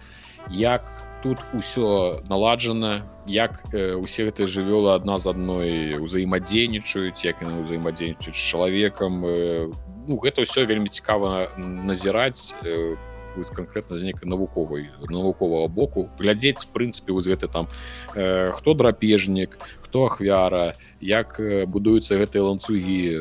як 0.49 1.03
тут 1.23 1.37
усё 1.53 2.21
наладжана 2.29 3.07
як 3.25 3.63
э, 3.73 3.95
усе 3.95 4.27
гэтыя 4.27 4.47
жывёлы 4.47 4.93
адна 4.93 5.19
з 5.19 5.31
адной 5.31 5.97
узаемадзейнічаюць 6.03 7.23
як 7.23 7.41
яны 7.41 7.63
ўзаемадзейнічаюць 7.63 8.35
з 8.35 8.43
чалавекам. 8.51 9.23
Э, 9.25 9.71
ну 10.07 10.19
гэта 10.19 10.43
ўсё 10.43 10.67
вельмі 10.67 10.89
цікава 10.91 11.55
назіраць 11.57 12.53
э, 12.63 12.99
вось 13.37 13.49
конкретно 13.49 13.97
з 13.97 14.03
нейкай 14.03 14.29
навуковай 14.29 14.89
навуковага 15.09 15.67
боку. 15.67 16.09
Глядзець 16.19 16.67
прынцыпе 16.73 17.13
вось 17.13 17.27
гэты 17.27 17.47
там 17.47 17.67
э, 18.15 18.51
хто 18.51 18.73
драпежнік 18.73 19.57
хто 19.81 20.05
ахвяра 20.05 20.75
як 21.01 21.39
э, 21.39 21.65
будуюцца 21.65 22.17
гэтыя 22.17 22.43
ланцугі 22.43 23.01
э, 23.13 23.17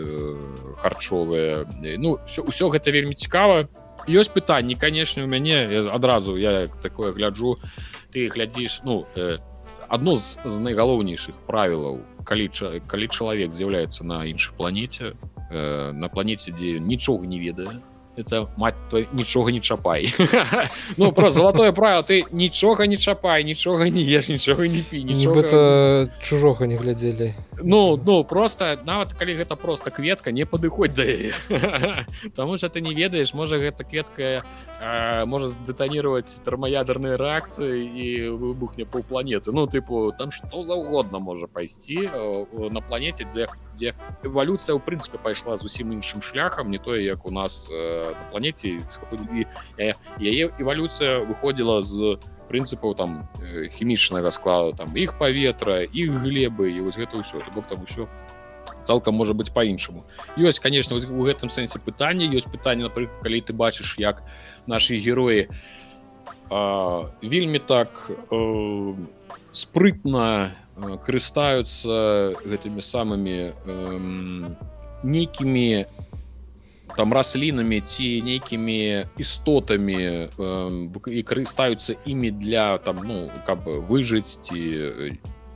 харчовыя. 0.80 1.66
Ну 1.98 2.18
все 2.26 2.43
ўсё 2.43 2.68
гэта 2.72 2.90
вельмі 2.90 3.14
цікава. 3.14 3.68
Ёсць 4.09 4.34
пытанні 4.34 4.74
канешне 4.74 5.22
у 5.22 5.30
мяне 5.30 5.86
адразу 5.86 6.36
я 6.36 6.66
такое 6.82 7.12
гляджу 7.12 7.59
ты 8.10 8.28
глядзіш 8.28 8.82
ну 8.84 9.06
э, 9.14 9.39
одно 9.89 10.16
з, 10.16 10.39
з 10.44 10.59
найгалоўнейшых 10.59 11.34
правілаў 11.47 12.01
калі 12.24 12.51
калі 12.86 13.06
чалавек 13.09 13.52
з'яўляецца 13.52 14.05
на 14.05 14.24
іншай 14.26 14.56
планете 14.56 15.14
э, 15.51 15.93
на 15.93 16.09
планете 16.09 16.52
дзе 16.52 16.80
нічога 16.80 17.26
не 17.26 17.39
ведае 17.39 17.78
это 18.16 18.48
мать 18.56 18.74
твой 18.90 19.09
нічога 19.12 19.52
не 19.52 19.60
чапай. 19.60 20.12
Ну 20.97 21.12
про 21.12 21.30
золотое 21.30 21.72
правило 21.72 22.02
ты 22.02 22.24
нічога 22.32 22.86
не 22.86 22.97
чапай 22.97 23.44
нічога 23.44 23.89
не 23.89 24.02
еш 24.02 24.28
нічога 24.28 24.68
не 24.68 24.82
пі 24.82 25.05
нібыта 25.05 26.10
чужога 26.20 26.66
не 26.66 26.76
глядзелі. 26.76 27.34
Ну 27.62 28.01
ну 28.05 28.24
просто 28.24 28.78
нават 28.84 29.12
калі 29.12 29.36
гэта 29.36 29.56
просто 29.56 29.90
кветка 29.90 30.32
не 30.32 30.44
падыходь 30.44 30.94
да 30.94 31.05
яе. 31.05 31.32
Таму 32.36 32.59
что 32.59 32.68
ты 32.68 32.80
не 32.80 32.94
ведаеш 32.94 33.34
можа 33.34 33.56
гэта 33.56 33.84
кветка 33.84 34.44
э, 34.80 35.24
можа 35.24 35.48
здэтанировать 35.48 36.28
тэрмаядерныя 36.44 37.16
рэакцыі 37.16 37.80
і 37.80 38.28
выбухне 38.28 38.84
пол 38.84 39.02
планеты 39.02 39.52
Ну 39.52 39.66
тыпу 39.66 40.12
там 40.18 40.30
что 40.30 40.62
заўгодна 40.62 41.18
можа 41.18 41.47
пайсці 41.47 42.10
э, 42.12 42.68
на 42.68 42.80
планете 42.80 43.24
дзе 43.24 43.48
дзе 43.74 43.94
эвалюцыя 44.22 44.76
ў 44.76 44.80
прынцыпе 44.84 45.16
пайшла 45.16 45.56
зусім 45.56 45.93
іншым 45.93 46.20
шляхам 46.20 46.70
не 46.70 46.78
тое 46.78 47.05
як 47.05 47.24
у 47.24 47.30
нас 47.30 47.70
э, 47.72 48.02
на 48.11 48.24
планете 48.31 48.83
яе 50.19 50.51
эвалюцыя 50.59 51.23
выходзіла 51.24 51.83
з 51.83 52.19
прынцыпаў 52.51 52.95
там 52.99 53.29
хімічнага 53.73 54.31
складу 54.31 54.77
там 54.77 54.97
іх 54.97 55.16
паветра 55.19 55.83
іх 55.87 56.11
глебы 56.20 56.69
і 56.70 56.81
вось 56.89 56.99
гэта 56.99 57.23
ўсё 57.23 57.41
бок 57.55 57.66
там 57.66 57.87
усё 57.87 58.09
цалкам 58.83 59.15
можа 59.15 59.33
быць 59.33 59.53
по-іншаму 59.55 60.05
ёсць 60.37 60.59
конечно 60.59 60.97
у 60.97 61.23
гэтым 61.24 61.49
сэнсе 61.49 61.79
пытання 61.79 62.27
ёсць 62.29 62.51
пытанне 62.51 62.89
напрыклад 62.91 63.23
калі 63.23 63.41
ты 63.41 63.53
бачыш 63.53 63.99
як 63.99 64.23
наши 64.66 64.99
героі 64.99 65.49
вельмі 67.23 67.59
так 67.59 68.11
э, 68.11 68.95
спрытна 69.53 70.53
карыстаюцца 70.77 72.37
гэтымі 72.45 72.83
самымі 72.83 73.53
э, 73.53 74.57
нейкімі 75.03 75.87
там 76.97 77.12
раслінамі 77.12 77.81
ці 77.81 78.23
нейкімі 78.23 79.06
істотамі 79.19 80.28
э, 80.39 81.23
карыстаюцца 81.24 81.97
імі 82.06 82.31
для 82.31 82.78
там 82.78 83.02
ну 83.05 83.31
каб 83.47 83.64
выжыць 83.64 84.39
ці 84.43 84.59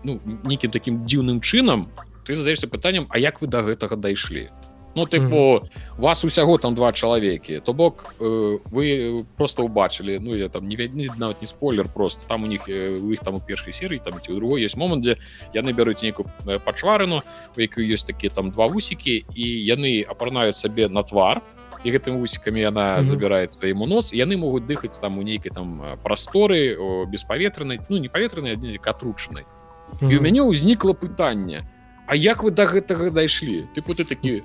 ну 0.04 0.20
нейкім 0.44 0.70
такім 0.70 1.04
дзіўным 1.06 1.40
чынам 1.40 1.88
ты 2.26 2.34
задаешься 2.34 2.66
пытанням 2.66 3.06
А 3.10 3.18
як 3.18 3.40
вы 3.40 3.46
до 3.46 3.62
гэтага 3.62 3.96
дайшлі 3.96 4.50
Ну 4.97 5.05
тыпу 5.05 5.28
mm 5.28 5.60
-hmm. 5.60 5.68
вас 5.98 6.24
усяго 6.24 6.59
там 6.59 6.74
два 6.74 6.93
чалавекі 6.93 7.60
то 7.60 7.73
бок 7.73 8.14
э, 8.20 8.59
вы 8.73 9.24
просто 9.36 9.64
убачылі 9.64 10.18
Ну 10.20 10.36
я 10.36 10.48
там 10.48 10.68
не 10.68 10.77
вядні 10.77 11.10
нават 11.18 11.43
не 11.43 11.47
спойлер 11.47 11.89
просто 11.94 12.23
там 12.27 12.44
у 12.44 12.47
них 12.47 12.68
э, 12.68 13.01
у 13.01 13.12
іх 13.12 13.20
там 13.20 13.35
у 13.35 13.40
першай 13.40 13.73
серыі 13.73 14.01
там 14.05 14.14
ці 14.20 14.32
у 14.32 14.36
другой 14.36 14.64
есть 14.64 14.77
момант 14.77 15.02
дзе 15.02 15.16
яны 15.55 15.73
бяруць 15.73 16.02
нейкую 16.02 16.27
пачварыну 16.64 17.23
у 17.56 17.60
якую 17.60 17.86
ёсць 17.93 18.06
такія 18.06 18.31
там 18.35 18.51
два 18.51 18.66
вусікі 18.66 19.24
і 19.35 19.44
яны 19.74 20.06
апранаюць 20.09 20.56
сабе 20.56 20.89
на 20.89 21.02
твар 21.02 21.43
і 21.85 21.93
гэтым 21.93 22.18
вусікамі 22.18 22.60
яна 22.60 22.97
mm 22.97 23.01
-hmm. 23.01 23.05
забірае 23.05 23.48
свайму 23.48 23.86
нос 23.86 24.14
яны 24.14 24.36
могуць 24.36 24.64
дыхаць 24.64 25.01
там 25.01 25.18
у 25.18 25.23
нейкай 25.23 25.52
там 25.55 25.82
прасторы 26.05 26.77
беспаветранай 27.06 27.81
ну 27.89 27.98
не 27.98 28.09
паветранай 28.09 28.78
катручанай 28.81 29.44
mm 29.44 30.09
-hmm. 30.09 30.12
і 30.12 30.18
у 30.18 30.23
мяне 30.23 30.43
ўзнікла 30.43 30.93
пытанне 30.93 31.64
А 32.06 32.14
як 32.14 32.44
вы 32.44 32.51
до 32.51 32.62
гэтага 32.62 33.10
дайшлі 33.10 33.66
ты 33.74 33.82
ты 33.82 34.05
такі 34.05 34.43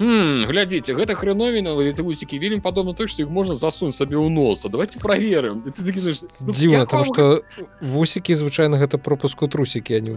глядзіце 0.00 0.96
гэта 0.96 1.12
хреновіна 1.12 1.76
эти 1.76 2.00
вусікі 2.00 2.40
вельмі 2.40 2.64
падобна 2.64 2.96
той 2.96 3.04
што 3.04 3.20
іх 3.20 3.28
можна 3.28 3.52
засунуть 3.52 3.92
сабе 3.92 4.16
ў 4.16 4.32
носа. 4.32 4.72
Давайте 4.72 4.96
проверым 4.96 5.60
ну, 5.60 6.52
дзіўна 6.52 6.86
там 6.90 7.04
что 7.04 7.44
вусікі 7.84 8.32
звычайна 8.32 8.80
гэта 8.80 8.96
пропуску 8.96 9.44
трусікі 9.44 10.00
они 10.00 10.16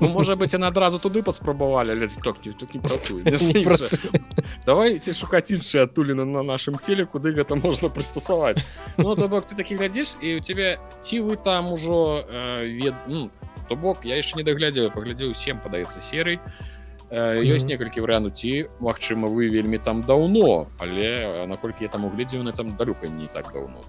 ну, 0.00 0.08
можа 0.08 0.36
быть 0.36 0.54
она 0.54 0.68
адразу 0.68 0.98
туды 0.98 1.22
паспрабавалі 1.22 1.92
давайте 4.64 5.12
шукаць 5.12 5.52
іншыя 5.52 5.84
адтуліны 5.84 6.24
на 6.24 6.40
нашым 6.40 6.80
целе 6.80 7.04
куды 7.04 7.36
гэта 7.36 7.60
можна 7.60 7.92
прыстасаваць 7.92 8.64
Ну 8.96 9.14
то 9.14 9.28
бок 9.28 9.44
ты 9.44 9.52
такі 9.52 9.76
глядзіш 9.76 10.16
і 10.24 10.36
у 10.36 10.40
тебе 10.40 10.80
ці 11.04 11.20
вы 11.20 11.36
там 11.36 11.72
ужо 11.72 12.24
э, 12.24 12.64
вед 12.64 12.94
ну, 13.06 13.30
то 13.68 13.76
бок 13.76 14.08
я 14.08 14.16
яшчэ 14.16 14.40
не 14.40 14.48
даглядзеў 14.48 14.88
паглядзеў 14.96 15.36
всем 15.36 15.60
падаецца 15.60 16.00
серый. 16.00 16.40
то 16.40 16.77
ёсць 17.10 17.64
-hmm. 17.64 17.68
некалькі 17.68 18.00
варыянтаў 18.00 18.30
ці 18.30 18.68
Мачыма 18.80 19.28
вы 19.28 19.48
вельмі 19.48 19.78
там 19.78 20.02
даўно 20.02 20.66
але 20.78 21.46
наколькі 21.46 21.84
я 21.84 21.88
там 21.88 22.04
угледзеў 22.04 22.42
на 22.42 22.52
там 22.52 22.76
далёка 22.76 23.08
не 23.08 23.26
так 23.26 23.52
даўно 23.52 23.84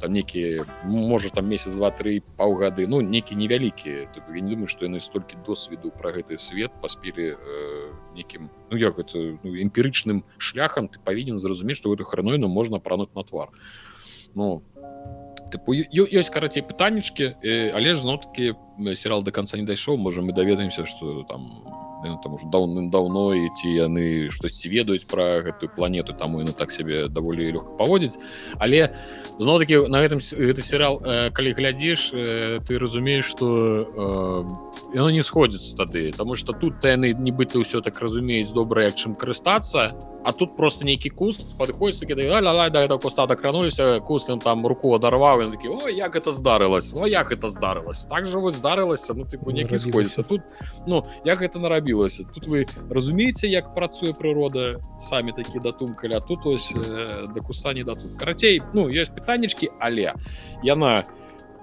там 0.00 0.12
некі 0.12 0.62
можа 0.84 1.30
там 1.30 1.48
месяц 1.48 1.72
два-тры 1.74 2.22
паўгады 2.36 2.86
ну 2.86 3.00
некі 3.00 3.34
невялікі 3.34 3.90
я 4.34 4.40
не 4.40 4.50
думаю 4.50 4.68
што 4.68 4.84
яны 4.86 5.00
столькі 5.00 5.36
досведу 5.46 5.90
пра 5.90 6.12
гэты 6.12 6.38
свет 6.38 6.70
паспелі 6.80 7.34
э, 7.34 7.90
некім 8.14 8.50
ну 8.70 8.78
як 8.78 8.98
это 8.98 9.38
ну, 9.42 9.50
эмпірычным 9.50 10.22
шляхам 10.38 10.88
ты 10.88 10.98
павінен 11.04 11.38
зразумець 11.38 11.76
што 11.76 11.90
гэту 11.90 12.04
храноіну 12.04 12.48
можна 12.48 12.78
прануть 12.78 13.16
на 13.16 13.24
твар. 13.24 13.48
Ну 14.34 14.62
тыпу 15.50 15.74
ёсць 15.74 16.30
карацей 16.30 16.62
пытаннічкі 16.62 17.34
э, 17.42 17.70
але 17.74 17.94
ж 17.94 18.00
зноткі 18.00 18.54
серыал 18.94 19.22
до 19.22 19.32
конца 19.32 19.56
не 19.56 19.66
дайшоў 19.66 19.96
можа 19.96 20.22
мы 20.22 20.32
даведаемся 20.32 20.86
что 20.86 21.24
там 21.28 21.50
там 22.22 22.34
уже 22.34 22.46
даўным-даўно 22.46 23.34
і 23.34 23.50
ці 23.56 23.68
яны 23.68 24.30
штосьці 24.30 24.68
ведаюць 24.68 25.04
пра 25.04 25.44
гэтую 25.44 25.70
планету 25.74 26.12
таму 26.12 26.40
яны 26.40 26.52
так 26.52 26.70
сябе 26.70 27.08
даволі 27.08 27.52
лёгка 27.52 27.76
паводзіць 27.76 28.18
але 28.58 28.94
зноў-таки 29.38 29.86
на 29.88 30.00
гэтым 30.00 30.20
гэты 30.20 30.62
серыал 30.62 31.00
э, 31.04 31.30
калі 31.30 31.52
глядзіш 31.52 32.10
э, 32.12 32.60
ты 32.66 32.78
разумееш 32.78 33.24
что 33.24 33.48
э, 33.84 34.69
яно 34.94 35.10
не 35.10 35.22
сходзіцца 35.22 35.76
тады 35.76 36.12
тому 36.16 36.34
что 36.36 36.52
тут 36.52 36.84
яны 36.84 37.14
нібыта 37.14 37.60
ўсё 37.60 37.80
так 37.80 38.00
разумеюць 38.00 38.52
добра 38.52 38.84
як 38.90 38.94
чым 38.94 39.14
карыстацца 39.14 39.94
а 40.24 40.32
тут 40.32 40.56
просто 40.56 40.84
нейкі 40.84 41.10
куст 41.10 41.46
падыходзіць 41.58 42.00
такі 42.00 42.14
да 42.14 42.84
это 42.84 42.98
куста 42.98 43.26
дакрануліся 43.26 44.00
кустым 44.00 44.38
там 44.38 44.66
руку 44.66 44.94
адарваў 44.94 45.50
такі 45.50 45.68
о 45.68 45.88
як 45.88 46.16
это 46.16 46.30
здарылась 46.30 46.92
о 46.94 47.06
як 47.06 47.32
это 47.32 47.50
здарылась? 47.50 48.04
Так 48.04 48.26
жа 48.26 48.38
вось 48.38 48.54
здарылася 48.54 49.14
ну 49.14 49.24
тыпу 49.24 49.52
некі 49.52 49.78
сходзіцца. 49.78 50.22
Тут 50.22 50.42
ну 50.86 51.04
як 51.24 51.40
гэта 51.40 51.58
нарабілася? 51.58 52.24
Тут 52.34 52.46
вы 52.46 52.66
разумееце 52.90 53.48
як 53.48 53.74
працуе 53.74 54.12
прырода 54.12 54.80
самі 55.00 55.32
такі 55.32 55.58
датумкалі 55.60 56.14
а 56.14 56.20
тут 56.20 56.46
ось 56.46 56.72
э, 56.72 57.26
да 57.34 57.40
куста 57.40 57.72
не 57.72 57.84
дату 57.84 58.08
карацей 58.18 58.62
ну 58.74 58.88
ёсць 58.88 59.10
пытаннічкі 59.10 59.70
але 59.80 60.14
яна 60.62 61.04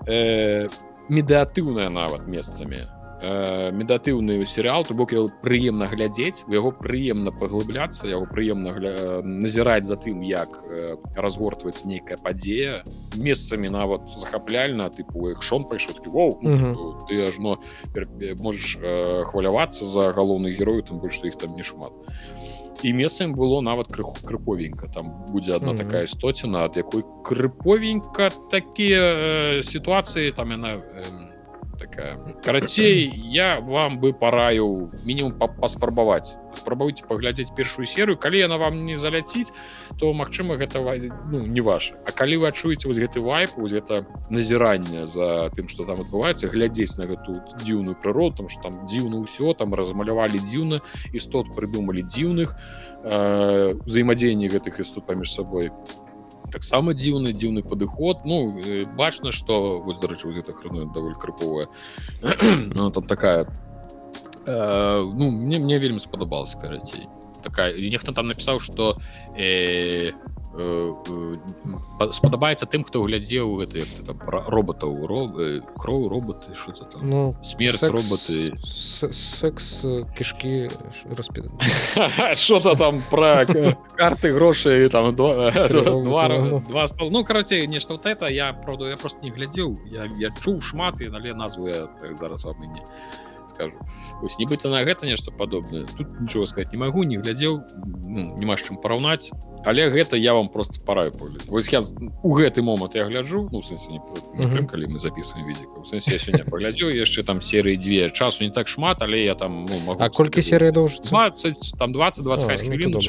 э, 0.08 0.68
медыатыўная 1.10 1.90
нават 1.90 2.28
месцамі 2.28 2.88
э, 3.22 3.72
медатыўны 3.72 4.46
серыал 4.46 4.86
то 4.86 4.94
бок 4.94 5.14
прыемна 5.42 5.88
глядзець 5.88 6.44
у 6.48 6.54
яго 6.54 6.72
прыемна 6.72 7.32
паглыбляцца 7.32 8.08
яго 8.08 8.26
прыемна 8.26 8.72
гля... 8.72 9.22
назіраць 9.24 9.86
за 9.86 9.96
тым 9.96 10.22
як 10.22 10.64
э, 10.64 10.98
разгортваецца 11.16 11.88
нейкая 11.88 12.18
падзея 12.18 12.84
месцамі 13.16 13.70
нават 13.70 14.10
захапляльна 14.18 14.90
тыпу 14.90 15.32
ікшон 15.32 15.66
пайшоў 15.66 16.40
ну, 16.42 17.00
ты 17.08 17.22
ажно 17.28 17.60
можаш 18.40 18.78
э, 18.82 19.24
хвалявацца 19.26 19.86
за 19.86 20.12
галоўных 20.12 20.58
герою 20.58 20.84
там 20.84 21.00
больш 21.00 21.20
іх 21.24 21.38
там 21.38 21.56
не 21.56 21.64
шмат 21.64 21.94
і 22.84 22.94
месцам 22.94 23.34
было 23.34 23.62
нават 23.62 23.88
крыху 23.88 24.16
крыповенька 24.24 24.88
там 24.94 25.26
будзе 25.32 25.56
одна 25.56 25.72
mm 25.72 25.76
-hmm. 25.76 25.86
такая 25.86 26.04
істоціна 26.04 26.60
ад 26.60 26.78
якой 26.78 27.04
крыповенька 27.24 28.32
такія 28.52 29.02
э, 29.02 29.64
сітуацыі 29.64 30.32
там 30.32 30.52
яна 30.52 30.74
э, 30.74 31.37
такая. 31.78 32.18
Карацей 32.44 33.08
я 33.32 33.60
вам 33.62 34.00
бы 34.00 34.14
параіў 34.14 34.92
мінімум 35.06 35.38
паспрабаваць 35.38 36.36
спрабуйте 36.58 37.06
паглядзець 37.08 37.54
першую 37.56 37.86
серыю 37.86 38.18
калі 38.18 38.40
яна 38.40 38.58
вам 38.58 38.86
не 38.86 38.98
заляціць 38.98 39.54
то 40.00 40.14
Мачыма 40.14 40.58
гэта 40.58 40.82
ну, 41.30 41.46
не 41.46 41.62
ваш 41.62 41.94
А 42.06 42.12
калі 42.12 42.42
вы 42.44 42.48
адчуеце 42.50 42.88
вось 42.88 42.98
гэты 42.98 43.22
вайп 43.22 43.54
вось 43.58 43.72
гэта 43.72 44.06
назіранне 44.30 45.06
за 45.06 45.50
тым 45.54 45.68
что 45.68 45.86
там 45.86 46.02
адбываецца 46.02 46.50
глядзець 46.50 46.98
на 46.98 47.06
гэту 47.06 47.38
дзіўную 47.62 47.96
прыроду 47.96 48.44
там 48.44 48.50
что 48.50 48.62
там 48.70 48.88
дзіўна 48.88 49.22
ўсё 49.24 49.54
там 49.54 49.74
размалявалі 49.74 50.42
дзіўна 50.42 50.82
істот 51.14 51.54
прыдумалі 51.56 52.04
дзіўных 52.04 52.58
э, 53.04 53.74
взаемадзеянні 53.86 54.50
гэтых 54.50 54.80
істот 54.82 55.06
паміж 55.06 55.34
сабой. 55.34 55.70
то 55.70 56.07
таксама 56.52 56.94
дзіўны 56.94 57.34
дзіўны 57.34 57.64
падыход. 57.64 58.26
Ну 58.26 58.60
бачна 58.98 59.32
что 59.32 59.82
вось 59.82 59.98
дарэчы 59.98 60.32
гэта 60.32 60.54
храну 60.54 60.92
даволі 60.94 61.16
крыповая 61.16 61.68
ну, 62.76 62.92
там 62.92 63.04
такая 63.04 63.48
э, 64.46 65.02
ну 65.04 65.32
мне 65.32 65.60
мне 65.60 65.80
вельмі 65.80 66.00
спадабалась 66.00 66.56
карацей 66.56 67.08
такая 67.44 67.74
нехта 67.78 68.14
там 68.14 68.28
напісаў 68.28 68.60
что 68.60 69.00
э, 69.38 70.12
спадабаецца 72.12 72.66
тым 72.66 72.84
хто 72.84 73.04
глядзеў 73.06 73.58
гэты 73.62 73.86
там 74.06 74.18
роботаў 74.26 75.06
роб 75.06 75.38
кроў 75.78 76.10
роботы 76.10 76.56
что 76.56 76.74
ну 77.02 77.36
смерть 77.44 77.80
секс, 77.80 77.94
роботы 77.94 78.54
секс 78.64 79.86
кішки 80.18 80.70
распі 81.18 81.44
что-то 82.34 82.76
там 82.82 83.02
про 83.10 83.46
карты 83.96 84.34
грошай 84.34 84.90
там 84.90 85.16
два, 85.16 85.52
два, 85.52 86.60
два 86.60 86.88
ну 87.10 87.24
карацей 87.24 87.68
нешта 87.68 87.94
вот 87.94 88.06
это 88.06 88.28
я 88.28 88.54
правда 88.54 88.86
я 88.86 88.98
просто 88.98 89.20
не 89.24 89.32
глядзеў 89.32 89.78
я 89.92 90.10
я 90.18 90.30
чуў 90.44 90.62
шмат 90.62 91.02
і 91.02 91.10
нале 91.10 91.34
назву 91.34 91.68
я 91.68 91.86
так 92.02 92.18
зараз 92.18 92.46
вам 92.46 92.62
не 92.62 92.82
скажу. 93.58 93.78
Ось 94.22 94.38
нібыта 94.38 94.70
на 94.70 94.86
гэта 94.86 95.10
нешта 95.10 95.32
падобнае. 95.32 95.86
Тут 95.98 96.20
нічого 96.22 96.46
сказать 96.46 96.72
не 96.72 96.78
магу 96.78 97.04
не 97.04 97.18
глядзеў 97.18 97.62
ну, 98.06 98.38
няма 98.38 98.58
з 98.58 98.70
чым 98.70 98.78
параўнаць. 98.78 99.34
Але 99.66 99.90
гэта 99.90 100.16
я 100.16 100.34
вам 100.34 100.48
просто 100.48 100.80
параю 100.82 101.12
поле 101.12 101.42
вось 101.48 101.70
я 101.74 101.82
у 102.24 102.34
гэты 102.38 102.62
момант 102.62 102.96
я 102.96 103.06
гляджу 103.06 103.50
ну 103.52 103.62
сэнсе 103.62 103.90
не, 103.90 104.00
не 104.38 104.46
-huh. 104.46 104.66
калі 104.66 104.86
мы 104.86 105.00
записываем 105.00 105.48
відзіку 105.48 105.84
сэнсе 105.84 106.50
паглядзеў 106.50 106.94
яшчэ 106.94 107.24
там 107.24 107.42
серыі 107.42 107.78
дзве. 107.78 108.10
Часу 108.10 108.44
не 108.44 108.52
так 108.52 108.68
шмат 108.68 109.02
але 109.02 109.18
я 109.18 109.36
там 109.36 109.66
ну, 109.66 109.80
могу 109.86 110.04
А 110.04 110.10
колькі 110.10 110.42
серыя 110.42 110.72
доўжыцца? 110.72 111.10
20 111.10 111.74
там 111.80 111.92
20 111.92 112.24
25 112.24 112.62
хвілін 112.62 113.00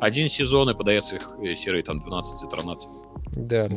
один 0.00 0.28
сезон 0.28 0.70
і 0.70 0.74
падаецца 0.74 1.16
іх 1.16 1.58
серыі 1.58 1.82
там 1.82 1.98
12 1.98 2.50
13 2.50 2.88
да. 3.36 3.68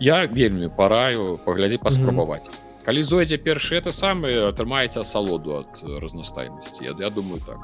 я 0.00 0.26
вельмі 0.26 0.68
параю 0.76 1.38
паглядзі 1.44 1.78
паспрабаваць. 1.78 2.48
mm 2.48 2.52
-hmm. 2.52 2.69
Калі 2.90 3.02
зойдзе 3.06 3.38
першы 3.38 3.78
это 3.78 3.92
самы 3.94 4.34
атрымаеце 4.50 5.06
асалоду 5.06 5.62
ад 5.62 5.78
разнастайнасці 6.02 6.82
я, 6.82 6.90
я 6.98 7.10
думаю 7.10 7.38
так 7.38 7.62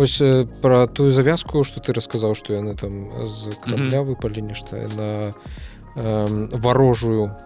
ось 0.00 0.16
про 0.62 0.86
тую 0.86 1.12
завязку 1.12 1.60
что 1.60 1.84
ты 1.84 1.92
расказаў 1.92 2.32
что 2.32 2.56
яны 2.56 2.72
там 2.72 3.12
з 3.28 3.52
корабля 3.60 4.00
mm 4.00 4.04
-hmm. 4.04 4.16
выпалі 4.16 4.40
нешта 4.40 4.88
на 4.96 5.34
э, 5.96 6.48
варожую 6.56 7.36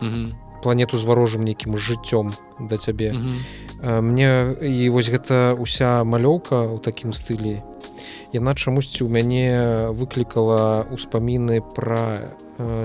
mm 0.00 0.08
-hmm. 0.10 0.34
планету 0.62 0.98
з 0.98 1.04
варожым 1.04 1.42
нейкім 1.42 1.74
жыццём 1.74 2.30
да 2.60 2.76
цябе 2.76 3.10
mm 3.10 3.18
-hmm. 3.18 4.00
мне 4.00 4.54
і 4.62 4.88
вось 4.90 5.10
гэта 5.10 5.58
уся 5.58 6.04
малёўка 6.04 6.54
ў 6.54 6.80
такім 6.80 7.10
стылі 7.10 7.58
яна 8.32 8.54
чамусьці 8.54 9.04
ў 9.04 9.10
мяне 9.10 9.50
выклікала 9.98 10.86
ўспаміны 10.94 11.60
пра 11.74 12.34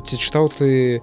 ці 0.02 0.16
чытаў 0.18 0.50
ты 0.50 1.02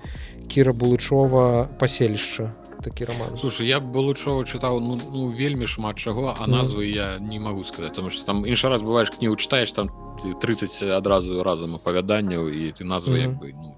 кіра 0.48 0.72
булычова 0.72 1.68
паселішча 1.78 2.52
такі 2.82 3.04
роман 3.04 3.34
слушай 3.38 3.66
я 3.66 3.80
булычова 3.80 4.44
чытаў 4.44 4.80
ну, 4.80 4.98
ну 5.12 5.28
вельмі 5.34 5.66
шмат 5.66 5.98
чаго 5.98 6.34
а 6.38 6.46
назвы 6.46 6.86
mm. 6.86 6.94
я 6.94 7.18
не 7.18 7.38
могу 7.38 7.64
сказать 7.64 7.90
потому 7.90 8.10
что 8.10 8.24
там 8.24 8.46
іншы 8.46 8.68
раз 8.68 8.82
бываешь 8.82 9.10
кнігу 9.10 9.36
читаешь 9.36 9.72
там 9.72 9.90
30 10.40 10.82
адразу 10.94 11.42
разам 11.42 11.74
апавяданняў 11.74 12.48
і 12.48 12.72
ты 12.72 12.84
назвы 12.84 13.18
mm. 13.18 13.22
як 13.22 13.32
бы 13.38 13.52
ну... 13.52 13.76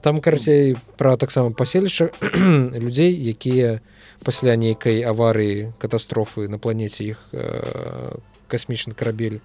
там 0.00 0.20
карацей 0.20 0.76
пра 0.96 1.16
таксама 1.16 1.50
паселішча 1.50 2.10
людзей 2.74 3.14
якія 3.14 3.80
пасля 4.24 4.56
нейкай 4.56 5.02
аварыі 5.02 5.72
катастрофы 5.78 6.48
на 6.48 6.58
планеце 6.58 7.04
іх 7.04 7.18
э, 7.32 8.18
касмічны 8.48 8.94
карабель 8.94 9.40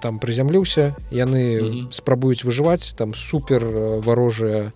там 0.00 0.18
прызямліўся 0.18 0.94
яны 1.10 1.42
mm 1.60 1.64
-hmm. 1.64 1.92
спрабуюць 1.92 2.44
выжываць 2.44 2.92
там 2.94 3.14
супер 3.14 3.64
э, 3.64 4.00
варожая 4.04 4.72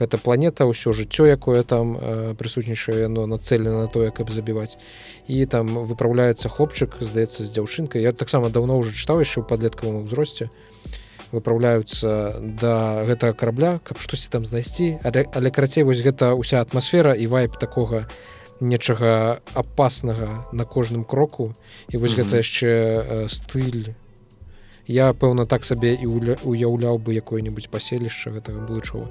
гэта 0.00 0.16
планета 0.16 0.64
ўсё 0.64 0.92
жыццё 0.92 1.26
якое 1.26 1.62
там 1.62 1.96
э, 1.96 2.34
прысутнічае 2.34 3.00
яно 3.00 3.26
нацелена 3.26 3.80
на 3.80 3.86
тое 3.86 4.10
каб 4.10 4.30
забіваць 4.30 4.78
і 5.28 5.46
там 5.46 5.66
выпраўляецца 5.86 6.48
хлопчык 6.48 6.96
здаецца 7.00 7.44
з 7.44 7.52
дзяўчынкай 7.52 8.02
я 8.02 8.12
таксама 8.12 8.48
даўно 8.48 8.78
ўжо 8.78 8.90
чытаў 8.90 9.20
яшчэ 9.20 9.40
ў 9.40 9.48
падлеткавым 9.48 10.04
узросце 10.04 10.48
выпраўляюцца 11.32 12.40
да 12.40 13.04
гэтага 13.04 13.32
карабля 13.32 13.80
каб 13.84 14.00
штосьці 14.00 14.30
там 14.30 14.44
знайсці. 14.44 14.98
Але, 15.04 15.26
але 15.34 15.50
карацей 15.50 15.84
вось 15.84 16.02
гэта 16.02 16.34
ўся 16.34 16.60
атмасфера 16.60 17.14
і 17.14 17.26
вайп 17.26 17.58
такога 17.58 18.00
не 18.00 18.39
нечага 18.60 19.40
апаснага 19.54 20.46
на 20.52 20.64
кожным 20.64 21.04
кроку. 21.04 21.54
І 21.88 21.96
вось 21.96 22.10
mm 22.10 22.14
-hmm. 22.14 22.24
гэта 22.24 22.36
яшчэ 22.36 22.68
э, 22.68 23.28
стыль. 23.28 23.94
Я 24.86 25.12
пэўна 25.12 25.46
так 25.46 25.64
сабе 25.64 25.94
і 25.94 26.06
уяўляў 26.42 26.98
бы 26.98 27.14
якое-нибудь 27.14 27.70
паселішча 27.70 28.30
гэтага 28.30 28.66
былычова 28.66 29.06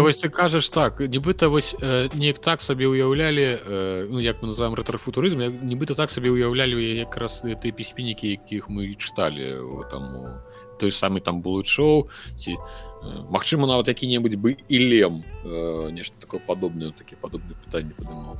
вось 0.00 0.16
ты 0.16 0.28
кажаш 0.28 0.68
так 0.68 1.00
нібыта 1.00 1.48
вось 1.48 1.74
э, 1.82 2.08
неяк 2.16 2.38
так 2.38 2.62
сабе 2.62 2.86
уяўлялі 2.86 3.58
э, 3.60 4.06
ну 4.10 4.20
як 4.20 4.42
мы 4.42 4.48
называем 4.48 4.74
рэтрафутурызм 4.74 5.38
нібыта 5.62 5.94
так 5.94 6.10
сабе 6.10 6.30
уяўлялі 6.30 6.96
якраз 6.96 7.42
ты 7.44 7.72
пісьменнікі 7.72 8.28
якіх 8.28 8.70
мы 8.70 8.96
чыталі 8.96 9.60
там 9.90 10.40
той 10.78 10.90
самы 10.90 11.20
там 11.20 11.42
булычоў 11.42 12.08
ці 12.36 12.56
Магчыма 13.02 13.66
нават 13.66 13.88
які-небудзь 13.88 14.36
бы 14.36 14.56
і 14.68 14.78
лем 14.78 15.24
э, 15.44 15.90
нешта 15.90 16.14
такое 16.20 16.38
падобнае 16.38 16.92
такі 16.94 17.18
падобны 17.18 17.58
пытанне 17.58 17.94
падымаў 17.98 18.38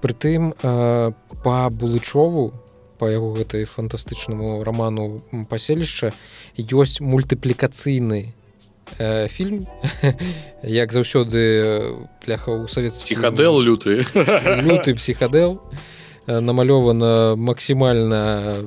Прытым 0.00 0.54
э, 0.54 1.12
па 1.42 1.70
булычову 1.70 2.52
па 2.98 3.10
яго 3.10 3.34
гэтай 3.34 3.64
фантастычнаму 3.64 4.62
раману 4.62 5.22
паселішча 5.50 6.14
ёсць 6.54 7.02
мультыплікацыйны 7.02 8.30
э, 8.98 9.26
фільм 9.26 9.66
як 10.62 10.94
заўсёды 10.94 12.06
пляха 12.22 12.54
ў 12.54 12.70
савет 12.70 12.94
псіхадэл 12.94 13.58
люты 13.58 14.06
люты 14.68 14.94
псіхадэл 14.94 15.58
намалёвана 16.26 17.34
максімальна 17.34 18.62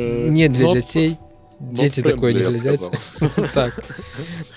не 0.00 0.48
для 0.48 0.72
дзяцей 0.72 1.18
дзеці 1.60 2.02
такое 2.02 2.32
не 2.34 2.44
глядзяць. 2.44 2.90
так. 3.54 3.80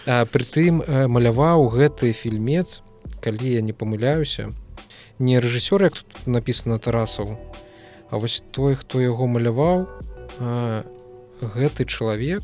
Прытым 0.05 0.83
маляваў 0.87 1.69
гэты 1.71 2.13
фільмец 2.13 2.81
калі 3.21 3.53
я 3.53 3.61
не 3.61 3.73
памыляюся 3.73 4.51
не 5.19 5.39
рэжысёр 5.39 5.83
як 5.83 5.93
тут 5.99 6.27
написано 6.27 6.79
тарасаў 6.79 7.37
А 8.09 8.17
вось 8.17 8.41
той 8.51 8.75
хто 8.75 9.01
яго 9.01 9.27
маляваў 9.27 9.85
гэты 10.39 11.85
чалавек 11.85 12.41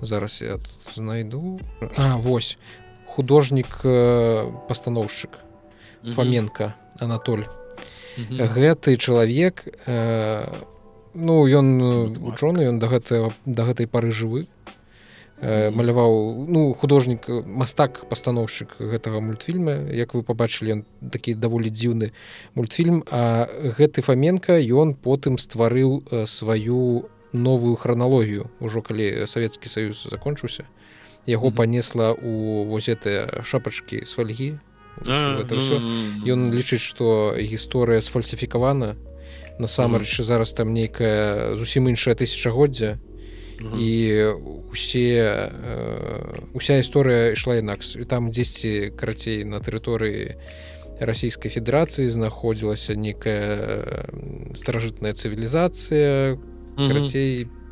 зараз 0.00 0.42
я 0.42 0.58
знайду. 0.94 1.58
А 1.98 2.16
вось 2.18 2.58
художнік 3.06 3.82
пастаноўшчык 4.68 5.38
фаменко 6.14 6.74
Анатоль. 7.00 7.46
Гэты 8.16 8.94
чалавек 8.94 9.66
ну 11.14 11.46
ён 11.46 12.14
вучоны 12.18 12.68
ён 12.68 12.78
да 12.78 12.88
гэта 12.88 13.32
да 13.46 13.64
гэтай 13.64 13.86
пары 13.86 14.10
жывы. 14.10 14.46
Э, 15.40 15.70
маляваў 15.70 16.46
ну 16.48 16.74
художнік 16.74 17.28
мастак 17.46 18.04
пастаноўшчык 18.10 18.78
гэтага 18.78 19.20
мультфільма. 19.20 19.90
Як 19.90 20.14
вы 20.14 20.22
побачылі 20.22 20.80
ён 20.80 20.84
такі 21.10 21.34
даволі 21.34 21.70
дзіўны 21.70 22.12
мультфільм. 22.54 23.04
А 23.10 23.48
гэты 23.78 24.02
фаменко 24.02 24.58
ён 24.58 24.94
потым 24.94 25.38
стварыў 25.38 26.02
сваю 26.26 27.08
новую 27.32 27.74
храналогію. 27.76 28.50
Ўжо 28.60 28.82
калі 28.82 29.26
савецкі 29.26 29.68
саюз 29.68 30.06
закончыўся 30.10 30.64
яго 31.26 31.46
mm 31.46 31.52
-hmm. 31.52 31.56
панесла 31.56 32.12
у 32.12 32.64
вось 32.64 32.88
гэтыя 32.88 33.42
шапачкі 33.42 34.04
з 34.06 34.12
фальгі 34.14 34.54
ён 36.26 36.52
лічыць 36.54 36.80
што 36.80 37.34
гісторыя 37.38 38.00
сфальсіфікавана 38.00 38.94
насамрэч 39.58 40.20
зараз 40.20 40.52
там 40.52 40.74
нейкая 40.74 41.56
зусім 41.56 41.88
іншая 41.88 42.14
тысячагоддзя. 42.14 42.98
І 43.78 43.90
усе 44.72 45.50
уся 46.52 46.74
гісторыя 46.78 47.32
ішла 47.32 47.56
інакш. 47.62 47.96
І 47.96 48.04
там 48.04 48.30
дзесьці 48.30 48.92
карацей 48.98 49.44
на 49.46 49.62
тэрыторыі 49.62 50.36
расійскай 51.00 51.50
федэрацыі 51.50 52.10
знаходзілася 52.10 52.94
некая 52.94 53.94
старажытная 54.54 55.14
цывілізацыя 55.14 56.38
карацей 56.76 57.46
по 57.46 57.63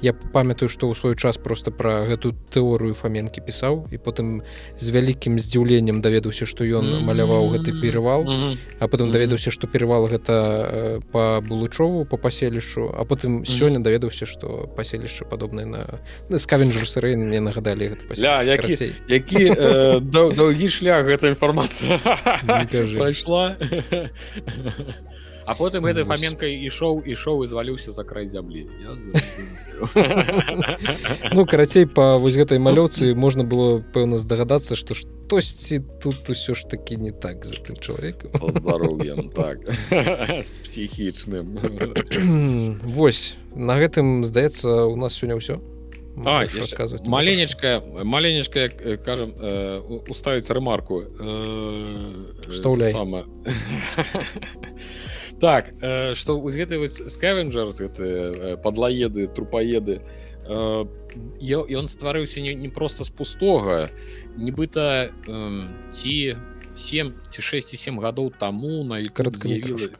я 0.00 0.12
памятаю 0.12 0.68
што 0.68 0.90
ў 0.90 0.94
свой 0.96 1.14
час 1.16 1.38
просто 1.38 1.70
пра 1.70 2.06
гэту 2.08 2.34
тэорыю 2.52 2.94
фаменкі 2.94 3.40
пісаў 3.40 3.86
і 3.90 3.98
потым 3.98 4.42
з 4.78 4.86
вялікім 4.90 5.38
здзіўленнем 5.38 6.00
даведаўся 6.00 6.46
што 6.46 6.64
ён 6.64 7.04
маляваў 7.04 7.52
гэты 7.56 7.76
перавал 7.80 8.26
а 8.26 8.84
потым 8.88 9.10
даведаўся 9.10 9.50
што 9.50 9.66
перавал 9.66 10.06
гэта 10.08 10.34
э, 10.34 11.00
па 11.12 11.40
булычову 11.40 12.04
по 12.04 12.16
паселішчу 12.16 12.90
а 12.90 13.04
потым 13.04 13.44
сёння 13.44 13.80
даведаўся 13.80 14.26
што 14.26 14.70
паселішча 14.76 15.24
падобнае 15.24 15.66
на 15.66 16.38
скавенджер 16.38 16.88
сырэй 16.88 17.16
мне 17.16 17.40
нагадалі 17.40 17.94
гэта 17.94 18.06
пасля, 18.08 18.42
які, 18.42 18.92
які 19.08 19.42
э, 19.52 20.00
доўгі 20.00 20.68
шлях 20.68 21.06
гэта 21.06 21.28
інфармацыя. 21.28 22.00
Прайшла 22.98 23.56
а 25.46 25.54
потым 25.54 25.84
гэтай 25.84 26.04
фаменкай 26.04 26.54
ішоў 26.68 27.02
ішоў 27.06 27.44
і 27.44 27.46
зваліўся 27.46 27.92
за 27.92 28.04
край 28.04 28.26
зямлі. 28.26 28.66
Ну 31.32 31.46
карацей 31.46 31.86
па 31.86 32.16
вось 32.16 32.36
гэтай 32.36 32.58
малёўцы 32.58 33.14
можна 33.14 33.44
было 33.44 33.80
пэўна 33.94 34.18
здагадацца 34.18 34.76
што 34.76 34.94
штосьці 34.94 35.80
тут 36.02 36.28
усё 36.30 36.54
ж 36.54 36.66
такі 36.68 36.96
не 36.96 37.12
так 37.12 37.44
за 37.44 37.56
тым 37.56 37.76
чалавекам. 37.80 38.30
Здароўем 38.52 39.30
так. 39.30 39.58
З 40.42 40.58
псіхічным. 40.64 41.56
Восьось 42.84 43.36
на 43.54 43.78
гэтым 43.80 44.24
здаецца 44.24 44.86
у 44.86 44.96
нас 44.96 45.14
сёння 45.16 45.36
ўсё? 45.40 45.60
Рассказывать 46.20 47.06
маленечка 47.06 47.80
маленечка 47.86 48.68
кажам 49.04 49.32
уставіць 50.10 50.50
рэмарку. 50.50 51.06
Встаўляй 52.50 52.92
сама 52.92 53.24
так 55.40 55.74
что 56.14 56.38
э, 56.38 56.50
з 56.50 56.56
гэтай 56.56 56.88
скавенджерс 56.88 57.80
гэты 57.80 58.56
падлаеды 58.62 59.26
трупаеды 59.28 60.00
ён 60.46 61.86
стварыўся 61.88 62.40
не, 62.40 62.54
не 62.54 62.68
просто 62.68 63.04
з 63.04 63.10
пустога 63.10 63.88
нібыта 64.36 65.10
ці 65.92 66.36
7 66.74 67.12
ці 67.30 67.40
6 67.42 67.76
7 67.76 68.00
гадоў 68.00 68.32
таму 68.38 68.84
на 68.84 69.00
кароткавілася 69.08 69.96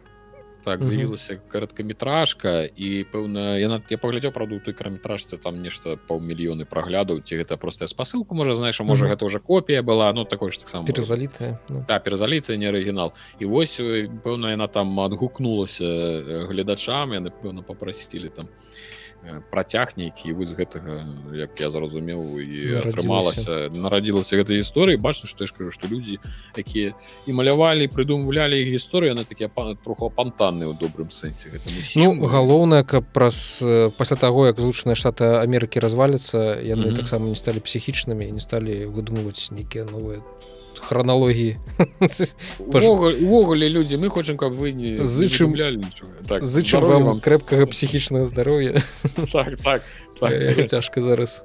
так 0.65 0.85
з'явілася 0.85 1.41
кароткаметражка 1.49 2.65
і 2.65 3.05
пэўна 3.13 3.59
яна 3.61 3.81
я 3.91 3.99
паглядзеў 3.99 4.33
правду 4.33 4.61
той 4.61 4.75
караметражцы 4.75 5.37
там 5.37 5.63
нешта 5.63 5.97
паўмільёны 6.09 6.65
праглядаў 6.65 7.21
ці 7.21 7.41
гэта 7.41 7.57
простая 7.57 7.89
спасылку 7.89 8.35
можа 8.35 8.55
знаеш 8.55 8.81
можа 8.81 9.09
гэта 9.09 9.25
уже 9.25 9.41
копія 9.41 9.83
была 9.83 10.13
ну 10.13 10.25
такой 10.25 10.53
ж 10.53 10.61
таксама 10.61 10.87
перазалітая 10.87 11.61
ну. 11.71 11.85
да 11.89 11.99
перазалітая 11.99 12.57
не 12.57 12.69
арыгінал. 12.69 13.13
І 13.39 13.45
вось 13.45 13.81
пэўна 13.81 14.51
яна 14.51 14.67
там 14.67 14.99
адгукнулася 15.01 16.47
гледачам 16.49 17.13
яны 17.13 17.31
пэўна 17.31 17.63
попрасілі 17.63 18.29
там 18.29 18.49
працяг 19.51 19.97
нейкі 19.97 20.33
вось 20.33 20.57
гэтага 20.57 21.05
як 21.37 21.61
я 21.61 21.69
зразумеў 21.71 22.41
і 22.41 22.81
атрымалася 22.81 23.69
нарадзілася 23.75 24.41
гэтай 24.41 24.65
гісторыі 24.65 24.97
бачна 24.97 25.29
што 25.29 25.45
я 25.45 25.49
ж 25.49 25.55
кажу 25.57 25.71
што 25.71 25.89
людзі 25.93 26.17
якія 26.57 26.97
і 27.29 27.31
малявалі 27.37 27.89
прыдумвалі 27.93 28.57
гісторыі 28.73 29.13
на 29.15 29.25
такія 29.25 29.53
пана 29.53 29.77
троху 29.77 30.09
пантанны 30.09 30.65
ў 30.65 30.75
добрым 30.81 31.13
сэнсе 31.13 31.53
ну, 32.01 32.17
галоўнае 32.25 32.83
каб 32.85 33.05
праз 33.13 33.61
пасля 34.01 34.17
таго 34.17 34.49
як 34.49 34.57
злучаныя 34.57 34.97
штаты 34.97 35.37
Амерыкі 35.45 35.85
разваліцца 35.85 36.57
яны 36.65 36.89
mm 36.89 36.91
-hmm. 36.91 36.97
таксама 36.97 37.29
не 37.29 37.37
сталі 37.37 37.61
псіхічнымі 37.61 38.33
не 38.33 38.41
сталі 38.41 38.89
выдумваць 38.89 39.53
нейкія 39.53 39.85
новыя 39.85 40.25
храналогіі 40.81 41.57
увогуле 42.59 43.69
людзі 43.69 43.97
мы 43.97 44.09
хочам 44.09 44.37
каб 44.37 44.53
вы 44.53 44.73
не 44.73 44.99
зычым 44.99 45.55
так, 46.29 46.45
зычым 46.45 46.81
вам, 46.85 47.05
вам. 47.05 47.21
крэпкага 47.21 47.67
псіхічнага 47.67 48.27
здароўя 48.27 48.81
так, 49.33 49.57
так, 49.61 49.83
так. 50.21 50.69
цяжка 50.69 51.03
зараз 51.03 51.45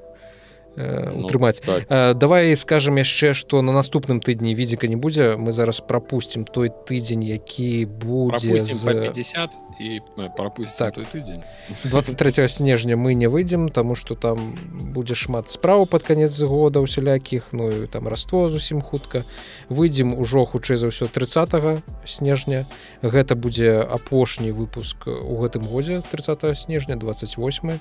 утрымаць 0.76 1.61
ну, 1.65 1.80
так. 1.88 2.18
давай 2.18 2.56
скажем 2.56 2.95
яшчэ 2.95 3.34
что 3.34 3.61
на 3.61 3.72
наступным 3.72 4.19
тыдні 4.19 4.56
відзіка 4.56 4.88
не 4.88 4.95
будзе 4.95 5.35
мы 5.38 5.52
зараз 5.52 5.80
пропусцім 5.80 6.45
той 6.45 6.69
тыдзень 6.69 7.23
які 7.23 7.85
будзе 7.85 8.60
з... 8.60 8.84
50 8.84 9.49
і 9.80 10.02
пропусти 10.38 10.77
так. 10.77 10.95
тыдзень 10.95 11.43
23 11.84 12.47
снежня 12.47 12.95
мы 12.95 13.14
не 13.14 13.27
выйдзем 13.27 13.69
тому 13.69 13.95
что 13.95 14.15
там 14.15 14.56
будзе 14.72 15.15
шмат 15.15 15.49
справу 15.49 15.85
под 15.85 16.03
конец 16.03 16.39
года 16.39 16.80
усялякіх 16.80 17.49
ну 17.52 17.88
там 17.88 18.07
раство 18.07 18.49
зусім 18.49 18.81
хутка. 18.81 19.23
Выйдзем 19.69 20.14
ужо 20.18 20.45
хутчэй 20.45 20.77
за 20.77 20.88
ўсё 20.88 21.07
30 21.07 21.84
снежня. 22.06 22.65
Гэта 23.02 23.35
будзе 23.35 23.81
апошні 23.81 24.52
выпуск 24.52 25.07
у 25.07 25.35
гэтым 25.41 25.68
годзе 25.68 26.03
30 26.11 26.57
снежня 26.57 26.95
28 26.95 27.80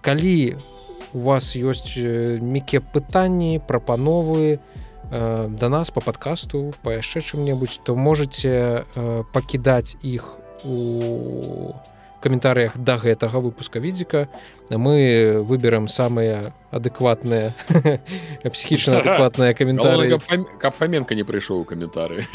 калі 0.00 0.56
у 0.56 0.97
у 1.12 1.20
вас 1.20 1.56
ёсць 1.56 1.96
міке 1.96 2.80
пытанні 2.80 3.60
прапановы 3.60 4.58
э, 5.10 5.48
да 5.48 5.68
нас 5.68 5.90
по 5.90 6.00
падкасту 6.00 6.74
па 6.82 6.98
яшчэ 7.00 7.20
чым-небудзь 7.20 7.80
то 7.84 7.96
можете 7.96 8.84
э, 8.94 9.24
пакідаць 9.32 9.96
іх 10.02 10.38
у 10.64 11.72
каментарыях 12.20 12.74
да 12.76 12.98
гэтага 12.98 13.38
выпуска 13.38 13.78
відзіка. 13.78 14.28
Мы 14.70 15.38
выберем 15.46 15.86
самыя 15.88 16.52
адэкватныя 16.74 17.54
псіхічна 18.52 19.00
адэкватныя 19.00 19.54
каментары 19.54 20.18
каб 20.58 20.74
фаменка 20.74 21.14
не 21.14 21.22
прыйшоў 21.22 21.64
каментары. 21.64 22.26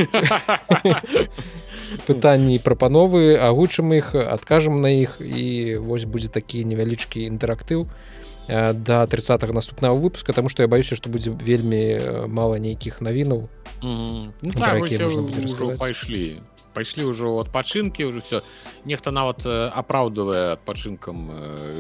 Пытанні 2.08 2.58
прапановы 2.64 3.36
агучым 3.38 3.94
іх 3.94 4.16
адкажам 4.16 4.82
на 4.82 4.90
іх 4.90 5.20
і 5.20 5.78
вось 5.84 6.08
будзе 6.08 6.32
такі 6.32 6.64
невялічкі 6.64 7.28
інтэрактыў. 7.28 7.86
Э, 7.86 8.13
до 8.48 9.08
30 9.08 9.54
наступного 9.54 9.98
выпуска 9.98 10.34
тому 10.34 10.50
что 10.50 10.64
я 10.64 10.68
боюся 10.68 10.96
что 10.96 11.10
будзе 11.10 11.32
вельмі 11.32 11.78
э, 11.78 12.28
мало 12.28 12.58
нейкіх 12.58 13.02
навінаў 13.02 13.50
mm 13.82 13.90
-hmm. 13.90 14.32
ну, 14.42 14.52
так, 14.52 15.80
пайшлі 15.80 16.42
пайшлі 16.74 17.04
ўжо 17.04 17.40
адпачынкі 17.40 18.06
ўжо 18.06 18.20
все 18.20 18.42
нехта 18.86 19.12
нават 19.12 19.46
э, 19.46 19.72
апраўдывае 19.74 20.54
адпачынкам 20.54 21.32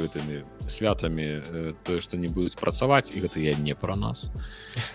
гэтымі 0.02 0.44
святамі 0.68 1.42
тое 1.84 2.00
што 2.00 2.18
не 2.18 2.28
будуць 2.28 2.56
працаваць 2.56 3.12
і 3.16 3.20
гэта 3.20 3.40
я 3.40 3.56
не 3.56 3.76
пра 3.76 3.96
нас 3.96 4.26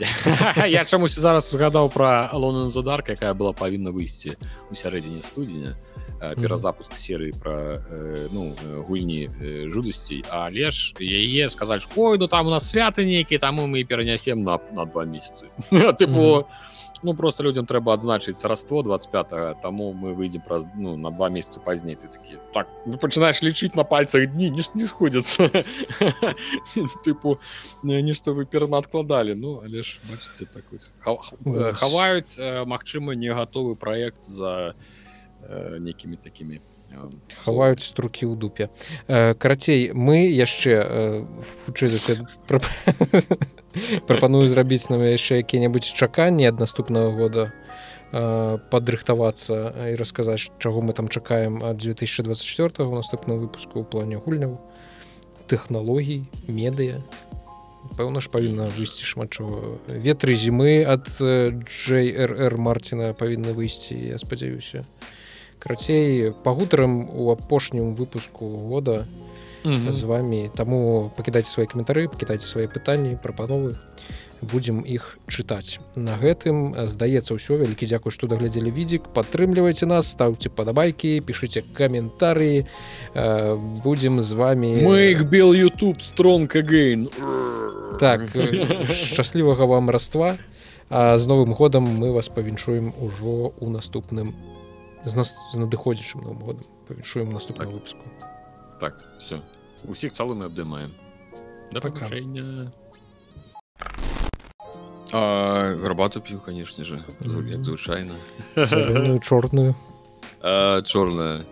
я 0.67 0.85
чамусь 0.85 1.19
зараз 1.19 1.51
згадаў 1.51 1.91
пра 1.91 2.31
алону 2.33 2.69
задарка 2.69 3.13
якая 3.13 3.35
была 3.35 3.53
павінна 3.53 3.91
выйсці 3.91 4.37
у 4.71 4.75
сярэдзіне 4.75 5.23
студзеня 5.23 5.77
перазапуск 6.19 6.97
серыі 6.97 7.33
пра 7.39 7.83
ну 8.33 8.55
гульні 8.89 9.31
жудасцей 9.71 10.25
але 10.31 10.71
ж 10.71 10.95
яе 11.01 11.49
сказаць 11.49 11.87
ой 11.97 12.19
ну 12.19 12.27
там 12.27 12.47
у 12.47 12.51
нас 12.51 12.69
святы 12.69 13.05
нейкія 13.05 13.39
таму 13.39 13.67
мы 13.67 13.85
перанясем 13.85 14.43
на 14.45 14.61
на 14.73 14.85
два 14.87 15.05
месяцы 15.05 15.47
тыпу 15.71 16.47
ну 17.03 17.15
просто 17.15 17.43
людям 17.43 17.67
трэба 17.67 17.95
адзначыць 17.95 18.39
царство 18.39 18.83
25 18.83 19.61
таму 19.63 19.93
мы 19.93 20.15
выйдзем 20.15 20.43
праз 20.43 20.67
ну 20.75 20.97
на 20.97 21.11
два 21.11 21.29
месяца 21.29 21.61
пазней 21.61 21.95
ты 21.95 22.09
такі 22.09 22.39
так 22.53 22.69
ну 22.87 22.99
пачынаеш 22.99 23.43
лічыць 23.43 23.75
на 23.75 23.85
пальцах 23.85 24.27
дні 24.27 24.51
не 24.51 24.63
не 24.75 24.87
сходзяцца 24.87 25.51
тыпу 27.05 27.39
нешта 27.83 28.33
вы 28.33 28.47
перанадкладалі 28.47 29.35
ну 29.35 29.63
але 29.65 29.83
ж 29.83 30.01
бачыце 30.11 30.47
так 30.47 30.65
хаваюць 31.79 32.39
магчыма 32.67 33.15
не 33.15 33.33
гатовы 33.33 33.77
праект 33.77 34.25
за 34.25 34.75
Э, 34.75 34.98
некімі 35.79 36.17
такімі 36.17 36.61
хаваюць 37.37 37.85
струкі 37.85 38.27
ў 38.27 38.35
дупе. 38.37 38.71
Э, 39.07 39.35
карацей 39.35 39.93
мы 39.93 40.25
яшчэ 40.25 41.25
хутчэй 41.67 41.89
за 41.93 42.01
прапаную 44.09 44.49
зрабіць 44.49 44.89
нам 44.89 45.05
яшчэ 45.05 45.45
які-небудзь 45.45 45.93
чаканні 45.93 46.49
ад 46.49 46.59
наступнага 46.59 47.13
года 47.13 47.53
падрыхтавацца 48.09 49.93
і 49.93 50.01
расказаць 50.01 50.49
чаго 50.57 50.81
мы 50.81 50.97
там 50.97 51.13
чакаем 51.13 51.61
ад 51.61 51.77
2024 51.77 52.89
наступного 52.89 53.45
выпуску 53.45 53.81
ў 53.81 53.85
плане 53.85 54.17
гульняў 54.17 54.57
тэхналогій 55.45 56.25
медыя. 56.49 57.05
Пэўна 58.01 58.25
ж 58.25 58.33
павінна 58.33 58.73
выйсці 58.73 59.05
шмат 59.05 59.37
чого 59.37 59.77
ветры 59.89 60.33
зімы 60.33 60.89
ад 60.89 61.05
джрр 61.21 62.57
марціна 62.57 63.13
павінны 63.13 63.53
выйсці 63.53 63.93
я 63.93 64.17
спадзяюся 64.17 64.89
карацей 65.59 66.33
пагутарам 66.43 67.09
у 67.11 67.31
апошнім 67.31 67.95
выпуску 67.95 68.69
года 68.69 69.05
mm 69.65 69.73
-hmm. 69.73 69.93
з 69.93 70.03
вами 70.03 70.51
таму 70.55 71.11
пакідайце 71.17 71.51
свае 71.51 71.67
каментары 71.67 72.09
пакідайце 72.09 72.47
свае 72.47 72.67
пытанні 72.67 73.19
прапановы. 73.23 73.77
Будзем 74.53 74.85
іх 74.87 75.19
чытаць. 75.27 75.81
На 75.97 76.15
гэтым 76.15 76.87
здаецца 76.87 77.35
ўсё 77.35 77.59
вялікі 77.59 77.87
дзякуй 77.87 78.13
што 78.13 78.27
даглядзелі 78.27 78.71
відзік. 78.71 79.03
Падтрымлівайце 79.11 79.87
нас 79.87 80.11
стаўце 80.11 80.49
падабайкі 80.49 81.21
пішыце 81.27 81.63
каментары. 81.75 82.67
Будзем 83.83 84.21
з 84.23 84.33
вами 84.33 84.87
мы 84.87 85.11
іх 85.11 85.27
бел 85.31 85.51
youtube 85.53 85.99
стронг 85.99 86.55
again. 86.55 87.11
Так 87.99 88.31
шчаслівага 88.95 89.65
вам 89.65 89.91
раства. 89.91 90.39
А 90.89 91.19
з 91.19 91.27
новым 91.27 91.53
годам 91.53 91.85
мы 91.85 92.13
вас 92.13 92.29
павіншуем 92.29 92.95
ужо 93.01 93.53
у 93.61 93.71
наступным 93.71 94.35
з 95.09 95.17
нас 95.17 95.35
з 95.53 95.57
надыходзячым 95.59 96.23
новым 96.23 96.45
годам 96.45 96.65
павіншуем 96.89 97.33
наступного 97.33 97.73
так. 97.73 97.81
выпуску 97.81 98.05
так 98.81 98.95
все. 99.21 99.41
Усіх 99.85 100.13
цалым 100.13 100.43
абдымаем 100.43 100.93
да 101.73 101.81
пакажэння 101.81 102.73
гарбату 105.11 106.21
п'ю 106.21 106.41
канешне 106.41 106.85
же. 106.85 107.03
Як 107.21 107.65
звычайна 107.65 108.15
чорную 109.21 109.75
чорная 110.85 111.45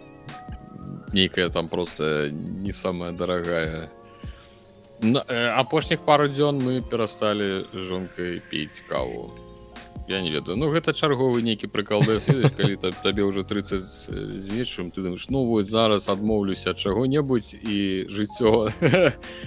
нейкая 1.13 1.49
там 1.49 1.69
просто 1.69 2.31
не 2.31 2.73
самая 2.73 3.13
дарагая 3.13 3.91
апошніх 5.57 6.01
пару 6.01 6.29
дзён 6.29 6.59
мы 6.61 6.81
перасталі 6.81 7.67
жонкай 7.73 8.41
піць 8.51 8.85
каву 8.89 9.33
я 10.09 10.23
не 10.23 10.31
ведаю. 10.31 10.57
Ну 10.57 10.71
гэта 10.71 10.93
чарговы 10.93 11.43
нейкі 11.43 11.67
прыкал 11.67 12.03
калі 12.03 12.77
табе 12.77 13.23
ўжо 13.27 13.43
30 13.43 13.83
з 13.83 14.49
вечым 14.51 14.91
ты 14.91 15.03
думаешь 15.03 15.27
ну 15.31 15.45
вось 15.45 15.69
зараз 15.69 16.09
адмоўлюся 16.09 16.71
ад 16.71 16.79
чаго-небудзь 16.79 17.55
і 17.59 18.07
жыццё 18.07 18.71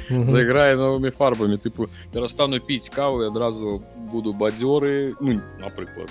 зайграе 0.10 0.76
новымі 0.76 1.12
фарбамі 1.12 1.58
тыпу 1.58 1.88
перастану 2.14 2.60
піць 2.60 2.90
каву 2.90 3.24
адразу 3.24 3.84
буду 4.12 4.34
бадзёры 4.34 5.16
ну, 5.20 5.42
напрыклад 5.60 6.10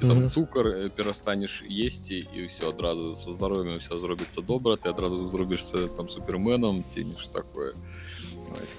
там 0.00 0.30
цукар 0.30 0.90
перастанеш 0.96 1.62
есці 1.68 2.20
і 2.20 2.46
ўсё 2.46 2.70
адразу 2.70 3.14
са 3.14 3.32
здароўем 3.32 3.78
все 3.78 3.98
зробіцца 3.98 4.42
добра 4.42 4.76
ты 4.76 4.88
адразу 4.90 5.24
зробішся 5.24 5.88
там 5.96 6.08
суперменам 6.08 6.84
ці 6.84 7.04
ніж 7.04 7.28
такое. 7.28 7.72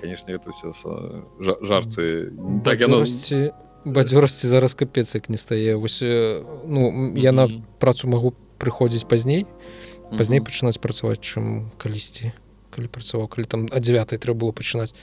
Конечно 0.01 0.31
это 0.31 0.51
все 0.51 0.73
жарты. 1.39 2.31
Так 2.63 2.79
яно 2.79 3.03
бадзёрасці 3.87 4.47
зараз 4.47 4.75
капец 4.75 5.15
як 5.15 5.29
не 5.29 5.37
стае. 5.37 5.75
Вось 5.75 6.01
ну 6.01 7.13
я 7.15 7.31
на 7.31 7.47
працу 7.79 8.07
магу 8.07 8.35
прыходзіць 8.59 9.07
пазней 9.07 9.45
пазней 10.17 10.39
пачынаць 10.39 10.79
працаваць 10.79 11.23
чым 11.23 11.71
калісьці 11.77 12.33
калі 12.71 12.87
працаваў 12.91 13.27
калі 13.27 13.45
там 13.47 13.61
а 13.71 13.79
9 13.79 14.19
трэба 14.19 14.37
было 14.37 14.51
пачынаць. 14.51 14.93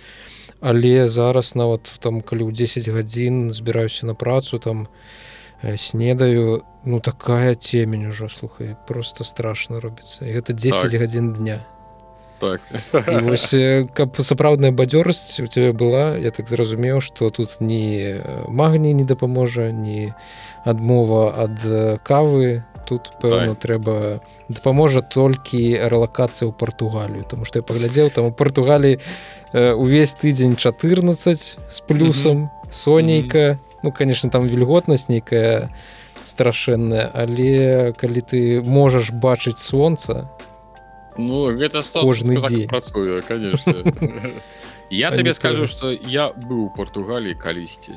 Але 0.61 1.09
зараз 1.09 1.55
нават 1.55 1.91
там 2.01 2.21
калі 2.21 2.49
ў 2.49 2.53
10 2.53 2.89
гадзін 2.89 3.51
збіраюся 3.51 4.07
на 4.07 4.15
працу 4.15 4.59
там 4.59 4.89
снедаю 5.77 6.63
ну 6.85 7.01
такая 7.01 7.55
темень 7.55 8.07
ужо 8.07 8.29
слухай 8.29 8.77
просто 8.87 9.25
страшно 9.25 9.81
робіцца. 9.81 10.25
Гэта 10.25 10.53
10 10.53 10.93
так. 10.93 11.01
гадзін 11.01 11.33
дня 11.35 11.65
так 12.39 12.61
вось, 13.23 13.55
каб 13.95 14.17
сапраўдная 14.19 14.73
бадзёрасць 14.73 15.41
у 15.41 15.47
цябе 15.47 15.73
была 15.73 16.17
я 16.17 16.31
так 16.31 16.49
зразумеў 16.49 17.01
что 17.01 17.31
тут 17.31 17.61
ні 17.61 18.21
магній 18.49 18.95
не 18.95 19.05
дапаможа 19.05 19.71
ні 19.73 20.13
адмова 20.65 21.35
ад 21.45 21.59
кавы 22.03 22.65
тут 22.85 23.13
пэўна 23.21 23.55
так. 23.55 23.65
трэба 23.65 24.21
дапаможа 24.49 25.01
толькі 25.01 25.79
рэлакацыя 25.81 26.49
ў 26.49 26.53
партугалію 26.53 27.25
тому 27.25 27.45
что 27.45 27.59
я 27.59 27.63
паглядзеў 27.63 28.11
там 28.11 28.31
у 28.31 28.33
партугаліі 28.33 29.01
увесь 29.53 30.15
тыдзень 30.15 30.57
14 30.57 31.59
з 31.71 31.81
плюсам 31.81 32.37
mm 32.37 32.45
-hmm. 32.45 32.73
сонейка 32.73 33.39
mm 33.39 33.53
-hmm. 33.53 33.83
ну 33.83 33.93
конечно 33.93 34.31
там 34.31 34.49
вільготнасць 34.49 35.09
нейкая 35.09 35.69
страшэнная 36.25 37.11
але 37.15 37.93
калі 37.97 38.21
ты 38.21 38.63
можаш 38.65 39.11
бачыць 39.13 39.59
сонца 39.59 40.29
Ну 41.17 41.57
гэта 41.57 41.83
кожны 41.93 42.41
дзень 42.43 42.69
працую 42.69 43.23
конечно. 43.27 43.75
Я 44.91 45.11
табе 45.11 45.33
скажу 45.33 45.67
что 45.67 45.91
я 45.91 46.31
быў 46.31 46.67
у 46.67 46.71
Португаліі 46.71 47.35
калісьці 47.35 47.93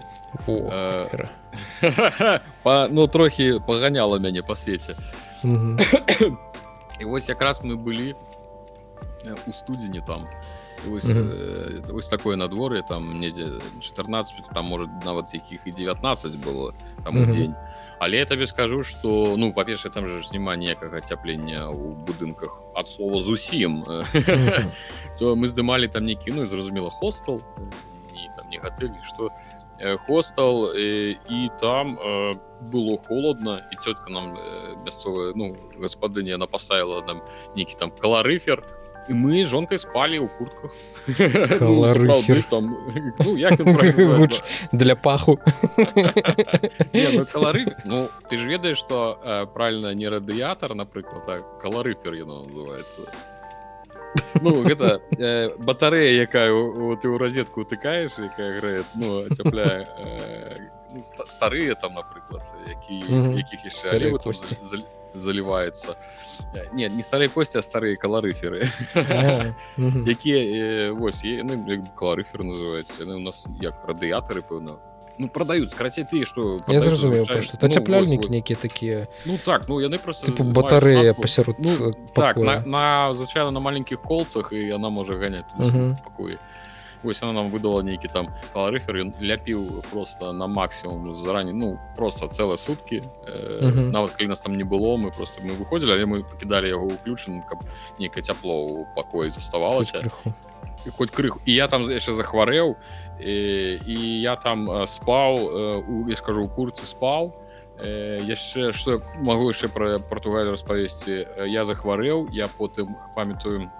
ну 2.91 3.07
трохі 3.07 3.59
паганяла 3.67 4.19
мяне 4.19 4.41
па 4.41 4.55
свеце 4.55 4.95
і 6.99 7.05
вось 7.05 7.29
якраз 7.29 7.61
мы 7.63 7.75
былі 7.75 8.15
у 9.47 9.51
студзені 9.51 10.01
там. 10.07 10.27
Ось, 10.91 11.09
ось 11.91 12.07
такое 12.07 12.35
надвор'е 12.35 12.83
там 12.87 13.19
недзе 13.19 13.59
14 13.81 14.35
там 14.53 14.65
может 14.65 14.89
нават 15.05 15.33
якіх 15.33 15.65
і 15.65 15.71
19 15.71 16.31
было 16.45 16.73
там 17.03 17.31
дзень 17.31 17.55
але 17.99 18.17
я 18.17 18.25
табе 18.25 18.47
скажу 18.47 18.83
что 18.83 19.35
ну 19.37 19.53
па-першае 19.53 19.91
там 19.91 20.07
же 20.07 20.21
ж 20.21 20.29
няма 20.33 20.55
ніякага 20.55 21.01
цяплення 21.01 21.69
ў 21.69 21.97
будынках 22.05 22.61
ад 22.75 22.87
слова 22.87 23.21
зусім 23.21 23.83
то 25.19 25.35
мы 25.35 25.47
здымалі 25.47 25.87
там 25.87 26.05
не 26.05 26.15
кіну 26.15 26.45
зразумела 26.45 26.89
хостел 26.89 27.41
не 28.13 28.29
там 28.35 28.49
не 28.49 28.57
гатэлі 28.57 28.97
что 29.03 29.31
хостел 30.05 30.73
і 30.77 31.49
там 31.61 31.97
было 32.61 32.97
холодно 32.97 33.61
і 33.71 33.75
цётка 33.81 34.09
нам 34.09 34.37
мясцовая 34.85 35.33
ну 35.35 35.55
гаспадыня 35.77 36.35
она 36.35 36.47
поставила 36.47 37.01
нам 37.01 37.21
нейкі 37.55 37.77
там 37.77 37.91
каларыфер 37.91 38.63
і 39.09 39.13
мы 39.13 39.45
жонкай 39.45 39.79
спалі 39.79 40.19
ў 40.19 40.27
куртках 40.37 40.73
ну, 41.07 42.43
там, 42.49 42.77
ну, 43.19 44.27
для 44.71 44.95
паху. 44.95 45.39
Ну, 46.93 47.25
калары 47.25 47.75
Ну 47.85 48.09
ты 48.29 48.37
ж 48.37 48.45
ведаеш 48.45 48.77
что 48.77 49.19
э, 49.23 49.45
правильно 49.53 49.93
не 49.93 50.07
радыятор 50.07 50.75
напрыклад 50.75 51.25
так 51.25 51.59
каларыфер 51.61 52.13
яно 52.13 52.43
называется. 52.43 53.01
Ну 54.41 54.63
гэта 54.63 55.01
э, 55.17 55.55
батарея 55.57 56.21
якая 56.21 56.51
ты 57.01 57.07
ў 57.07 57.17
розетку 57.17 57.61
утыкаеш 57.61 58.11
якая 58.17 58.59
грэет 58.59 58.85
ну 58.95 59.27
цяпляе 59.29 59.87
э, 59.97 60.57
ну, 60.93 61.03
старыя 61.03 61.75
там 61.75 61.93
напрыклад 61.93 62.43
які 62.67 62.95
якіх 63.35 63.65
яшчэ 63.65 63.89
заливается 63.89 64.55
нет 66.73 66.93
не 66.93 67.01
старые 67.01 67.29
кости 67.29 67.57
а 67.57 67.61
старые 67.61 67.95
каларыферы 67.95 68.67
якія 70.05 70.93
вось 70.93 71.21
каларыфер 71.95 72.43
называется 72.43 73.05
у 73.05 73.19
нас 73.19 73.45
як 73.61 73.85
радыятары 73.85 74.41
пэўна 74.41 74.77
ну 75.17 75.27
продаюць 75.29 75.73
карацей 75.73 76.05
ты 76.05 76.25
что 76.25 76.59
я 76.67 76.81
зразумеў 76.81 77.25
цяпляльнік 77.69 78.29
нейкія 78.29 78.57
такія 78.61 79.07
ну 79.25 79.37
так 79.37 79.67
ну 79.67 79.79
яны 79.79 79.97
просто 79.97 80.31
батарея 80.43 81.13
пасярод 81.13 81.55
ну, 81.59 81.93
так 82.13 82.37
на 82.37 83.13
звычайно 83.13 83.51
на 83.51 83.59
маленькіх 83.59 84.01
колцах 84.01 84.49
і 84.51 84.59
яна 84.61 84.89
можа 84.89 85.17
ганяць 85.17 85.49
пакоі 86.03 86.37
ось 87.03 87.21
она 87.23 87.33
нам 87.33 87.49
выдала 87.49 87.81
нейкі 87.81 88.07
там 88.07 88.33
каларыфер 88.53 89.11
ляпіў 89.21 89.83
просто 89.91 90.31
на 90.31 90.47
максимум 90.47 91.13
заранее 91.13 91.53
ну 91.53 91.79
просто 91.95 92.27
цэлыя 92.27 92.57
сутки. 92.57 93.01
Э, 93.25 93.71
нават 93.71 94.11
калі 94.11 94.29
нас 94.29 94.41
там 94.41 94.57
не 94.57 94.63
было 94.63 94.97
мы 94.97 95.11
просто 95.11 95.41
мы 95.41 95.53
выходзілі 95.53 95.93
але 95.93 96.05
мы 96.05 96.23
пакідалі 96.23 96.69
яго 96.69 96.87
ўключаным 96.87 97.43
каб 97.43 97.63
нейкае 97.99 98.23
цяпло 98.23 98.65
ў 98.65 98.85
пакоі 98.95 99.29
заставалася 99.29 100.03
хоть 100.97 101.11
крыху. 101.11 101.41
І 101.45 101.53
я 101.53 101.67
там 101.67 101.83
яшчэ 101.83 102.13
захварэў 102.13 102.75
і, 103.19 103.35
і 103.85 104.21
я 104.21 104.35
там 104.35 104.67
спаў 104.87 105.83
у 105.87 106.09
я 106.09 106.15
скажу 106.15 106.45
у 106.45 106.49
курцы 106.49 106.85
спаў 106.85 107.33
яшчэ 107.83 108.73
что 108.73 109.01
могу 109.19 109.49
яшчэ 109.49 109.69
про 109.69 109.99
португалію 109.99 110.53
распавесці 110.53 111.27
я 111.45 111.65
захварэў 111.65 112.29
я 112.31 112.47
потым 112.47 112.95
памятаю 113.15 113.71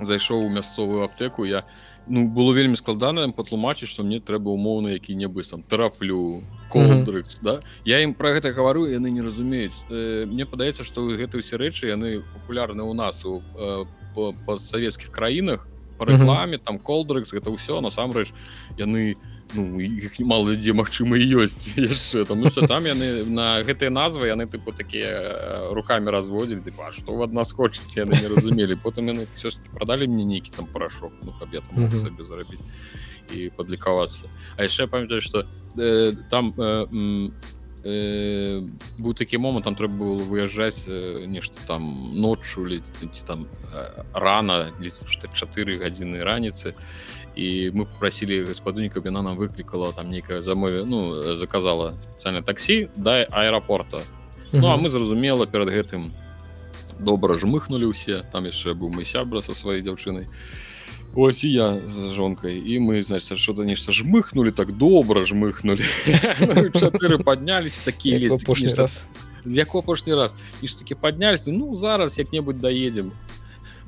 зайшоў 0.00 0.46
у 0.46 0.50
мясцовую 0.50 1.04
аптеку 1.04 1.44
я 1.44 1.64
ну 2.06 2.28
было 2.28 2.52
вельмі 2.52 2.76
складана 2.76 3.28
патлумачыць 3.30 3.88
что 3.88 4.02
мне 4.02 4.20
трэба 4.20 4.50
умоўна 4.50 4.88
які-небудзь 4.88 5.48
там 5.48 5.62
трафлю 5.62 6.42
колдрыкс 6.68 7.36
mm 7.36 7.40
-hmm. 7.40 7.44
да 7.44 7.60
я 7.84 8.00
ім 8.00 8.14
про 8.14 8.34
гэта 8.34 8.52
гавару 8.52 8.86
яны 8.86 9.10
не 9.10 9.22
разумеюць 9.22 9.84
э, 9.90 10.26
мне 10.26 10.46
падаецца 10.46 10.82
что 10.82 11.00
гэты 11.00 11.38
ўсе 11.38 11.56
рэчы 11.56 11.86
яны 11.86 12.22
популярны 12.34 12.82
у 12.82 12.94
нас 12.94 13.24
у 13.24 13.42
э, 13.58 13.84
постсавецкіх 14.46 15.10
краінах 15.10 15.68
по 15.98 16.04
рэкламе 16.04 16.56
mm 16.56 16.60
-hmm. 16.60 16.64
там 16.64 16.78
колдрыкс 16.78 17.32
гэта 17.32 17.50
ўсё 17.50 17.80
насамрэч 17.80 18.32
яны 18.78 19.14
не 19.14 19.14
ну 19.54 19.80
іх 19.80 20.18
немало 20.18 20.54
дзе 20.54 20.72
магчыма 20.72 21.18
ёсць 21.18 21.72
яшчэ 21.76 22.24
там. 22.24 22.40
Ну, 22.40 22.50
там 22.50 22.84
яны 22.84 23.24
на 23.24 23.62
гэтыя 23.66 23.90
назвы 23.90 24.30
яны 24.30 24.46
тыпу 24.46 24.72
такія 24.72 25.70
руками 25.70 26.10
разводзілі 26.10 26.62
ты 26.62 26.72
па 26.72 26.92
што 26.92 27.12
у 27.12 27.22
ад 27.22 27.32
нас 27.32 27.52
хочаце 27.52 28.04
яны 28.06 28.14
не 28.20 28.28
разумелі 28.28 28.76
потым 28.76 29.10
яны 29.10 29.26
все 29.34 29.50
ж 29.50 29.58
продалі 29.74 30.06
мне 30.06 30.24
нейкі 30.24 30.50
там 30.56 30.66
парашок 30.66 31.12
ну 31.22 31.34
каб 31.38 31.52
я 31.54 31.60
там 31.60 31.90
сабе 31.98 32.24
зарабіць 32.24 32.62
і 33.34 33.50
падлікавацца 33.56 34.26
А 34.56 34.62
яшчэ 34.62 34.86
памятаю 34.86 35.20
что 35.20 35.46
э, 35.76 36.12
там 36.30 36.54
э, 36.56 37.30
э, 37.84 38.60
быў 38.98 39.14
такі 39.14 39.38
момант 39.38 39.64
там 39.64 39.74
трэба 39.74 39.94
было 39.94 40.22
выязджаць 40.22 40.86
э, 40.86 41.26
нешта 41.26 41.56
там 41.66 42.14
ноччу 42.14 42.66
ці 42.68 43.22
там 43.26 43.46
э, 43.74 44.04
рана 44.14 44.70
4 44.78 45.78
гадзіны 45.78 46.22
раніцы 46.22 46.74
і 46.74 47.09
мы 47.72 47.86
попросили 47.86 48.44
гаспадыню 48.44 48.90
каб 48.90 49.06
яна 49.06 49.22
нам 49.22 49.36
выклікала 49.36 49.92
там 49.92 50.10
нейкая 50.10 50.42
замове 50.42 50.84
ну 50.84 51.36
заказала 51.36 51.94
спецыяльна 52.16 52.42
таксі 52.42 52.88
да 52.96 53.24
аэропорта. 53.30 54.02
Ну 54.52 54.68
а 54.68 54.76
мы 54.76 54.90
зразумела 54.90 55.46
перад 55.46 55.68
гэтым 55.68 56.12
добра 56.98 57.38
жмыхнули 57.38 57.88
ўсе 57.88 58.22
там 58.32 58.44
яшчэ 58.44 58.74
быў 58.74 58.90
мы 58.90 59.04
сябра 59.04 59.40
со 59.40 59.54
сваёй 59.54 59.80
дзяўчынай. 59.80 60.28
Ось 61.14 61.42
і 61.44 61.50
я 61.50 61.80
з 61.80 62.14
жонкай. 62.14 62.58
І 62.58 62.78
мы 62.78 63.02
значит 63.02 63.38
что-то 63.38 63.64
нешта 63.64 63.92
жмыхнули 63.92 64.50
так 64.50 64.76
добра 64.76 65.26
жмыхнули. 65.26 65.82
Чатыры 66.78 67.18
поднялись 67.18 67.78
такие 67.78 68.28
раз. 68.28 69.06
Як 69.44 69.74
апошні 69.74 70.14
раз. 70.14 70.34
І 70.62 70.68
ж 70.68 70.78
таки 70.78 70.94
поднялись 70.94 71.46
ну 71.46 71.74
зараз 71.74 72.18
як-небудзь 72.18 72.60
доедем 72.60 73.12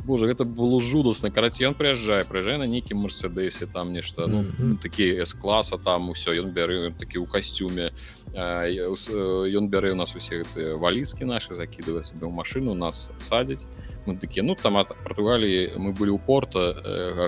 Боже 0.05 0.27
гэта 0.27 0.45
было 0.45 0.81
жудасна 0.83 1.31
караці 1.31 1.71
ён 1.71 1.75
прыязджае 1.79 2.25
прыязджае 2.27 2.59
на 2.59 2.67
нейкім 2.67 3.07
мерседесе 3.07 3.67
там 3.67 3.93
нешта 3.93 4.27
ну, 4.27 4.43
mm 4.43 4.51
-hmm. 4.59 4.83
такі 4.83 5.23
с-класа 5.23 5.79
там 5.79 6.11
усё 6.11 6.35
ён 6.43 6.51
бяры 6.51 6.93
такі 6.99 7.19
ў 7.19 7.27
касцюме 7.27 7.91
ён 8.35 9.69
бярэ 9.71 9.93
у 9.93 9.95
нас 9.95 10.17
усе 10.17 10.43
гэтыя 10.43 10.79
валіскі 10.79 11.25
наши 11.25 11.55
закидывае 11.55 12.03
сабе 12.03 12.27
ў 12.27 12.33
машину 12.33 12.75
нас 12.75 13.13
садзіць 13.19 13.67
мы 14.07 14.19
такі 14.19 14.43
ну 14.43 14.55
там 14.55 14.75
португаліі 15.05 15.79
мы 15.79 15.93
былі 15.93 16.11
ў 16.11 16.21
порта 16.27 16.75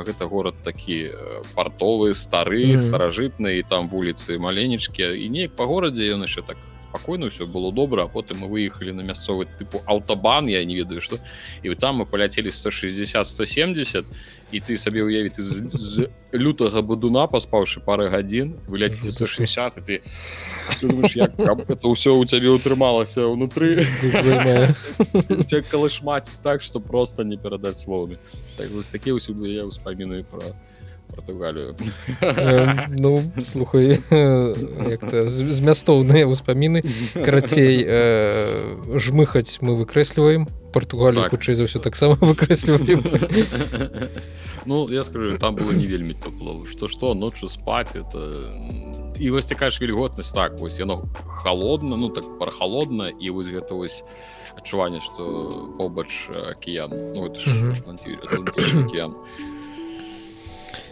гэта 0.07 0.27
город 0.27 0.55
такі 0.65 1.11
партовы 1.55 2.15
стары 2.15 2.67
mm 2.67 2.75
-hmm. 2.75 2.91
старажытны 2.91 3.65
там 3.69 3.89
вуліцы 3.89 4.39
маленечкі 4.39 5.03
і 5.03 5.31
неяк 5.31 5.55
па 5.57 5.65
горадзе 5.67 6.15
ён 6.15 6.23
яшчэ 6.23 6.43
так 6.47 6.57
спакойна 6.95 7.29
все 7.29 7.47
было 7.47 7.73
добра 7.73 8.05
а 8.05 8.09
потым 8.09 8.39
мы 8.39 8.49
выехалі 8.49 8.93
на 8.93 9.03
мясцовы 9.03 9.47
тыпу 9.59 9.83
аўтабан 9.87 10.47
я 10.47 10.65
не 10.65 10.77
ведаю 10.77 11.01
что 11.01 11.19
і 11.63 11.75
там 11.75 12.03
мы 12.03 12.07
паляцелі 12.07 12.53
160 12.53 13.29
170 13.29 14.05
і 14.53 14.61
ты 14.61 14.79
сабе 14.79 15.03
уявіць 15.03 15.41
з, 15.41 15.67
з 15.73 16.09
лютага 16.33 16.83
будуна 16.83 17.27
паспаўшы 17.27 17.81
пары 17.81 18.09
гадзін 18.09 18.55
выляціце 18.69 19.11
160 19.11 19.75
ты, 19.83 20.03
ты 20.81 20.87
думаешь, 20.87 21.17
як, 21.17 21.35
это 21.39 21.89
ўсё 21.89 22.15
у 22.15 22.25
цябе 22.25 22.55
ўтрымалася 22.55 23.27
ўнутры 23.27 23.83
калышмаць 25.67 26.31
так 26.43 26.63
что 26.63 26.79
просто 26.79 27.25
не 27.25 27.37
перадаць 27.37 27.83
словамі 27.83 28.19
так, 28.57 28.71
такія 28.93 29.19
ўсюды 29.19 29.51
я 29.51 29.67
ўспаміную 29.67 30.23
про 30.31 30.55
Португалію 31.15 31.77
э, 32.21 32.87
Ну 32.99 33.23
слухай 33.43 33.99
змястоўныя 34.11 36.27
ўспаміны 36.27 36.83
карацей 37.15 37.87
э, 37.87 38.99
жмыхаць 38.99 39.63
мы 39.63 39.79
выкрэсліваем 39.79 40.51
Португалію 40.75 41.23
так. 41.23 41.31
хутчэй 41.31 41.55
за 41.55 41.71
ўсё 41.71 41.79
таксама 41.79 42.19
выкрэсліваем. 42.19 43.07
Ну 44.67 44.91
я 44.91 45.05
скажу 45.05 45.39
там 45.39 45.55
было 45.55 45.71
не 45.71 45.87
вельмі 45.87 46.15
тепло. 46.15 46.67
Что 46.67 46.89
что 46.89 47.15
ночью 47.15 47.49
спать 47.49 47.95
это 47.95 48.35
і 49.19 49.31
вось 49.31 49.47
такая 49.47 49.71
ж 49.71 49.79
вільготнасць. 49.79 50.33
Так 50.33 50.59
вось 50.59 50.79
яно 50.79 51.07
холодна 51.27 51.97
ну 51.97 52.09
так 52.09 52.39
прохалодна 52.39 53.09
і 53.09 53.31
вось 53.31 53.47
гэта 53.47 53.75
вось 53.75 54.03
адчуванне 54.59 55.01
что 55.01 55.71
побач 55.79 56.31
акіян 56.51 56.91
ну, 57.15 57.31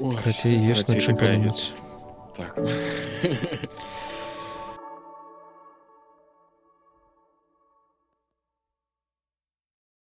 океан 0.01 0.23
Хацей 0.25 0.59
ёсць 0.73 0.89
на 0.89 1.01
чым 1.01 1.17
так 2.37 2.57